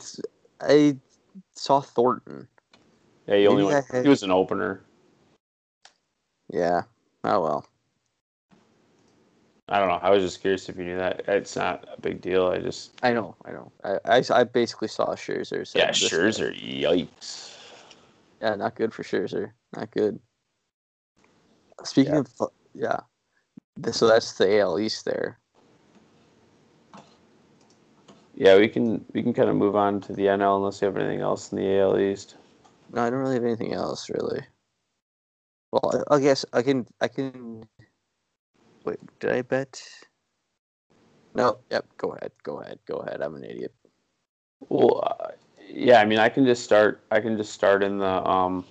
I 0.59 0.97
saw 1.55 1.81
Thornton. 1.81 2.47
Yeah, 3.27 3.37
he 3.37 3.47
only 3.47 3.63
went, 3.63 3.85
he 3.91 4.07
was 4.09 4.23
an 4.23 4.31
opener. 4.31 4.81
Yeah. 6.51 6.83
Oh 7.23 7.41
well. 7.41 7.65
I 9.69 9.79
don't 9.79 9.87
know. 9.87 9.99
I 10.01 10.09
was 10.09 10.23
just 10.23 10.41
curious 10.41 10.67
if 10.67 10.77
you 10.77 10.83
knew 10.83 10.97
that. 10.97 11.23
It's 11.27 11.55
not 11.55 11.87
a 11.95 11.99
big 11.99 12.21
deal. 12.21 12.47
I 12.47 12.59
just 12.59 12.91
I 13.01 13.13
know. 13.13 13.35
I 13.45 13.51
know. 13.51 13.71
I 13.83 13.97
I, 14.05 14.23
I 14.29 14.43
basically 14.43 14.89
saw 14.89 15.15
Scherzer. 15.15 15.65
so 15.65 15.79
yeah, 15.79 15.91
Scherzer. 15.91 16.53
Yikes. 16.53 17.53
Yeah, 18.41 18.55
not 18.55 18.75
good 18.75 18.93
for 18.93 19.03
Scherzer. 19.03 19.51
Not 19.75 19.89
good. 19.91 20.19
Speaking 21.85 22.13
Yeah. 22.13 22.19
of, 22.19 22.51
yeah, 22.73 22.99
so 23.91 24.07
that's 24.07 24.33
the 24.33 24.59
AL 24.59 24.79
East 24.79 25.05
there. 25.05 25.39
Yeah, 28.35 28.57
we 28.57 28.67
can 28.67 29.05
we 29.13 29.21
can 29.21 29.33
kind 29.33 29.49
of 29.49 29.55
move 29.55 29.75
on 29.75 30.01
to 30.01 30.13
the 30.13 30.23
NL 30.23 30.57
unless 30.57 30.81
you 30.81 30.87
have 30.87 30.97
anything 30.97 31.21
else 31.21 31.51
in 31.51 31.57
the 31.59 31.79
AL 31.79 31.99
East. 31.99 32.35
No, 32.91 33.03
I 33.03 33.09
don't 33.09 33.19
really 33.19 33.35
have 33.35 33.43
anything 33.43 33.73
else 33.73 34.09
really. 34.09 34.41
Well, 35.71 36.05
I, 36.09 36.15
I 36.15 36.19
guess 36.19 36.45
I 36.53 36.61
can. 36.61 36.87
I 37.01 37.07
can. 37.07 37.67
Wait, 38.85 38.99
did 39.19 39.31
I 39.31 39.41
bet? 39.41 39.81
No. 41.35 41.59
Yep. 41.71 41.85
Go 41.97 42.11
ahead. 42.11 42.31
Go 42.43 42.59
ahead. 42.59 42.79
Go 42.85 42.97
ahead. 42.97 43.21
I'm 43.21 43.35
an 43.35 43.43
idiot. 43.43 43.73
Well, 44.69 45.01
uh, 45.03 45.31
yeah, 45.67 45.99
I 45.99 46.05
mean, 46.05 46.19
I 46.19 46.29
can 46.29 46.45
just 46.45 46.63
start. 46.63 47.01
I 47.11 47.19
can 47.19 47.37
just 47.37 47.53
start 47.53 47.83
in 47.83 47.97
the. 47.97 48.27
Um, 48.27 48.65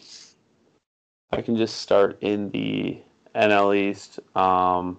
I 1.33 1.41
can 1.41 1.57
just 1.57 1.79
start 1.79 2.19
in 2.21 2.51
the 2.51 3.01
NL 3.35 3.77
East. 3.77 4.21
Um, 4.37 4.99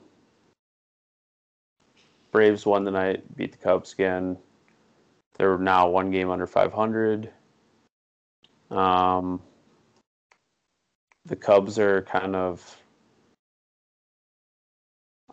Braves 2.32 2.66
won 2.66 2.84
the 2.84 2.92
night, 2.92 3.24
beat 3.38 3.52
the 3.52 3.58
Cubs 3.60 3.94
again. 3.94 4.38
They're 5.36 5.58
now 5.58 5.90
one 5.90 6.12
game 6.12 6.30
under 6.30 6.48
500. 6.48 7.30
Um, 8.70 9.42
the 11.26 11.36
Cubs 11.36 11.80
are 11.80 12.02
kind 12.04 12.36
of. 12.36 12.78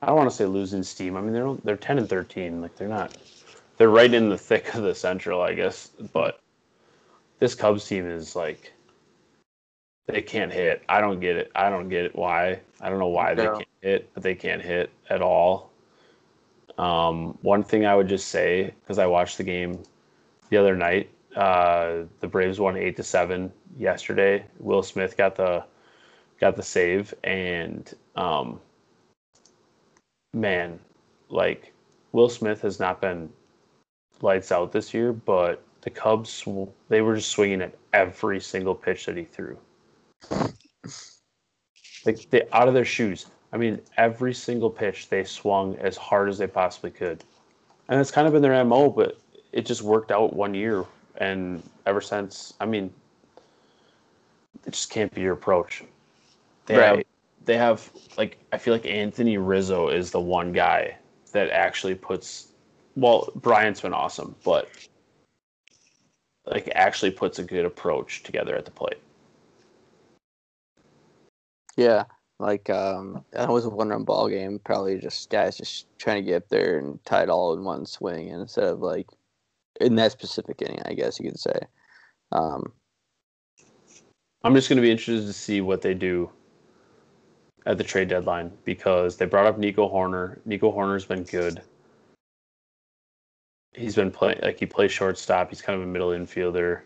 I 0.03 0.07
don't 0.07 0.17
want 0.17 0.31
to 0.31 0.37
say 0.37 0.47
losing 0.47 0.83
steam. 0.83 1.17
I 1.17 1.21
mean, 1.21 1.33
they're 1.33 1.55
they're 1.65 1.77
10 1.77 1.99
and 1.99 2.09
13. 2.09 2.63
Like 2.63 2.77
they're 2.77 2.89
not 2.89 3.17
they're 3.77 3.91
right 3.91 4.13
in 4.13 4.29
the 4.29 4.39
thick 4.49 4.75
of 4.75 4.83
the 4.83 4.95
central, 4.95 5.43
I 5.43 5.55
guess. 5.55 5.89
But 6.13 6.41
this 7.39 7.55
Cubs 7.55 7.87
team 7.87 8.07
is 8.07 8.37
like 8.37 8.73
they 10.07 10.23
can't 10.23 10.53
hit. 10.53 10.83
I 10.89 11.01
don't 11.01 11.21
get 11.21 11.37
it. 11.37 11.51
I 11.55 11.71
don't 11.71 11.89
get 11.89 12.05
it 12.05 12.17
why. 12.17 12.61
I 12.81 12.89
don't 12.89 12.99
know 12.99 13.09
why 13.09 13.35
they 13.35 13.47
can't 13.47 13.69
hit, 13.81 14.11
but 14.15 14.23
they 14.23 14.35
can't 14.35 14.63
hit 14.63 14.91
at 15.09 15.23
all. 15.23 15.70
Um, 16.81 17.37
one 17.43 17.63
thing 17.63 17.85
I 17.85 17.95
would 17.95 18.09
just 18.09 18.29
say 18.29 18.73
because 18.81 18.99
I 18.99 19.05
watched 19.05 19.37
the 19.37 19.45
game 19.45 19.83
the 20.49 20.57
other 20.57 20.75
night, 20.75 21.11
uh, 21.37 22.05
the 22.21 22.27
Braves 22.27 22.59
won 22.59 22.79
eight 22.79 22.97
to 22.97 23.03
seven 23.03 23.53
yesterday. 23.79 24.47
Will 24.59 24.83
Smith 24.83 25.15
got 25.15 25.37
the 25.37 25.63
got 26.41 26.57
the 26.57 26.63
save, 26.63 27.13
and 27.23 27.93
um, 28.17 28.59
man, 30.33 30.81
like 31.29 31.75
Will 32.13 32.31
Smith 32.31 32.63
has 32.63 32.81
not 32.81 33.03
been 33.03 33.29
lights 34.23 34.51
out 34.51 34.73
this 34.73 34.95
year, 34.95 35.13
but 35.13 35.63
the 35.83 35.91
Cubs 35.91 36.49
they 36.89 37.03
were 37.03 37.17
just 37.17 37.29
swinging 37.29 37.61
at 37.61 37.75
every 37.93 38.41
single 38.41 38.75
pitch 38.75 39.05
that 39.05 39.19
he 39.19 39.25
threw. 39.25 39.59
Like 42.07 42.31
they 42.31 42.49
out 42.53 42.69
of 42.69 42.75
their 42.75 42.87
shoes. 42.87 43.27
I 43.53 43.57
mean, 43.57 43.81
every 43.97 44.33
single 44.33 44.71
pitch 44.71 45.09
they 45.09 45.25
swung 45.25 45.77
as 45.77 45.97
hard 45.97 46.29
as 46.29 46.39
they 46.39 46.47
possibly 46.47 46.91
could, 46.91 47.25
and 47.89 48.01
it's 48.01 48.11
kind 48.11 48.27
of 48.27 48.33
been 48.33 48.43
their 48.43 48.65
mo. 48.65 48.91
But 48.91 49.19
it 49.53 49.67
just 49.67 49.83
worked 49.83 50.13
out 50.13 50.33
one 50.35 50.55
year, 50.55 50.85
and 51.17 51.63
ever 51.87 52.01
since, 52.01 52.55
I 52.61 52.67
mean, 52.67 52.93
it 54.67 54.73
just 54.73 54.91
can't 54.91 55.13
be 55.13 55.23
your 55.23 55.33
approach. 55.33 55.83
They 56.67 56.75
have, 56.75 56.97
Right. 56.97 57.07
they 57.45 57.57
have 57.57 57.91
like 58.17 58.39
I 58.53 58.59
feel 58.59 58.73
like 58.75 58.87
Anthony 58.87 59.39
Rizzo 59.39 59.89
is 59.89 60.11
the 60.13 60.21
one 60.21 60.53
guy 60.53 60.97
that 61.33 61.51
actually 61.51 61.97
puts. 61.97 62.49
Well, 62.95 63.31
Bryant's 63.37 63.81
been 63.81 63.95
awesome, 63.95 64.37
but 64.45 64.69
like 66.47 66.71
actually 66.75 67.11
puts 67.11 67.39
a 67.39 67.45
good 67.45 67.65
approach 67.65 68.23
together 68.23 68.55
at 68.57 68.65
the 68.65 68.71
plate. 68.71 68.99
Yeah, 71.77 72.05
like 72.41 72.71
um, 72.71 73.25
that 73.33 73.49
was 73.49 73.67
a 73.67 73.71
one-run 73.71 74.05
ball 74.05 74.29
game. 74.29 74.59
Probably 74.65 74.99
just 74.99 75.31
guys 75.31 75.57
just 75.57 75.87
trying 75.99 76.17
to 76.17 76.29
get 76.29 76.43
up 76.43 76.49
there 76.49 76.79
and 76.79 77.03
tie 77.05 77.23
it 77.23 77.29
all 77.29 77.53
in 77.55 77.65
one 77.65 77.87
swing 77.87 78.29
instead 78.29 78.65
of 78.65 78.81
like 78.81 79.09
in 79.81 79.95
that 79.97 80.13
specific 80.13 80.63
inning. 80.63 80.83
I 80.87 80.95
guess 80.95 81.21
you 81.21 81.31
could 81.31 81.39
say. 81.39 81.61
Um, 82.33 82.73
I'm 84.43 84.55
just 84.55 84.69
going 84.69 84.77
to 84.77 84.83
be 84.83 84.91
interested 84.91 85.27
to 85.27 85.33
see 85.33 85.61
what 85.61 85.83
they 85.83 85.93
do 85.93 86.31
at 87.67 87.77
the 87.77 87.85
trade 87.85 88.09
deadline 88.09 88.51
because 88.65 89.17
they 89.17 89.27
brought 89.27 89.47
up 89.47 89.59
Nico 89.59 89.89
Hoerner. 89.89 90.39
Nico 90.47 90.73
Hoerner's 90.73 91.05
been 91.05 91.25
good. 91.25 91.61
He's 93.75 93.95
been 93.95 94.11
playing 94.11 94.41
like 94.43 94.59
he 94.59 94.67
plays 94.67 94.93
shortstop. 94.93 95.51
He's 95.51 95.63
kind 95.63 95.77
of 95.77 95.87
a 95.87 95.91
middle 95.91 96.11
infielder. 96.11 96.81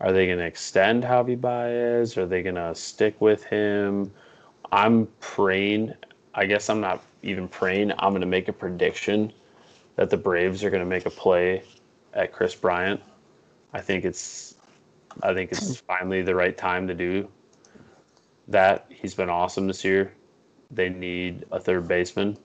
Are 0.00 0.12
they 0.12 0.26
going 0.26 0.38
to 0.38 0.44
extend 0.44 1.04
Javi 1.04 1.40
Baez? 1.40 2.16
Are 2.16 2.26
they 2.26 2.42
going 2.42 2.56
to 2.56 2.74
stick 2.74 3.20
with 3.20 3.44
him? 3.44 4.10
I'm 4.72 5.06
praying. 5.20 5.92
I 6.34 6.46
guess 6.46 6.70
I'm 6.70 6.80
not 6.80 7.04
even 7.22 7.46
praying. 7.46 7.92
I'm 7.98 8.10
going 8.10 8.22
to 8.22 8.26
make 8.26 8.48
a 8.48 8.52
prediction 8.52 9.32
that 9.96 10.10
the 10.10 10.16
Braves 10.16 10.64
are 10.64 10.70
going 10.70 10.82
to 10.82 10.88
make 10.88 11.06
a 11.06 11.10
play 11.10 11.62
at 12.14 12.32
Kris 12.32 12.54
Bryant. 12.54 13.00
I 13.74 13.80
think 13.80 14.04
it's 14.04 14.56
I 15.22 15.34
think 15.34 15.52
it's 15.52 15.76
finally 15.76 16.22
the 16.22 16.34
right 16.34 16.56
time 16.56 16.88
to 16.88 16.94
do 16.94 17.28
that. 18.48 18.86
He's 18.88 19.14
been 19.14 19.28
awesome 19.28 19.66
this 19.66 19.84
year. 19.84 20.12
They 20.70 20.88
need 20.88 21.44
a 21.52 21.60
third 21.60 21.86
baseman. 21.86 22.38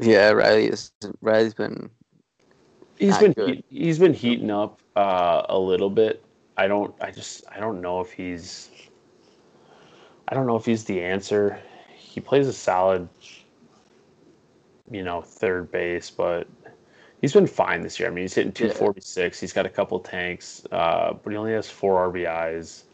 yeah, 0.00 0.30
Riley 0.30 0.66
is 0.66 0.90
Riley's 1.20 1.54
been 1.54 1.90
he's 2.98 3.18
been 3.18 3.32
good. 3.32 3.48
heat, 3.48 3.64
he's 3.70 3.98
been 4.00 4.14
heating 4.14 4.50
up 4.50 4.80
uh, 4.96 5.42
a 5.48 5.58
little 5.58 5.90
bit. 5.90 6.24
I 6.56 6.66
don't 6.66 6.94
I 7.00 7.12
just 7.12 7.44
I 7.50 7.60
don't 7.60 7.80
know 7.80 8.00
if 8.00 8.10
he's 8.10 8.70
I 10.28 10.34
don't 10.34 10.46
know 10.46 10.56
if 10.56 10.64
he's 10.64 10.84
the 10.84 11.02
answer. 11.02 11.60
He 11.94 12.20
plays 12.20 12.48
a 12.48 12.52
solid 12.52 13.08
you 14.90 15.02
know, 15.02 15.20
third 15.20 15.70
base, 15.70 16.10
but 16.10 16.46
he's 17.20 17.32
been 17.32 17.46
fine 17.46 17.82
this 17.82 17.98
year. 17.98 18.08
I 18.08 18.12
mean, 18.12 18.22
he's 18.22 18.34
hitting 18.34 18.52
Yeah. 18.52 18.72
246. 18.72 19.40
He's 19.40 19.52
got 19.52 19.66
a 19.66 19.70
couple 19.70 19.98
tanks, 20.00 20.64
uh, 20.72 21.12
but 21.14 21.30
he 21.30 21.36
only 21.36 21.52
has 21.52 21.68
four 21.68 22.00
RBIs. 22.00 22.84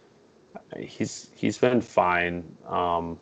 He's 0.79 1.31
he's 1.35 1.59
been 1.59 1.81
fine. 1.81 2.57
Um, 2.67 3.19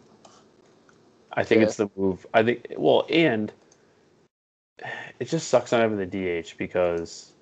I 1.32 1.44
think 1.44 1.60
Yeah. 1.60 1.66
it's 1.68 1.76
the 1.76 1.90
move. 1.96 2.26
I 2.34 2.42
think 2.42 2.66
well, 2.76 3.06
and 3.08 3.52
it 5.18 5.26
just 5.26 5.48
sucks 5.48 5.72
not 5.72 5.80
having 5.80 5.98
the 5.98 6.06
DH 6.06 6.56
because 6.56 7.32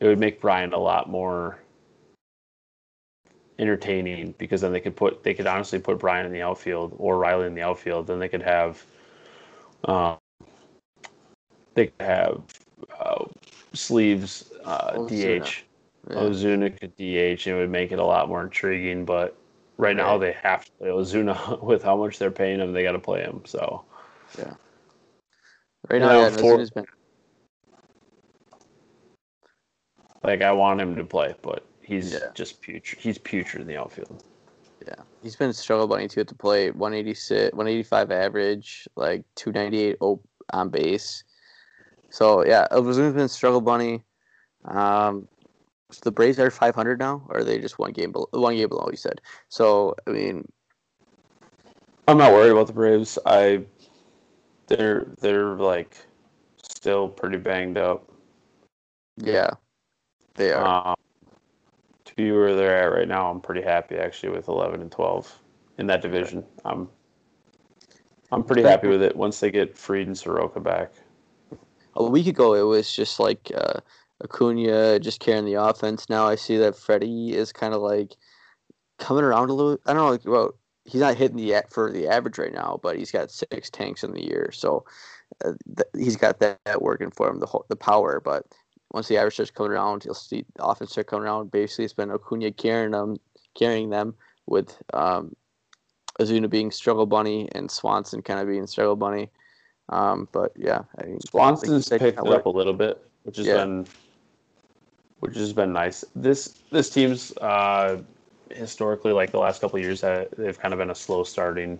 it 0.00 0.06
would 0.06 0.18
make 0.18 0.40
Bryant 0.40 0.72
a 0.74 0.78
lot 0.78 1.08
more 1.08 1.58
entertaining 3.60 4.34
because 4.38 4.62
then 4.62 4.72
they 4.72 4.80
could 4.80 4.96
put 4.96 5.22
they 5.22 5.34
could 5.34 5.46
honestly 5.46 5.78
put 5.78 5.98
Bryant 5.98 6.26
in 6.26 6.32
the 6.32 6.42
outfield 6.42 6.94
or 6.98 7.18
Riley 7.18 7.46
in 7.46 7.54
the 7.54 7.62
outfield. 7.62 8.06
Then 8.06 8.18
they 8.18 8.28
could 8.28 8.42
have 8.42 8.84
um, 9.84 10.16
they 11.74 11.86
could 11.88 12.06
have 12.06 12.42
uh, 12.98 13.24
sleeves 13.74 14.50
uh, 14.64 14.92
Ozuna. 14.94 15.44
DH. 15.44 15.64
yeah. 16.08 16.16
Ozuna 16.16 16.80
could 16.80 16.96
DH. 16.96 17.46
And 17.46 17.56
it 17.56 17.60
would 17.60 17.70
make 17.70 17.92
it 17.92 17.98
a 17.98 18.04
lot 18.04 18.28
more 18.28 18.42
intriguing. 18.42 19.04
But 19.04 19.36
right 19.76 19.94
now 19.94 20.18
they 20.18 20.32
have 20.32 20.64
to 20.64 20.72
play 20.72 20.88
Ozuna 20.88 21.62
with 21.62 21.82
how 21.82 21.96
much 21.96 22.18
they're 22.18 22.30
paying 22.30 22.60
him. 22.60 22.72
They 22.72 22.82
got 22.82 22.92
to 22.92 22.98
play 22.98 23.20
him. 23.20 23.42
So 23.44 23.84
yeah, 24.38 24.54
right 25.88 26.00
now. 26.00 26.22
Yeah, 26.22 26.30
been 26.30 26.86
like 30.22 30.42
I 30.42 30.52
want 30.52 30.80
him 30.80 30.96
to 30.96 31.04
play, 31.04 31.34
but 31.42 31.64
he's 31.90 32.12
Yeah. 32.12 32.30
just 32.34 32.62
putrid. 32.62 33.00
He's 33.02 33.18
putrid 33.18 33.62
in 33.62 33.66
the 33.66 33.76
outfield. 33.76 34.22
Yeah, 34.86 35.02
he's 35.22 35.36
been 35.36 35.52
struggle 35.52 35.88
bunny 35.88 36.08
too 36.08 36.20
at 36.20 36.28
the 36.28 36.34
plate. 36.34 36.74
186, 36.76 37.52
185 37.52 38.10
average, 38.12 38.88
like 38.96 39.24
298 39.34 39.96
op- 40.00 40.24
on 40.52 40.70
base. 40.70 41.24
So 42.10 42.44
yeah, 42.46 42.66
Ozuna's 42.70 43.14
been 43.14 43.28
struggle 43.28 43.60
bunny. 43.60 44.04
Um, 44.64 45.28
so 45.90 46.00
the 46.04 46.12
Braves 46.12 46.38
are 46.38 46.50
500 46.50 46.98
now, 46.98 47.26
or 47.28 47.38
are 47.38 47.44
they 47.44 47.58
just 47.58 47.78
one 47.78 47.92
game 47.92 48.12
below? 48.12 48.28
One 48.32 48.54
game 48.56 48.68
below, 48.68 48.88
you 48.90 48.96
said. 48.96 49.20
So 49.48 49.96
I 50.06 50.10
mean, 50.10 50.46
I'm 52.06 52.18
not 52.18 52.32
worried 52.32 52.52
about 52.52 52.68
the 52.68 52.72
Braves. 52.72 53.18
I 53.26 53.64
they're 54.68 55.06
they're 55.20 55.56
like 55.56 55.96
still 56.62 57.08
pretty 57.08 57.38
banged 57.38 57.76
up. 57.76 58.08
yeah, 59.16 59.50
They 60.36 60.52
are. 60.52 60.88
Um, 60.90 60.96
where 62.30 62.54
they're 62.54 62.76
at 62.76 62.92
right 62.92 63.08
now, 63.08 63.30
I'm 63.30 63.40
pretty 63.40 63.62
happy 63.62 63.96
actually 63.96 64.30
with 64.30 64.48
11 64.48 64.80
and 64.80 64.92
12 64.92 65.38
in 65.78 65.86
that 65.86 66.02
division. 66.02 66.44
I'm 66.64 66.88
I'm 68.32 68.44
pretty 68.44 68.62
happy 68.62 68.88
with 68.88 69.02
it 69.02 69.16
once 69.16 69.40
they 69.40 69.50
get 69.50 69.76
Freed 69.76 70.06
and 70.06 70.16
Soroka 70.16 70.60
back. 70.60 70.92
a 71.96 72.04
week 72.04 72.26
ago 72.28 72.54
it 72.54 72.62
was 72.62 72.92
just 72.92 73.18
like 73.18 73.50
uh, 73.56 73.80
Acuna 74.22 75.00
just 75.00 75.20
carrying 75.20 75.44
the 75.44 75.54
offense. 75.54 76.08
Now 76.08 76.26
I 76.28 76.36
see 76.36 76.56
that 76.58 76.76
Freddie 76.76 77.34
is 77.34 77.52
kind 77.52 77.74
of 77.74 77.82
like 77.82 78.16
coming 78.98 79.24
around 79.24 79.50
a 79.50 79.54
little. 79.54 79.78
I 79.86 79.92
don't 79.92 80.04
know. 80.04 80.10
Like, 80.10 80.24
well, 80.24 80.54
he's 80.84 81.00
not 81.00 81.16
hitting 81.16 81.36
the 81.36 81.62
for 81.70 81.90
the 81.90 82.08
average 82.08 82.38
right 82.38 82.52
now, 82.52 82.78
but 82.82 82.96
he's 82.96 83.10
got 83.10 83.30
six 83.30 83.70
tanks 83.70 84.04
in 84.04 84.12
the 84.12 84.24
year, 84.24 84.50
so 84.52 84.84
uh, 85.44 85.52
th- 85.76 86.04
he's 86.04 86.16
got 86.16 86.40
that, 86.40 86.58
that 86.64 86.82
working 86.82 87.10
for 87.10 87.28
him. 87.28 87.40
The 87.40 87.46
whole, 87.46 87.64
the 87.68 87.76
power, 87.76 88.20
but 88.20 88.46
once 88.90 89.08
the 89.08 89.16
average 89.16 89.34
starts 89.34 89.50
coming 89.50 89.72
around, 89.72 90.04
you'll 90.04 90.14
see 90.14 90.44
the 90.56 90.64
offense 90.64 90.92
start 90.92 91.06
coming 91.06 91.24
around. 91.26 91.50
Basically, 91.50 91.84
it's 91.84 91.94
been 91.94 92.10
Acuna 92.10 92.50
carrying 92.50 92.90
them, 92.90 93.18
carrying 93.54 93.90
them 93.90 94.14
with 94.46 94.76
um, 94.92 95.34
Ozuna 96.20 96.50
being 96.50 96.70
struggle 96.70 97.06
bunny 97.06 97.48
and 97.52 97.70
Swanson 97.70 98.22
kind 98.22 98.40
of 98.40 98.48
being 98.48 98.66
struggle 98.66 98.96
bunny. 98.96 99.30
Um, 99.90 100.28
but 100.32 100.52
yeah, 100.56 100.82
I 100.98 101.04
mean, 101.04 101.20
Swanson's 101.20 101.90
like 101.90 102.00
picked 102.00 102.18
it 102.18 102.32
up 102.32 102.46
a 102.46 102.50
little 102.50 102.72
bit, 102.72 103.02
which 103.24 103.36
has 103.36 103.46
Yeah. 103.46 103.64
been 103.64 103.86
which 105.20 105.36
has 105.36 105.52
been 105.52 105.72
nice. 105.72 106.04
This 106.16 106.60
this 106.70 106.90
team's 106.90 107.36
uh, 107.38 108.00
historically 108.50 109.12
like 109.12 109.30
the 109.30 109.38
last 109.38 109.60
couple 109.60 109.78
of 109.78 109.84
years 109.84 110.02
uh, 110.02 110.26
they've 110.36 110.58
kind 110.58 110.74
of 110.74 110.78
been 110.78 110.90
a 110.90 110.94
slow 110.94 111.24
starting 111.24 111.78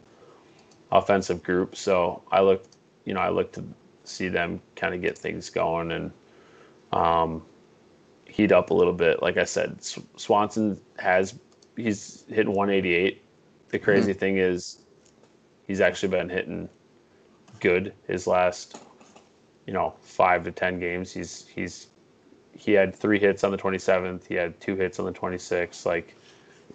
offensive 0.93 1.43
group. 1.43 1.75
So 1.77 2.23
I 2.31 2.41
look, 2.41 2.65
you 3.05 3.15
know, 3.15 3.21
I 3.21 3.31
look 3.31 3.53
to 3.53 3.65
see 4.05 4.29
them 4.29 4.61
kind 4.77 4.95
of 4.95 5.01
get 5.01 5.17
things 5.17 5.51
going 5.51 5.93
and 5.93 6.13
um, 6.93 7.43
heat 8.27 8.53
up 8.53 8.71
a 8.71 8.75
little 8.75 8.93
bit. 8.93 9.23
Like 9.23 9.37
I 9.37 9.45
said, 9.45 9.77
S- 9.79 9.99
Swanson 10.17 10.81
has 10.99 11.35
he's 11.77 12.25
hitting 12.29 12.55
188. 12.55 13.23
The 13.69 13.79
crazy 13.79 14.13
thing 14.13 14.39
is 14.39 14.81
he's 15.67 15.81
actually 15.81 16.09
been 16.09 16.29
hitting 16.29 16.69
good 17.61 17.93
his 18.07 18.27
last 18.27 18.81
you 19.67 19.73
know 19.73 19.95
five 20.03 20.45
to 20.45 20.51
ten 20.51 20.81
games. 20.81 21.13
He's 21.13 21.47
he's 21.47 21.89
he 22.53 22.73
had 22.73 22.95
three 22.95 23.19
hits 23.19 23.45
on 23.45 23.53
the 23.53 23.57
27th. 23.57 24.27
He 24.27 24.35
had 24.35 24.61
two 24.61 24.77
hits 24.77 24.99
on 24.99 25.07
the 25.07 25.13
26th. 25.13 25.87
Like 25.87 26.15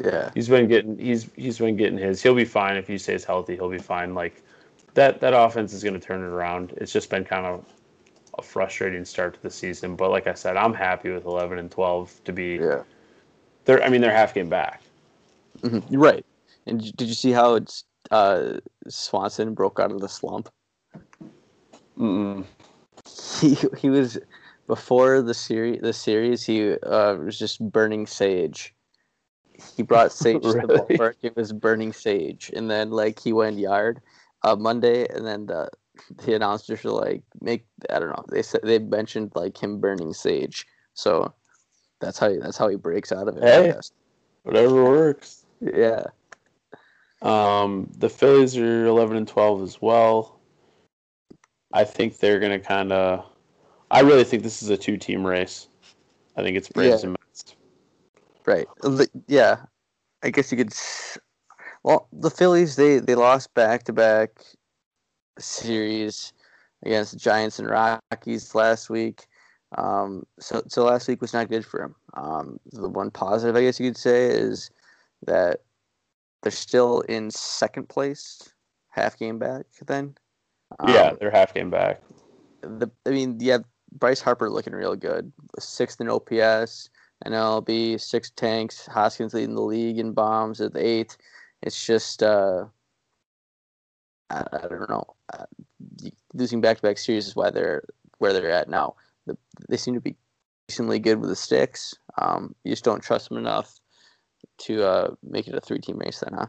yeah, 0.03 0.31
he's 0.33 0.47
been 0.47 0.67
getting 0.67 0.97
he's 0.97 1.29
he's 1.35 1.57
been 1.57 1.75
getting 1.75 1.97
his. 1.97 2.21
He'll 2.21 2.35
be 2.35 2.45
fine 2.45 2.77
if 2.77 2.87
he 2.87 2.97
stays 2.97 3.23
healthy. 3.23 3.55
He'll 3.55 3.69
be 3.69 3.77
fine. 3.77 4.13
Like 4.13 4.41
that 4.93 5.19
that 5.21 5.33
offense 5.33 5.73
is 5.73 5.83
going 5.83 5.93
to 5.93 5.99
turn 5.99 6.21
it 6.21 6.27
around. 6.27 6.73
It's 6.77 6.91
just 6.93 7.09
been 7.09 7.25
kind 7.25 7.45
of 7.45 7.65
a 8.37 8.41
frustrating 8.41 9.05
start 9.05 9.33
to 9.35 9.41
the 9.41 9.49
season. 9.49 9.95
But 9.95 10.11
like 10.11 10.27
I 10.27 10.33
said, 10.33 10.57
I'm 10.57 10.73
happy 10.73 11.09
with 11.11 11.25
11 11.25 11.57
and 11.57 11.71
12 11.71 12.23
to 12.25 12.33
be. 12.33 12.55
yeah. 12.59 12.83
They're 13.65 13.83
I 13.83 13.89
mean 13.89 14.01
they're 14.01 14.11
half 14.11 14.33
game 14.33 14.49
back. 14.49 14.81
hmm 15.63 15.79
You're 15.89 16.01
right. 16.01 16.25
And 16.67 16.81
did 16.81 16.95
did 16.97 17.07
you 17.07 17.13
see 17.13 17.31
how 17.31 17.55
it's 17.55 17.83
uh, 18.11 18.59
Swanson 18.87 19.53
broke 19.53 19.79
out 19.79 19.91
of 19.91 20.01
the 20.01 20.09
slump? 20.09 20.49
Mm-mm. 21.97 22.45
He 23.39 23.57
he 23.77 23.89
was 23.89 24.17
before 24.67 25.21
the 25.21 25.33
series. 25.33 25.81
The 25.81 25.93
series 25.93 26.43
he 26.43 26.73
uh, 26.73 27.15
was 27.15 27.37
just 27.37 27.59
burning 27.71 28.05
sage. 28.07 28.73
He 29.75 29.83
brought 29.83 30.11
sage 30.23 30.43
to 30.43 30.59
the 30.59 30.67
ballpark. 30.67 31.15
It 31.21 31.35
was 31.35 31.53
burning 31.53 31.93
sage, 31.93 32.51
and 32.55 32.69
then 32.69 32.91
like 32.91 33.19
he 33.19 33.33
went 33.33 33.57
yard 33.57 34.01
uh, 34.43 34.55
Monday, 34.55 35.07
and 35.07 35.25
then 35.25 35.45
the 35.47 35.69
the 36.25 36.35
announcers 36.35 36.83
were 36.83 36.91
like, 36.91 37.23
"Make 37.41 37.65
I 37.89 37.99
don't 37.99 38.09
know." 38.09 38.23
They 38.29 38.41
said 38.41 38.61
they 38.63 38.79
mentioned 38.79 39.31
like 39.35 39.61
him 39.61 39.79
burning 39.79 40.13
sage, 40.13 40.65
so 40.93 41.33
that's 41.99 42.19
how 42.19 42.29
he, 42.29 42.37
that's 42.37 42.57
how 42.57 42.67
he 42.67 42.75
breaks 42.75 43.11
out 43.11 43.27
of 43.27 43.37
it. 43.37 43.43
Hey. 43.43 43.73
Whatever 44.43 44.83
works. 44.83 45.45
Yeah. 45.59 46.03
Um, 47.21 47.89
the 47.97 48.09
Phillies 48.09 48.55
are 48.57 48.85
11 48.85 49.17
and 49.17 49.27
12 49.27 49.63
as 49.63 49.81
well. 49.81 50.39
I 51.73 51.83
think 51.83 52.19
they're 52.19 52.39
going 52.39 52.51
to 52.51 52.59
kind 52.59 52.91
of. 52.91 53.25
I 53.89 54.01
really 54.01 54.23
think 54.23 54.43
this 54.43 54.61
is 54.61 54.69
a 54.69 54.77
two 54.77 54.97
team 54.97 55.25
race. 55.25 55.67
I 56.37 56.43
think 56.43 56.57
it's 56.57 56.69
Braves 56.69 57.01
Yeah. 57.01 57.09
and 57.09 57.17
Mets. 57.27 57.55
Right. 58.45 58.67
Yeah. 59.27 59.57
I 60.23 60.29
guess 60.29 60.51
you 60.51 60.57
could. 60.57 60.73
Well, 61.83 62.07
the 62.11 62.31
Phillies 62.31 62.75
they 62.75 62.99
they 62.99 63.15
lost 63.15 63.53
back 63.53 63.83
to 63.83 63.93
back 63.93 64.41
series 65.39 66.33
against 66.83 67.13
the 67.13 67.19
Giants 67.19 67.59
and 67.59 67.69
Rockies 67.69 68.53
last 68.55 68.89
week. 68.89 69.25
Um, 69.77 70.25
so 70.39 70.61
so 70.67 70.85
last 70.85 71.07
week 71.07 71.21
was 71.21 71.33
not 71.33 71.49
good 71.49 71.65
for 71.65 71.79
them. 71.79 71.95
Um, 72.13 72.59
the 72.71 72.87
one 72.87 73.11
positive 73.11 73.55
I 73.55 73.61
guess 73.61 73.79
you 73.79 73.89
could 73.89 73.97
say 73.97 74.27
is 74.27 74.69
that 75.25 75.61
they're 76.41 76.51
still 76.51 77.01
in 77.01 77.31
second 77.31 77.89
place, 77.89 78.53
half 78.89 79.17
game 79.17 79.39
back. 79.39 79.65
Then. 79.85 80.15
yeah, 80.87 81.09
Um, 81.09 81.17
they're 81.19 81.31
half 81.31 81.53
game 81.53 81.69
back. 81.69 82.01
the 82.61 82.89
I 83.05 83.09
mean, 83.09 83.37
yeah, 83.39 83.59
Bryce 83.93 84.21
Harper 84.21 84.49
looking 84.49 84.73
real 84.73 84.95
good. 84.95 85.31
Sixth 85.59 85.99
in 85.99 86.09
OPS, 86.09 86.89
NLB, 87.25 87.99
six 87.99 88.29
tanks. 88.31 88.85
Hoskins 88.87 89.33
leading 89.33 89.55
the 89.55 89.61
league 89.61 89.97
in 89.99 90.11
bombs 90.13 90.61
at 90.61 90.73
the 90.73 90.85
eighth. 90.85 91.17
It's 91.63 91.83
just, 91.85 92.21
uh, 92.21 92.65
I, 94.29 94.43
I 94.53 94.67
don't 94.67 94.89
know. 94.89 95.14
Uh, 95.33 95.45
losing 96.33 96.61
back-to-back 96.61 96.97
series 96.97 97.27
is 97.27 97.35
why 97.35 97.49
they're 97.49 97.83
where 98.19 98.33
they're 98.33 98.51
at 98.51 98.69
now. 98.69 98.95
The, 99.25 99.37
they 99.69 99.77
seem 99.77 99.93
to 99.93 99.99
be 99.99 100.15
decently 100.67 100.99
good 100.99 101.19
with 101.19 101.29
the 101.29 101.35
sticks. 101.35 101.95
Um, 102.17 102.55
you 102.63 102.71
just 102.71 102.83
don't 102.83 103.03
trust 103.03 103.29
them 103.29 103.37
enough 103.37 103.79
to 104.59 104.83
uh, 104.83 105.15
make 105.23 105.47
it 105.47 105.55
a 105.55 105.61
three-team 105.61 105.97
race. 105.97 106.19
Then, 106.19 106.37
huh? 106.37 106.47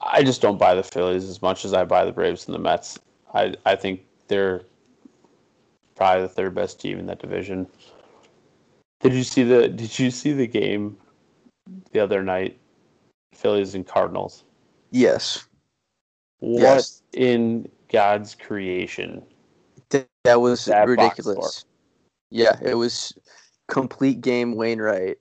I 0.00 0.22
just 0.22 0.42
don't 0.42 0.58
buy 0.58 0.74
the 0.74 0.82
Phillies 0.82 1.28
as 1.28 1.40
much 1.40 1.64
as 1.64 1.72
I 1.72 1.84
buy 1.84 2.04
the 2.04 2.12
Braves 2.12 2.46
and 2.46 2.54
the 2.54 2.58
Mets. 2.58 2.98
I, 3.34 3.54
I 3.64 3.76
think 3.76 4.04
they're 4.26 4.62
probably 5.94 6.22
the 6.22 6.28
third 6.28 6.54
best 6.54 6.80
team 6.80 6.98
in 6.98 7.06
that 7.06 7.20
division. 7.20 7.66
Did 9.00 9.14
you 9.14 9.22
see 9.22 9.44
the 9.44 9.68
Did 9.68 9.98
you 9.98 10.10
see 10.10 10.32
the 10.32 10.46
game 10.46 10.96
the 11.92 12.00
other 12.00 12.22
night? 12.22 12.58
Phillies 13.34 13.74
and 13.74 13.86
Cardinals. 13.86 14.42
Yes. 14.90 15.46
What 16.40 16.62
Yes. 16.62 17.02
in 17.12 17.68
God's 17.90 18.34
creation? 18.34 19.22
Th- 19.90 20.06
that 20.24 20.40
was 20.40 20.66
That 20.66 20.86
ridiculous. 20.88 21.64
Yeah, 22.30 22.58
it 22.62 22.74
was 22.74 23.12
complete 23.68 24.20
game 24.20 24.54
Wainwright. 24.54 25.18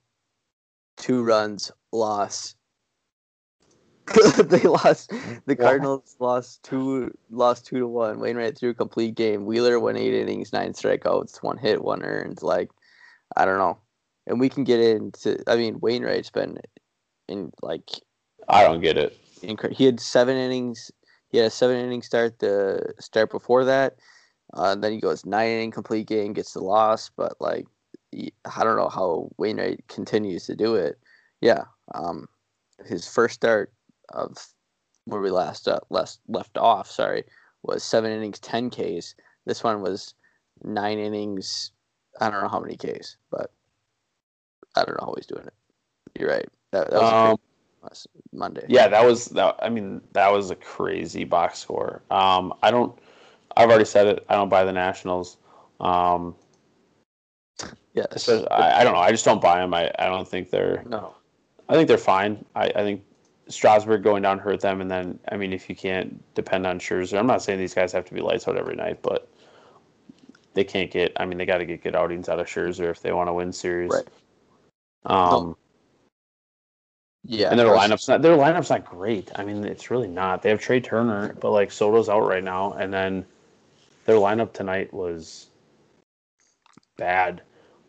Two 0.98 1.24
runs, 1.24 1.72
loss. 1.92 2.56
they 4.40 4.62
lost. 4.62 5.12
The? 5.46 5.56
Cardinals 5.56 6.16
lost 6.20 6.64
two, 6.64 7.12
lost 7.30 7.66
two 7.66 7.80
to 7.80 7.88
one. 7.88 8.20
Wainwright 8.20 8.58
threw 8.58 8.70
a 8.70 8.74
complete 8.74 9.16
game. 9.16 9.46
Wheeler 9.46 9.80
went 9.80 9.98
eight 9.98 10.14
innings, 10.14 10.54
nine 10.54 10.74
strikeouts, 10.74 11.44
one 11.44 11.58
hit, 11.58 11.84
one 11.84 12.04
earned. 12.04 12.42
Like, 12.42 12.70
I 13.36 13.46
don't 13.46 13.58
know. 13.58 13.80
And 14.26 14.40
we 14.40 14.50
can 14.50 14.64
get 14.64 14.80
into. 14.80 15.38
I 15.48 15.56
mean, 15.56 15.80
Wainwright's 15.80 16.30
been 16.30 16.58
in 17.28 17.52
like 17.62 17.90
I 18.48 18.64
don't 18.64 18.82
get 18.82 18.98
it. 18.98 19.18
incre- 19.42 19.74
he 19.74 19.86
had 19.86 20.00
seven 20.00 20.38
innings. 20.38 20.92
He 21.30 21.38
had 21.38 21.48
a 21.48 21.52
seven 21.52 21.78
inning 21.78 22.02
start 22.02 22.40
the 22.40 22.94
start 23.00 23.32
before 23.32 23.66
that. 23.66 23.96
Uh, 24.54 24.76
then 24.76 24.94
he 24.94 25.00
goes 25.00 25.26
nine 25.26 25.50
inning 25.50 25.72
complete 25.72 26.08
game, 26.08 26.34
gets 26.34 26.54
the 26.54 26.62
loss. 26.62 27.10
But 27.16 27.34
like, 27.40 27.68
I 28.14 28.64
don't 28.64 28.78
know 28.78 28.90
how 28.90 29.30
Wainwright 29.38 29.84
continues 29.88 30.46
to 30.46 30.56
do 30.56 30.76
it. 30.76 30.98
Yeah, 31.42 31.66
um, 31.94 32.28
his 32.86 33.08
first 33.08 33.36
start 33.36 33.74
of 34.14 34.38
where 35.06 35.22
we 35.22 35.30
last 35.30 35.68
uh, 35.68 35.80
last 35.90 36.22
left 36.28 36.58
off, 36.58 36.90
sorry, 36.90 37.24
was 37.64 37.84
seven 37.84 38.12
innings, 38.12 38.40
ten 38.40 38.70
Ks. 38.70 39.16
This 39.46 39.64
one 39.64 39.82
was 39.82 40.14
nine 40.64 41.00
innings. 41.00 41.72
I 42.20 42.30
don't 42.30 42.42
know 42.42 42.50
how 42.50 42.60
many 42.60 42.78
Ks, 42.78 43.18
but 43.30 43.52
I 44.76 44.86
don't 44.86 45.00
know 45.00 45.08
how 45.08 45.14
he's 45.16 45.28
doing 45.28 45.46
it. 45.46 45.54
You're 46.18 46.30
right. 46.30 46.48
That, 46.72 46.90
that 46.90 47.00
was 47.00 47.12
a 47.12 47.16
Um, 47.16 47.38
last 47.82 48.08
Monday. 48.34 48.66
Yeah, 48.68 48.88
that 48.88 49.06
was 49.06 49.26
that. 49.28 49.56
I 49.62 49.70
mean, 49.70 50.02
that 50.14 50.32
was 50.32 50.52
a 50.52 50.56
crazy 50.56 51.24
box 51.24 51.60
score. 51.60 52.02
Um, 52.12 52.54
I 52.64 52.72
don't. 52.72 52.98
I've 53.56 53.70
already 53.70 53.86
said 53.86 54.08
it. 54.08 54.26
I 54.30 54.36
don't 54.36 54.50
buy 54.50 54.64
the 54.64 54.74
Nationals. 54.74 55.38
Um, 55.80 56.36
Yes. 57.98 58.30
I, 58.30 58.82
I 58.82 58.84
don't 58.84 58.94
know. 58.94 59.00
I 59.00 59.12
just 59.12 59.26
don't 59.26 59.42
buy 59.42 59.60
them. 59.60 59.74
I, 59.74 59.92
I 59.98 60.06
don't 60.06 60.28
think 60.28 60.52
they're. 60.52 60.84
no. 60.88 61.16
I 61.70 61.74
think 61.74 61.90
they're 61.90 61.98
fine. 61.98 62.46
I, 62.56 62.68
I 62.68 62.84
think 62.84 63.04
Strasburg 63.50 64.02
going 64.02 64.22
down 64.22 64.40
hurt 64.40 64.62
them, 64.62 64.80
and 64.80 64.90
then 64.90 65.20
I 65.32 65.36
mean, 65.36 65.52
if 65.52 65.68
you 65.68 65.76
can't 65.76 66.24
depend 66.34 66.66
on 66.66 66.80
Scherzer, 66.80 67.20
I'm 67.20 67.28
not 67.28 67.42
saying 67.42 67.60
these 67.60 67.74
guys 67.74 67.92
have 67.92 68.06
to 68.06 68.14
be 68.14 68.22
lights 68.22 68.48
out 68.48 68.56
every 68.56 68.76
night, 68.76 69.00
but 69.02 69.28
they 70.54 70.64
can't 70.64 70.90
get. 70.90 71.12
I 71.18 71.26
mean, 71.26 71.38
they 71.38 71.46
got 71.46 71.58
to 71.58 71.66
get 71.66 71.84
good 71.84 71.96
outings 71.96 72.30
out 72.30 72.40
of 72.40 72.48
Scherzer 72.48 72.90
if 72.90 73.02
they 73.02 73.12
want 73.12 73.28
to 73.28 73.34
win 73.34 73.52
series. 73.52 73.92
Right. 73.92 74.08
Um, 75.08 75.58
Yeah. 77.24 77.50
and 77.50 77.60
their 77.60 77.68
lineup's 77.68 78.08
not 78.08 78.22
their 78.22 78.38
lineup's 78.38 78.70
not 78.70 78.86
great. 78.86 79.32
I 79.36 79.44
mean, 79.44 79.64
it's 79.66 79.92
really 79.92 80.08
not. 80.08 80.42
They 80.42 80.50
have 80.50 80.60
Trea 80.60 80.80
Turner, 80.80 81.34
but 81.42 81.52
like 81.52 81.72
Soto's 81.72 82.10
out 82.10 82.28
right 82.28 82.44
now, 82.44 82.74
and 82.74 82.94
then 82.94 83.26
their 84.06 84.16
lineup 84.16 84.54
tonight 84.54 84.94
was 84.94 85.48
bad. 86.98 87.42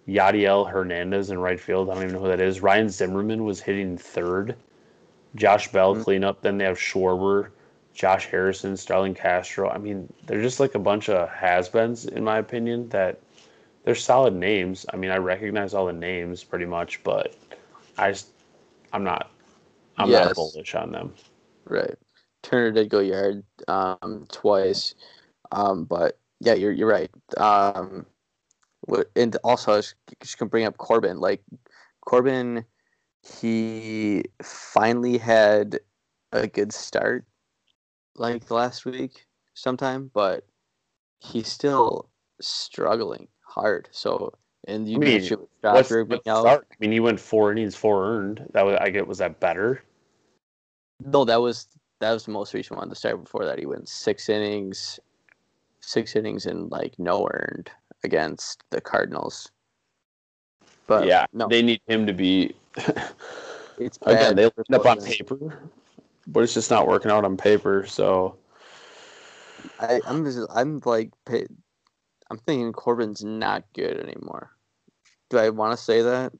Yadiel 0.08 0.68
Hernandez 0.68 1.30
in 1.30 1.38
right 1.38 1.60
field. 1.60 1.90
I 1.90 1.94
don't 1.94 2.02
even 2.04 2.14
know 2.14 2.22
who 2.22 2.28
that 2.28 2.40
is. 2.40 2.62
Ryan 2.62 2.88
Zimmerman 2.88 3.44
was 3.44 3.60
hitting 3.60 3.96
third. 3.98 4.56
Josh 5.34 5.70
Bell 5.70 5.94
Mhm. 5.94 6.04
cleanup. 6.04 6.40
Then 6.40 6.56
they 6.56 6.64
have 6.64 6.78
Schwarber, 6.78 7.50
Josh 7.92 8.26
Harrison, 8.26 8.76
Starlin 8.76 9.14
Castro. 9.14 9.68
I 9.68 9.76
mean, 9.76 10.10
they're 10.26 10.40
just 10.40 10.60
like 10.60 10.74
a 10.74 10.78
bunch 10.78 11.10
of 11.10 11.28
has-beens, 11.28 12.06
in 12.06 12.24
my 12.24 12.38
opinion. 12.38 12.88
That 12.88 13.18
they're 13.84 13.94
solid 13.94 14.34
names. 14.34 14.86
I 14.92 14.96
mean, 14.96 15.10
I 15.10 15.18
recognize 15.18 15.74
all 15.74 15.86
the 15.86 15.92
names 15.92 16.42
pretty 16.42 16.66
much, 16.66 17.02
but 17.04 17.34
I 17.98 18.10
just, 18.12 18.28
I'm 18.92 19.04
not, 19.04 19.30
I'm 19.98 20.10
Yes. 20.10 20.26
not 20.26 20.34
bullish 20.34 20.74
on 20.74 20.92
them. 20.92 21.14
Right. 21.64 21.96
Turner 22.42 22.70
did 22.70 22.88
go 22.88 23.00
yard 23.00 23.44
um, 23.66 24.26
twice, 24.30 24.94
um, 25.52 25.84
but 25.84 26.18
yeah, 26.40 26.54
you're 26.54 26.72
you're 26.72 26.88
right. 26.88 27.10
Um, 27.36 28.06
and 29.16 29.36
also, 29.44 29.72
I 29.72 29.76
was 29.76 29.94
just 30.22 30.38
gonna 30.38 30.48
bring 30.48 30.64
up 30.64 30.78
Corbin. 30.78 31.18
Like 31.18 31.42
Corbin, 32.00 32.64
he 33.22 34.24
finally 34.42 35.18
had 35.18 35.80
a 36.32 36.46
good 36.46 36.72
start, 36.72 37.24
like 38.16 38.50
last 38.50 38.84
week 38.84 39.26
sometime, 39.54 40.10
but 40.14 40.46
he's 41.18 41.48
still 41.48 42.08
struggling 42.40 43.28
hard. 43.42 43.88
So, 43.90 44.32
and 44.68 44.86
you 44.86 44.96
I 44.96 44.98
mean, 45.00 45.10
mentioned 45.20 45.40
with 45.40 45.62
Josh 45.62 45.90
What's, 45.90 46.10
what's 46.10 46.28
out. 46.28 46.46
I 46.46 46.74
mean, 46.78 46.92
he 46.92 47.00
went 47.00 47.18
four 47.18 47.50
innings, 47.50 47.74
four 47.74 48.06
earned. 48.06 48.46
That 48.52 48.66
was, 48.66 48.78
I 48.80 48.90
get, 48.90 49.06
was 49.06 49.18
that 49.18 49.40
better? 49.40 49.82
No, 51.04 51.24
that 51.24 51.40
was 51.40 51.66
that 52.00 52.12
was 52.12 52.26
the 52.26 52.32
most 52.32 52.54
recent 52.54 52.78
one. 52.78 52.88
The 52.88 52.94
start 52.94 53.22
before 53.22 53.44
that, 53.44 53.58
he 53.58 53.66
went 53.66 53.88
six 53.88 54.28
innings, 54.28 55.00
six 55.80 56.14
innings 56.14 56.46
and 56.46 56.70
like 56.70 56.98
no 56.98 57.28
earned 57.32 57.70
against 58.04 58.62
the 58.70 58.80
Cardinals. 58.80 59.50
But 60.86 61.06
yeah, 61.06 61.26
no, 61.32 61.48
they 61.48 61.62
need 61.62 61.80
him 61.86 62.06
to 62.06 62.12
be. 62.12 62.54
it's 63.78 63.98
bad. 63.98 64.14
Again, 64.14 64.36
they 64.36 64.44
lined 64.44 64.74
up 64.74 64.86
on 64.86 65.02
paper, 65.02 65.60
but 66.26 66.42
it's 66.42 66.54
just 66.54 66.70
not 66.70 66.86
working 66.86 67.10
out 67.10 67.24
on 67.24 67.36
paper. 67.36 67.86
So 67.86 68.36
I, 69.80 70.00
I'm 70.06 70.24
just, 70.24 70.40
I'm 70.54 70.82
like 70.84 71.10
I'm 72.30 72.38
thinking 72.38 72.72
Corbin's 72.72 73.24
not 73.24 73.64
good 73.72 73.98
anymore. 73.98 74.52
Do 75.30 75.38
I 75.38 75.50
want 75.50 75.76
to 75.76 75.82
say 75.82 76.02
that? 76.02 76.32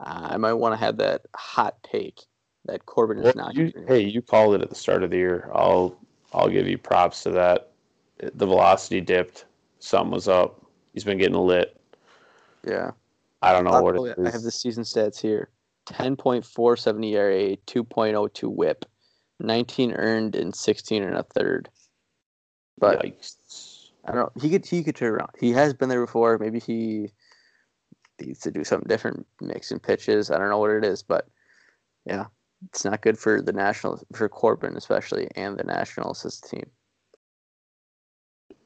Uh, 0.00 0.28
I 0.32 0.36
might 0.36 0.54
want 0.54 0.72
to 0.72 0.76
have 0.84 0.96
that 0.98 1.22
hot 1.34 1.76
take 1.82 2.20
that 2.66 2.86
Corbin 2.86 3.18
is 3.18 3.24
Well, 3.24 3.46
not. 3.46 3.54
you, 3.54 3.72
hey, 3.86 4.00
you 4.00 4.22
called 4.22 4.54
it 4.54 4.62
at 4.62 4.68
the 4.70 4.74
start 4.74 5.02
of 5.02 5.10
the 5.10 5.16
year. 5.16 5.50
I'll 5.54 5.96
I'll 6.32 6.48
give 6.48 6.66
you 6.68 6.78
props 6.78 7.22
to 7.24 7.30
that. 7.30 7.70
The 8.18 8.46
velocity 8.46 9.00
dipped. 9.00 9.46
Something 9.78 10.12
was 10.12 10.28
up. 10.28 10.64
He's 10.92 11.04
been 11.04 11.18
getting 11.18 11.34
lit. 11.36 11.80
Yeah. 12.66 12.90
I 13.42 13.52
don't 13.52 13.64
know 13.64 13.70
Oh, 13.72 13.82
what 13.82 13.96
it 13.96 14.18
is. 14.18 14.26
I 14.26 14.30
have 14.30 14.42
the 14.42 14.50
season 14.50 14.84
stats 14.84 15.18
here. 15.20 15.48
10.47 15.86 17.04
ERA, 17.06 17.56
2.02 17.66 18.54
whip, 18.54 18.84
19 19.40 19.92
earned 19.92 20.36
and 20.36 20.54
16 20.54 21.02
and 21.02 21.16
a 21.16 21.22
third. 21.22 21.68
But 22.78 23.02
Yikes. 23.02 23.88
I 24.04 24.12
don't 24.12 24.34
know. 24.36 24.42
He 24.42 24.50
could 24.50 24.66
he 24.66 24.82
could 24.82 24.96
turn 24.96 25.14
around. 25.14 25.30
He 25.38 25.50
has 25.52 25.74
been 25.74 25.88
there 25.88 26.04
before. 26.04 26.38
Maybe 26.38 26.58
he 26.60 27.10
needs 28.20 28.40
to 28.40 28.50
do 28.50 28.64
something 28.64 28.88
different, 28.88 29.26
mixing 29.40 29.78
pitches. 29.78 30.30
I 30.30 30.38
don't 30.38 30.50
know 30.50 30.58
what 30.58 30.70
it 30.70 30.84
is, 30.84 31.02
but 31.02 31.28
yeah, 32.04 32.26
it's 32.68 32.84
not 32.84 33.02
good 33.02 33.18
for 33.18 33.40
the 33.42 33.52
Nationals 33.52 34.04
for 34.12 34.28
Corbin 34.28 34.76
especially 34.76 35.28
and 35.36 35.58
the 35.58 35.64
Nationals 35.64 36.24
as 36.24 36.40
a 36.44 36.48
team. 36.48 36.70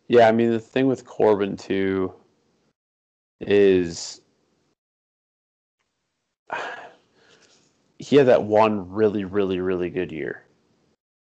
Yeah, 0.08 0.28
I 0.28 0.32
mean 0.32 0.50
the 0.50 0.60
thing 0.60 0.86
with 0.86 1.06
Corbin 1.06 1.56
too 1.56 2.12
is 3.40 4.20
he 7.98 8.16
had 8.16 8.26
that 8.26 8.44
one 8.44 8.90
really, 8.90 9.24
really, 9.24 9.60
really 9.60 9.90
good 9.90 10.12
year. 10.12 10.42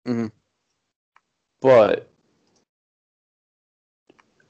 Mhm. 0.07 0.31
But 1.61 2.09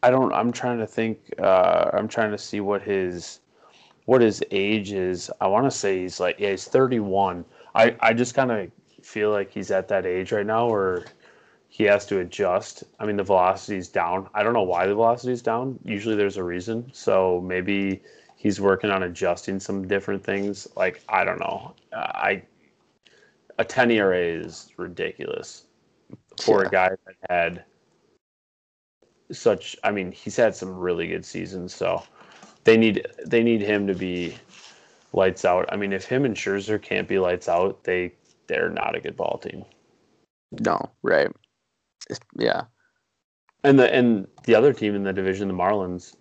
I 0.04 0.12
don't. 0.12 0.34
I'm 0.34 0.52
trying 0.52 0.78
to 0.80 0.88
think. 0.88 1.34
Uh, 1.40 1.90
I'm 1.94 2.08
trying 2.08 2.32
to 2.32 2.38
see 2.38 2.60
what 2.60 2.82
his 2.84 3.40
what 4.06 4.22
his 4.22 4.44
age 4.52 4.92
is. 4.92 5.30
I 5.42 5.48
want 5.48 5.66
to 5.66 5.72
say 5.72 6.00
he's 6.02 6.20
like 6.20 6.40
yeah, 6.40 6.52
he's 6.52 6.66
31. 6.66 7.46
I 7.74 7.96
I 8.00 8.14
just 8.14 8.34
kind 8.36 8.52
of 8.52 8.72
feel 9.02 9.32
like 9.32 9.52
he's 9.52 9.72
at 9.72 9.88
that 9.90 10.06
age 10.06 10.32
right 10.32 10.46
now 10.46 10.68
where 10.70 11.06
he 11.70 11.84
has 11.84 12.06
to 12.08 12.20
adjust. 12.20 12.84
I 13.00 13.06
mean, 13.06 13.18
the 13.18 13.24
velocity's 13.24 13.90
down. 13.90 14.30
I 14.34 14.44
don't 14.44 14.54
know 14.54 14.64
why 14.64 14.88
the 14.88 14.96
velocity's 14.96 15.42
down. 15.42 15.78
Usually 15.84 16.16
there's 16.16 16.38
a 16.38 16.44
reason. 16.44 16.90
So 16.94 17.42
maybe 17.42 18.02
he's 18.38 18.62
working 18.62 18.92
on 18.92 19.04
adjusting 19.04 19.60
some 19.60 19.88
different 19.88 20.24
things. 20.24 20.68
Like 20.76 21.04
I 21.10 21.24
don't 21.26 21.40
know. 21.40 21.74
Uh, 21.92 22.12
I 22.14 22.44
a 23.58 23.64
10 23.66 23.92
ERA 23.92 24.20
is 24.20 24.72
ridiculous 24.78 25.66
for 26.42 26.62
Yeah. 26.62 26.68
a 26.68 26.72
guy 26.72 26.90
that 27.06 27.16
had 27.30 27.64
such. 29.32 29.76
I 29.84 29.92
mean, 29.92 30.12
he's 30.12 30.36
had 30.36 30.56
some 30.56 30.76
really 30.78 31.08
good 31.08 31.26
seasons. 31.26 31.74
So 31.74 32.04
they 32.66 32.76
need 32.76 33.06
they 33.26 33.42
need 33.42 33.62
him 33.62 33.88
to 33.88 33.96
be 33.96 34.36
lights 35.14 35.46
out. 35.46 35.72
I 35.72 35.78
mean, 35.78 35.94
if 35.94 36.06
him 36.06 36.26
and 36.26 36.36
Scherzer 36.36 36.82
can't 36.82 37.08
be 37.08 37.18
lights 37.18 37.48
out, 37.48 37.84
they 37.84 38.14
they're 38.48 38.70
not 38.70 38.96
a 38.96 39.00
good 39.00 39.16
ball 39.16 39.40
team. 39.42 39.64
No, 40.60 40.92
right. 41.02 41.32
It's, 42.10 42.20
yeah. 42.38 42.64
And 43.64 43.80
the 43.80 43.92
and 43.94 44.28
the 44.44 44.56
other 44.56 44.74
team 44.74 44.96
in 44.96 45.04
the 45.04 45.14
division, 45.14 45.48
the 45.48 45.54
Marlins. 45.54 46.16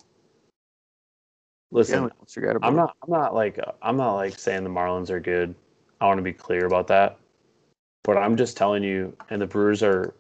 Listen, 1.70 2.04
yeah, 2.04 2.10
we 2.20 2.26
forgot 2.32 2.56
about 2.56 2.68
I'm 2.68 2.76
not 2.76 2.96
I'm 3.02 3.10
not 3.10 3.34
like 3.34 3.58
I'm 3.82 3.96
not 3.96 4.14
like 4.14 4.38
saying 4.38 4.64
the 4.64 4.70
Marlins 4.70 5.10
are 5.10 5.20
good. 5.20 5.54
I 6.00 6.06
want 6.06 6.18
to 6.18 6.22
be 6.22 6.32
clear 6.32 6.66
about 6.66 6.86
that. 6.88 7.18
But 8.02 8.18
I'm 8.18 8.36
just 8.36 8.56
telling 8.56 8.82
you, 8.82 9.16
and 9.30 9.40
the 9.40 9.46
Brewers 9.46 9.82
are 9.82 10.14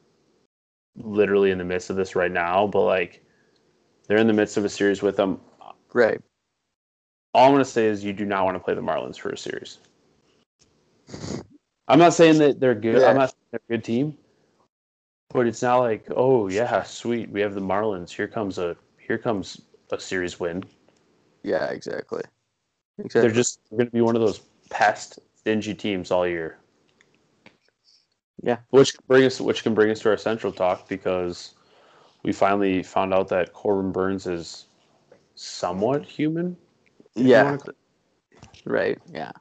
literally 0.96 1.50
in 1.50 1.58
the 1.58 1.64
midst 1.64 1.90
of 1.90 1.96
this 1.96 2.16
right 2.16 2.32
now. 2.32 2.66
But 2.66 2.82
like, 2.84 3.22
they're 4.08 4.16
in 4.16 4.26
the 4.26 4.32
midst 4.32 4.56
of 4.56 4.64
a 4.64 4.70
series 4.70 5.02
with 5.02 5.16
them. 5.16 5.38
Right. 5.94 6.20
All 7.32 7.46
I'm 7.46 7.52
going 7.52 7.64
to 7.64 7.70
say 7.70 7.86
is 7.86 8.04
you 8.04 8.12
do 8.12 8.26
not 8.26 8.44
want 8.44 8.56
to 8.56 8.62
play 8.62 8.74
the 8.74 8.82
Marlins 8.82 9.18
for 9.18 9.30
a 9.30 9.38
series. 9.38 9.78
I'm 11.88 11.98
not 11.98 12.12
saying 12.12 12.38
that 12.38 12.60
they're 12.60 12.74
good. 12.74 13.00
Yeah. 13.00 13.08
I'm 13.08 13.16
not 13.16 13.30
saying 13.30 13.44
they're 13.52 13.60
a 13.68 13.72
good 13.78 13.84
team. 13.84 14.18
But 15.30 15.46
it's 15.46 15.62
not 15.62 15.78
like, 15.78 16.06
oh 16.14 16.48
yeah, 16.48 16.82
sweet, 16.84 17.30
we 17.30 17.40
have 17.40 17.54
the 17.54 17.60
Marlins. 17.60 18.10
Here 18.10 18.28
comes 18.28 18.58
a 18.58 18.76
here 18.98 19.18
comes 19.18 19.60
a 19.90 19.98
series 19.98 20.38
win. 20.38 20.62
Yeah, 21.42 21.66
exactly. 21.70 22.22
Exactly. 22.98 23.20
They're 23.22 23.34
just 23.34 23.60
going 23.70 23.86
to 23.86 23.90
be 23.90 24.00
one 24.00 24.14
of 24.14 24.22
those 24.22 24.42
pest 24.70 25.18
stingy 25.34 25.74
teams 25.74 26.12
all 26.12 26.26
year. 26.26 26.58
Yeah. 28.42 28.58
Which 28.70 28.94
bring 29.08 29.24
us 29.24 29.40
which 29.40 29.64
can 29.64 29.74
bring 29.74 29.90
us 29.90 30.00
to 30.00 30.10
our 30.10 30.16
central 30.16 30.52
talk 30.52 30.88
because 30.88 31.54
we 32.22 32.32
finally 32.32 32.82
found 32.82 33.12
out 33.12 33.28
that 33.28 33.52
Corbin 33.52 33.90
Burnes 33.90 34.26
is 34.26 34.66
somewhat 35.34 36.04
human. 36.04 36.56
yeah. 37.14 37.56
Right. 38.64 38.98
Yeah. 39.12 39.32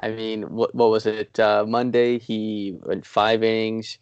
I 0.00 0.10
mean, 0.10 0.42
what 0.54 0.74
what 0.74 0.90
was 0.90 1.06
it? 1.06 1.38
Uh, 1.38 1.64
Monday 1.66 2.18
he 2.18 2.76
went 2.82 3.06
five 3.06 3.42
innings, 3.42 3.98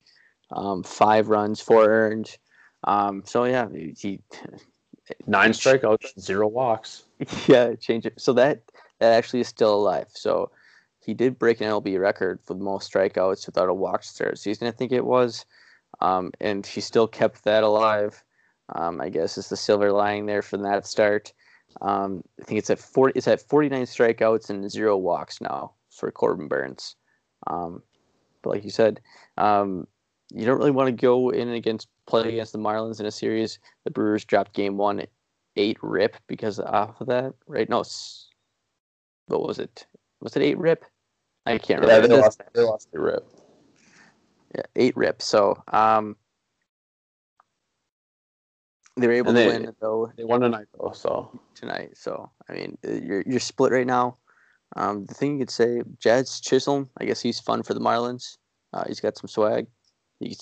um, 0.50 0.82
five 0.82 1.28
runs, 1.28 1.60
four 1.60 1.88
earned. 1.88 2.36
Um, 2.84 3.22
so 3.24 3.44
yeah, 3.44 3.68
he 3.72 4.20
Nine 5.26 5.52
strikeouts, 5.52 6.18
zero 6.18 6.48
walks. 6.48 7.04
yeah 7.46 7.74
change 7.74 8.06
it. 8.06 8.20
So 8.20 8.32
that 8.34 8.62
that 9.00 9.12
actually 9.12 9.40
is 9.40 9.48
still 9.48 9.74
alive. 9.74 10.08
So 10.10 10.50
he 11.04 11.14
did 11.14 11.38
break 11.38 11.60
an 11.60 11.68
LB 11.68 12.00
record 12.00 12.40
for 12.42 12.54
the 12.54 12.64
most 12.64 12.92
strikeouts 12.92 13.46
without 13.46 13.68
a 13.68 13.74
walk 13.74 14.02
to 14.02 14.08
start 14.08 14.30
the 14.32 14.36
season. 14.36 14.66
I 14.66 14.70
think 14.72 14.92
it 14.92 15.04
was, 15.04 15.44
um, 16.00 16.32
and 16.40 16.66
he 16.66 16.80
still 16.80 17.06
kept 17.06 17.44
that 17.44 17.62
alive. 17.62 18.24
Um, 18.70 19.00
I 19.00 19.08
guess 19.08 19.36
is 19.36 19.48
the 19.48 19.56
silver 19.56 19.92
lining 19.92 20.26
there 20.26 20.42
from 20.42 20.62
that 20.62 20.86
start. 20.86 21.32
Um, 21.82 22.22
I 22.40 22.44
think 22.44 22.58
it's 22.58 22.70
at 22.70 22.78
40, 22.78 23.12
it's 23.16 23.28
at 23.28 23.40
49 23.40 23.82
strikeouts 23.82 24.48
and 24.50 24.70
zero 24.70 24.96
walks 24.96 25.40
now 25.40 25.72
for 25.90 26.10
Corbin 26.10 26.48
Burnes. 26.48 26.96
Um, 27.46 27.82
but 28.42 28.50
like 28.50 28.64
you 28.64 28.70
said, 28.70 29.00
um, 29.38 29.86
you 30.32 30.46
don't 30.46 30.58
really 30.58 30.70
want 30.70 30.86
to 30.88 30.92
go 30.92 31.30
in 31.30 31.50
against 31.50 31.88
play 32.06 32.28
against 32.28 32.52
the 32.52 32.58
Marlins 32.58 33.00
in 33.00 33.06
a 33.06 33.10
series. 33.10 33.58
The 33.84 33.90
Brewers 33.90 34.24
dropped 34.24 34.54
game 34.54 34.76
one 34.76 35.02
eight 35.56 35.78
rip 35.82 36.16
because 36.26 36.58
off 36.58 37.00
of 37.00 37.06
that, 37.08 37.34
right? 37.46 37.68
No, 37.68 37.84
what 39.26 39.42
was 39.42 39.58
it? 39.58 39.86
Was 40.20 40.36
it 40.36 40.42
eight 40.42 40.58
rip? 40.58 40.84
I 41.46 41.58
can't 41.58 41.82
Yeah, 41.82 41.98
remember. 41.98 42.08
they 42.08 42.20
lost, 42.20 42.42
they 42.54 42.62
lost 42.62 42.92
the 42.92 43.00
rip. 43.00 43.26
yeah, 44.54 44.62
eight 44.76 44.96
rip. 44.96 45.20
So 45.22 45.62
um, 45.68 46.16
they 48.96 49.06
were 49.06 49.12
able 49.14 49.30
And 49.30 49.36
to 49.38 49.42
they- 49.42 49.48
win 49.48 49.74
though 49.80 50.12
They 50.16 50.24
won 50.24 50.40
tonight 50.40 50.66
though, 50.78 50.92
so 50.94 51.40
tonight. 51.54 51.96
So 51.96 52.30
I 52.48 52.52
mean, 52.52 52.78
you're 52.82 53.22
you're 53.26 53.40
split 53.40 53.72
right 53.72 53.86
now. 53.86 54.18
Um, 54.76 55.04
the 55.06 55.14
thing 55.14 55.34
you 55.34 55.38
could 55.40 55.50
say, 55.50 55.82
Jazz 56.00 56.40
Chisholm. 56.40 56.90
I 56.98 57.04
guess 57.04 57.20
he's 57.20 57.38
fun 57.40 57.62
for 57.62 57.74
the 57.74 57.80
Marlins. 57.80 58.38
Uh, 58.72 58.84
he's 58.86 59.00
got 59.00 59.16
some 59.16 59.28
swag. 59.28 59.66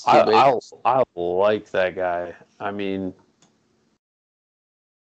I, 0.07 0.21
I 0.21 0.59
I 0.85 1.03
like 1.17 1.71
that 1.73 1.97
guy. 1.97 2.35
I 2.61 2.71
mean, 2.71 3.13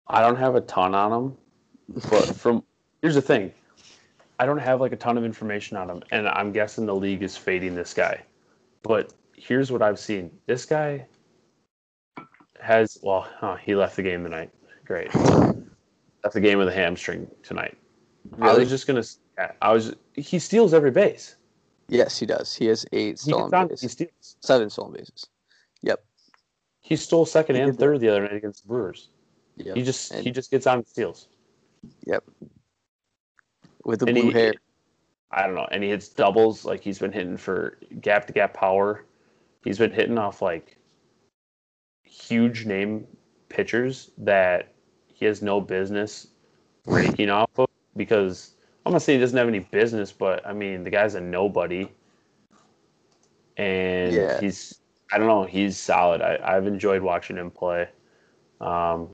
I 0.07 0.21
don't 0.21 0.35
have 0.37 0.55
a 0.55 0.61
ton 0.61 0.95
on 0.95 1.11
him, 1.11 1.37
But 2.09 2.35
from 2.35 2.63
here's 3.01 3.15
the 3.15 3.21
thing, 3.21 3.53
I 4.39 4.45
don't 4.45 4.57
have 4.57 4.81
like 4.81 4.91
a 4.91 4.97
ton 4.97 5.17
of 5.17 5.23
information 5.23 5.77
on 5.77 5.89
him, 5.89 6.03
and 6.11 6.27
I'm 6.27 6.51
guessing 6.51 6.85
the 6.85 6.95
league 6.95 7.21
is 7.23 7.37
fading 7.37 7.75
this 7.75 7.93
guy. 7.93 8.21
But 8.81 9.13
here's 9.35 9.71
what 9.71 9.81
I've 9.81 9.99
seen: 9.99 10.31
this 10.47 10.65
guy 10.65 11.05
has 12.61 12.97
well, 13.01 13.27
huh, 13.37 13.55
he 13.57 13.75
left 13.75 13.95
the 13.95 14.03
game 14.03 14.23
tonight. 14.23 14.51
Great, 14.85 15.13
left 15.15 16.33
the 16.33 16.39
game 16.41 16.57
with 16.57 16.67
a 16.67 16.73
hamstring 16.73 17.27
tonight. 17.43 17.77
I 18.41 18.53
was 18.53 18.69
just 18.69 18.87
gonna. 18.87 19.03
I 19.61 19.71
was. 19.73 19.95
He 20.13 20.39
steals 20.39 20.73
every 20.73 20.91
base. 20.91 21.35
Yes, 21.87 22.17
he 22.17 22.25
does. 22.25 22.55
He 22.55 22.67
has 22.67 22.85
eight 22.93 23.19
stolen 23.19 23.53
on, 23.53 23.65
he 23.67 23.69
bases. 23.69 23.91
steals. 23.91 24.37
Seven 24.39 24.69
stolen 24.69 24.93
bases. 24.93 25.27
Yep. 25.81 26.03
He 26.81 26.95
stole 26.95 27.25
second 27.25 27.55
He 27.55 27.61
and 27.61 27.71
did 27.71 27.77
that. 27.77 27.83
third 27.83 27.99
the 27.99 28.07
other 28.09 28.21
night 28.21 28.33
against 28.35 28.63
the 28.63 28.67
Brewers. 28.69 29.09
Yep. 29.57 29.75
He 29.75 29.83
just 29.83 30.11
And- 30.13 30.23
he 30.23 30.31
just 30.31 30.51
gets 30.51 30.65
on 30.67 30.77
and 30.79 30.87
steals. 30.87 31.27
Yep. 32.05 32.23
With 33.83 33.99
the 33.99 34.05
And 34.07 34.15
blue 34.15 34.27
he- 34.27 34.31
hair. 34.33 34.53
I 35.31 35.45
don't 35.45 35.55
know, 35.55 35.67
and 35.71 35.81
he 35.83 35.89
hits 35.89 36.09
doubles 36.09 36.65
like 36.65 36.81
he's 36.81 36.99
been 36.99 37.11
hitting 37.13 37.37
for 37.37 37.77
gap 38.01 38.27
to 38.27 38.33
gap 38.33 38.53
power. 38.53 39.05
He's 39.63 39.77
been 39.77 39.91
hitting 39.91 40.17
off 40.17 40.41
like 40.41 40.77
huge 42.11 42.65
name 42.65 43.07
pitchers 43.49 44.11
that 44.17 44.73
he 45.07 45.25
has 45.25 45.41
no 45.41 45.61
business 45.61 46.27
raking 46.85 47.29
off 47.29 47.49
of 47.57 47.67
because 47.95 48.55
I'm 48.85 48.91
not 48.91 49.01
saying 49.01 49.19
he 49.19 49.23
doesn't 49.23 49.37
have 49.37 49.47
any 49.47 49.59
business, 49.59 50.11
but 50.11 50.45
I 50.45 50.53
mean 50.53 50.83
the 50.83 50.89
guy's 50.89 51.15
a 51.15 51.21
nobody, 51.21 51.89
and 53.57 54.15
Yeah. 54.15 54.39
he's 54.39 54.79
I 55.11 55.17
don't 55.17 55.27
know 55.27 55.45
he's 55.45 55.77
solid. 55.77 56.21
I, 56.21 56.37
I've 56.43 56.67
enjoyed 56.67 57.01
watching 57.01 57.37
him 57.37 57.51
play. 57.51 57.87
Um, 58.59 59.09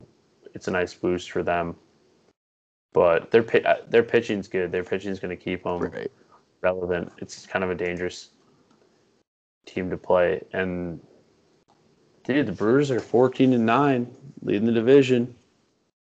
it's 0.54 0.68
a 0.68 0.72
nice 0.72 0.94
boost 0.94 1.32
for 1.32 1.44
them, 1.44 1.76
but 2.94 3.30
their 3.32 3.46
uh, 3.68 3.78
their 3.90 4.04
pitching's 4.04 4.48
good. 4.48 4.72
Their 4.72 4.84
pitching's 4.84 5.20
going 5.20 5.38
to 5.38 5.42
keep 5.42 5.64
them 5.64 5.82
Right. 5.82 6.12
relevant. 6.62 7.12
It's 7.20 7.46
kind 7.46 7.64
of 7.64 7.70
a 7.70 7.76
dangerous 7.76 8.30
team 9.66 9.90
to 9.90 9.98
play. 9.98 10.44
And 10.54 11.00
dude, 12.28 12.46
the 12.46 12.52
Brewers 12.52 12.92
are 12.92 13.00
14 13.00 13.54
and 13.54 13.66
9, 13.66 14.16
leading 14.42 14.66
the 14.66 14.74
division. 14.74 15.34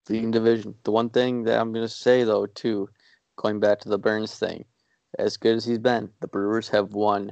Leading 0.10 0.32
division. 0.32 0.76
The 0.84 0.92
one 0.92 1.10
thing 1.10 1.44
that 1.44 1.60
I'm 1.60 1.72
gonna 1.72 1.88
say 1.88 2.24
though, 2.24 2.48
too, 2.48 2.90
going 3.38 3.60
back 3.60 3.80
to 3.82 3.90
the 3.90 3.98
Burnes 3.98 4.38
thing, 4.38 4.66
as 5.20 5.38
good 5.38 5.56
as 5.56 5.66
he's 5.66 5.78
been, 5.78 6.10
the 6.20 6.28
Brewers 6.28 6.68
have 6.70 6.94
won 6.94 7.32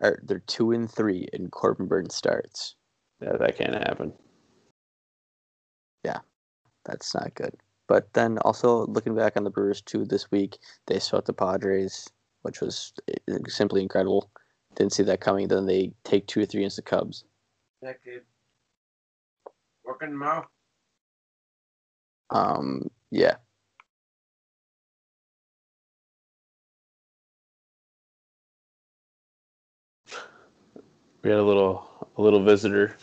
or 0.00 0.20
they're 0.24 0.40
two 0.40 0.72
and 0.72 0.90
three 0.90 1.28
in 1.32 1.48
Corbin 1.48 1.86
Burnes 1.86 2.14
starts. 2.14 2.76
Yeah, 3.20 3.36
that 3.36 3.56
can't 3.56 3.74
happen. 3.74 4.12
Yeah, 6.04 6.18
that's 6.84 7.14
not 7.14 7.34
good. 7.34 7.54
But 7.88 8.12
then 8.12 8.38
also 8.38 8.86
looking 8.86 9.16
back 9.16 9.36
on 9.36 9.44
the 9.44 9.50
Brewers 9.50 9.80
too 9.80 10.04
this 10.04 10.30
week, 10.30 10.58
they 10.86 10.98
swept 10.98 11.26
the 11.26 11.32
Padres, 11.32 12.08
which 12.42 12.60
was 12.60 12.92
simply 13.48 13.82
incredible. 13.82 14.30
Didn't 14.76 14.92
see 14.92 15.02
that 15.04 15.20
coming. 15.20 15.48
Then 15.48 15.66
they 15.66 15.92
take 16.04 16.26
two 16.26 16.42
or 16.42 16.46
three 16.46 16.60
against 16.60 16.76
the 16.76 16.82
Cubs. 16.82 17.24
That 17.82 18.02
kid. 18.02 18.22
Working 19.84 20.10
tomorrow? 20.10 20.46
Um, 22.30 22.90
yeah. 23.10 23.36
We 31.22 31.30
had 31.30 31.38
a 31.38 31.42
little 31.42 32.10
a 32.16 32.22
little 32.22 32.42
visitor 32.42 32.96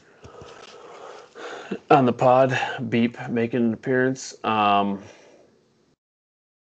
on 1.89 2.06
the 2.06 2.14
pod, 2.14 2.57
Beep, 2.89 3.18
making 3.30 3.65
an 3.65 3.73
appearance. 3.73 4.35
Um, 4.43 5.02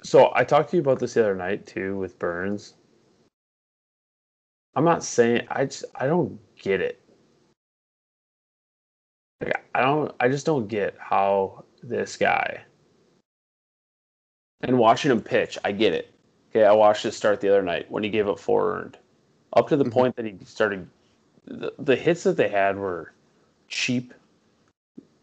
so 0.03 0.33
I 0.35 0.45
talked 0.45 0.71
to 0.71 0.77
you 0.77 0.83
about 0.83 0.99
this 0.99 1.15
the 1.15 1.23
other 1.23 1.35
night 1.35 1.67
too 1.67 1.97
with 1.97 2.19
Burnes. 2.19 2.75
I'm 4.77 4.85
not 4.85 5.05
saying 5.05 5.47
I 5.51 5.65
just 5.67 5.85
I 5.95 6.07
don't 6.07 6.39
get 6.57 6.81
it. 6.81 7.04
I 9.75 9.83
don't 9.83 10.15
I 10.21 10.29
just 10.29 10.47
don't 10.47 10.69
get 10.69 10.97
how 10.99 11.65
this 11.83 12.17
guy 12.17 12.63
and 14.63 14.79
watching 14.79 15.11
him 15.11 15.21
pitch, 15.21 15.59
I 15.65 15.73
get 15.73 15.93
it. 15.93 16.11
Okay, 16.51 16.65
I 16.65 16.73
watched 16.73 17.03
his 17.03 17.17
start 17.17 17.41
the 17.41 17.49
other 17.49 17.63
night 17.63 17.91
when 17.91 18.03
he 18.03 18.09
gave 18.11 18.29
up 18.29 18.39
four 18.39 18.77
earned. 18.79 18.99
Up 19.55 19.69
to 19.69 19.77
the 19.77 19.85
Mhm. 19.85 19.93
point 19.93 20.17
that 20.17 20.25
he 20.25 20.37
started 20.45 20.89
the, 21.45 21.73
the 21.79 21.97
hits 21.97 22.23
that 22.23 22.37
they 22.37 22.49
had 22.49 22.77
were 22.79 23.13
cheap 23.69 24.15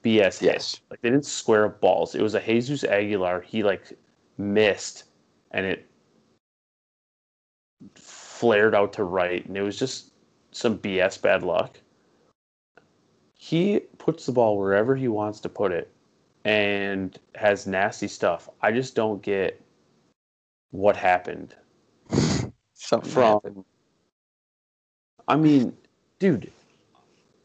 BS 0.04 0.40
hits. 0.40 0.42
Yes. 0.42 0.82
Like 0.90 1.02
they 1.02 1.10
didn't 1.10 1.26
square 1.26 1.66
up 1.66 1.82
balls. 1.82 2.16
It 2.16 2.22
was 2.22 2.36
a 2.36 2.40
Jesus 2.40 2.84
Aguilar. 2.84 3.42
He 3.42 3.64
like 3.64 3.94
missed 4.38 5.06
and 5.52 5.66
it 5.66 5.88
flared 7.96 8.76
out 8.76 8.94
to 8.94 9.04
right, 9.04 9.46
and 9.46 9.58
it 9.58 9.62
was 9.62 9.78
just 9.78 10.12
some 10.52 10.78
BS 10.78 11.18
bad 11.18 11.44
luck. 11.44 11.80
He 13.44 13.80
puts 13.98 14.28
the 14.28 14.32
ball 14.32 14.56
wherever 14.56 14.96
he 14.96 15.08
wants 15.08 15.40
to 15.40 15.50
put 15.50 15.72
it 15.72 15.92
and 16.46 17.18
has 17.34 17.66
nasty 17.66 18.08
stuff. 18.08 18.48
I 18.62 18.72
just 18.72 18.94
don't 18.94 19.20
get 19.24 19.60
what 20.70 20.96
happened 20.96 21.56
Something 22.76 23.12
from 23.12 23.24
happened. 23.34 23.66
I 25.28 25.38
mean, 25.38 25.76
dude, 26.20 26.52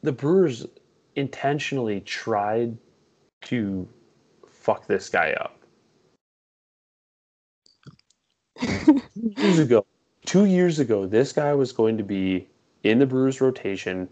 the 0.03 0.13
Brewers 0.13 0.67
intentionally 1.15 2.03
tried 2.03 2.77
to 3.45 3.89
fuck 4.47 4.87
this 4.87 5.09
guy 5.09 5.33
up. 5.33 5.59
two 8.61 9.01
years 9.15 9.59
ago, 9.59 9.87
two 10.27 10.45
years 10.45 10.79
ago, 10.79 11.07
this 11.07 11.33
guy 11.33 11.55
was 11.55 11.73
going 11.73 11.97
to 11.97 12.05
be 12.05 12.47
in 12.83 12.99
the 12.99 13.07
Brewers 13.07 13.41
rotation, 13.41 14.11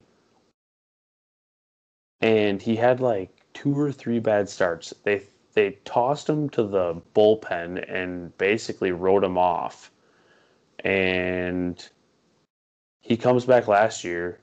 and 2.21 2.61
he 2.63 2.77
had 2.77 3.01
like 3.01 3.31
two 3.55 3.79
or 3.79 3.93
three 3.93 4.19
bad 4.19 4.49
starts. 4.49 4.93
They 5.03 5.23
they 5.55 5.73
tossed 5.85 6.29
him 6.29 6.49
to 6.51 6.65
the 6.65 7.01
bullpen 7.15 7.85
and 7.89 8.37
basically 8.39 8.93
wrote 8.93 9.23
him 9.23 9.39
off. 9.39 9.91
And 10.81 11.89
he 13.01 13.17
comes 13.17 13.45
back 13.45 13.69
last 13.69 14.03
year, 14.05 14.41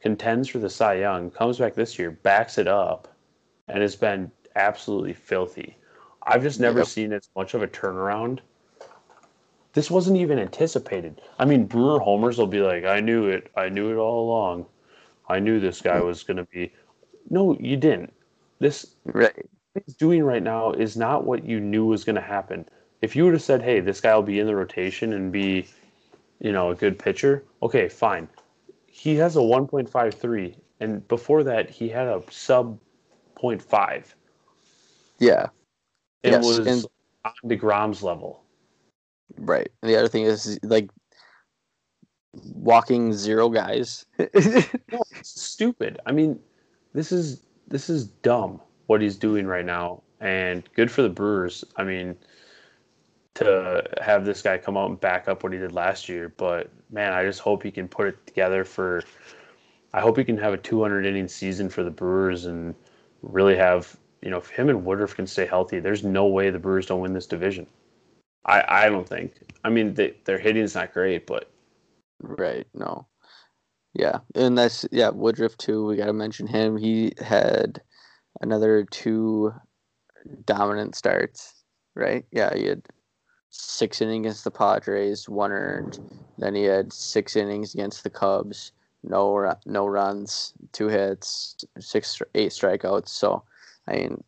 contends 0.00 0.48
for 0.48 0.58
the 0.58 0.70
Cy 0.70 0.94
Young, 0.94 1.30
comes 1.30 1.58
back 1.58 1.74
this 1.74 1.98
year, 1.98 2.10
backs 2.10 2.58
it 2.58 2.66
up, 2.66 3.08
and 3.68 3.82
has 3.82 3.94
been 3.94 4.30
absolutely 4.56 5.12
filthy. 5.12 5.76
I've 6.22 6.42
just 6.42 6.60
never 6.60 6.78
Yep. 6.78 6.86
seen 6.88 7.12
as 7.12 7.28
much 7.36 7.54
of 7.54 7.62
a 7.62 7.68
turnaround. 7.68 8.40
This 9.74 9.90
wasn't 9.90 10.16
even 10.16 10.38
anticipated. 10.38 11.20
I 11.38 11.44
mean, 11.44 11.66
Brewer 11.66 11.98
homers 11.98 12.38
will 12.38 12.46
be 12.46 12.60
like, 12.60 12.84
"I 12.84 13.00
knew 13.00 13.28
it. 13.28 13.50
I 13.56 13.68
knew 13.68 13.90
it 13.92 13.96
all 13.96 14.24
along. 14.24 14.66
I 15.28 15.40
knew 15.40 15.60
this 15.60 15.82
guy 15.82 16.00
was 16.00 16.22
going 16.22 16.36
to 16.38 16.44
be." 16.44 16.72
No, 17.30 17.56
you 17.58 17.76
didn't. 17.76 18.12
This 18.58 18.94
Right. 19.04 19.34
he's 19.84 19.94
doing 19.96 20.22
right 20.22 20.42
now 20.42 20.72
is 20.72 20.96
not 20.96 21.24
what 21.24 21.44
you 21.44 21.60
knew 21.60 21.86
was 21.86 22.04
going 22.04 22.16
to 22.16 22.22
happen. 22.22 22.66
If 23.02 23.14
you 23.16 23.24
would 23.24 23.32
have 23.34 23.42
said, 23.42 23.62
"Hey, 23.62 23.80
this 23.80 24.00
guy 24.00 24.14
will 24.14 24.22
be 24.22 24.38
in 24.40 24.46
the 24.46 24.54
rotation 24.56 25.12
and 25.12 25.30
be, 25.32 25.66
you 26.40 26.52
know, 26.52 26.70
a 26.70 26.74
good 26.74 26.98
pitcher," 26.98 27.44
okay, 27.62 27.88
fine. 27.88 28.28
He 28.86 29.16
has 29.16 29.36
a 29.36 29.40
1.53, 29.42 30.56
and 30.80 31.06
before 31.08 31.42
that, 31.44 31.68
he 31.68 31.88
had 31.88 32.06
a 32.06 32.22
sub 32.30 32.78
0.5. 33.36 34.14
Yeah. 35.18 35.48
It 36.22 36.30
Yes, 36.32 36.44
was 36.44 36.58
and- 36.66 36.86
on 37.24 37.32
deGrom's 37.50 38.02
level. 38.02 38.42
Right. 39.38 39.70
And 39.82 39.90
the 39.90 39.96
other 39.96 40.08
thing 40.08 40.24
is 40.24 40.58
like 40.62 40.90
walking 42.54 43.12
zero 43.12 43.48
guys. 43.48 44.06
No, 44.92 45.02
stupid. 45.22 45.98
I 46.06 46.12
mean, 46.12 46.38
this 46.94 47.12
is 47.12 47.42
this 47.68 47.90
is 47.90 48.06
dumb 48.06 48.60
what 48.86 49.00
he's 49.00 49.16
doing 49.16 49.46
right 49.46 49.64
now, 49.64 50.02
and 50.20 50.62
good 50.74 50.90
for 50.90 51.02
the 51.02 51.08
Brewers. 51.08 51.64
I 51.76 51.84
mean, 51.84 52.16
to 53.34 53.84
have 54.00 54.24
this 54.24 54.42
guy 54.42 54.58
come 54.58 54.76
out 54.76 54.88
and 54.88 55.00
back 55.00 55.28
up 55.28 55.42
what 55.42 55.52
he 55.52 55.58
did 55.58 55.72
last 55.72 56.08
year. 56.08 56.32
But 56.36 56.70
man, 56.90 57.12
I 57.12 57.24
just 57.24 57.40
hope 57.40 57.62
he 57.62 57.70
can 57.70 57.88
put 57.88 58.08
it 58.08 58.26
together 58.26 58.64
for. 58.64 59.02
I 59.92 60.00
hope 60.00 60.16
he 60.16 60.24
can 60.24 60.38
have 60.38 60.52
a 60.52 60.56
200 60.56 61.06
inning 61.06 61.28
season 61.28 61.68
for 61.68 61.84
the 61.84 61.90
Brewers 61.90 62.46
and 62.46 62.74
really 63.22 63.56
have 63.56 63.96
you 64.22 64.30
know 64.30 64.38
if 64.38 64.48
him 64.48 64.68
and 64.68 64.84
Woodruff 64.84 65.14
can 65.14 65.26
stay 65.26 65.46
healthy. 65.46 65.80
There's 65.80 66.04
no 66.04 66.26
way 66.26 66.50
the 66.50 66.58
Brewers 66.58 66.86
don't 66.86 67.00
win 67.00 67.12
this 67.12 67.26
division. 67.26 67.66
I 68.44 68.64
I 68.86 68.88
don't 68.88 69.08
think. 69.08 69.34
I 69.64 69.70
mean, 69.70 69.94
they, 69.94 70.14
their 70.24 70.38
hitting's 70.38 70.74
not 70.74 70.92
great, 70.92 71.26
but 71.26 71.50
Right. 72.20 72.66
No. 72.74 73.06
Yeah, 73.94 74.18
and 74.34 74.58
that's 74.58 74.86
yeah 74.90 75.10
Woodruff 75.10 75.56
too. 75.56 75.86
We 75.86 75.96
got 75.96 76.06
to 76.06 76.12
mention 76.12 76.46
him. 76.46 76.76
He 76.76 77.12
had 77.18 77.80
another 78.40 78.84
two 78.90 79.52
dominant 80.44 80.96
starts. 80.96 81.64
Right. 81.94 82.24
Yeah, 82.32 82.52
he 82.54 82.66
had 82.66 82.82
six 83.50 84.00
innings 84.00 84.24
against 84.24 84.44
the 84.44 84.50
Padres, 84.50 85.28
one 85.28 85.52
earned. 85.52 86.00
Then 86.38 86.56
he 86.56 86.64
had 86.64 86.92
six 86.92 87.36
innings 87.36 87.72
against 87.72 88.02
the 88.02 88.10
Cubs, 88.10 88.72
no 89.04 89.54
no 89.64 89.86
runs, 89.86 90.54
two 90.72 90.88
hits, 90.88 91.56
six 91.78 92.20
eight 92.34 92.50
strikeouts. 92.50 93.08
So, 93.08 93.44
I 93.86 93.92
mean, 93.92 94.24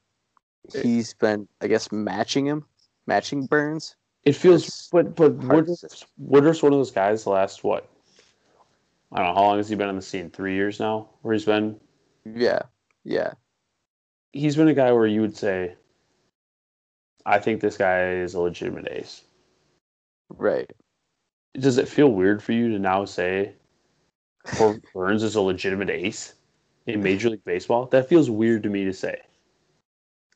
he's 0.72 1.12
been 1.14 1.48
I 1.60 1.66
guess 1.66 1.90
matching 1.90 2.46
him 2.46 2.64
matching 3.06 3.46
Burnes. 3.46 3.96
It 4.24 4.34
feels, 4.34 4.88
but 4.92 5.14
but 5.14 5.36
Woodruff's, 5.36 6.04
Woodruff's 6.18 6.62
one 6.62 6.72
of 6.72 6.78
those 6.78 6.90
guys. 6.90 7.24
The 7.24 7.30
last 7.30 7.62
what? 7.62 7.88
I 9.12 9.18
don't 9.18 9.28
know 9.28 9.34
how 9.34 9.42
long 9.48 9.56
has 9.58 9.68
he 9.68 9.76
been 9.76 9.88
on 9.88 9.96
the 9.96 10.02
scene? 10.02 10.30
Three 10.30 10.54
years 10.54 10.80
now, 10.80 11.10
where 11.22 11.34
he's 11.34 11.44
been. 11.44 11.80
Yeah, 12.24 12.62
yeah, 13.04 13.34
He's 14.32 14.56
been 14.56 14.68
a 14.68 14.74
guy 14.74 14.92
where 14.92 15.06
you 15.06 15.20
would 15.22 15.36
say, 15.36 15.74
I 17.26 17.38
think 17.38 17.60
this 17.60 17.76
guy 17.76 18.10
is 18.12 18.34
a 18.34 18.40
legitimate 18.40 18.88
ace. 18.90 19.22
right. 20.30 20.70
Does 21.58 21.78
it 21.78 21.88
feel 21.88 22.08
weird 22.12 22.42
for 22.42 22.52
you 22.52 22.70
to 22.70 22.78
now 22.78 23.04
say 23.04 23.54
Corbin 24.52 24.82
Burnes 24.94 25.22
is 25.22 25.34
a 25.36 25.40
legitimate 25.40 25.90
ace 25.90 26.34
in 26.86 27.02
Major 27.02 27.30
League 27.30 27.44
Baseball? 27.44 27.86
That 27.86 28.08
feels 28.08 28.30
weird 28.30 28.62
to 28.64 28.70
me 28.70 28.84
to 28.84 28.92
say. 28.92 29.20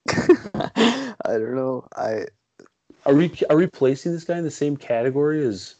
I 0.54 1.14
don't 1.26 1.54
know. 1.54 1.86
I 1.96 2.26
Are 3.06 3.14
we 3.14 3.32
are 3.50 3.56
we 3.56 3.66
placing 3.66 4.12
this 4.12 4.24
guy 4.24 4.38
in 4.38 4.44
the 4.44 4.50
same 4.50 4.76
category 4.76 5.44
as 5.44 5.76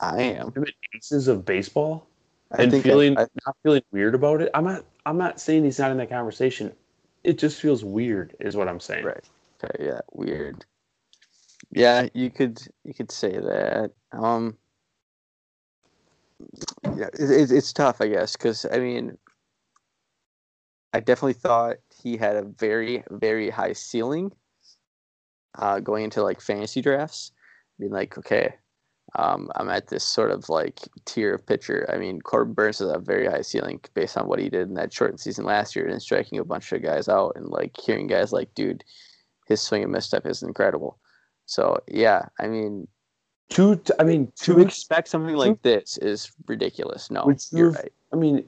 I 0.00 0.22
am. 0.22 0.52
aces 0.94 1.28
of 1.28 1.44
baseball? 1.44 2.08
I 2.52 2.62
and 2.62 2.70
think 2.70 2.86
I- 2.86 2.88
feeling 2.88 3.18
I, 3.18 3.26
not 3.46 3.56
feeling 3.62 3.82
weird 3.92 4.14
about 4.14 4.40
it. 4.42 4.50
I'm 4.54 4.64
not 4.64 4.84
I'm 5.04 5.18
not 5.18 5.40
saying 5.40 5.64
he's 5.64 5.78
not 5.78 5.90
in 5.90 5.96
that 5.98 6.10
conversation. 6.10 6.72
It 7.24 7.38
just 7.38 7.60
feels 7.60 7.84
weird, 7.84 8.36
is 8.40 8.56
what 8.56 8.68
I'm 8.68 8.80
saying. 8.80 9.04
Right. 9.04 9.24
Okay, 9.64 9.84
yeah, 9.84 10.00
weird. 10.12 10.64
Yeah, 11.70 12.08
you 12.14 12.30
could 12.30 12.60
you 12.84 12.94
could 12.94 13.10
say 13.10 13.32
that. 13.32 13.90
Um, 14.12 14.56
yeah, 16.96 17.08
it, 17.18 17.30
it, 17.30 17.50
it's 17.50 17.72
tough, 17.72 18.00
I 18.00 18.08
guess, 18.08 18.36
because 18.36 18.66
I 18.70 18.78
mean, 18.78 19.16
I 20.92 21.00
definitely 21.00 21.34
thought 21.34 21.76
he 22.02 22.16
had 22.16 22.36
a 22.36 22.42
very 22.42 23.02
very 23.10 23.50
high 23.50 23.72
ceiling. 23.72 24.32
Uh, 25.58 25.80
going 25.80 26.04
into 26.04 26.22
like 26.22 26.40
fantasy 26.42 26.82
drafts, 26.82 27.32
being 27.80 27.90
like, 27.90 28.18
okay, 28.18 28.54
um, 29.14 29.50
I'm 29.56 29.70
at 29.70 29.88
this 29.88 30.04
sort 30.04 30.30
of 30.30 30.48
like 30.48 30.80
tier 31.04 31.34
of 31.34 31.46
pitcher. 31.46 31.88
I 31.92 31.96
mean, 31.96 32.20
Corbin 32.20 32.54
Burnes 32.54 32.80
has 32.80 32.88
a 32.88 32.98
very 32.98 33.26
high 33.26 33.42
ceiling 33.42 33.80
based 33.94 34.18
on 34.18 34.26
what 34.26 34.38
he 34.38 34.48
did 34.48 34.68
in 34.68 34.74
that 34.74 34.92
shortened 34.92 35.20
season 35.20 35.44
last 35.44 35.76
year 35.76 35.86
and 35.86 36.02
striking 36.02 36.38
a 36.38 36.44
bunch 36.44 36.72
of 36.72 36.82
guys 36.82 37.08
out 37.08 37.32
and 37.36 37.48
like 37.48 37.76
hearing 37.80 38.08
guys 38.08 38.32
like, 38.32 38.54
dude, 38.54 38.84
his 39.46 39.62
swing 39.62 39.82
and 39.82 39.92
misstep 39.92 40.26
is 40.26 40.42
incredible. 40.42 40.98
So 41.46 41.78
yeah, 41.86 42.26
I 42.40 42.48
mean, 42.48 42.88
to 43.50 43.80
I 43.98 44.02
mean, 44.02 44.32
to 44.40 44.54
two. 44.54 44.60
expect 44.60 45.08
something 45.08 45.36
like 45.36 45.62
this 45.62 45.98
is 45.98 46.32
ridiculous. 46.46 47.10
No, 47.10 47.28
you 47.28 47.36
you're 47.52 47.70
right. 47.70 47.92
I 48.12 48.16
mean, 48.16 48.44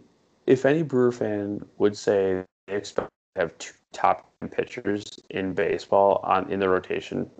if 0.47 0.67
any 0.67 0.83
Brewer 0.83 1.13
fan 1.13 1.65
would 1.79 1.97
say 1.97 2.45
they 2.67 2.75
expect 2.75 3.11
to 3.37 3.43
have 3.43 3.59
two 3.59 3.75
top 3.93 4.31
pitchers 4.51 5.21
in 5.31 5.55
baseball 5.55 6.21
on 6.25 6.51
in 6.51 6.59
the 6.59 6.69
rotation, 6.69 7.31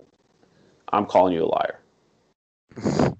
I'm 0.93 1.05
calling 1.05 1.33
you 1.33 1.43
a 1.43 1.47
liar. 1.47 1.79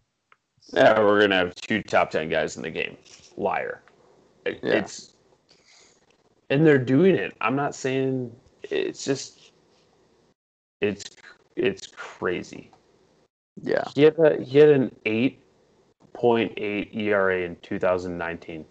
Yeah, 0.72 1.00
we're 1.00 1.20
gonna 1.22 1.36
have 1.36 1.56
two 1.56 1.82
top 1.82 2.12
ten 2.12 2.30
guys 2.30 2.56
in 2.56 2.62
the 2.62 2.70
game. 2.70 2.96
Liar. 3.38 3.82
It- 4.46 4.60
Yeah. 4.62 4.76
It's 4.76 5.14
and 6.52 6.66
they're 6.66 6.78
doing 6.78 7.16
it. 7.16 7.36
I'm 7.42 7.56
not 7.56 7.74
saying 7.76 8.36
it's 8.64 9.04
just 9.04 9.52
it's 10.82 11.18
it's 11.56 11.88
crazy. 11.88 12.72
Yeah, 13.62 13.84
He 13.96 14.04
had 14.04 14.18
a, 14.20 14.42
he 14.42 14.58
had 14.60 14.70
an 14.70 14.96
eight 15.06 15.44
point 16.14 16.54
eight 16.58 16.94
ERA 16.94 17.42
in 17.42 17.56
2019. 17.58 18.66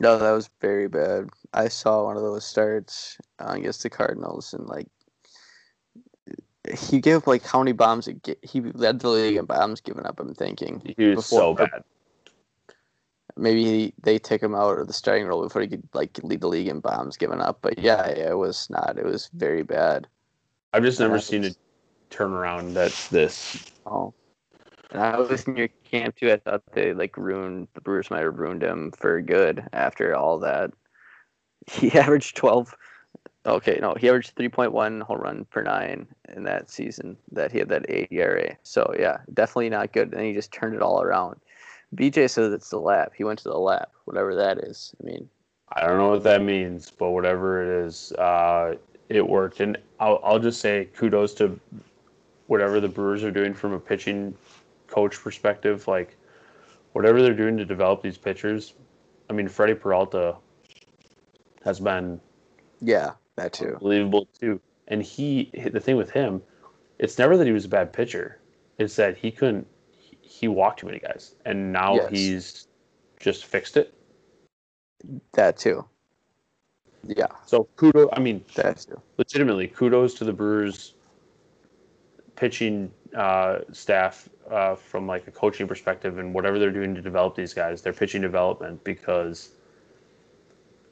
no, 0.00 0.18
that 0.18 0.30
was 0.32 0.50
very 0.60 0.88
bad. 0.88 1.28
I 1.52 1.68
saw 1.68 2.04
one 2.04 2.16
of 2.16 2.22
those 2.22 2.44
starts 2.44 3.16
uh, 3.38 3.52
against 3.52 3.82
the 3.82 3.90
Cardinals 3.90 4.54
and 4.54 4.66
like 4.66 4.86
he 6.78 7.00
gave 7.00 7.16
up 7.16 7.26
like 7.26 7.42
how 7.44 7.58
many 7.60 7.72
bombs? 7.72 8.06
Ge- 8.24 8.36
he 8.42 8.60
led 8.60 9.00
the 9.00 9.08
league 9.08 9.36
in 9.36 9.44
bombs 9.46 9.80
given 9.80 10.04
up. 10.06 10.20
I'm 10.20 10.34
thinking 10.34 10.82
He 10.96 11.04
was 11.06 11.16
Before- 11.24 11.38
so 11.38 11.54
bad. 11.54 11.84
maybe 13.36 13.64
he, 13.64 13.94
they 14.02 14.18
take 14.18 14.42
him 14.42 14.54
out 14.54 14.78
of 14.78 14.86
the 14.86 14.92
starting 14.92 15.26
role 15.26 15.42
before 15.42 15.62
he 15.62 15.68
could 15.68 15.88
like 15.94 16.18
lead 16.22 16.40
the 16.40 16.48
league 16.48 16.68
in 16.68 16.80
bombs 16.80 17.16
given 17.16 17.40
up. 17.40 17.58
But 17.62 17.78
yeah, 17.78 18.06
it 18.08 18.36
was 18.36 18.68
not. 18.70 18.98
It 18.98 19.04
was 19.04 19.30
very 19.34 19.62
bad. 19.62 20.06
I've 20.72 20.82
just 20.82 21.00
never 21.00 21.14
that 21.14 21.22
seen 21.22 21.42
was- 21.42 21.56
a 21.56 22.14
turnaround 22.14 22.74
that's 22.74 23.08
this. 23.08 23.64
Oh. 23.86 24.12
And 24.92 25.00
I 25.00 25.18
was 25.18 25.44
in 25.44 25.56
your 25.56 25.68
camp 25.84 26.16
too. 26.16 26.32
I 26.32 26.36
thought 26.38 26.62
they 26.72 26.92
like 26.92 27.16
ruined 27.16 27.68
the 27.74 27.80
Brewers 27.80 28.10
might 28.10 28.24
have 28.24 28.38
ruined 28.38 28.62
him 28.64 28.90
for 28.90 29.22
good 29.22 29.64
after 29.72 30.14
all 30.16 30.38
that. 30.40 30.72
He 31.70 31.92
averaged 31.92 32.36
twelve. 32.36 32.74
Okay, 33.50 33.78
no, 33.80 33.94
he 33.94 34.08
averaged 34.08 34.36
three 34.36 34.48
point 34.48 34.72
one 34.72 35.00
home 35.00 35.20
run 35.20 35.44
per 35.46 35.62
nine 35.62 36.06
in 36.34 36.44
that 36.44 36.70
season. 36.70 37.16
That 37.32 37.50
he 37.50 37.58
had 37.58 37.68
that 37.68 37.86
eight 37.88 38.08
ERA. 38.10 38.56
So 38.62 38.94
yeah, 38.98 39.18
definitely 39.34 39.70
not 39.70 39.92
good. 39.92 40.12
And 40.12 40.24
he 40.24 40.32
just 40.32 40.52
turned 40.52 40.74
it 40.74 40.82
all 40.82 41.02
around. 41.02 41.40
BJ 41.94 42.30
says 42.30 42.52
it's 42.52 42.70
the 42.70 42.78
lap. 42.78 43.12
He 43.16 43.24
went 43.24 43.40
to 43.40 43.48
the 43.48 43.58
lap, 43.58 43.90
whatever 44.04 44.36
that 44.36 44.58
is. 44.58 44.94
I 45.00 45.06
mean, 45.06 45.28
I 45.72 45.86
don't 45.86 45.98
know 45.98 46.10
what 46.10 46.22
that 46.22 46.42
means, 46.42 46.90
but 46.90 47.10
whatever 47.10 47.62
it 47.62 47.86
is, 47.86 48.12
uh, 48.12 48.76
it 49.08 49.26
worked. 49.26 49.58
And 49.58 49.76
I'll, 49.98 50.20
I'll 50.22 50.38
just 50.38 50.60
say 50.60 50.88
kudos 50.94 51.34
to 51.34 51.58
whatever 52.46 52.78
the 52.78 52.88
Brewers 52.88 53.24
are 53.24 53.32
doing 53.32 53.52
from 53.52 53.72
a 53.72 53.80
pitching 53.80 54.36
coach 54.86 55.20
perspective. 55.20 55.88
Like, 55.88 56.16
whatever 56.92 57.20
they're 57.20 57.34
doing 57.34 57.56
to 57.56 57.64
develop 57.64 58.02
these 58.02 58.16
pitchers. 58.16 58.74
I 59.28 59.32
mean, 59.32 59.48
Freddie 59.48 59.74
Peralta 59.74 60.36
has 61.64 61.80
been 61.80 62.20
yeah, 62.80 63.12
that 63.42 63.52
too. 63.52 63.74
unbelievable 63.74 64.28
too. 64.38 64.60
And 64.88 65.02
he, 65.02 65.50
the 65.72 65.80
thing 65.80 65.96
with 65.96 66.10
him, 66.10 66.42
it's 66.98 67.18
never 67.18 67.36
that 67.36 67.46
he 67.46 67.52
was 67.52 67.64
a 67.64 67.68
bad 67.68 67.92
pitcher. 67.92 68.38
It's 68.78 68.96
that 68.96 69.16
he 69.16 69.30
couldn't. 69.30 69.66
he- 69.98 70.48
walked 70.48 70.80
too 70.80 70.86
many 70.86 70.98
guys, 70.98 71.34
and 71.44 71.72
now 71.72 71.94
Yes. 71.96 72.10
he's 72.10 72.68
just 73.18 73.44
fixed 73.44 73.76
it. 73.76 73.92
That 75.32 75.56
too. 75.58 75.84
Yeah, 77.04 77.26
So 77.46 77.64
kudos. 77.76 78.08
I 78.12 78.20
mean, 78.20 78.44
that 78.56 78.78
too. 78.78 79.00
legitimately, 79.18 79.68
kudos 79.68 80.14
to 80.14 80.24
the 80.24 80.32
Brewers 80.32 80.94
pitching 82.36 82.90
uh, 83.14 83.60
staff 83.72 84.28
uh, 84.50 84.74
from 84.74 85.06
like 85.06 85.26
a 85.26 85.30
coaching 85.30 85.66
perspective 85.68 86.18
and 86.18 86.32
whatever 86.34 86.58
they're 86.58 86.70
doing 86.70 86.94
to 86.94 87.02
develop 87.02 87.34
these 87.34 87.52
guys, 87.54 87.82
their 87.82 87.92
pitching 87.92 88.20
development, 88.22 88.82
because 88.84 89.50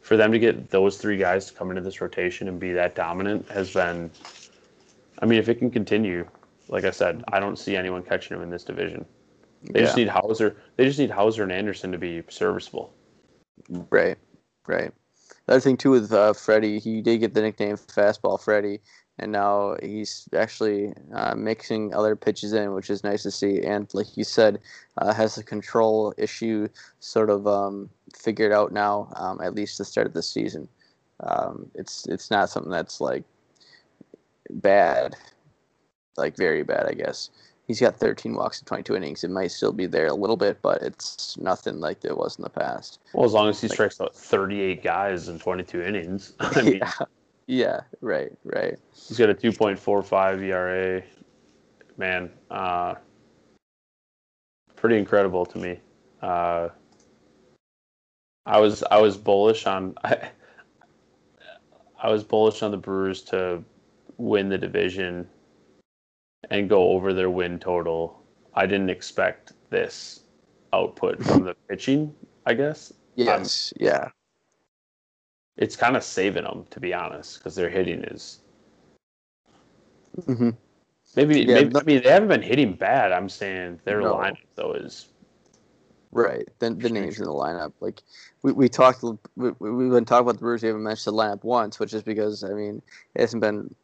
for 0.09 0.17
them 0.17 0.33
to 0.33 0.39
get 0.39 0.71
those 0.71 0.97
three 0.97 1.19
guys 1.19 1.45
to 1.49 1.53
come 1.53 1.69
into 1.69 1.83
this 1.83 2.01
rotation 2.01 2.49
and 2.49 2.59
be 2.59 2.73
that 2.73 2.95
dominant 2.95 3.47
has 3.51 3.75
been. 3.75 4.11
I 5.19 5.27
mean, 5.27 5.39
if 5.39 5.51
it 5.51 5.57
can 5.57 5.71
continue, 5.71 6.27
like 6.69 6.85
I 6.85 6.91
said, 6.93 7.23
I 7.29 7.39
don't 7.39 7.59
see 7.59 7.77
anyone 7.77 8.03
catching 8.03 8.35
him 8.35 8.43
in 8.43 8.49
this 8.49 8.65
division. 8.65 9.05
They 9.65 9.81
yeah. 9.81 9.85
just 9.85 9.99
need 9.99 10.09
Houser. 10.09 10.57
They 10.77 10.87
just 10.87 10.99
need 10.99 11.11
Houser 11.11 11.43
and 11.43 11.53
Anderson 11.53 11.93
to 11.93 11.99
be 11.99 12.23
serviceable. 12.31 12.91
Right, 13.91 14.17
right. 14.67 14.95
The 15.45 15.53
other 15.53 15.61
thing 15.61 15.77
too 15.77 15.91
with 15.91 16.11
uh, 16.11 16.33
Freddie, 16.33 16.79
he 16.79 17.03
did 17.03 17.19
get 17.19 17.35
the 17.35 17.43
nickname 17.43 17.77
Fastball 17.77 18.41
Freddie, 18.41 18.81
and 19.19 19.33
now 19.33 19.77
he's 19.83 20.29
actually 20.35 20.93
uh, 21.15 21.35
mixing 21.35 21.95
other 21.95 22.15
pitches 22.17 22.53
in, 22.53 22.73
which 22.75 22.91
is 22.91 23.03
nice 23.05 23.23
to 23.25 23.31
see. 23.31 23.63
And 23.63 23.89
like 23.95 24.17
you 24.17 24.25
said, 24.25 24.61
uh, 24.99 25.13
has 25.13 25.35
the 25.35 25.43
control 25.43 26.15
issue 26.17 26.69
sort 27.01 27.31
of 27.31 27.47
um, 27.47 27.91
figured 28.17 28.53
out 28.53 28.73
now, 28.73 29.13
um, 29.17 29.41
at 29.43 29.55
least 29.55 29.79
the 29.79 29.85
start 29.85 30.07
of 30.07 30.13
the 30.15 30.23
season. 30.23 30.69
Um, 31.21 31.71
it's 31.75 32.07
it's 32.07 32.31
not 32.31 32.49
something 32.51 32.71
that's 32.71 33.01
like 33.01 33.25
bad, 34.51 35.17
like 36.17 36.37
very 36.37 36.63
bad, 36.63 36.87
I 36.87 36.93
guess. 36.93 37.31
He's 37.67 37.81
got 37.81 37.97
13 37.97 38.35
walks 38.35 38.61
in 38.61 38.65
22 38.65 38.97
innings. 38.97 39.25
It 39.25 39.31
might 39.31 39.51
still 39.51 39.73
be 39.73 39.85
there 39.85 40.07
a 40.07 40.15
little 40.15 40.39
bit, 40.39 40.63
but 40.63 40.81
it's 40.81 41.37
nothing 41.37 41.81
like 41.81 42.03
it 42.03 42.17
was 42.17 42.39
in 42.39 42.43
the 42.45 42.49
past. 42.49 42.99
Well, 43.13 43.27
as 43.27 43.33
long 43.35 43.49
as 43.51 43.61
he 43.61 43.67
Like- 43.69 43.75
strikes 43.75 44.01
out 44.01 44.15
38 44.17 44.83
guys 44.83 45.29
in 45.29 45.39
22 45.39 45.83
innings, 45.83 46.33
I 46.41 46.63
mean, 46.63 46.77
yeah, 46.83 46.93
yeah, 47.49 47.81
right, 48.03 48.31
right. 48.45 48.79
He's 48.93 49.19
got 49.19 49.31
a 49.31 49.35
2.45 49.35 50.43
ERA. 50.43 51.03
Man, 51.97 52.31
uh, 52.51 52.95
pretty 54.77 54.99
incredible 54.99 55.45
to 55.47 55.59
me. 55.59 55.81
Uh, 56.23 56.69
I 58.45 58.61
was 58.61 58.85
I 58.91 59.01
was 59.01 59.17
bullish 59.17 59.67
on 59.67 59.95
I, 60.05 60.31
I 62.01 62.11
was 62.11 62.23
bullish 62.23 62.63
on 62.63 62.71
the 62.71 62.77
Brewers 62.77 63.23
to 63.25 63.65
win 64.19 64.49
the 64.49 64.59
division 64.59 65.27
and 66.51 66.69
go 66.69 66.91
over 66.91 67.13
their 67.13 67.31
win 67.31 67.59
total. 67.59 68.23
I 68.55 68.67
didn't 68.67 68.91
expect 68.91 69.53
this 69.71 70.21
output 70.73 71.23
from 71.25 71.45
the 71.45 71.55
pitching. 71.69 72.15
I 72.47 72.55
guess 72.55 72.93
Yes, 73.17 73.73
yeah, 73.81 74.11
it's 75.59 75.77
kind 75.77 75.97
of 75.97 76.03
saving 76.05 76.45
them 76.45 76.65
to 76.71 76.81
be 76.81 76.95
honest 76.95 77.39
because 77.39 77.55
their 77.55 77.69
hitting 77.69 78.03
is 78.05 78.41
hmm 80.27 80.51
Maybe, 81.17 81.47
Yeah, 81.47 81.55
maybe 81.55 81.73
no- 81.73 81.81
I 81.81 81.83
mean 81.85 82.03
they 82.03 82.11
haven't 82.11 82.29
been 82.29 82.43
hitting 82.43 82.75
bad. 82.75 83.13
I'm 83.13 83.29
saying 83.29 83.81
their 83.85 84.01
No. 84.03 84.15
lineup 84.15 84.37
though 84.55 84.73
is 84.73 85.09
right. 86.13 86.47
Then 86.59 86.79
the 86.79 86.91
names 86.91 87.19
in 87.19 87.25
the 87.25 87.31
lineup, 87.33 87.73
like 87.81 88.03
we, 88.43 88.53
we 88.53 88.69
talked, 88.69 89.03
we, 89.03 89.51
we- 89.59 89.71
we've 89.71 89.91
been 89.91 90.05
talking 90.05 90.23
about 90.27 90.35
the 90.35 90.41
Brewers. 90.41 90.63
We 90.63 90.69
haven't 90.69 90.83
mentioned 90.85 91.17
the 91.17 91.21
lineup 91.23 91.45
once, 91.45 91.79
which 91.79 91.95
is 91.95 92.03
because 92.03 92.45
I 92.45 92.51
mean 92.51 92.83
it 93.15 93.23
hasn't 93.23 93.41
been 93.43 93.75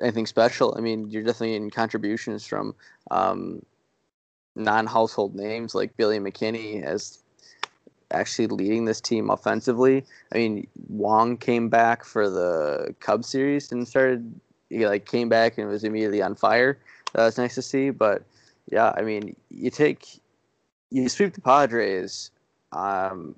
anything 0.00 0.26
special. 0.26 0.74
I 0.76 0.80
mean, 0.80 1.10
you're 1.10 1.22
definitely 1.22 1.54
in 1.56 1.70
contributions 1.70 2.46
from 2.46 2.74
um, 3.10 3.64
non-household 4.56 5.34
names 5.34 5.74
like 5.74 5.96
Billy 5.96 6.18
McKinney 6.18 6.82
as 6.82 7.18
actually 8.10 8.46
leading 8.46 8.84
this 8.84 9.00
team 9.00 9.30
offensively. 9.30 10.04
I 10.32 10.38
mean, 10.38 10.66
Wong 10.88 11.36
came 11.36 11.68
back 11.68 12.04
for 12.04 12.28
the 12.28 12.94
Cub 13.00 13.24
series 13.24 13.70
and 13.72 13.86
started. 13.86 14.40
He 14.70 14.86
like 14.86 15.06
came 15.06 15.28
back 15.28 15.58
and 15.58 15.68
was 15.68 15.84
immediately 15.84 16.22
on 16.22 16.34
fire. 16.34 16.78
That 17.14 17.24
was 17.24 17.38
nice 17.38 17.54
to 17.54 17.62
see. 17.62 17.90
But 17.90 18.22
yeah, 18.70 18.92
I 18.96 19.02
mean, 19.02 19.34
you 19.50 19.70
take 19.70 20.20
you 20.90 21.08
sweep 21.08 21.34
the 21.34 21.40
Padres. 21.40 22.30
Um, 22.72 23.34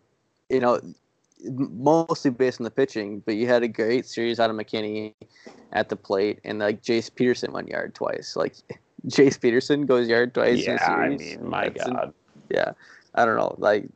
you 0.49 0.59
know, 0.61 0.81
mostly 1.45 2.31
based 2.31 2.61
on 2.61 2.65
the 2.65 2.71
pitching, 2.71 3.21
but 3.21 3.37
you 3.37 3.47
had 3.47 3.63
a 3.63 3.69
great 3.69 4.07
series 4.07 4.41
out 4.41 4.51
of 4.51 4.57
McKinney 4.57 5.15
at 5.73 5.89
the 5.89 5.97
plate, 5.97 6.41
and 6.45 6.59
like 6.59 6.83
Jace 6.83 7.15
Peterson 7.15 7.53
went 7.53 7.69
yard 7.69 7.95
twice. 7.95 8.35
Like 8.37 8.57
Jace 9.07 9.41
Peterson 9.41 9.87
goes 9.87 10.09
yard 10.09 10.35
twice. 10.35 10.67
Yeah, 10.67 10.85
I 10.85 11.09
mean, 11.11 11.49
my 11.49 11.69
That's 11.69 11.89
God. 11.89 12.05
an- 12.05 12.15
yeah, 12.51 12.73
I 13.15 13.25
don't 13.25 13.37
know. 13.37 13.55
Like 13.59 13.89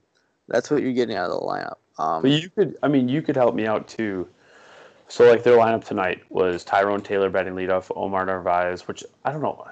that's 0.48 0.70
what 0.70 0.82
you're 0.82 0.92
getting 0.92 1.16
out 1.16 1.30
of 1.30 1.40
the 1.40 1.46
lineup. 1.46 1.76
Um, 1.98 2.22
But 2.22 2.30
you 2.32 2.50
could, 2.50 2.76
I 2.82 2.88
mean, 2.88 3.08
you 3.08 3.22
could 3.22 3.36
help 3.36 3.54
me 3.54 3.66
out 3.66 3.88
too. 3.88 4.28
So, 5.08 5.28
like, 5.28 5.42
their 5.42 5.56
lineup 5.58 5.84
tonight 5.84 6.22
was 6.30 6.64
Tyrone 6.64 7.02
Taylor 7.02 7.28
batting 7.30 7.54
leadoff, 7.54 7.90
Omar 7.94 8.24
Narvaez, 8.26 8.88
which 8.88 9.04
I 9.24 9.32
don't 9.32 9.42
know. 9.42 9.66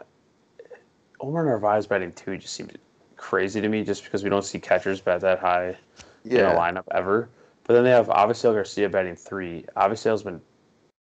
Omar 1.21 1.45
Narvaez 1.45 1.87
batting 1.87 2.13
two 2.13 2.37
just 2.37 2.55
seems 2.55 2.73
crazy 3.17 3.61
to 3.61 3.69
me 3.69 3.83
just 3.85 4.05
because 4.05 4.23
we 4.23 4.31
don't 4.31 4.45
see 4.45 4.59
catchers 4.59 5.01
bat 5.01 5.21
that 5.23 5.39
high 5.39 5.77
in 6.25 6.45
a 6.45 6.55
lineup 6.59 6.85
ever. 6.91 7.29
But 7.65 7.75
then 7.75 7.85
they 7.85 7.91
have 7.91 8.09
Avisail 8.09 8.53
Garcia 8.53 8.89
batting 8.89 9.17
three. 9.17 9.65
Avisail's 9.77 10.23
been, 10.23 10.41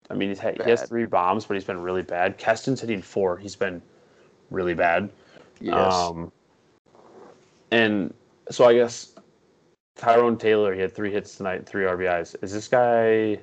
I 0.09 0.13
mean, 0.13 0.29
he's 0.29 0.39
had, 0.39 0.61
he 0.61 0.69
has 0.69 0.83
three 0.83 1.05
bombs, 1.05 1.45
but 1.45 1.55
he's 1.55 1.63
been 1.63 1.81
really 1.81 2.03
bad. 2.03 2.37
Keston's 2.37 2.79
hitting 2.81 3.01
four. 3.01 3.37
He's 3.37 3.55
been 3.55 3.81
really 4.51 4.75
bad. 4.75 5.09
yes, 5.59 5.93
Um, 5.93 6.31
and 7.71 8.13
so 8.51 8.65
I 8.65 8.73
guess 8.75 9.12
Tyrone 9.95 10.37
Taylor, 10.37 10.73
he 10.73 10.81
had 10.81 10.93
three 10.93 11.11
hits 11.11 11.35
tonight, 11.35 11.65
three 11.65 11.83
RBIs. 11.85 12.35
Is 12.41 12.51
this 12.51 12.67
guy 12.67 13.39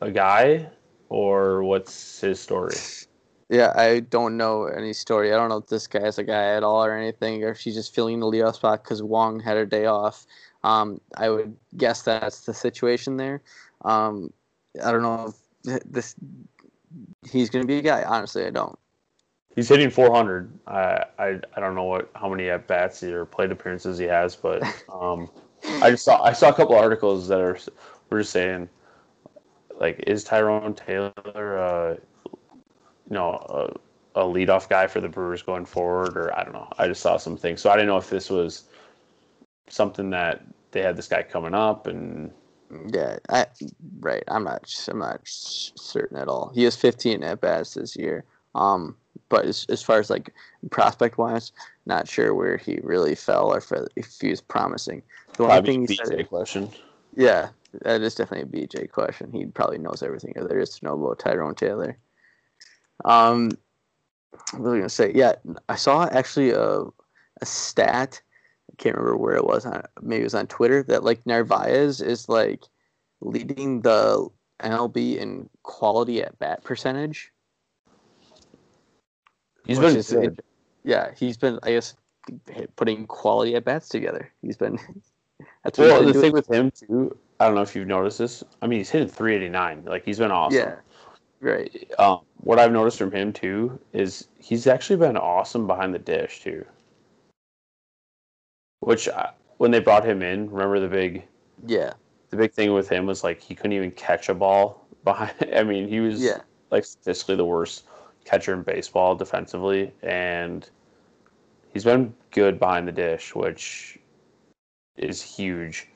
a 0.00 0.10
guy, 0.10 0.68
or 1.08 1.62
what's 1.62 2.20
his 2.20 2.40
story? 2.40 2.74
yeah. 3.48 3.72
I 3.76 4.00
don't 4.00 4.36
know 4.36 4.64
any 4.64 4.92
story. 4.92 5.32
I 5.32 5.36
don't 5.36 5.48
know 5.48 5.58
if 5.58 5.66
this 5.66 5.86
guy's 5.86 6.18
a 6.18 6.24
guy 6.24 6.56
at 6.56 6.62
all 6.62 6.84
or 6.84 6.96
anything, 6.96 7.44
or 7.44 7.50
if 7.50 7.58
she's 7.58 7.74
just 7.74 7.94
filling 7.94 8.20
the 8.20 8.26
leadoff 8.26 8.56
spot 8.56 8.82
because 8.82 9.02
Wong 9.02 9.40
had 9.40 9.56
her 9.56 9.66
day 9.66 9.86
off. 9.86 10.26
Um, 10.64 11.00
I 11.16 11.28
would 11.28 11.56
guess 11.76 12.02
that's 12.02 12.40
the 12.42 12.54
situation 12.54 13.16
there. 13.16 13.42
Um, 13.84 14.32
I 14.82 14.90
don't 14.90 15.02
know 15.02 15.34
if 15.64 15.82
this 15.84 16.14
he's 17.30 17.50
going 17.50 17.62
to 17.62 17.66
be 17.66 17.78
a 17.78 17.82
guy. 17.82 18.02
Honestly, 18.04 18.46
I 18.46 18.50
don't. 18.50 18.78
He's 19.54 19.68
hitting 19.68 19.90
400. 19.90 20.50
I 20.66 21.04
I, 21.18 21.40
I 21.56 21.60
don't 21.60 21.74
know 21.74 21.84
what 21.84 22.10
how 22.14 22.28
many 22.28 22.48
at 22.48 22.66
bats 22.66 23.02
or 23.02 23.26
plate 23.26 23.50
appearances 23.50 23.98
he 23.98 24.06
has, 24.06 24.34
but 24.34 24.62
um, 24.92 25.28
I 25.82 25.90
just 25.90 26.04
saw 26.04 26.22
I 26.22 26.32
saw 26.32 26.50
a 26.50 26.54
couple 26.54 26.76
articles 26.76 27.28
that 27.28 27.40
are 27.40 27.58
were 28.10 28.20
just 28.20 28.32
saying 28.32 28.68
like 29.78 30.02
is 30.06 30.24
Tyrone 30.24 30.74
Taylor 30.74 31.58
uh, 31.58 31.96
you 33.10 33.14
know 33.14 33.32
a, 34.14 34.20
a 34.20 34.24
leadoff 34.24 34.68
guy 34.68 34.86
for 34.86 35.00
the 35.00 35.08
Brewers 35.08 35.42
going 35.42 35.64
forward 35.64 36.16
or 36.16 36.36
I 36.36 36.44
don't 36.44 36.54
know. 36.54 36.68
I 36.78 36.88
just 36.88 37.02
saw 37.02 37.16
some 37.16 37.36
things, 37.36 37.60
so 37.60 37.70
I 37.70 37.74
didn't 37.74 37.88
know 37.88 37.98
if 37.98 38.10
this 38.10 38.30
was 38.30 38.64
something 39.68 40.10
that 40.10 40.42
they 40.70 40.82
had 40.82 40.96
this 40.96 41.08
guy 41.08 41.22
coming 41.22 41.54
up 41.54 41.86
and 41.86 42.30
Yeah, 42.92 43.18
I 43.28 43.46
right. 44.00 44.24
I'm 44.28 44.44
not. 44.44 44.64
I'm 44.88 44.98
not 44.98 45.20
certain 45.24 46.16
at 46.16 46.28
all. 46.28 46.52
He 46.54 46.64
has 46.64 46.76
15 46.76 47.22
at 47.22 47.40
bats 47.40 47.74
this 47.74 47.96
year. 47.96 48.24
Um, 48.54 48.96
but 49.32 49.46
as, 49.46 49.64
as 49.70 49.82
far 49.82 49.98
as 49.98 50.10
like 50.10 50.34
prospect 50.68 51.16
wise, 51.16 51.52
not 51.86 52.06
sure 52.06 52.34
where 52.34 52.58
he 52.58 52.78
really 52.82 53.14
fell 53.14 53.50
or 53.50 53.62
if, 53.96 54.20
he 54.20 54.28
was 54.28 54.42
promising. 54.42 55.02
The 55.38 55.44
only 55.44 55.52
probably 55.54 55.72
thing 55.72 55.80
he 55.88 55.96
BJ 55.96 56.06
said, 56.06 56.28
question. 56.28 56.68
yeah, 57.16 57.48
that 57.80 58.02
is 58.02 58.14
definitely 58.14 58.60
a 58.60 58.66
BJ 58.66 58.90
question. 58.90 59.32
He 59.32 59.46
probably 59.46 59.78
knows 59.78 60.02
everything 60.02 60.34
there 60.36 60.58
is 60.58 60.78
to 60.78 60.84
know 60.84 61.02
about 61.02 61.18
Tyrone 61.18 61.54
Taylor. 61.54 61.96
Um, 63.06 63.52
what 64.50 64.60
was 64.60 64.72
I 64.74 64.76
gonna 64.76 64.88
say? 64.90 65.12
Yeah, 65.14 65.36
I 65.70 65.76
saw 65.76 66.06
actually 66.12 66.50
a 66.50 66.82
a 67.40 67.46
stat. 67.46 68.20
I 68.70 68.74
can't 68.76 68.96
remember 68.96 69.16
where 69.16 69.36
it 69.36 69.46
was 69.46 69.64
on. 69.64 69.82
Maybe 70.02 70.20
it 70.20 70.24
was 70.24 70.34
on 70.34 70.46
Twitter 70.46 70.82
that 70.84 71.04
like 71.04 71.24
Narvaez 71.24 72.02
is 72.02 72.28
like 72.28 72.64
leading 73.22 73.80
the 73.80 74.28
MLB 74.60 75.16
in 75.16 75.48
quality 75.62 76.22
at 76.22 76.38
bat 76.38 76.62
percentage. 76.64 77.32
He's 79.66 79.78
been 79.78 79.96
is-. 79.96 80.14
Yeah, 80.84 81.12
he's 81.16 81.36
been 81.36 81.58
I 81.62 81.72
guess 81.72 81.94
putting 82.76 83.06
quality 83.06 83.54
at 83.54 83.64
bats 83.64 83.88
together. 83.88 84.30
He's 84.42 84.56
been. 84.56 84.78
That's 85.64 85.78
Well, 85.78 85.98
been 85.98 86.06
the 86.06 86.12
doing. 86.12 86.22
thing 86.24 86.32
with 86.32 86.50
him 86.50 86.70
too, 86.70 87.16
I 87.38 87.46
don't 87.46 87.54
know 87.54 87.62
if 87.62 87.74
you've 87.74 87.86
noticed 87.86 88.18
this. 88.18 88.42
I 88.62 88.66
mean, 88.66 88.78
he's 88.78 88.90
hitting 88.90 89.08
389. 89.08 89.84
Like 89.84 90.04
he's 90.04 90.18
been 90.18 90.30
awesome. 90.30 90.58
Yeah, 90.58 90.74
right. 91.40 91.90
Um, 91.98 92.20
what 92.38 92.58
I've 92.58 92.72
noticed 92.72 92.98
from 92.98 93.12
him 93.12 93.32
too 93.32 93.78
is 93.92 94.28
he's 94.38 94.66
actually 94.66 94.96
been 94.96 95.16
awesome 95.16 95.66
behind 95.66 95.94
the 95.94 95.98
dish 95.98 96.42
too. 96.42 96.64
Which 98.80 99.08
uh, 99.08 99.30
when 99.58 99.70
they 99.70 99.78
brought 99.80 100.04
him 100.04 100.22
in, 100.22 100.50
remember 100.50 100.80
the 100.80 100.88
big 100.88 101.24
Yeah, 101.66 101.92
the 102.30 102.36
big 102.36 102.52
thing 102.52 102.72
with 102.72 102.88
him 102.88 103.06
was 103.06 103.22
like 103.22 103.40
he 103.40 103.54
couldn't 103.54 103.72
even 103.72 103.92
catch 103.92 104.28
a 104.28 104.34
ball 104.34 104.84
behind. 105.04 105.32
I 105.54 105.62
mean, 105.62 105.88
he 105.88 106.00
was 106.00 106.22
Yeah. 106.22 106.40
like 106.70 106.84
statistically 106.84 107.36
the 107.36 107.44
worst 107.44 107.84
catcher 108.24 108.54
in 108.54 108.62
baseball 108.62 109.14
defensively, 109.14 109.92
and 110.02 110.68
he's 111.72 111.84
been 111.84 112.14
good 112.30 112.58
behind 112.58 112.86
the 112.86 112.92
dish, 112.92 113.34
which 113.34 113.98
is 114.96 115.22
huge 115.22 115.88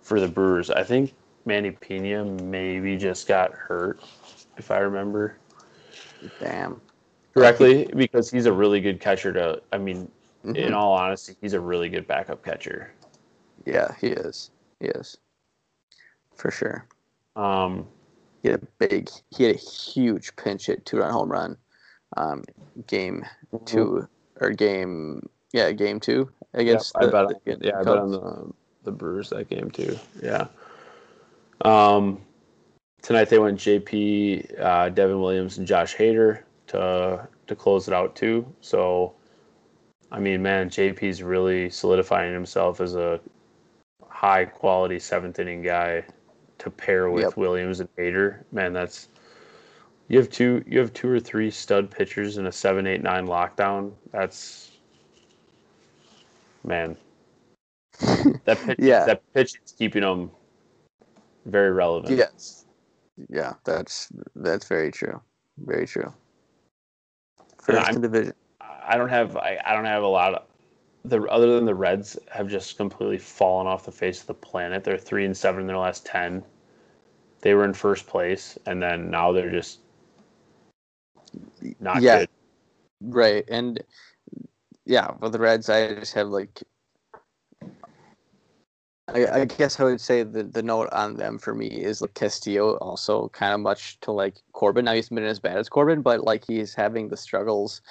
for 0.00 0.20
the 0.20 0.28
Brewers. 0.28 0.70
I 0.70 0.82
think 0.82 1.14
Manny 1.44 1.70
Piña 1.70 2.40
maybe 2.42 2.96
just 2.96 3.28
got 3.28 3.52
hurt, 3.52 4.00
if 4.56 4.70
I 4.70 4.78
remember 4.78 5.36
damn. 6.40 6.80
correctly, 7.34 7.90
because 7.94 8.30
he's 8.30 8.46
a 8.46 8.52
really 8.52 8.80
good 8.80 9.00
catcher. 9.00 9.32
To 9.32 9.62
I 9.72 9.78
mean, 9.78 10.10
Mhm. 10.44 10.56
in 10.56 10.74
all 10.74 10.92
honesty, 10.92 11.36
he's 11.40 11.54
a 11.54 11.60
really 11.60 11.88
good 11.88 12.06
backup 12.06 12.44
catcher. 12.44 12.92
Yeah, 13.64 13.94
he 14.00 14.08
is. 14.08 14.50
He 14.80 14.86
is. 14.86 15.16
For 16.34 16.50
sure. 16.50 16.86
Um, 17.36 17.86
He 18.44 18.50
had 18.50 18.62
a 18.62 18.66
big, 18.78 19.08
he 19.34 19.44
had 19.44 19.54
a 19.54 19.58
huge 19.58 20.36
pinch 20.36 20.66
hit 20.66 20.84
two 20.84 20.98
run 20.98 21.10
home 21.10 21.32
run. 21.32 21.56
Um, 22.18 22.44
game 22.86 23.24
two 23.64 24.06
or 24.38 24.50
game, 24.50 25.26
yeah, 25.54 25.72
game 25.72 25.98
two 25.98 26.30
Yep, 26.52 26.60
against 26.60 26.92
I 26.94 27.06
the, 27.06 27.10
bet. 27.10 27.28
the- 27.46 27.58
yeah, 27.66 27.78
I 27.80 27.82
bet 27.82 27.96
on 27.96 28.10
the 28.10 28.52
the 28.82 28.92
Brewers 28.92 29.30
that 29.30 29.48
game 29.48 29.70
too. 29.70 29.98
Yeah. 30.22 30.48
Um, 31.64 32.20
tonight 33.00 33.30
they 33.30 33.38
went 33.38 33.58
JP, 33.58 34.60
uh, 34.60 34.90
Devin 34.90 35.20
Williams, 35.22 35.56
and 35.56 35.66
Josh 35.66 35.96
Hader 35.96 36.42
to 36.66 37.26
to 37.46 37.56
close 37.56 37.88
it 37.88 37.94
out 37.94 38.14
too. 38.14 38.46
So, 38.60 39.14
I 40.12 40.20
mean, 40.20 40.42
man, 40.42 40.68
JP's 40.68 41.22
really 41.22 41.70
solidifying 41.70 42.34
himself 42.34 42.82
as 42.82 42.94
a 42.94 43.20
high 44.06 44.44
quality 44.44 44.98
seventh 44.98 45.38
inning 45.38 45.62
guy 45.62 46.04
to 46.64 46.70
pair 46.70 47.10
with 47.10 47.24
Yep. 47.24 47.36
Williams 47.36 47.80
and 47.80 47.88
Hader. 47.96 48.42
Man, 48.52 48.72
that's 48.72 49.08
you 50.08 50.18
have 50.18 50.28
two 50.30 50.64
you 50.66 50.78
have 50.78 50.92
two 50.92 51.08
or 51.08 51.20
three 51.20 51.50
stud 51.50 51.90
pitchers 51.90 52.38
in 52.38 52.46
a 52.46 52.52
seven 52.52 52.86
eight 52.86 53.02
nine 53.02 53.26
lockdown. 53.26 53.92
That's 54.12 54.72
man. 56.64 56.96
That 58.44 58.58
pitch, 58.58 58.78
Yeah. 58.80 59.04
that 59.06 59.22
pitch 59.32 59.54
is 59.64 59.72
keeping 59.72 60.02
them 60.02 60.30
very 61.46 61.70
relevant. 61.70 62.16
Yes. 62.16 62.64
Yeah, 63.30 63.54
that's 63.64 64.10
that's 64.34 64.66
very 64.66 64.90
true. 64.90 65.20
Very 65.58 65.86
true. 65.86 66.12
First 67.62 68.00
division. 68.00 68.34
I 68.60 68.96
don't 68.98 69.08
have 69.08 69.36
I, 69.36 69.58
I 69.64 69.72
don't 69.72 69.84
have 69.84 70.02
a 70.02 70.08
lot 70.08 70.34
of 70.34 70.42
the 71.04 71.22
other 71.24 71.54
than 71.54 71.64
the 71.64 71.74
Reds 71.74 72.18
have 72.30 72.48
just 72.48 72.76
completely 72.76 73.18
fallen 73.18 73.66
off 73.66 73.84
the 73.84 73.92
face 73.92 74.20
of 74.20 74.26
the 74.26 74.34
planet. 74.34 74.84
They're 74.84 74.98
three 74.98 75.24
and 75.24 75.36
seven 75.36 75.62
in 75.62 75.66
their 75.66 75.78
last 75.78 76.04
ten. 76.04 76.42
They 77.44 77.52
were 77.52 77.66
in 77.66 77.74
first 77.74 78.06
place, 78.06 78.58
and 78.64 78.82
then 78.82 79.10
now 79.10 79.30
they're 79.30 79.50
just 79.50 79.80
not 81.78 82.02
Yeah. 82.02 82.20
good. 82.20 82.28
Right. 83.02 83.44
And 83.50 83.84
yeah, 84.86 85.12
with 85.20 85.32
the 85.32 85.38
Reds 85.38 85.68
I 85.68 85.94
just 85.94 86.14
have 86.14 86.28
like 86.28 86.62
I, 89.08 89.26
I 89.26 89.44
guess 89.44 89.78
I 89.78 89.84
would 89.84 90.00
say 90.00 90.22
the, 90.22 90.44
the 90.44 90.62
note 90.62 90.88
on 90.92 91.16
them 91.18 91.36
for 91.38 91.54
me 91.54 91.66
is 91.66 92.00
like 92.00 92.14
Castillo 92.14 92.78
also 92.78 93.28
kind 93.28 93.52
of 93.52 93.60
much 93.60 94.00
to 94.00 94.10
like 94.10 94.36
Corbin. 94.52 94.86
Now 94.86 94.94
he's 94.94 95.10
been 95.10 95.22
as 95.22 95.38
bad 95.38 95.58
as 95.58 95.68
Corbin, 95.68 96.00
but 96.00 96.24
like 96.24 96.46
he's 96.46 96.74
having 96.74 97.08
the 97.08 97.16
struggles 97.18 97.82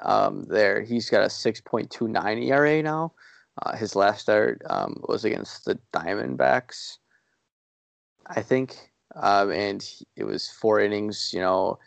um, 0.00 0.44
there. 0.44 0.80
He's 0.80 1.10
got 1.10 1.22
a 1.22 1.26
6.29 1.26 2.48
ERA 2.48 2.82
now. 2.82 3.12
Uh, 3.62 3.76
his 3.76 3.94
last 3.94 4.22
start 4.22 4.62
um, 4.70 5.02
was 5.06 5.26
against 5.26 5.66
the 5.66 5.78
Diamondbacks, 5.92 6.96
I 8.26 8.40
think. 8.40 8.90
Um, 9.14 9.50
and 9.50 9.88
it 10.16 10.24
was 10.24 10.48
four 10.48 10.80
innings. 10.80 11.30
You 11.32 11.40
know, 11.40 11.78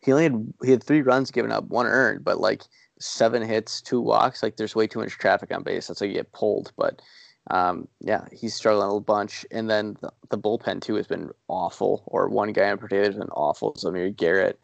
he 0.00 0.12
only 0.12 0.24
had 0.24 0.52
he 0.64 0.70
had 0.70 0.82
three 0.82 1.02
runs 1.02 1.30
given 1.30 1.52
up, 1.52 1.64
one 1.64 1.86
earned, 1.86 2.24
but 2.24 2.40
like 2.40 2.62
seven 2.98 3.42
hits, 3.42 3.80
two 3.80 4.00
walks. 4.00 4.42
Like 4.42 4.56
there's 4.56 4.74
way 4.74 4.86
too 4.86 5.00
much 5.00 5.12
traffic 5.12 5.52
on 5.52 5.62
base. 5.62 5.86
That's 5.86 6.00
how 6.00 6.06
you 6.06 6.14
get 6.14 6.32
pulled. 6.32 6.72
But 6.76 7.02
um, 7.50 7.88
yeah, 8.00 8.26
he's 8.32 8.54
struggling 8.54 8.84
a 8.84 8.86
little 8.86 9.00
bunch. 9.00 9.44
And 9.50 9.68
then 9.68 9.96
the, 10.00 10.12
the 10.30 10.38
bullpen 10.38 10.80
too 10.80 10.94
has 10.94 11.06
been 11.06 11.30
awful. 11.48 12.04
Or 12.06 12.28
one 12.28 12.52
guy 12.52 12.70
in 12.70 12.78
particular 12.78 13.04
has 13.04 13.18
been 13.18 13.28
awful. 13.30 13.74
Zamir 13.74 14.14
Garrett, 14.14 14.58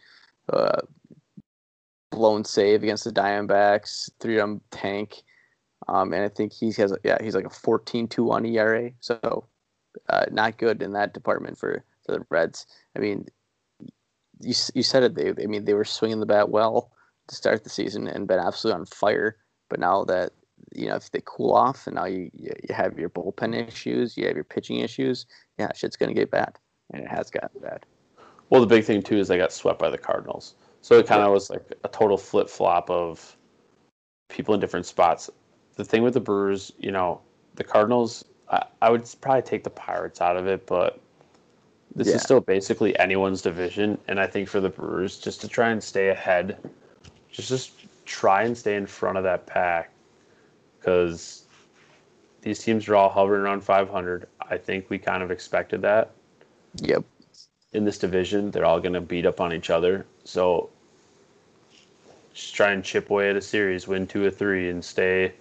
uh, 0.52 0.80
blown 2.10 2.44
save 2.44 2.82
against 2.82 3.04
the 3.04 3.12
Diamondbacks, 3.12 4.10
three 4.20 4.38
run 4.38 4.60
tank. 4.70 5.22
Um, 5.88 6.12
and 6.12 6.24
I 6.24 6.28
think 6.28 6.52
he 6.52 6.72
has 6.72 6.92
yeah 7.04 7.18
he's 7.22 7.34
like 7.34 7.44
a 7.44 7.50
14-2-1 7.50 8.54
ERA. 8.54 8.90
So 9.00 9.46
uh, 10.08 10.26
not 10.30 10.58
good 10.58 10.82
in 10.82 10.92
that 10.92 11.14
department 11.14 11.58
for, 11.58 11.84
for 12.04 12.12
the 12.12 12.26
Reds. 12.30 12.66
I 12.94 13.00
mean, 13.00 13.26
you 14.40 14.54
you 14.74 14.82
said 14.82 15.02
it. 15.02 15.14
They 15.14 15.30
I 15.42 15.46
mean 15.46 15.64
they 15.64 15.74
were 15.74 15.84
swinging 15.84 16.20
the 16.20 16.26
bat 16.26 16.50
well 16.50 16.90
to 17.28 17.34
start 17.34 17.64
the 17.64 17.70
season 17.70 18.06
and 18.06 18.28
been 18.28 18.38
absolutely 18.38 18.80
on 18.80 18.86
fire. 18.86 19.36
But 19.68 19.80
now 19.80 20.04
that 20.04 20.32
you 20.74 20.88
know 20.88 20.96
if 20.96 21.10
they 21.10 21.22
cool 21.24 21.54
off 21.54 21.86
and 21.86 21.96
now 21.96 22.04
you 22.04 22.30
you 22.34 22.52
you 22.68 22.74
have 22.74 22.98
your 22.98 23.10
bullpen 23.10 23.68
issues, 23.68 24.16
you 24.16 24.26
have 24.26 24.34
your 24.34 24.44
pitching 24.44 24.78
issues. 24.78 25.26
Yeah, 25.58 25.72
shit's 25.74 25.96
gonna 25.96 26.14
get 26.14 26.30
bad, 26.30 26.58
and 26.92 27.02
it 27.02 27.08
has 27.08 27.30
gotten 27.30 27.60
bad. 27.60 27.84
Well, 28.50 28.60
the 28.60 28.66
big 28.66 28.84
thing 28.84 29.02
too 29.02 29.16
is 29.16 29.28
they 29.28 29.38
got 29.38 29.52
swept 29.52 29.78
by 29.78 29.90
the 29.90 29.98
Cardinals, 29.98 30.54
so 30.82 30.98
it 30.98 31.06
kind 31.06 31.22
of 31.22 31.32
was 31.32 31.50
like 31.50 31.72
a 31.84 31.88
total 31.88 32.16
flip 32.16 32.48
flop 32.48 32.90
of 32.90 33.36
people 34.28 34.54
in 34.54 34.60
different 34.60 34.86
spots. 34.86 35.30
The 35.76 35.84
thing 35.84 36.02
with 36.02 36.14
the 36.14 36.20
Brewers, 36.20 36.72
you 36.78 36.90
know, 36.90 37.20
the 37.56 37.64
Cardinals, 37.64 38.24
I, 38.50 38.64
I 38.82 38.90
would 38.90 39.08
probably 39.20 39.42
take 39.42 39.64
the 39.64 39.70
Pirates 39.70 40.20
out 40.20 40.36
of 40.36 40.46
it, 40.46 40.66
but 40.66 41.00
this 41.94 42.08
Yeah. 42.08 42.16
is 42.16 42.22
still 42.22 42.40
basically 42.40 42.98
anyone's 42.98 43.42
division, 43.42 43.98
and 44.08 44.20
I 44.20 44.26
think 44.26 44.48
for 44.48 44.60
the 44.60 44.68
Brewers, 44.68 45.18
just 45.18 45.40
to 45.42 45.48
try 45.48 45.70
and 45.70 45.82
stay 45.82 46.08
ahead, 46.10 46.58
just 47.30 47.48
just 47.48 47.72
try 48.04 48.42
and 48.42 48.56
stay 48.56 48.76
in 48.76 48.86
front 48.86 49.18
of 49.18 49.24
that 49.24 49.46
pack, 49.46 49.90
because 50.78 51.44
these 52.42 52.62
teams 52.62 52.88
are 52.88 52.94
all 52.94 53.08
hovering 53.08 53.42
around 53.42 53.64
500. 53.64 54.28
I 54.40 54.56
think 54.56 54.88
we 54.88 54.98
kind 54.98 55.22
of 55.22 55.30
expected 55.30 55.82
that 55.82 56.12
Yep. 56.82 57.04
in 57.72 57.84
this 57.84 57.98
division. 57.98 58.50
They're 58.52 58.64
all 58.64 58.78
going 58.80 58.92
to 58.92 59.00
beat 59.00 59.26
up 59.26 59.40
on 59.40 59.52
each 59.52 59.70
other. 59.70 60.06
So 60.24 60.70
just 62.32 62.54
try 62.54 62.70
and 62.70 62.84
chip 62.84 63.10
away 63.10 63.30
at 63.30 63.36
a 63.36 63.40
series, 63.40 63.88
win 63.88 64.06
two 64.06 64.24
or 64.24 64.30
three, 64.30 64.68
and 64.70 64.84
stay 64.84 65.32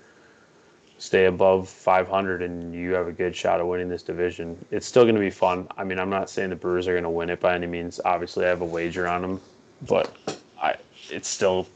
stay 0.97 1.25
above 1.25 1.67
500, 1.69 2.41
and 2.41 2.73
you 2.73 2.93
have 2.93 3.07
a 3.07 3.11
good 3.11 3.35
shot 3.35 3.59
of 3.59 3.67
winning 3.67 3.89
this 3.89 4.03
division. 4.03 4.57
It's 4.71 4.85
still 4.85 5.03
going 5.03 5.15
to 5.15 5.21
be 5.21 5.29
fun. 5.29 5.67
I 5.77 5.83
mean, 5.83 5.99
I'm 5.99 6.09
not 6.09 6.29
saying 6.29 6.49
the 6.49 6.55
Brewers 6.55 6.87
are 6.87 6.93
going 6.93 7.03
to 7.03 7.09
win 7.09 7.29
it 7.29 7.39
by 7.39 7.55
any 7.55 7.67
means. 7.67 7.99
Obviously, 8.05 8.45
I 8.45 8.49
have 8.49 8.61
a 8.61 8.65
wager 8.65 9.07
on 9.07 9.21
them, 9.21 9.41
but 9.87 10.15
I 10.61 10.75
it's 11.09 11.27
still 11.27 11.67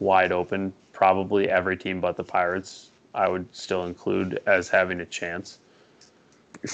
wide 0.00 0.32
open. 0.32 0.72
Probably 0.92 1.48
every 1.48 1.76
team 1.76 2.00
but 2.00 2.16
the 2.16 2.24
Pirates, 2.24 2.90
I 3.14 3.28
would 3.28 3.46
still 3.54 3.84
include 3.84 4.40
as 4.46 4.68
having 4.68 5.00
a 5.00 5.06
chance. 5.06 5.58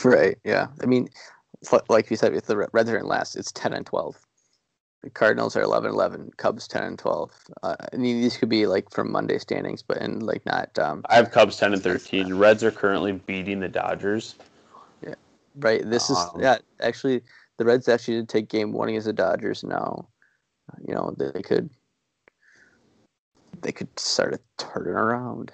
Right. 0.04 0.38
Yeah. 0.44 0.68
I 0.80 0.86
mean, 0.86 1.08
like 1.88 2.10
you 2.10 2.16
said, 2.16 2.34
if 2.34 2.46
the 2.46 2.68
Reds 2.72 2.88
are 2.90 2.98
in 2.98 3.06
last, 3.06 3.36
it's 3.36 3.52
ten 3.52 3.72
and 3.72 3.84
twelve. 3.84 4.16
The 5.02 5.10
Cardinals 5.10 5.56
are 5.56 5.62
11-11, 5.62 6.36
Cubs 6.36 6.68
ten 6.68 6.84
and 6.84 6.98
twelve. 6.98 7.32
Uh, 7.62 7.74
I 7.92 7.96
mean, 7.96 8.20
these 8.20 8.36
could 8.36 8.48
be 8.48 8.66
like 8.66 8.88
from 8.90 9.10
Monday 9.10 9.38
standings, 9.38 9.82
but 9.82 9.96
and 9.96 10.22
like 10.22 10.46
not 10.46 10.78
um, 10.78 11.02
I 11.08 11.16
have 11.16 11.32
Cubs 11.32 11.56
10 11.56 11.72
and 11.72 11.82
13. 11.82 12.34
Reds 12.34 12.62
are 12.62 12.70
currently 12.70 13.12
beating 13.12 13.58
the 13.58 13.68
Dodgers. 13.68 14.36
Yeah, 15.04 15.14
right. 15.56 15.82
This 15.88 16.08
is 16.08 16.16
Um, 16.16 16.40
yeah. 16.40 16.58
Actually, 16.80 17.22
the 17.58 17.64
Reds 17.64 17.88
actually 17.88 18.18
did 18.18 18.28
take 18.28 18.48
game 18.48 18.72
one 18.72 18.88
against 18.88 19.06
the 19.06 19.12
Dodgers. 19.12 19.64
Now, 19.64 20.08
you 20.86 20.94
know 20.94 21.14
they 21.18 21.42
could 21.42 21.70
they 23.60 23.72
could 23.72 23.98
start 23.98 24.32
to 24.32 24.40
turn 24.64 24.86
it 24.86 24.90
around. 24.90 25.52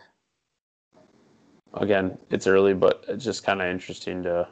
again, 1.74 2.18
it's 2.30 2.46
early, 2.46 2.74
but 2.74 3.04
it's 3.08 3.24
just 3.24 3.44
kind 3.44 3.60
of 3.62 3.68
interesting 3.68 4.22
to 4.24 4.48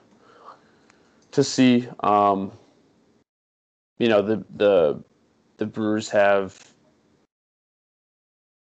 to 1.32 1.44
see. 1.44 1.88
Um, 2.00 2.52
you 3.98 4.08
know, 4.08 4.22
the 4.22 4.44
the 4.56 5.02
the 5.58 5.66
Brewers 5.66 6.08
have 6.10 6.72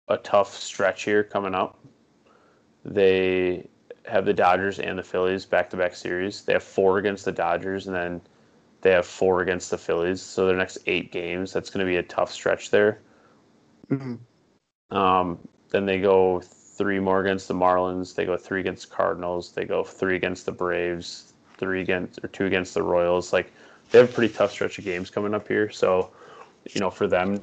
a 0.09 0.17
tough 0.19 0.55
stretch 0.55 1.05
here 1.05 1.25
coming 1.25 1.55
up. 1.55 1.79
They 2.85 3.69
have 4.07 4.27
the 4.27 4.35
Dodgers 4.35 4.79
and 4.79 4.99
the 4.99 5.03
Phillies 5.03 5.47
back 5.47 5.71
to 5.71 5.77
back 5.77 5.95
series. 5.95 6.43
They 6.43 6.53
have 6.53 6.63
four 6.63 6.99
against 6.99 7.25
the 7.25 7.33
Dodgers, 7.33 7.87
and 7.87 7.97
then 7.97 8.21
they 8.83 8.91
have 8.91 9.07
four 9.07 9.41
against 9.41 9.71
the 9.71 9.79
Phillies. 9.79 10.21
So 10.21 10.47
their 10.47 10.57
next 10.57 10.79
eight 10.87 11.11
games, 11.11 11.53
that's 11.53 11.71
going 11.71 11.85
to 11.85 11.91
be 11.91 11.97
a 11.97 12.03
tough 12.03 12.31
stretch 12.31 12.71
there. 12.71 13.01
Um, 14.91 15.39
then 15.71 15.87
they 15.87 16.01
go 16.01 16.41
three 16.41 17.01
more 17.01 17.21
against 17.21 17.49
the 17.49 17.55
Marlins. 17.55 18.15
They 18.15 18.27
go 18.27 18.37
three 18.37 18.61
against 18.61 18.91
the 18.91 18.95
Cardinals. 18.95 19.53
They 19.53 19.65
go 19.65 19.83
three 19.83 20.17
against 20.17 20.47
the 20.47 20.53
Braves. 20.53 21.33
Three 21.57 21.81
against 21.81 22.23
or 22.23 22.29
two 22.29 22.47
against 22.47 22.75
the 22.75 22.83
Royals. 22.83 23.33
Like 23.33 23.53
they 23.95 24.01
have 24.01 24.11
a 24.11 24.13
pretty 24.13 24.35
tough 24.35 24.51
stretch 24.51 24.77
of 24.77 24.85
games 24.85 25.09
coming 25.09 25.35
up 25.35 25.47
here. 25.47 25.71
So, 25.71 26.11
you 26.73 26.81
know, 26.81 26.91
for 26.91 27.07
them, 27.07 27.41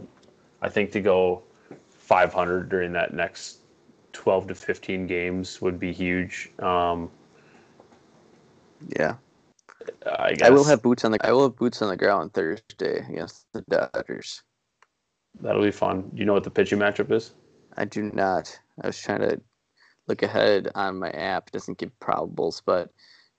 I 0.61 0.67
think 0.67 0.91
to 0.91 0.99
go 0.99 1.43
500 1.91 2.67
during 2.67 2.91
that 2.91 3.13
next 3.13 3.59
12 4.11 4.49
to 4.49 4.55
15 4.55 5.07
games 5.07 5.61
would 5.61 5.79
be 5.79 5.93
huge. 5.93 6.51
Um, 6.59 7.09
Yeah. 8.89 9.15
I 10.05 10.33
guess 10.33 10.45
I 10.45 10.49
will 10.49 10.65
have 10.65 10.81
boots 10.81 11.05
on 11.05 11.13
the 11.13 11.25
I 11.25 11.31
will 11.31 11.43
have 11.43 11.55
boots 11.55 11.81
on 11.81 11.87
the 11.87 11.95
ground 11.95 12.33
Thursday 12.33 13.05
against 13.07 13.45
the 13.53 13.61
Dodgers. 13.69 14.43
that'll 15.39 15.63
be 15.63 15.71
fun. 15.71 16.01
Do 16.01 16.17
you 16.17 16.25
know 16.25 16.33
what 16.33 16.43
the 16.43 16.51
pitching 16.51 16.79
matchup 16.79 17.11
is? 17.11 17.31
I 17.77 17.85
do 17.85 18.11
not. 18.13 18.59
I 18.81 18.87
was 18.87 18.99
trying 18.99 19.21
to 19.21 19.41
look 20.07 20.21
ahead 20.21 20.69
on 20.75 20.99
my 20.99 21.11
app. 21.11 21.47
It 21.47 21.53
doesn't 21.53 21.77
give 21.77 21.97
probables, 21.99 22.61
but 22.65 22.89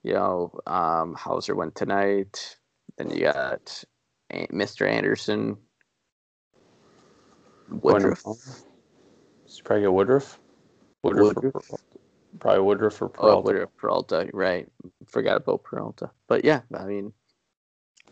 you 0.02 0.14
know, 0.14 0.58
um, 0.66 1.14
Houser 1.14 1.54
went 1.54 1.74
tonight. 1.74 2.56
Then 2.98 3.10
you 3.10 3.22
got 3.24 3.84
Mr. 4.32 4.88
Anderson, 4.88 5.56
Woodruff. 7.70 8.22
It's 9.44 9.60
probably 9.60 9.82
get 9.82 9.92
Woodruff. 9.92 10.38
Woodruff. 11.02 11.36
or 11.36 11.40
Woodruff. 11.40 11.52
Peralta. 11.52 11.82
Probably 12.38 12.60
Woodruff 12.62 13.02
or 13.02 13.04
Oh, 13.06 13.08
Peralta. 13.08 13.42
Woodruff, 13.46 13.76
Peralta. 13.76 14.30
Right. 14.32 14.68
Forgot 15.06 15.38
about 15.38 15.62
Peralta. 15.64 16.10
But 16.28 16.44
yeah, 16.44 16.60
I 16.74 16.84
mean, 16.84 17.12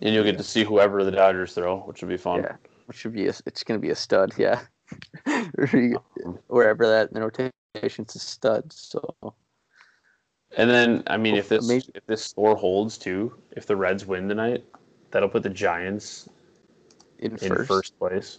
And 0.02 0.14
you'll 0.14 0.24
get 0.24 0.38
to 0.38 0.44
see 0.44 0.64
whoever 0.64 1.04
the 1.04 1.10
Dodgers 1.10 1.54
throw, 1.54 1.78
which 1.80 2.02
will 2.02 2.08
be 2.08 2.16
fun. 2.16 2.42
yeah, 2.42 2.56
it 2.88 2.94
should 2.94 3.12
be. 3.12 3.26
A, 3.28 3.34
it's 3.46 3.64
going 3.64 3.80
to 3.80 3.82
be 3.86 3.90
a 3.90 3.96
stud. 3.96 4.32
Yeah. 4.36 4.60
Um, 5.26 6.38
Wherever 6.48 6.84
that 6.88 7.10
rotation's 7.12 8.16
a 8.16 8.18
stud. 8.18 8.72
So 8.72 9.14
And 10.56 10.68
then, 10.68 11.02
I 11.06 11.16
mean, 11.16 11.36
if 11.36 11.48
this 11.48 11.64
Amazing. 11.64 11.92
if 11.94 12.06
this 12.06 12.24
score 12.24 12.56
holds 12.56 12.98
too, 12.98 13.32
if 13.52 13.66
the 13.66 13.76
Reds 13.76 14.04
win 14.04 14.28
tonight, 14.28 14.64
that'll 15.10 15.28
put 15.28 15.42
the 15.42 15.50
Giants 15.50 16.28
in 17.18 17.32
in 17.32 17.38
first, 17.38 17.68
first, 17.68 17.98
place. 17.98 18.38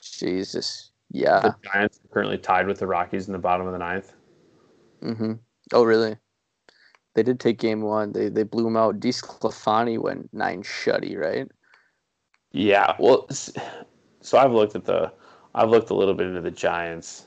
Jesus. 0.00 0.90
Yeah. 1.10 1.40
The 1.40 1.54
Giants 1.72 2.00
are 2.04 2.08
currently 2.12 2.38
tied 2.38 2.66
with 2.66 2.78
the 2.80 2.86
Rockies 2.86 3.28
in 3.28 3.32
the 3.32 3.38
bottom 3.38 3.66
of 3.66 3.72
the 3.72 3.78
ninth. 3.78 4.12
Mm-hmm. 5.02 5.34
Oh, 5.72 5.84
really? 5.84 6.16
They 7.14 7.22
did 7.22 7.40
take 7.40 7.58
game 7.58 7.82
one. 7.82 8.12
They 8.12 8.28
they 8.28 8.42
blew 8.42 8.64
them 8.64 8.76
out. 8.76 9.00
DeSclafani 9.00 9.98
went 9.98 10.32
nine 10.32 10.62
shutty, 10.62 11.16
right? 11.16 11.48
Yeah, 12.52 12.94
well, 12.98 13.28
so 14.20 14.38
I've 14.38 14.52
looked 14.52 14.74
at 14.74 14.84
the, 14.84 15.12
I've 15.54 15.68
looked 15.68 15.90
a 15.90 15.94
little 15.94 16.14
bit 16.14 16.28
into 16.28 16.40
the 16.40 16.50
Giants. 16.50 17.26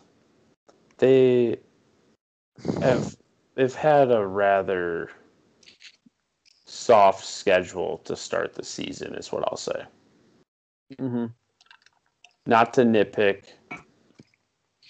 They 0.98 1.60
have 2.82 3.16
they've 3.56 3.74
had 3.74 4.12
a 4.12 4.26
rather 4.26 5.10
soft 6.66 7.26
schedule 7.26 8.00
to 8.00 8.16
start 8.16 8.54
the 8.54 8.64
season, 8.64 9.14
is 9.16 9.32
what 9.32 9.44
I'll 9.48 9.58
say. 9.58 9.84
Mm-hmm. 11.00 11.28
not 12.46 12.74
to 12.74 12.82
nitpick 12.82 13.46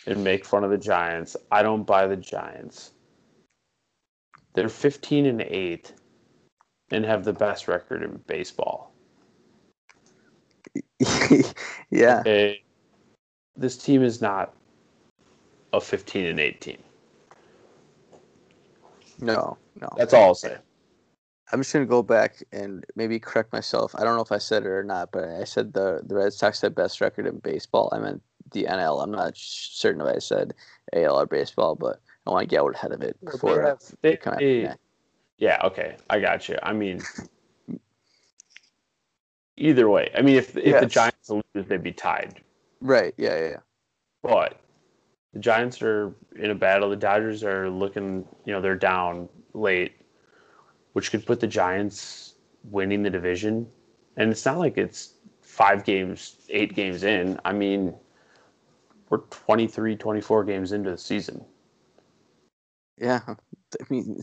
and 0.08 0.24
make 0.24 0.46
fun 0.46 0.64
of 0.64 0.72
the 0.72 0.78
Giants. 0.78 1.38
I 1.52 1.62
don't 1.62 1.84
buy 1.84 2.08
the 2.08 2.18
Giants. 2.18 2.92
They're 4.54 4.70
15 4.70 5.28
and 5.28 5.42
8 5.42 5.94
and 6.92 7.06
have 7.06 7.24
the 7.24 7.34
best 7.34 7.68
record 7.68 8.04
in 8.04 8.20
baseball. 8.28 8.94
yeah. 11.90 12.20
Okay. 12.22 12.64
This 13.56 13.78
team 13.78 14.04
is 14.04 14.22
not 14.22 14.54
a 15.74 15.80
15 15.80 16.26
and 16.26 16.40
8 16.40 16.62
team. 16.62 16.78
No, 19.22 19.58
no. 19.80 19.90
That's 19.96 20.14
all 20.14 20.24
I'll 20.24 20.36
say. 20.36 20.58
I'm 21.52 21.60
just 21.60 21.74
gonna 21.74 21.86
go 21.86 22.02
back 22.02 22.42
and 22.52 22.86
maybe 22.96 23.20
correct 23.20 23.52
myself. 23.52 23.94
I 23.96 24.04
don't 24.04 24.16
know 24.16 24.22
if 24.22 24.32
I 24.32 24.38
said 24.38 24.64
it 24.64 24.70
or 24.70 24.84
not, 24.84 25.12
but 25.12 25.26
I 25.26 25.44
said 25.44 25.74
the 25.74 26.02
the 26.06 26.16
Red 26.16 26.34
Sox 26.34 26.62
had 26.62 26.76
best 26.76 27.02
record 27.02 27.28
in 27.28 27.40
baseball. 27.40 27.90
I 27.92 28.00
meant 28.00 28.22
the 28.52 28.66
NL. 28.66 29.04
I'm 29.04 29.12
not 29.12 29.34
certain 29.36 30.02
if 30.02 30.08
I 30.08 30.20
said 30.20 30.54
AL 30.94 31.20
or 31.20 31.26
baseball, 31.26 31.76
but 31.76 32.00
I 32.26 32.32
want 32.32 32.50
to 32.50 32.54
get 32.54 32.62
out 32.62 32.76
ahead 32.76 32.92
of 32.94 33.02
it 33.02 33.18
before. 33.24 33.78
they, 34.02 34.16
come 34.16 34.36
they- 34.40 34.66
after 34.66 34.80
Yeah, 35.38 35.60
okay, 35.66 35.98
I 36.10 36.20
got 36.20 36.48
you. 36.48 36.58
I 36.64 36.72
mean, 36.72 37.02
either 39.58 39.90
way, 39.90 40.10
I 40.16 40.22
mean, 40.22 40.36
if 40.36 40.56
if 40.56 40.80
the 40.80 40.88
Giants 40.88 41.30
lose, 41.30 41.44
they'd 41.68 41.84
be 41.84 41.92
tied. 41.92 42.42
Right. 42.80 43.14
Yeah. 43.18 43.38
Yeah. 43.38 43.50
yeah. 43.50 43.58
But 44.24 44.61
the 45.34 45.40
Giants 45.40 45.82
are 45.82 46.14
in 46.36 46.52
a 46.52 46.56
battle. 46.56 46.90
The 46.90 46.96
Dodgers 46.96 47.44
are 47.44 47.70
looking, 47.70 48.28
you 48.46 48.54
know, 48.54 48.62
they're 48.62 48.76
down 48.76 49.30
late, 49.54 49.94
which 50.94 51.12
could 51.12 51.26
put 51.26 51.40
the 51.40 51.48
Giants 51.48 52.36
winning 52.70 53.04
the 53.04 53.10
division. 53.10 53.68
And 54.18 54.32
it's 54.32 54.46
not 54.46 54.58
like 54.58 54.78
it's 54.78 55.14
five 55.42 55.84
games, 55.84 56.38
eight 56.50 56.76
games 56.76 57.04
in. 57.04 57.40
I 57.46 57.54
mean, 57.54 57.94
we're 59.10 59.20
23, 59.20 59.96
24 59.96 60.44
games 60.44 60.72
into 60.72 60.92
the 60.92 60.98
season. 60.98 61.44
Yeah, 62.98 63.22
I 63.28 63.84
mean, 63.90 64.22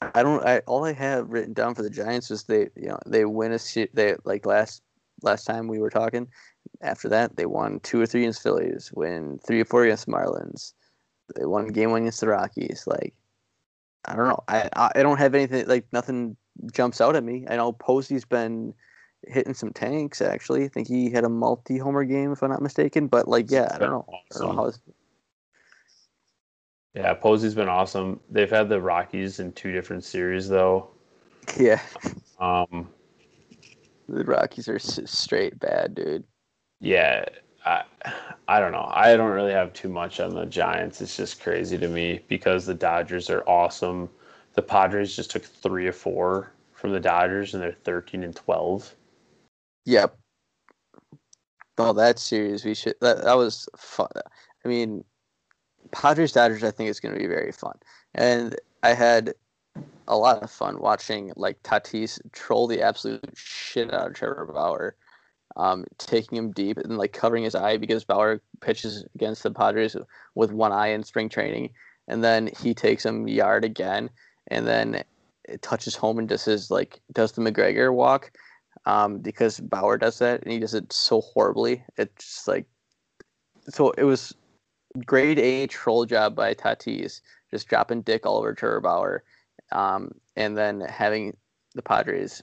I 0.00 0.22
don't. 0.22 0.44
I 0.44 0.58
all 0.66 0.84
I 0.84 0.92
have 0.92 1.30
written 1.30 1.54
down 1.54 1.74
for 1.74 1.82
the 1.82 1.90
Giants 1.90 2.30
is 2.30 2.44
they, 2.44 2.68
you 2.76 2.88
know, 2.88 2.98
they 3.06 3.24
win 3.24 3.52
a 3.52 3.58
se- 3.58 3.90
they 3.94 4.16
like 4.24 4.44
last 4.44 4.82
last 5.22 5.44
time 5.44 5.68
we 5.68 5.78
were 5.78 5.90
talking. 5.90 6.28
After 6.80 7.08
that, 7.08 7.36
they 7.36 7.46
won 7.46 7.80
two 7.80 8.00
or 8.00 8.06
three 8.06 8.22
against 8.22 8.42
Phillies, 8.42 8.90
win 8.94 9.38
three 9.46 9.60
or 9.60 9.64
four 9.64 9.84
against 9.84 10.08
Marlins. 10.08 10.72
They 11.34 11.46
won 11.46 11.68
game 11.68 11.90
one 11.90 12.02
against 12.02 12.20
the 12.20 12.28
Rockies. 12.28 12.84
Like, 12.86 13.14
I 14.04 14.14
don't 14.14 14.28
know. 14.28 14.42
I 14.48 14.68
I 14.76 15.02
don't 15.02 15.18
have 15.18 15.34
anything 15.34 15.66
like 15.66 15.86
nothing 15.92 16.36
jumps 16.72 17.00
out 17.00 17.16
at 17.16 17.24
me. 17.24 17.46
I 17.48 17.56
know 17.56 17.72
Posey's 17.72 18.24
been 18.24 18.74
hitting 19.26 19.54
some 19.54 19.72
tanks. 19.72 20.20
Actually, 20.20 20.64
I 20.64 20.68
think 20.68 20.88
he 20.88 21.10
had 21.10 21.24
a 21.24 21.28
multi 21.28 21.78
homer 21.78 22.04
game 22.04 22.32
if 22.32 22.42
I'm 22.42 22.50
not 22.50 22.62
mistaken. 22.62 23.08
But 23.08 23.28
like, 23.28 23.50
yeah, 23.50 23.70
I 23.72 23.78
don't 23.78 23.90
know. 23.90 24.04
I 24.08 24.38
don't 24.38 24.56
know 24.56 24.72
Yeah, 26.94 27.14
Posey's 27.14 27.54
been 27.54 27.68
awesome. 27.68 28.20
They've 28.30 28.50
had 28.50 28.68
the 28.68 28.80
Rockies 28.80 29.40
in 29.40 29.52
two 29.52 29.72
different 29.72 30.04
series, 30.04 30.48
though. 30.48 30.88
yeah, 31.58 31.80
Um, 32.40 32.88
the 34.08 34.24
Rockies 34.24 34.68
are 34.68 34.78
straight 34.78 35.58
bad, 35.58 35.94
dude. 35.94 36.24
Yeah, 36.86 37.24
I, 37.64 37.82
I 38.46 38.60
don't 38.60 38.70
know. 38.70 38.88
I 38.92 39.16
don't 39.16 39.32
really 39.32 39.52
have 39.52 39.72
too 39.72 39.88
much 39.88 40.20
on 40.20 40.34
the 40.34 40.46
Giants. 40.46 41.00
It's 41.00 41.16
just 41.16 41.42
crazy 41.42 41.76
to 41.76 41.88
me 41.88 42.20
because 42.28 42.64
the 42.64 42.74
Dodgers 42.74 43.28
are 43.28 43.42
awesome. 43.48 44.08
The 44.54 44.62
Padres 44.62 45.16
just 45.16 45.32
took 45.32 45.42
three 45.42 45.86
or 45.86 45.92
four 45.92 46.52
from 46.72 46.92
the 46.92 47.00
Dodgers, 47.00 47.54
and 47.54 47.62
they're 47.62 47.72
thirteen 47.72 48.22
and 48.22 48.36
twelve. 48.36 48.94
Yep. 49.84 50.16
Oh, 51.78 51.92
that 51.92 52.18
series 52.20 52.64
we 52.64 52.74
should. 52.74 52.94
That 53.00 53.24
that 53.24 53.36
was 53.36 53.68
fun. 53.76 54.08
I 54.64 54.68
mean, 54.68 55.04
Padres 55.90 56.32
Dodgers. 56.32 56.62
I 56.62 56.70
think 56.70 56.88
is 56.88 57.00
going 57.00 57.14
to 57.14 57.20
be 57.20 57.26
very 57.26 57.52
fun, 57.52 57.74
and 58.14 58.54
I 58.84 58.94
had 58.94 59.34
a 60.06 60.16
lot 60.16 60.40
of 60.40 60.50
fun 60.52 60.80
watching 60.80 61.32
like 61.34 61.60
Tatis 61.64 62.20
troll 62.30 62.68
the 62.68 62.80
absolute 62.80 63.28
shit 63.34 63.92
out 63.92 64.06
of 64.06 64.14
Trevor 64.14 64.46
Bauer, 64.46 64.94
um, 65.56 65.84
taking 65.98 66.36
him 66.36 66.52
deep 66.52 66.76
and 66.76 66.98
like 66.98 67.12
covering 67.12 67.44
his 67.44 67.54
eye 67.54 67.76
because 67.78 68.04
Bauer 68.04 68.40
pitches 68.60 69.04
against 69.14 69.42
the 69.42 69.50
Padres 69.50 69.96
with 70.34 70.52
one 70.52 70.72
eye 70.72 70.88
in 70.88 71.02
spring 71.02 71.28
training, 71.28 71.70
and 72.08 72.22
then 72.22 72.50
he 72.60 72.74
takes 72.74 73.04
him 73.04 73.26
yard 73.26 73.64
again, 73.64 74.10
and 74.48 74.66
then 74.66 75.02
it 75.44 75.62
touches 75.62 75.96
home 75.96 76.18
and 76.18 76.28
just 76.28 76.46
is 76.46 76.70
like 76.70 77.00
does 77.12 77.32
the 77.32 77.42
McGregor 77.42 77.92
walk 77.92 78.32
um, 78.84 79.18
because 79.18 79.60
Bauer 79.60 79.96
does 79.96 80.18
that 80.18 80.42
and 80.42 80.52
he 80.52 80.58
does 80.58 80.74
it 80.74 80.92
so 80.92 81.20
horribly. 81.20 81.82
It's 81.96 82.24
just 82.24 82.48
like 82.48 82.66
so 83.68 83.90
it 83.92 84.04
was 84.04 84.34
grade 85.04 85.38
A 85.38 85.66
troll 85.66 86.04
job 86.04 86.34
by 86.34 86.54
Tatis, 86.54 87.20
just 87.50 87.68
dropping 87.68 88.02
dick 88.02 88.26
all 88.26 88.38
over 88.38 88.54
Trevor 88.54 88.80
Bauer, 88.80 89.24
um, 89.72 90.12
and 90.36 90.56
then 90.56 90.80
having 90.80 91.36
the 91.74 91.82
Padres 91.82 92.42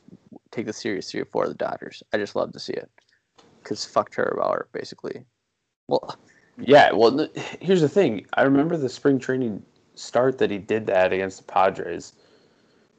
take 0.52 0.66
the 0.66 0.74
series 0.74 1.10
three 1.10 1.22
or 1.22 1.26
four 1.26 1.44
of 1.44 1.50
the 1.50 1.56
Dodgers. 1.56 2.04
I 2.12 2.18
just 2.18 2.36
love 2.36 2.52
to 2.54 2.60
see 2.60 2.74
it 2.74 2.90
because 3.64 3.86
fuck 3.86 4.10
Trevor 4.10 4.36
Bauer 4.38 4.68
basically. 4.72 5.26
Well, 5.88 6.18
Yeah, 6.58 6.92
well, 6.92 7.28
here's 7.60 7.82
the 7.82 7.90
thing. 7.90 8.26
I 8.34 8.44
remember 8.44 8.78
the 8.78 8.90
spring 8.90 9.20
training 9.20 9.64
start 9.96 10.38
that 10.38 10.52
he 10.52 10.58
did 10.58 10.86
that 10.88 11.14
against 11.14 11.40
the 11.40 11.52
Padres, 11.52 12.14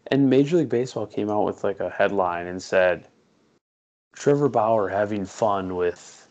and 0.08 0.28
Major 0.28 0.58
League 0.58 0.68
Baseball 0.68 1.06
came 1.06 1.30
out 1.30 1.44
with 1.44 1.64
like 1.64 1.80
a 1.80 1.90
headline 1.90 2.46
and 2.46 2.62
said, 2.62 3.08
"Trevor 4.14 4.48
Bauer 4.48 4.88
having 4.88 5.24
fun 5.24 5.76
with 5.76 6.28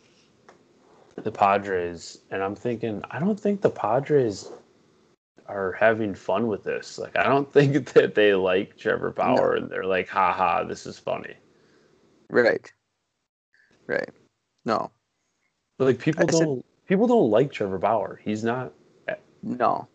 the 1.15 1.31
Padres," 1.31 2.19
and 2.31 2.43
I'm 2.43 2.55
thinking, 2.55 3.01
I 3.11 3.19
don't 3.19 3.39
think 3.39 3.61
the 3.61 3.69
Padres 3.69 4.51
are 5.47 5.73
having 5.73 6.15
fun 6.15 6.47
with 6.47 6.63
this. 6.63 6.97
Like, 6.97 7.17
I 7.17 7.23
don't 7.23 7.51
think 7.57 7.93
that 7.93 8.15
they 8.15 8.33
like 8.33 8.77
Trevor 8.77 9.11
Bauer, 9.11 9.55
and 9.55 9.69
they're 9.69 9.85
like, 9.85 10.09
"Ha 10.09 10.33
ha, 10.33 10.63
this 10.63 10.85
is 10.85 10.99
funny." 10.99 11.35
right, 12.29 12.71
right. 13.87 14.09
No, 14.65 14.91
But 15.77 15.85
like, 15.85 15.99
people 15.99 16.23
I 16.23 16.25
don't 16.25 16.65
people 16.87 17.07
don't 17.07 17.29
like 17.29 17.51
Trevor 17.51 17.77
Bauer. 17.77 18.19
He's 18.23 18.43
not. 18.43 18.73
No. 19.41 19.87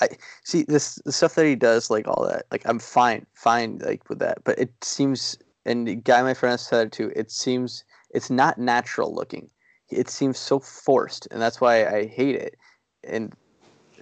I 0.00 0.08
see 0.42 0.64
this 0.64 0.96
the 1.04 1.12
stuff 1.12 1.36
that 1.36 1.46
he 1.46 1.54
does, 1.54 1.90
like 1.90 2.08
all 2.08 2.26
that. 2.26 2.46
Like 2.50 2.62
I'm 2.64 2.78
fine, 2.78 3.26
fine, 3.34 3.78
like 3.78 4.08
with 4.08 4.18
that. 4.18 4.42
But 4.44 4.58
it 4.58 4.72
seems, 4.82 5.38
and 5.64 5.86
the 5.86 5.94
guy 5.94 6.22
my 6.22 6.34
friend 6.34 6.58
said 6.58 6.88
it 6.88 6.92
too. 6.92 7.12
It 7.14 7.30
seems 7.30 7.84
it's 8.10 8.30
not 8.30 8.58
natural 8.58 9.14
looking. 9.14 9.48
It 9.90 10.08
seems 10.08 10.38
so 10.38 10.58
forced, 10.58 11.28
and 11.30 11.40
that's 11.40 11.60
why 11.60 11.86
I 11.86 12.06
hate 12.06 12.34
it. 12.34 12.56
And 13.04 13.32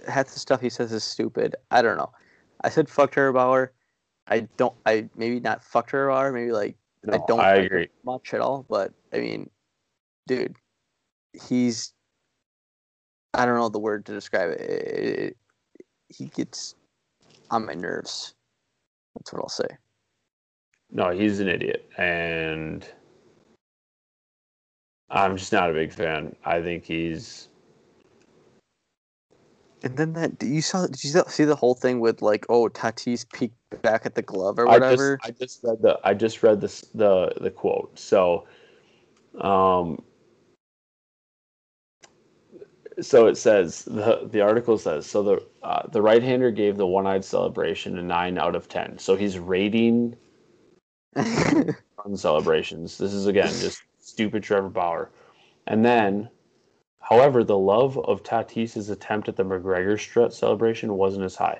half 0.07 0.27
the 0.27 0.39
stuff 0.39 0.61
he 0.61 0.69
says 0.69 0.91
is 0.91 1.03
stupid. 1.03 1.55
I 1.69 1.81
don't 1.81 1.97
know. 1.97 2.11
I 2.63 2.69
said 2.69 2.89
fuck 2.89 3.11
Trevor 3.11 3.33
Bauer. 3.33 3.73
I 4.27 4.47
don't. 4.57 4.73
I 4.85 5.09
maybe 5.15 5.39
not 5.39 5.63
fuck 5.63 5.87
Trevor 5.87 6.09
Bauer. 6.09 6.31
Maybe 6.31 6.51
like 6.51 6.77
I 7.11 7.19
don't 7.27 7.39
I 7.39 7.57
like 7.57 7.65
agree. 7.65 7.89
much 8.03 8.33
at 8.33 8.41
all. 8.41 8.65
But 8.69 8.93
I 9.13 9.19
mean, 9.19 9.49
dude, 10.27 10.55
he's 11.33 11.93
I 13.33 13.45
don't 13.45 13.55
know 13.55 13.69
the 13.69 13.79
word 13.79 14.05
to 14.07 14.13
describe 14.13 14.51
it. 14.51 14.61
It- 14.61 15.19
it- 15.19 15.37
he 16.09 16.25
gets 16.25 16.75
on 17.49 17.65
my 17.65 17.73
nerves. 17.73 18.33
That's 19.15 19.31
what 19.31 19.41
I'll 19.41 19.49
say. 19.49 19.77
No, 20.89 21.11
he's 21.11 21.39
an 21.39 21.47
idiot, 21.47 21.89
and 21.97 22.85
I'm 25.09 25.37
just 25.37 25.53
not 25.53 25.69
a 25.69 25.73
big 25.73 25.93
fan. 25.93 26.35
I 26.43 26.61
think 26.61 26.83
he's 26.83 27.47
And 29.83 29.97
then 29.97 30.13
that 30.13 30.43
you 30.43 30.61
saw 30.61 30.85
did 30.85 31.03
you 31.03 31.23
see 31.27 31.43
the 31.43 31.55
whole 31.55 31.73
thing 31.73 31.99
with 31.99 32.21
like 32.21 32.45
oh 32.49 32.67
Tatis 32.69 33.25
peeked 33.33 33.55
back 33.81 34.05
at 34.05 34.15
the 34.15 34.21
glove 34.21 34.59
or 34.59 34.67
I 34.67 34.73
just 34.75 34.81
whatever? 34.81 35.19
I 35.23 35.31
just 35.31 35.63
read 35.63 35.81
the 35.81 35.99
I 36.03 36.13
just 36.13 36.43
read 36.43 36.61
this 36.61 36.81
the 36.93 37.33
the 37.41 37.49
quote. 37.49 37.97
So, 37.97 38.45
um, 39.39 40.03
so 43.01 43.27
it 43.27 43.37
says 43.37 43.83
the 43.85 44.27
the 44.31 44.41
article 44.41 44.77
says 44.77 45.05
so 45.05 45.23
the 45.23 45.45
uh, 45.63 45.87
the 45.87 46.01
right 46.01 46.23
hander 46.23 46.51
gave 46.51 46.77
the 46.77 46.87
one 46.87 47.07
eyed 47.07 47.25
celebration 47.25 47.97
a 47.97 48.01
nine 48.01 48.37
out 48.37 48.55
of 48.55 48.69
ten. 48.69 48.97
So 48.97 49.15
he's 49.15 49.37
rating 49.37 50.15
run 51.15 52.15
celebrations. 52.15 52.97
This 52.97 53.13
is 53.13 53.27
again 53.27 53.51
just 53.59 53.83
stupid 53.99 54.43
Trevor 54.43 54.69
Bauer. 54.69 55.11
And 55.67 55.85
then, 55.85 56.29
however, 56.99 57.43
the 57.43 57.57
love 57.57 57.97
of 57.97 58.23
Tatis's 58.23 58.89
attempt 58.89 59.29
at 59.29 59.35
the 59.35 59.43
McGregor 59.43 59.99
strut 59.99 60.33
celebration 60.33 60.95
wasn't 60.95 61.25
as 61.25 61.35
high. 61.35 61.59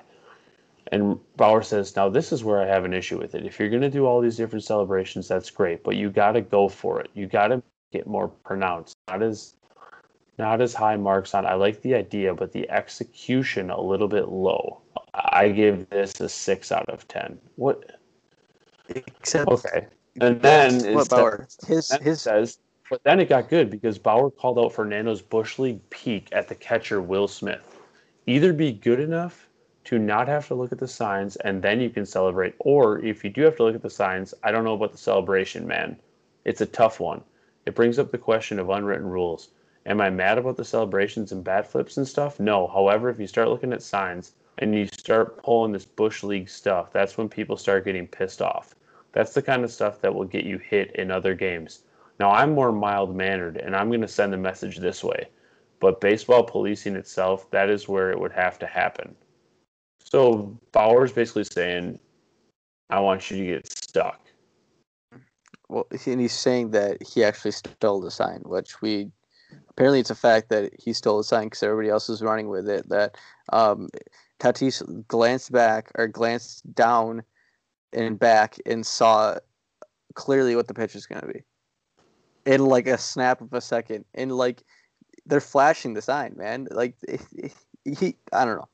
And 0.90 1.18
Bauer 1.36 1.62
says, 1.62 1.94
now 1.96 2.08
this 2.08 2.32
is 2.32 2.44
where 2.44 2.60
I 2.60 2.66
have 2.66 2.84
an 2.84 2.92
issue 2.92 3.18
with 3.18 3.34
it. 3.34 3.46
If 3.46 3.58
you're 3.58 3.70
going 3.70 3.82
to 3.82 3.90
do 3.90 4.04
all 4.04 4.20
these 4.20 4.36
different 4.36 4.64
celebrations, 4.64 5.28
that's 5.28 5.50
great, 5.50 5.84
but 5.84 5.96
you 5.96 6.10
got 6.10 6.32
to 6.32 6.40
go 6.40 6.68
for 6.68 7.00
it. 7.00 7.10
You 7.14 7.26
got 7.26 7.48
to 7.48 7.62
get 7.92 8.06
more 8.06 8.28
pronounced. 8.28 8.94
Not 9.08 9.22
as 9.22 9.54
not 10.42 10.60
as 10.60 10.74
high 10.74 10.96
marks 10.96 11.34
on. 11.34 11.46
I 11.46 11.54
like 11.54 11.82
the 11.82 11.94
idea, 11.94 12.34
but 12.34 12.50
the 12.50 12.68
execution 12.68 13.70
a 13.70 13.80
little 13.80 14.08
bit 14.08 14.28
low. 14.28 14.82
I 15.14 15.50
give 15.50 15.88
this 15.88 16.20
a 16.20 16.28
six 16.28 16.72
out 16.72 16.88
of 16.88 17.06
ten. 17.06 17.38
What? 17.54 18.00
Except 18.88 19.48
Okay. 19.48 19.86
And 20.20 20.42
then 20.42 20.94
what 20.94 21.08
Bauer? 21.08 21.46
His 21.66 21.88
then 21.88 22.02
his 22.02 22.20
says, 22.20 22.58
but 22.90 23.04
then 23.04 23.20
it 23.20 23.28
got 23.28 23.48
good 23.48 23.70
because 23.70 23.98
Bauer 23.98 24.30
called 24.30 24.58
out 24.58 24.72
Fernando's 24.72 25.22
Bush 25.22 25.60
League 25.60 25.80
peek 25.90 26.28
at 26.32 26.48
the 26.48 26.56
catcher 26.56 27.00
Will 27.00 27.28
Smith. 27.28 27.64
Either 28.26 28.52
be 28.52 28.72
good 28.72 28.98
enough 28.98 29.48
to 29.84 29.98
not 29.98 30.26
have 30.26 30.48
to 30.48 30.56
look 30.56 30.72
at 30.72 30.78
the 30.80 30.88
signs 30.88 31.36
and 31.36 31.62
then 31.62 31.80
you 31.80 31.88
can 31.88 32.04
celebrate, 32.04 32.54
or 32.58 32.98
if 32.98 33.22
you 33.22 33.30
do 33.30 33.42
have 33.42 33.56
to 33.56 33.62
look 33.62 33.76
at 33.76 33.82
the 33.82 33.90
signs, 33.90 34.34
I 34.42 34.50
don't 34.50 34.64
know 34.64 34.74
about 34.74 34.90
the 34.90 34.98
celebration, 34.98 35.66
man. 35.68 35.96
It's 36.44 36.60
a 36.60 36.66
tough 36.66 36.98
one. 36.98 37.22
It 37.64 37.76
brings 37.76 38.00
up 38.00 38.10
the 38.10 38.18
question 38.18 38.58
of 38.58 38.70
unwritten 38.70 39.08
rules. 39.08 39.50
Am 39.86 40.00
I 40.00 40.10
mad 40.10 40.38
about 40.38 40.56
the 40.56 40.64
celebrations 40.64 41.32
and 41.32 41.42
bat 41.42 41.66
flips 41.66 41.96
and 41.96 42.06
stuff? 42.06 42.38
No. 42.38 42.68
However, 42.68 43.08
if 43.08 43.18
you 43.18 43.26
start 43.26 43.48
looking 43.48 43.72
at 43.72 43.82
signs 43.82 44.32
and 44.58 44.74
you 44.74 44.86
start 44.86 45.42
pulling 45.42 45.72
this 45.72 45.84
Bush 45.84 46.22
League 46.22 46.48
stuff, 46.48 46.92
that's 46.92 47.18
when 47.18 47.28
people 47.28 47.56
start 47.56 47.84
getting 47.84 48.06
pissed 48.06 48.40
off. 48.40 48.74
That's 49.12 49.34
the 49.34 49.42
kind 49.42 49.64
of 49.64 49.72
stuff 49.72 50.00
that 50.00 50.14
will 50.14 50.24
get 50.24 50.44
you 50.44 50.58
hit 50.58 50.94
in 50.96 51.10
other 51.10 51.34
games. 51.34 51.82
Now, 52.20 52.30
I'm 52.30 52.54
more 52.54 52.70
mild 52.70 53.16
mannered 53.16 53.56
and 53.56 53.74
I'm 53.74 53.88
going 53.88 54.00
to 54.02 54.08
send 54.08 54.32
the 54.32 54.36
message 54.36 54.78
this 54.78 55.02
way. 55.02 55.28
But 55.80 56.00
baseball 56.00 56.44
policing 56.44 56.94
itself, 56.94 57.50
that 57.50 57.68
is 57.68 57.88
where 57.88 58.12
it 58.12 58.20
would 58.20 58.32
have 58.32 58.58
to 58.60 58.66
happen. 58.66 59.16
So 60.04 60.56
Bauer's 60.70 61.10
basically 61.10 61.44
saying 61.44 61.98
I 62.90 63.00
want 63.00 63.30
you 63.30 63.38
to 63.38 63.44
get 63.44 63.66
stuck. 63.66 64.20
Well, 65.68 65.86
and 66.06 66.20
he's 66.20 66.34
saying 66.34 66.70
that 66.72 67.02
he 67.02 67.24
actually 67.24 67.52
stole 67.52 68.00
the 68.00 68.10
sign, 68.10 68.42
which 68.44 68.80
we 68.82 69.10
apparently 69.72 70.00
it's 70.00 70.10
a 70.10 70.14
fact 70.14 70.48
that 70.50 70.72
he 70.78 70.92
stole 70.92 71.18
the 71.18 71.24
sign 71.24 71.44
because 71.44 71.62
everybody 71.62 71.88
else 71.88 72.08
was 72.08 72.22
running 72.22 72.48
with 72.48 72.68
it. 72.68 72.88
That 72.88 73.16
um, 73.52 73.88
Tatis 74.38 74.82
glanced 75.08 75.52
back 75.52 75.90
or 75.94 76.06
glanced 76.08 76.74
down 76.74 77.22
and 77.92 78.18
back 78.18 78.56
and 78.66 78.86
saw 78.86 79.38
clearly 80.14 80.56
what 80.56 80.68
the 80.68 80.74
pitch 80.74 80.94
is 80.94 81.06
going 81.06 81.22
to 81.22 81.26
be 81.26 81.42
in 82.44 82.64
like 82.64 82.86
a 82.86 82.98
snap 82.98 83.40
of 83.40 83.52
a 83.52 83.60
second. 83.60 84.04
And 84.14 84.32
like 84.32 84.62
they're 85.26 85.40
flashing 85.40 85.94
the 85.94 86.02
sign, 86.02 86.34
man. 86.36 86.68
Like 86.70 86.96
he, 87.84 88.16
I 88.32 88.44
don't 88.44 88.56
know. 88.56 88.68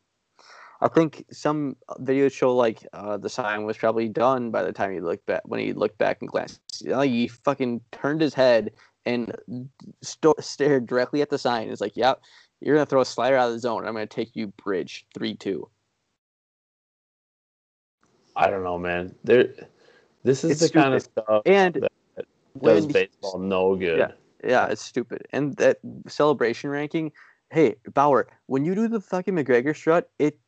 I 0.81 0.87
think 0.87 1.25
some 1.33 1.77
videos 2.01 2.33
show 2.33 2.55
like 2.55 2.87
uh, 2.93 3.17
the 3.17 3.29
sign 3.29 3.65
was 3.65 3.77
probably 3.77 4.09
done 4.09 4.53
by 4.53 4.63
the 4.63 4.73
time 4.73 4.93
he 4.93 5.01
looked 5.01 5.27
back 5.27 5.43
when 5.45 5.59
he 5.59 5.73
looked 5.73 5.99
back 5.99 6.19
and 6.21 6.29
glanced. 6.29 6.61
You 6.81 6.91
know, 6.91 7.01
he 7.01 7.27
fucking 7.27 7.81
turned 7.91 8.21
his 8.21 8.35
head 8.35 8.73
and 9.09 9.69
st- 10.03 10.45
stared 10.45 10.87
directly 10.87 11.23
at 11.23 11.31
the 11.31 11.39
sign. 11.39 11.71
It's 11.71 11.81
like, 11.81 11.97
yep, 11.97 12.21
you're 12.61 12.77
gonna 12.77 12.87
throw 12.87 13.01
a 13.01 13.07
slider 13.07 13.37
out 13.37 13.49
of 13.49 13.55
the 13.55 13.61
zone. 13.61 13.87
I'm 13.87 13.95
gonna 13.95 14.07
take 14.07 14.37
you 14.37 14.49
bridge 14.63 15.07
three 15.15 15.35
two. 15.35 15.69
I 18.37 18.51
don't 18.51 18.63
know, 18.63 18.79
man. 18.79 19.15
There, 19.25 19.49
this 20.23 20.45
is 20.45 20.51
It's 20.51 20.61
the 20.61 20.79
kind 20.79 20.95
of 20.95 21.03
stuff 21.03 21.43
And 21.47 21.75
that 22.17 22.27
does 22.63 22.87
baseball 22.87 23.39
no 23.39 23.75
good. 23.75 23.99
Yeah. 23.99 24.13
Yeah, 24.45 24.67
it's 24.67 24.83
stupid. 24.83 25.27
And 25.33 25.57
that 25.57 25.79
celebration 26.07 26.71
ranking, 26.71 27.11
hey, 27.51 27.75
Bauer, 27.93 28.29
when 28.47 28.65
you 28.65 28.77
do 28.77 28.87
the 28.87 29.01
fucking 29.01 29.35
McGregor 29.35 29.75
strut, 29.75 30.11
it 30.21 30.39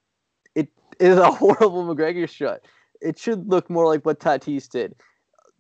it 0.55 0.69
is 1.01 1.19
a 1.19 1.31
horrible 1.33 1.85
McGregor 1.85 2.29
strut. 2.29 2.65
It 3.01 3.19
should 3.19 3.49
look 3.49 3.69
more 3.69 3.87
like 3.87 4.05
what 4.05 4.21
Tatis 4.21 4.69
did. 4.69 4.95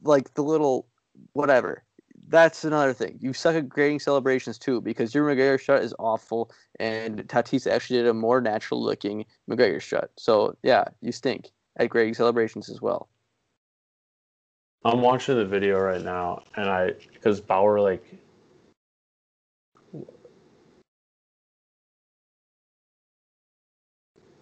Like 0.02 0.34
the 0.34 0.42
little 0.42 0.86
whatever. 1.32 1.82
That's 2.30 2.62
another 2.62 2.92
thing. 2.92 3.18
You 3.20 3.32
suck 3.32 3.56
at 3.56 3.68
grading 3.68 3.98
celebrations 3.98 4.56
too, 4.56 4.80
because 4.80 5.12
your 5.12 5.26
McGregor 5.26 5.60
shot 5.60 5.82
is 5.82 5.92
awful 5.98 6.52
and 6.78 7.26
Tatis 7.26 7.68
actually 7.68 7.98
did 7.98 8.06
a 8.06 8.14
more 8.14 8.40
natural 8.40 8.80
looking 8.80 9.24
McGregor 9.50 9.80
shot. 9.80 10.10
So 10.16 10.56
yeah, 10.62 10.84
you 11.02 11.10
stink 11.10 11.50
at 11.78 11.90
grading 11.90 12.14
celebrations 12.14 12.70
as 12.70 12.80
well. 12.80 13.08
I'm 14.84 15.00
watching 15.00 15.34
the 15.36 15.44
video 15.44 15.80
right 15.80 16.02
now, 16.02 16.44
and 16.54 16.70
I 16.70 16.92
because 17.12 17.40
Bauer 17.40 17.80
like 17.80 18.04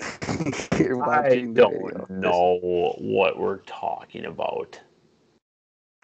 I 0.28 1.51
don't 1.55 2.10
know 2.10 2.59
what 2.98 3.39
we're 3.39 3.62
talking 3.62 4.27
about. 4.27 4.78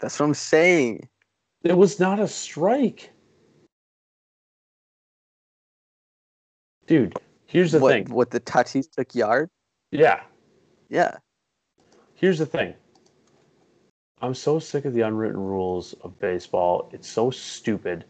That's 0.01 0.19
what 0.19 0.27
I'm 0.27 0.35
saying. 0.35 1.09
It 1.65 1.77
was 1.77 1.99
not 1.99 2.21
a 2.21 2.29
strike, 2.29 3.11
dude. 6.87 7.15
Here's 7.47 7.73
the 7.73 7.79
what, 7.79 7.93
thing. 7.93 8.11
what 8.11 8.31
the 8.31 8.41
Tatis 8.41 8.91
took 8.91 9.15
yard? 9.15 9.49
Yeah, 9.91 10.21
Yeah. 10.91 11.17
here's 12.15 12.39
the 12.39 12.47
thing. 12.47 12.75
I'm 14.21 14.35
so 14.35 14.59
sick 14.59 14.85
of 14.85 14.93
the 14.93 15.03
unwritten 15.03 15.41
rules 15.41 15.95
of 16.03 16.19
baseball. 16.19 16.91
It's 16.93 17.09
so 17.09 17.31
stupid. 17.31 18.05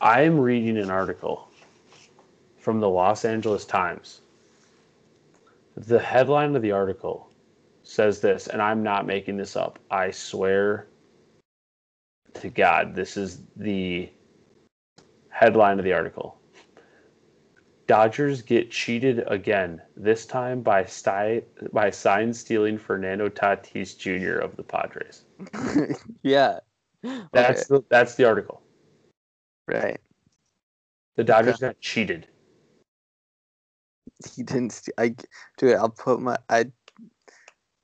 I'm 0.00 0.38
reading 0.38 0.78
an 0.78 0.90
article 0.90 1.48
from 2.58 2.80
the 2.80 2.88
Los 2.88 3.24
Angeles 3.24 3.64
Times. 3.64 4.20
The 5.76 5.98
headline 5.98 6.56
of 6.56 6.62
the 6.62 6.72
article 6.72 7.30
says 7.82 8.20
this, 8.20 8.46
and 8.46 8.62
I'm 8.62 8.82
not 8.82 9.06
making 9.06 9.36
this 9.36 9.56
up. 9.56 9.78
I 9.90 10.10
swear 10.10 10.86
to 12.34 12.48
God, 12.48 12.94
this 12.94 13.16
is 13.16 13.42
the 13.56 14.10
headline 15.28 15.78
of 15.78 15.84
the 15.84 15.92
article. 15.92 16.40
Dodgers 17.86 18.42
get 18.42 18.70
cheated 18.70 19.24
again, 19.28 19.80
this 19.96 20.26
time 20.26 20.60
by 20.60 20.84
sti- 20.84 21.42
by 21.72 21.90
sign 21.90 22.34
stealing 22.34 22.76
Fernando 22.76 23.30
Tatis 23.30 23.96
Jr. 23.96 24.38
of 24.40 24.56
the 24.56 24.62
Padres. 24.62 25.24
yeah. 26.22 26.60
That's 27.32 27.66
the 27.66 27.82
that's 27.88 28.14
the 28.16 28.24
article. 28.24 28.62
Right. 29.66 30.00
The 31.16 31.24
Dodgers 31.24 31.58
got 31.58 31.80
cheated. 31.80 32.26
He 34.34 34.42
didn't. 34.42 34.72
St- 34.72 34.94
I 34.98 35.14
dude. 35.56 35.76
I'll 35.76 35.88
put 35.88 36.20
my. 36.20 36.36
I. 36.48 36.66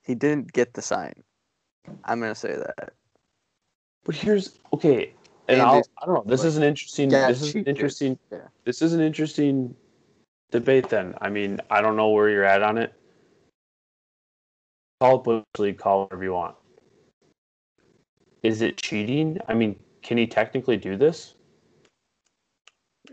He 0.03 0.15
didn't 0.15 0.53
get 0.53 0.75
the 0.75 0.83
sign. 0.83 1.15
I'm 2.05 2.21
gonna 2.21 2.35
say 2.35 2.57
that. 2.57 2.93
But 4.05 4.15
here's 4.15 4.59
okay, 4.73 5.15
and 5.49 5.61
And 5.61 5.63
I'll, 5.63 5.83
I 6.03 6.07
don't 6.07 6.15
know. 6.15 6.25
This 6.27 6.41
like, 6.41 6.49
is 6.49 6.57
an 6.57 6.63
interesting. 6.63 7.11
yeah, 7.11 7.29
this 7.29 7.43
is 7.43 7.55
an 7.55 7.65
interesting. 7.65 8.19
Yeah. 8.31 8.39
This 8.65 8.83
is 8.83 8.93
an 8.93 9.01
interesting 9.01 9.75
debate. 10.51 10.89
Then 10.89 11.15
I 11.21 11.31
mean, 11.31 11.61
I 11.71 11.81
don't 11.81 11.97
know 11.97 12.11
where 12.11 12.29
you're 12.29 12.45
at 12.45 12.63
on 12.63 12.79
it. 12.79 12.95
Call 15.01 15.17
it 15.17 15.25
Bush 15.25 15.45
League, 15.59 15.79
call 15.79 16.03
it 16.03 16.05
whatever 16.05 16.25
you 16.25 16.33
want. 16.33 16.55
Is 18.43 18.61
it 18.61 18.77
cheating? 18.77 19.39
I 19.49 19.55
mean, 19.55 19.79
can 20.03 20.19
he 20.19 20.27
technically 20.27 20.77
do 20.77 20.97
this? 20.97 21.35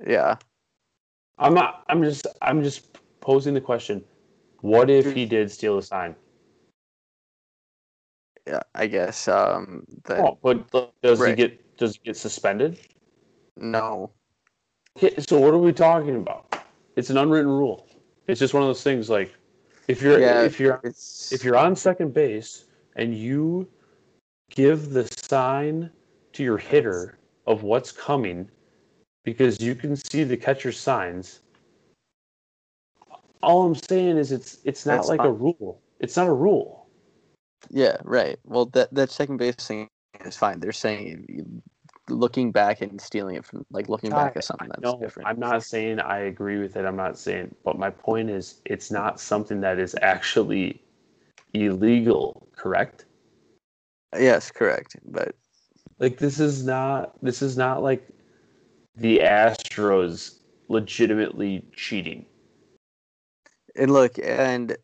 Yeah. 0.06 0.36
I'm 1.40 1.54
not. 1.54 1.84
I'm 1.88 2.04
just. 2.04 2.28
I'm 2.42 2.64
just 2.64 2.98
posing 3.22 3.54
the 3.54 3.62
question. 3.62 4.04
What 4.60 4.90
if 4.90 5.14
he 5.14 5.26
did 5.26 5.50
steal 5.52 5.78
the 5.78 5.82
sign? 5.82 6.16
Yeah. 8.48 8.62
I 8.76 8.88
guess. 8.88 9.28
Um. 9.28 9.86
Oh, 10.10 10.38
but 10.42 10.70
does 11.02 11.26
he 11.26 11.34
get? 11.34 11.78
Does 11.78 11.96
he 11.96 12.02
get 12.06 12.18
suspended? 12.18 12.80
no. 13.58 14.12
Okay, 14.98 15.16
so 15.20 15.40
what 15.40 15.54
are 15.54 15.58
we 15.58 15.72
talking 15.72 16.18
about? 16.18 16.54
It's 16.98 17.10
an 17.10 17.18
unwritten 17.18 17.50
rule. 17.50 17.88
It's 18.28 18.40
just 18.40 18.54
one 18.54 18.62
of 18.62 18.68
those 18.68 18.84
things. 18.84 19.10
Like, 19.10 19.34
if 19.88 20.02
you're 20.02 20.20
Yeah. 20.20 20.42
if 20.44 20.60
you're 20.60 20.82
It's 20.84 21.32
if 21.32 21.44
you're 21.44 21.58
on 21.58 21.76
second 21.76 22.14
base 22.14 22.66
and 22.98 23.16
you 23.16 23.68
give 24.50 24.92
the 24.92 25.08
sign 25.24 25.90
to 26.34 26.44
your 26.44 26.58
hitter 26.58 27.18
of 27.48 27.64
what's 27.64 27.92
coming 27.92 28.50
because 29.24 29.62
you 29.62 29.76
can 29.76 29.96
see 29.96 30.24
the 30.24 30.38
catcher's 30.38 30.80
signs 30.80 31.40
all 33.42 33.66
i'm 33.66 33.76
saying 33.76 34.18
is 34.18 34.32
it's 34.32 34.60
it's 34.66 34.86
not 34.86 34.98
That's 34.98 35.10
like 35.10 35.22
a 35.22 35.32
rule 35.32 35.82
it's 36.00 36.18
not 36.18 36.28
a 36.28 36.34
rule 36.34 36.81
Yeah. 37.70 37.98
Right. 38.04 38.40
Well, 38.46 38.66
that 38.68 38.94
that 38.94 39.12
second 39.12 39.38
base 39.38 39.56
thing 39.56 39.88
is 40.26 40.38
fine. 40.38 40.60
They're 40.60 40.72
saying 40.72 41.62
looking 42.10 42.52
back 42.52 42.82
and 42.82 43.00
stealing 43.00 43.36
it 43.36 43.46
from 43.46 43.66
like 43.72 43.88
looking 43.88 44.10
back 44.10 44.36
at 44.36 44.44
something 44.44 44.68
that's 44.68 44.82
no 44.82 45.00
different. 45.00 45.30
i'm 45.30 45.40
not 45.40 45.64
saying 45.64 45.98
i 46.00 46.18
agree 46.18 46.60
with 46.60 46.76
it 46.76 46.84
i'm 46.84 46.96
not 46.96 47.18
saying 47.18 47.54
but 47.64 47.78
my 47.78 47.90
point 47.90 48.30
is 48.30 48.60
it's 48.66 48.92
not 48.92 49.18
something 49.18 49.62
that 49.62 49.80
is 49.80 49.96
actually 50.02 50.82
illegal 51.54 52.46
correct 52.54 53.06
Yes. 54.18 54.52
Correct. 54.52 54.96
But 55.06 55.36
like 56.00 56.18
this 56.18 56.40
is 56.40 56.66
not 56.66 57.14
this 57.24 57.42
is 57.42 57.58
not 57.58 57.84
like 57.84 58.08
the 58.96 59.20
astros 59.20 60.40
legitimately 60.68 61.66
cheating 61.76 62.26
And 63.76 63.92
look, 63.92 64.18
and 64.20 64.76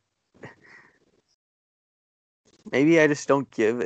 maybe 2.71 2.99
I 2.99 3.07
just 3.07 3.27
don't 3.27 3.49
give 3.51 3.85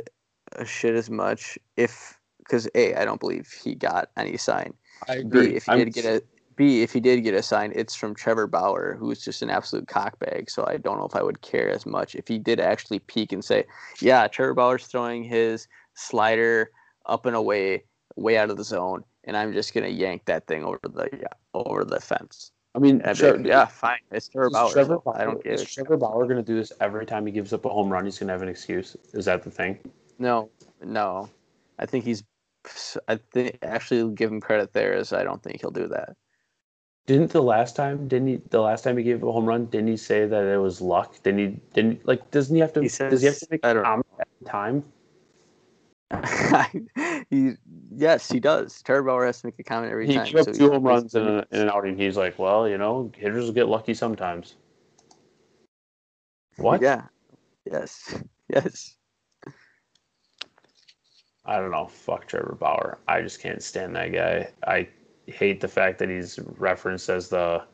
a 0.52 0.64
shit 0.64 0.94
as 0.94 1.10
much 1.10 1.58
if 1.76 2.18
because 2.38 2.68
a 2.74 2.94
I 2.94 3.04
don't 3.04 3.20
believe 3.20 3.48
he 3.64 3.74
got 3.74 4.10
any 4.16 4.36
sign. 4.36 4.74
I 5.08 5.22
B 5.22 5.38
if 5.38 5.64
he 5.64 5.76
did 5.76 5.92
get 5.92 6.04
a 6.04 6.22
B 6.56 6.82
if 6.82 6.92
he 6.92 7.00
did 7.00 7.22
get 7.22 7.34
a 7.34 7.42
sign, 7.42 7.72
it's 7.74 7.94
from 7.94 8.14
Trevor 8.14 8.46
Bauer, 8.46 8.96
who's 8.98 9.24
just 9.24 9.42
an 9.42 9.50
absolute 9.50 9.86
cockbag. 9.86 10.50
So 10.50 10.66
I 10.66 10.76
don't 10.76 10.98
know 10.98 11.06
if 11.06 11.16
I 11.16 11.22
would 11.22 11.40
care 11.40 11.70
as 11.70 11.86
much 11.86 12.14
if 12.14 12.28
he 12.28 12.38
did 12.38 12.60
actually 12.60 12.98
peek 13.00 13.32
and 13.32 13.44
say, 13.44 13.64
"Yeah, 14.00 14.26
Trevor 14.28 14.54
Bauer's 14.54 14.86
throwing 14.86 15.24
his 15.24 15.68
slider 15.94 16.70
up 17.06 17.26
and 17.26 17.36
away, 17.36 17.84
way 18.16 18.36
out 18.36 18.50
of 18.50 18.56
the 18.56 18.64
zone, 18.64 19.04
and 19.24 19.36
I'm 19.36 19.52
just 19.52 19.74
gonna 19.74 19.88
yank 19.88 20.26
that 20.26 20.46
thing 20.46 20.64
over 20.64 20.80
the 20.82 21.08
yeah, 21.12 21.28
over 21.54 21.84
the 21.84 22.00
fence." 22.00 22.52
I 22.74 22.78
mean, 22.78 23.00
And 23.02 23.10
I'd 23.10 23.12
be 23.16 23.20
Tre- 23.20 23.32
like, 23.32 23.46
yeah, 23.46 23.66
fine, 23.66 23.98
it's 24.10 24.28
Trevor 24.28 24.46
is 24.46 24.52
Bauer. 24.54 24.72
Trevor 24.72 24.98
so 25.04 25.12
I 25.14 25.24
don't 25.24 25.34
Bauer- 25.34 25.42
get 25.42 25.60
is. 25.60 25.74
Trevor 25.74 25.96
Bauer 25.98 26.24
going 26.24 26.36
to 26.38 26.42
do 26.42 26.54
this 26.56 26.72
every 26.80 27.04
time 27.04 27.26
he 27.26 27.32
gives 27.32 27.52
up 27.52 27.64
a 27.64 27.68
home 27.68 27.90
run? 27.90 28.04
He's 28.06 28.18
going 28.18 28.28
to 28.28 28.32
have 28.32 28.42
an 28.42 28.48
excuse. 28.48 28.96
Is 29.12 29.26
that 29.26 29.42
the 29.42 29.50
thing? 29.50 29.78
No, 30.18 30.48
no. 30.82 31.28
I 31.78 31.86
think 31.86 32.04
he's. 32.04 32.22
I 33.08 33.16
think 33.32 33.58
actually 33.62 34.14
give 34.14 34.30
him 34.30 34.40
credit 34.40 34.72
there 34.72 34.92
is 34.94 35.12
I 35.12 35.24
don't 35.24 35.42
think 35.42 35.60
he'll 35.60 35.72
do 35.72 35.88
that. 35.88 36.16
Didn't 37.06 37.32
the 37.32 37.42
last 37.42 37.74
time? 37.74 38.06
Didn't 38.06 38.28
he? 38.28 38.36
The 38.50 38.60
last 38.60 38.84
time 38.84 38.96
he 38.96 39.02
gave 39.02 39.22
a 39.24 39.32
home 39.32 39.46
run, 39.46 39.66
didn't 39.66 39.88
he 39.88 39.96
say 39.96 40.26
that 40.26 40.44
it 40.44 40.58
was 40.58 40.80
luck? 40.80 41.20
Didn't 41.24 41.40
he? 41.40 41.60
Didn't 41.74 42.06
like? 42.06 42.30
Doesn't 42.30 42.54
he 42.54 42.60
have 42.60 42.72
to? 42.74 42.80
He 42.82 42.88
says, 42.88 43.10
does 43.10 43.20
he 43.20 43.26
have 43.26 43.38
to 43.38 43.46
make 43.50 43.60
a 43.66 43.82
comment 43.82 44.06
every 44.20 44.46
time? 44.46 44.84
he 47.30 47.52
yes, 47.94 48.30
he 48.30 48.40
does. 48.40 48.82
Trevor 48.82 49.04
Bauer 49.04 49.26
has 49.26 49.40
to 49.40 49.46
make 49.46 49.58
a 49.58 49.62
comment 49.62 49.92
every 49.92 50.06
He 50.06 50.14
time. 50.14 50.26
up 50.36 50.44
so 50.44 50.52
two 50.52 50.70
home 50.70 50.82
runs 50.84 51.14
in, 51.14 51.26
a, 51.26 51.44
in 51.50 51.60
an 51.60 51.68
outing. 51.70 51.96
He's 51.96 52.16
like, 52.16 52.38
well, 52.38 52.68
you 52.68 52.78
know, 52.78 53.10
hitters 53.16 53.46
will 53.46 53.52
get 53.52 53.68
lucky 53.68 53.94
sometimes. 53.94 54.56
What? 56.56 56.82
Yeah. 56.82 57.06
Yes. 57.70 58.22
yes. 58.48 58.96
I 61.44 61.56
don't 61.56 61.70
know. 61.70 61.86
Fuck 61.86 62.26
Trevor 62.26 62.56
Bauer. 62.58 62.98
I 63.08 63.20
just 63.20 63.40
can't 63.40 63.62
stand 63.62 63.96
that 63.96 64.12
guy. 64.12 64.48
I 64.66 64.88
hate 65.26 65.60
the 65.60 65.68
fact 65.68 65.98
that 65.98 66.08
he's 66.08 66.38
referenced 66.58 67.08
as 67.08 67.28
the 67.28 67.64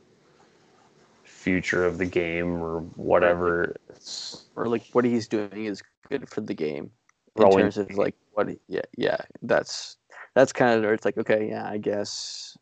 future 1.25 1.85
of 1.85 1.99
the 1.99 2.07
game 2.07 2.63
or 2.63 2.81
whatever. 2.97 3.77
It's 3.91 4.47
Or 4.57 4.67
like 4.67 4.87
what 4.93 5.05
he's 5.05 5.29
doing 5.29 5.67
is 5.67 5.83
good 6.09 6.29
for 6.29 6.41
the 6.41 6.55
game 6.55 6.91
in 7.39 7.45
Rolling. 7.45 7.59
terms 7.65 7.79
of 7.79 7.91
like 7.97 8.15
what. 8.33 8.49
Yeah, 8.69 8.83
yeah. 8.97 9.19
That's 9.43 9.97
that's 10.35 10.53
kind 10.53 10.75
of 10.77 10.83
where 10.83 10.95
it's 10.95 11.05
like 11.05 11.19
okay, 11.19 11.49
yeah, 11.49 11.69
I 11.69 11.79
guess. 11.79 12.57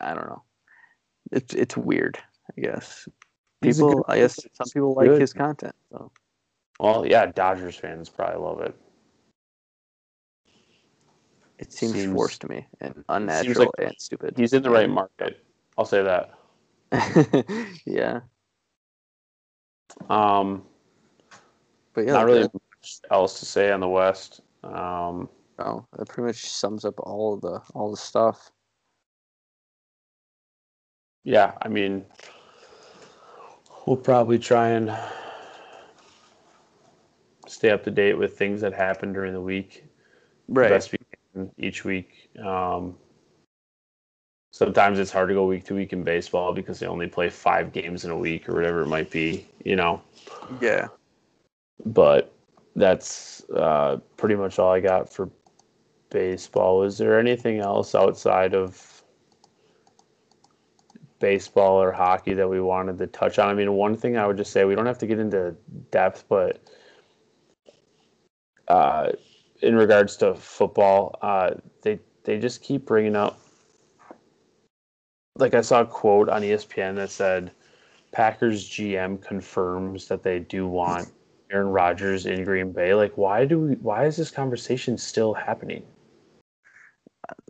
I 0.00 0.14
don't 0.14 0.26
know. 0.28 0.42
It's 1.32 1.54
it's 1.54 1.76
weird. 1.76 2.18
I 2.56 2.60
guess 2.60 3.08
people. 3.62 4.04
I 4.08 4.18
guess 4.18 4.36
some 4.54 4.66
people 4.72 4.94
like 4.94 5.08
Good. 5.08 5.20
his 5.20 5.32
content. 5.32 5.74
So 5.92 6.10
well, 6.80 7.06
yeah. 7.06 7.26
Dodgers 7.26 7.76
fans 7.76 8.08
probably 8.08 8.40
love 8.42 8.60
it. 8.60 8.74
it 11.58 11.72
seems, 11.72 11.92
Seems- 11.94 12.14
forced 12.14 12.40
to 12.42 12.48
me 12.48 12.66
and 12.80 13.04
unnatural 13.08 13.74
and 13.78 13.92
stupid. 13.98 14.34
He's 14.36 14.52
in 14.52 14.62
the 14.62 14.70
right 14.70 14.88
market. 14.88 15.44
I'll 15.76 15.84
say 15.84 16.02
that. 16.02 16.34
yeah, 17.84 18.20
Um, 20.08 20.62
but 21.92 22.06
yeah, 22.06 22.12
not 22.12 22.24
really 22.26 22.48
much 22.88 23.10
else 23.10 23.38
to 23.40 23.46
say 23.46 23.70
on 23.70 23.80
the 23.80 23.88
West. 23.88 24.40
Um, 24.64 25.28
no, 25.58 25.86
that 25.96 26.08
pretty 26.08 26.26
much 26.26 26.48
sums 26.48 26.84
up 26.84 26.94
all 27.00 27.34
of 27.34 27.40
the 27.40 27.60
all 27.74 27.90
the 27.90 27.96
stuff. 27.96 28.50
yeah, 31.24 31.52
I 31.62 31.68
mean, 31.68 32.04
we'll 33.86 33.96
probably 33.96 34.38
try 34.38 34.68
and 34.68 34.96
stay 37.46 37.70
up 37.70 37.84
to 37.84 37.90
date 37.90 38.14
with 38.14 38.38
things 38.38 38.60
that 38.60 38.72
happen 38.72 39.12
during 39.12 39.32
the 39.32 39.40
week. 39.40 39.84
Right. 40.48 40.70
best 40.70 40.92
we 40.92 40.98
can 41.34 41.50
each 41.58 41.84
week. 41.84 42.30
Um, 42.42 42.96
sometimes 44.52 44.98
it's 44.98 45.12
hard 45.12 45.28
to 45.28 45.34
go 45.34 45.46
week 45.46 45.64
to 45.64 45.74
week 45.74 45.92
in 45.92 46.02
baseball 46.02 46.54
because 46.54 46.78
they 46.78 46.86
only 46.86 47.06
play 47.06 47.28
five 47.28 47.72
games 47.72 48.04
in 48.06 48.10
a 48.10 48.16
week 48.16 48.48
or 48.48 48.54
whatever 48.54 48.82
it 48.82 48.86
might 48.86 49.10
be, 49.10 49.46
you 49.64 49.76
know. 49.76 50.00
Yeah. 50.62 50.88
But 51.84 52.32
that's 52.78 53.44
uh, 53.50 53.98
pretty 54.16 54.36
much 54.36 54.58
all 54.58 54.72
I 54.72 54.80
got 54.80 55.12
for 55.12 55.30
baseball. 56.10 56.84
Is 56.84 56.96
there 56.98 57.18
anything 57.18 57.58
else 57.58 57.94
outside 57.94 58.54
of 58.54 59.02
baseball 61.18 61.82
or 61.82 61.90
hockey 61.90 62.34
that 62.34 62.48
we 62.48 62.60
wanted 62.60 62.98
to 62.98 63.06
touch 63.08 63.38
on? 63.38 63.48
I 63.48 63.54
mean, 63.54 63.72
one 63.72 63.96
thing 63.96 64.16
I 64.16 64.26
would 64.26 64.36
just 64.36 64.52
say 64.52 64.64
we 64.64 64.74
don't 64.74 64.86
have 64.86 64.98
to 64.98 65.06
get 65.06 65.18
into 65.18 65.56
depth, 65.90 66.24
but 66.28 66.60
uh, 68.68 69.10
in 69.60 69.74
regards 69.74 70.16
to 70.18 70.34
football, 70.34 71.18
uh, 71.22 71.50
they 71.82 71.98
they 72.24 72.38
just 72.38 72.62
keep 72.62 72.86
bringing 72.86 73.16
up. 73.16 73.40
Like 75.36 75.54
I 75.54 75.60
saw 75.60 75.82
a 75.82 75.86
quote 75.86 76.28
on 76.28 76.42
ESPN 76.42 76.96
that 76.96 77.10
said, 77.10 77.50
"Packers 78.12 78.68
GM 78.68 79.20
confirms 79.20 80.06
that 80.08 80.22
they 80.22 80.38
do 80.38 80.66
want 80.66 81.08
Aaron 81.50 81.68
Rodgers 81.68 82.26
in 82.26 82.44
Green 82.44 82.72
Bay." 82.72 82.94
Like, 82.94 83.16
why 83.16 83.44
do 83.44 83.60
we? 83.60 83.74
Why 83.76 84.06
is 84.06 84.16
this 84.16 84.30
conversation 84.30 84.98
still 84.98 85.34
happening? 85.34 85.84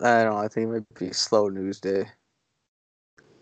I 0.03 0.23
don't 0.23 0.33
know. 0.33 0.39
I 0.39 0.49
think 0.49 0.69
it 0.69 0.73
might 0.73 0.95
be 0.99 1.13
slow 1.13 1.49
news 1.49 1.81
day. 1.81 2.07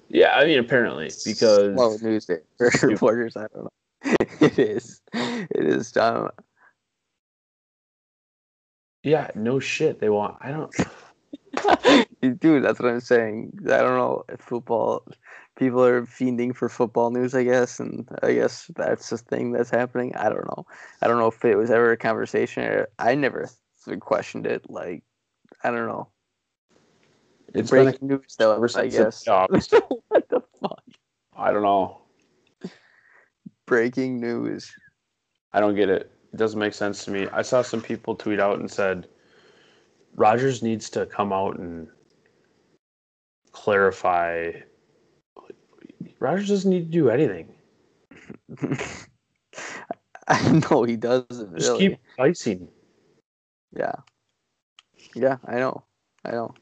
Yeah, 0.09 0.37
I 0.37 0.45
mean, 0.45 0.59
apparently 0.59 1.11
because 1.25 1.75
slow 1.75 1.97
news 2.01 2.27
day 2.27 2.39
for 2.57 2.71
reporters. 2.83 3.37
I 3.37 3.47
don't 3.53 3.65
know. 3.65 3.71
it 4.41 4.59
is. 4.59 5.01
It 5.13 5.67
is 5.67 5.93
dumb. 5.93 6.31
yeah, 9.03 9.31
no 9.35 9.59
shit. 9.59 10.01
They 10.01 10.09
want. 10.09 10.37
I 10.41 10.51
don't. 10.51 10.75
Dude, 12.41 12.65
that's 12.65 12.81
what 12.81 12.91
I'm 12.91 13.01
saying. 13.01 13.59
I 13.65 13.79
don't 13.79 13.97
know 13.97 14.25
if 14.29 14.41
football 14.41 15.07
people 15.57 15.85
are 15.85 16.03
fiending 16.03 16.55
for 16.55 16.69
football 16.69 17.11
news, 17.11 17.35
I 17.35 17.43
guess, 17.43 17.81
and 17.81 18.09
I 18.23 18.35
guess 18.35 18.71
that's 18.77 19.11
the 19.11 19.19
thing 19.19 19.53
that's 19.53 19.71
happening. 19.71 20.15
I 20.15 20.29
don't 20.29 20.47
know. 20.47 20.67
I 21.03 21.09
don't 21.09 21.19
know 21.19 21.27
if 21.27 21.45
it 21.45 21.57
was 21.57 21.71
ever 21.71 21.93
a 21.93 21.97
conversation. 21.97 22.85
I 22.99 23.15
never 23.15 23.51
questioned 24.01 24.47
it. 24.47 24.69
Like, 24.71 25.03
I 25.65 25.71
don't 25.71 25.87
know. 25.87 26.09
It's 27.55 27.71
been 27.71 27.81
a 27.81 27.85
Breaking 27.91 28.09
news, 28.09 28.37
though. 28.39 28.55
ever 28.55 28.67
I 28.67 28.89
since 28.89 28.95
the 28.95 29.05
guess. 29.05 29.27
what 30.09 30.29
the 30.29 30.43
fuck? 30.61 30.83
I 31.37 31.53
don't 31.53 31.63
know. 31.63 32.03
Breaking 33.67 34.21
news. 34.21 34.73
I 35.53 35.61
don't 35.61 35.75
get 35.75 35.89
it. 35.89 36.11
It 36.33 36.37
doesn't 36.37 36.59
make 36.59 36.75
sense 36.75 37.05
to 37.07 37.11
me. 37.11 37.27
I 37.33 37.43
saw 37.43 37.63
some 37.63 37.81
people 37.81 38.15
tweet 38.15 38.41
out 38.41 38.59
and 38.59 38.71
said 38.71 39.09
Rodgers 40.15 40.63
needs 40.63 40.91
to 40.91 41.07
come 41.07 41.33
out 41.33 41.59
and 41.59 41.89
clarify. 43.53 44.53
Rodgers 46.19 46.49
doesn't 46.49 46.71
need 46.71 46.87
to 46.87 46.91
do 46.91 47.11
anything. 47.11 47.53
I 50.29 50.51
know 50.71 50.83
he 50.83 50.97
doesn't 50.97 51.57
Just 51.57 51.71
really. 51.71 51.91
keep 51.91 51.99
icing. 52.19 52.69
Yeah. 53.77 53.95
Yeah, 55.15 55.37
I 55.47 55.57
know. 55.57 55.85
I 56.25 56.33
know. 56.33 56.55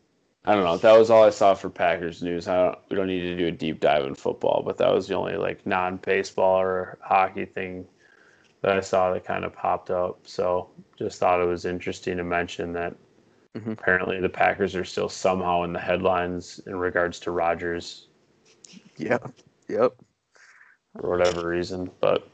I 0.44 0.54
don't 0.54 0.64
know. 0.64 0.76
That 0.76 0.98
was 0.98 1.10
all 1.10 1.24
I 1.24 1.30
saw 1.30 1.54
for 1.54 1.70
Packers 1.70 2.22
news. 2.22 2.48
I 2.48 2.56
don't, 2.56 2.78
we 2.90 2.96
don't 2.96 3.06
need 3.06 3.22
to 3.22 3.36
do 3.36 3.46
a 3.46 3.50
deep 3.52 3.80
dive 3.80 4.04
in 4.04 4.14
football, 4.14 4.62
but 4.64 4.76
that 4.76 4.92
was 4.92 5.08
the 5.08 5.14
only 5.14 5.36
like 5.36 5.66
non-baseball 5.66 6.60
or 6.60 6.98
hockey 7.00 7.46
thing 7.46 7.86
that 8.60 8.76
I 8.76 8.80
saw 8.80 9.12
that 9.12 9.24
kind 9.24 9.44
of 9.44 9.54
popped 9.54 9.90
up. 9.90 10.18
So 10.24 10.68
just 10.98 11.18
thought 11.18 11.40
it 11.40 11.46
was 11.46 11.64
interesting 11.64 12.18
to 12.18 12.24
mention 12.24 12.72
that 12.74 12.94
Mhm. 13.56 13.72
apparently 13.72 14.20
the 14.20 14.28
Packers 14.28 14.74
are 14.74 14.84
still 14.84 15.08
somehow 15.08 15.62
in 15.62 15.72
the 15.72 15.78
headlines 15.78 16.58
in 16.66 16.76
regards 16.76 17.20
to 17.20 17.30
Rodgers 17.30 18.08
Yep. 18.98 19.32
Yep. 19.68 19.94
for 21.00 21.10
whatever 21.10 21.48
reason. 21.48 21.90
But 22.00 22.28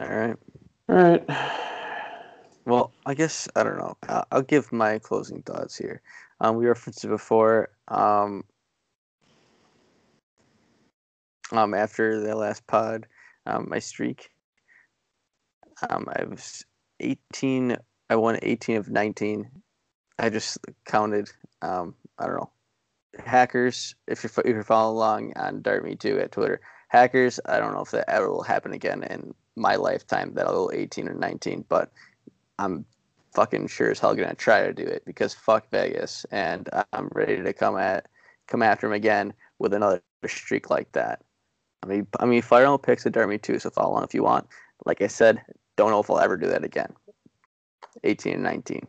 All 0.00 0.08
right. 0.08 0.36
all 0.88 0.96
right, 0.96 1.24
Well, 2.66 2.92
I 3.06 3.14
guess 3.14 3.48
I 3.56 3.62
don't 3.64 3.78
know. 3.78 3.96
I'll, 4.08 4.26
I'll 4.32 4.42
give 4.42 4.72
my 4.72 4.98
closing 4.98 5.42
thoughts 5.42 5.76
here. 5.76 6.02
Um, 6.40 6.56
we 6.56 6.66
referenced 6.66 7.04
it 7.04 7.08
before. 7.08 7.70
Um, 7.88 8.44
um, 11.52 11.74
after 11.74 12.20
the 12.20 12.34
last 12.36 12.66
pod, 12.66 13.06
um, 13.46 13.68
my 13.70 13.78
streak. 13.80 14.30
Um, 15.90 16.06
I 16.14 16.24
was 16.24 16.64
eighteen. 17.00 17.76
I 18.10 18.16
won 18.16 18.38
eighteen 18.42 18.76
of 18.78 18.90
nineteen. 18.90 19.50
I 20.18 20.30
just 20.30 20.58
counted. 20.86 21.30
Um, 21.62 21.96
I 22.18 22.26
don't 22.26 22.36
know. 22.36 22.52
Hackers. 23.24 23.94
If 24.06 24.22
you're 24.22 24.32
if 24.44 24.54
you're 24.54 24.62
following 24.62 24.96
along 24.96 25.32
on 25.36 25.62
Dart 25.62 25.84
Me 25.84 25.94
Too 25.94 26.18
at 26.18 26.32
Twitter, 26.32 26.60
hackers. 26.88 27.40
I 27.46 27.58
don't 27.58 27.74
know 27.74 27.82
if 27.82 27.90
that 27.90 28.08
ever 28.08 28.30
will 28.30 28.42
happen 28.42 28.72
again 28.72 29.02
in 29.04 29.34
my 29.56 29.76
lifetime. 29.76 30.34
That 30.34 30.46
I'll 30.46 30.66
go 30.66 30.70
eighteen 30.72 31.08
or 31.08 31.14
nineteen, 31.14 31.64
but 31.68 31.92
I'm 32.58 32.84
fucking 33.34 33.66
sure 33.66 33.90
as 33.90 33.98
hell 33.98 34.14
gonna 34.14 34.34
try 34.34 34.64
to 34.64 34.72
do 34.72 34.84
it 34.84 35.04
because 35.04 35.34
fuck 35.34 35.68
Vegas, 35.70 36.24
and 36.30 36.68
I'm 36.92 37.08
ready 37.12 37.42
to 37.42 37.52
come 37.52 37.76
at 37.76 38.06
come 38.46 38.62
after 38.62 38.86
him 38.86 38.92
again 38.92 39.34
with 39.58 39.74
another 39.74 40.02
streak 40.26 40.70
like 40.70 40.90
that. 40.92 41.22
I 41.82 41.86
mean, 41.86 42.06
I 42.20 42.26
mean, 42.26 42.42
fire 42.42 42.66
on 42.66 42.78
picks 42.78 43.06
at 43.06 43.12
Dermy 43.12 43.40
too, 43.40 43.58
so 43.58 43.70
follow 43.70 43.94
on 43.94 44.04
if 44.04 44.14
you 44.14 44.22
want. 44.22 44.46
Like 44.86 45.02
I 45.02 45.06
said, 45.06 45.42
don't 45.76 45.90
know 45.90 46.00
if 46.00 46.10
I'll 46.10 46.20
ever 46.20 46.36
do 46.36 46.46
that 46.48 46.64
again. 46.64 46.92
18 48.04 48.34
and 48.34 48.42
19. 48.42 48.86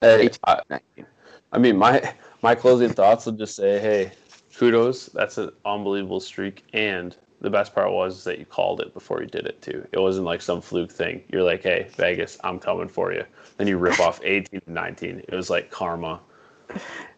hey, 0.00 0.20
18 0.22 0.38
I, 0.44 0.60
19. 0.70 1.06
I 1.52 1.58
mean 1.58 1.76
my 1.76 2.14
my 2.42 2.54
closing 2.54 2.90
thoughts 2.90 3.26
will 3.26 3.32
just 3.32 3.54
say, 3.56 3.78
hey, 3.78 4.12
kudos. 4.56 5.06
That's 5.06 5.38
an 5.38 5.50
unbelievable 5.64 6.20
streak, 6.20 6.64
and 6.72 7.16
the 7.40 7.50
best 7.50 7.74
part 7.74 7.92
was 7.92 8.24
that 8.24 8.38
you 8.38 8.44
called 8.44 8.80
it 8.80 8.94
before 8.94 9.20
you 9.20 9.26
did 9.26 9.46
it 9.46 9.60
too. 9.60 9.86
It 9.92 9.98
wasn't 9.98 10.26
like 10.26 10.40
some 10.40 10.60
fluke 10.60 10.92
thing. 10.92 11.22
You're 11.28 11.42
like, 11.42 11.62
hey, 11.62 11.88
Vegas, 11.96 12.38
I'm 12.44 12.58
coming 12.58 12.88
for 12.88 13.12
you. 13.12 13.24
Then 13.56 13.66
you 13.66 13.78
rip 13.78 13.98
off 13.98 14.20
18 14.22 14.62
and 14.64 14.74
19. 14.74 15.22
It 15.28 15.34
was 15.34 15.50
like 15.50 15.70
karma. 15.70 16.20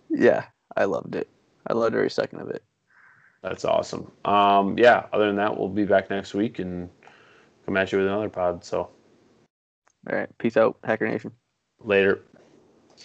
Yeah, 0.08 0.46
I 0.76 0.84
loved 0.84 1.14
it. 1.14 1.28
I 1.66 1.74
loved 1.74 1.94
every 1.94 2.10
second 2.10 2.40
of 2.40 2.48
it. 2.48 2.62
That's 3.42 3.66
awesome. 3.66 4.10
Um, 4.24 4.78
yeah. 4.78 5.04
Other 5.12 5.26
than 5.26 5.36
that, 5.36 5.56
we'll 5.58 5.68
be 5.68 5.84
back 5.84 6.08
next 6.08 6.32
week 6.32 6.58
and 6.58 6.88
come 7.66 7.76
at 7.76 7.92
you 7.92 7.98
with 7.98 8.06
another 8.06 8.30
pod. 8.30 8.64
So 8.64 8.88
All 10.10 10.16
right, 10.16 10.28
peace 10.38 10.56
out, 10.56 10.78
Hacker 10.84 11.06
Nation. 11.06 11.32
later. 11.80 12.22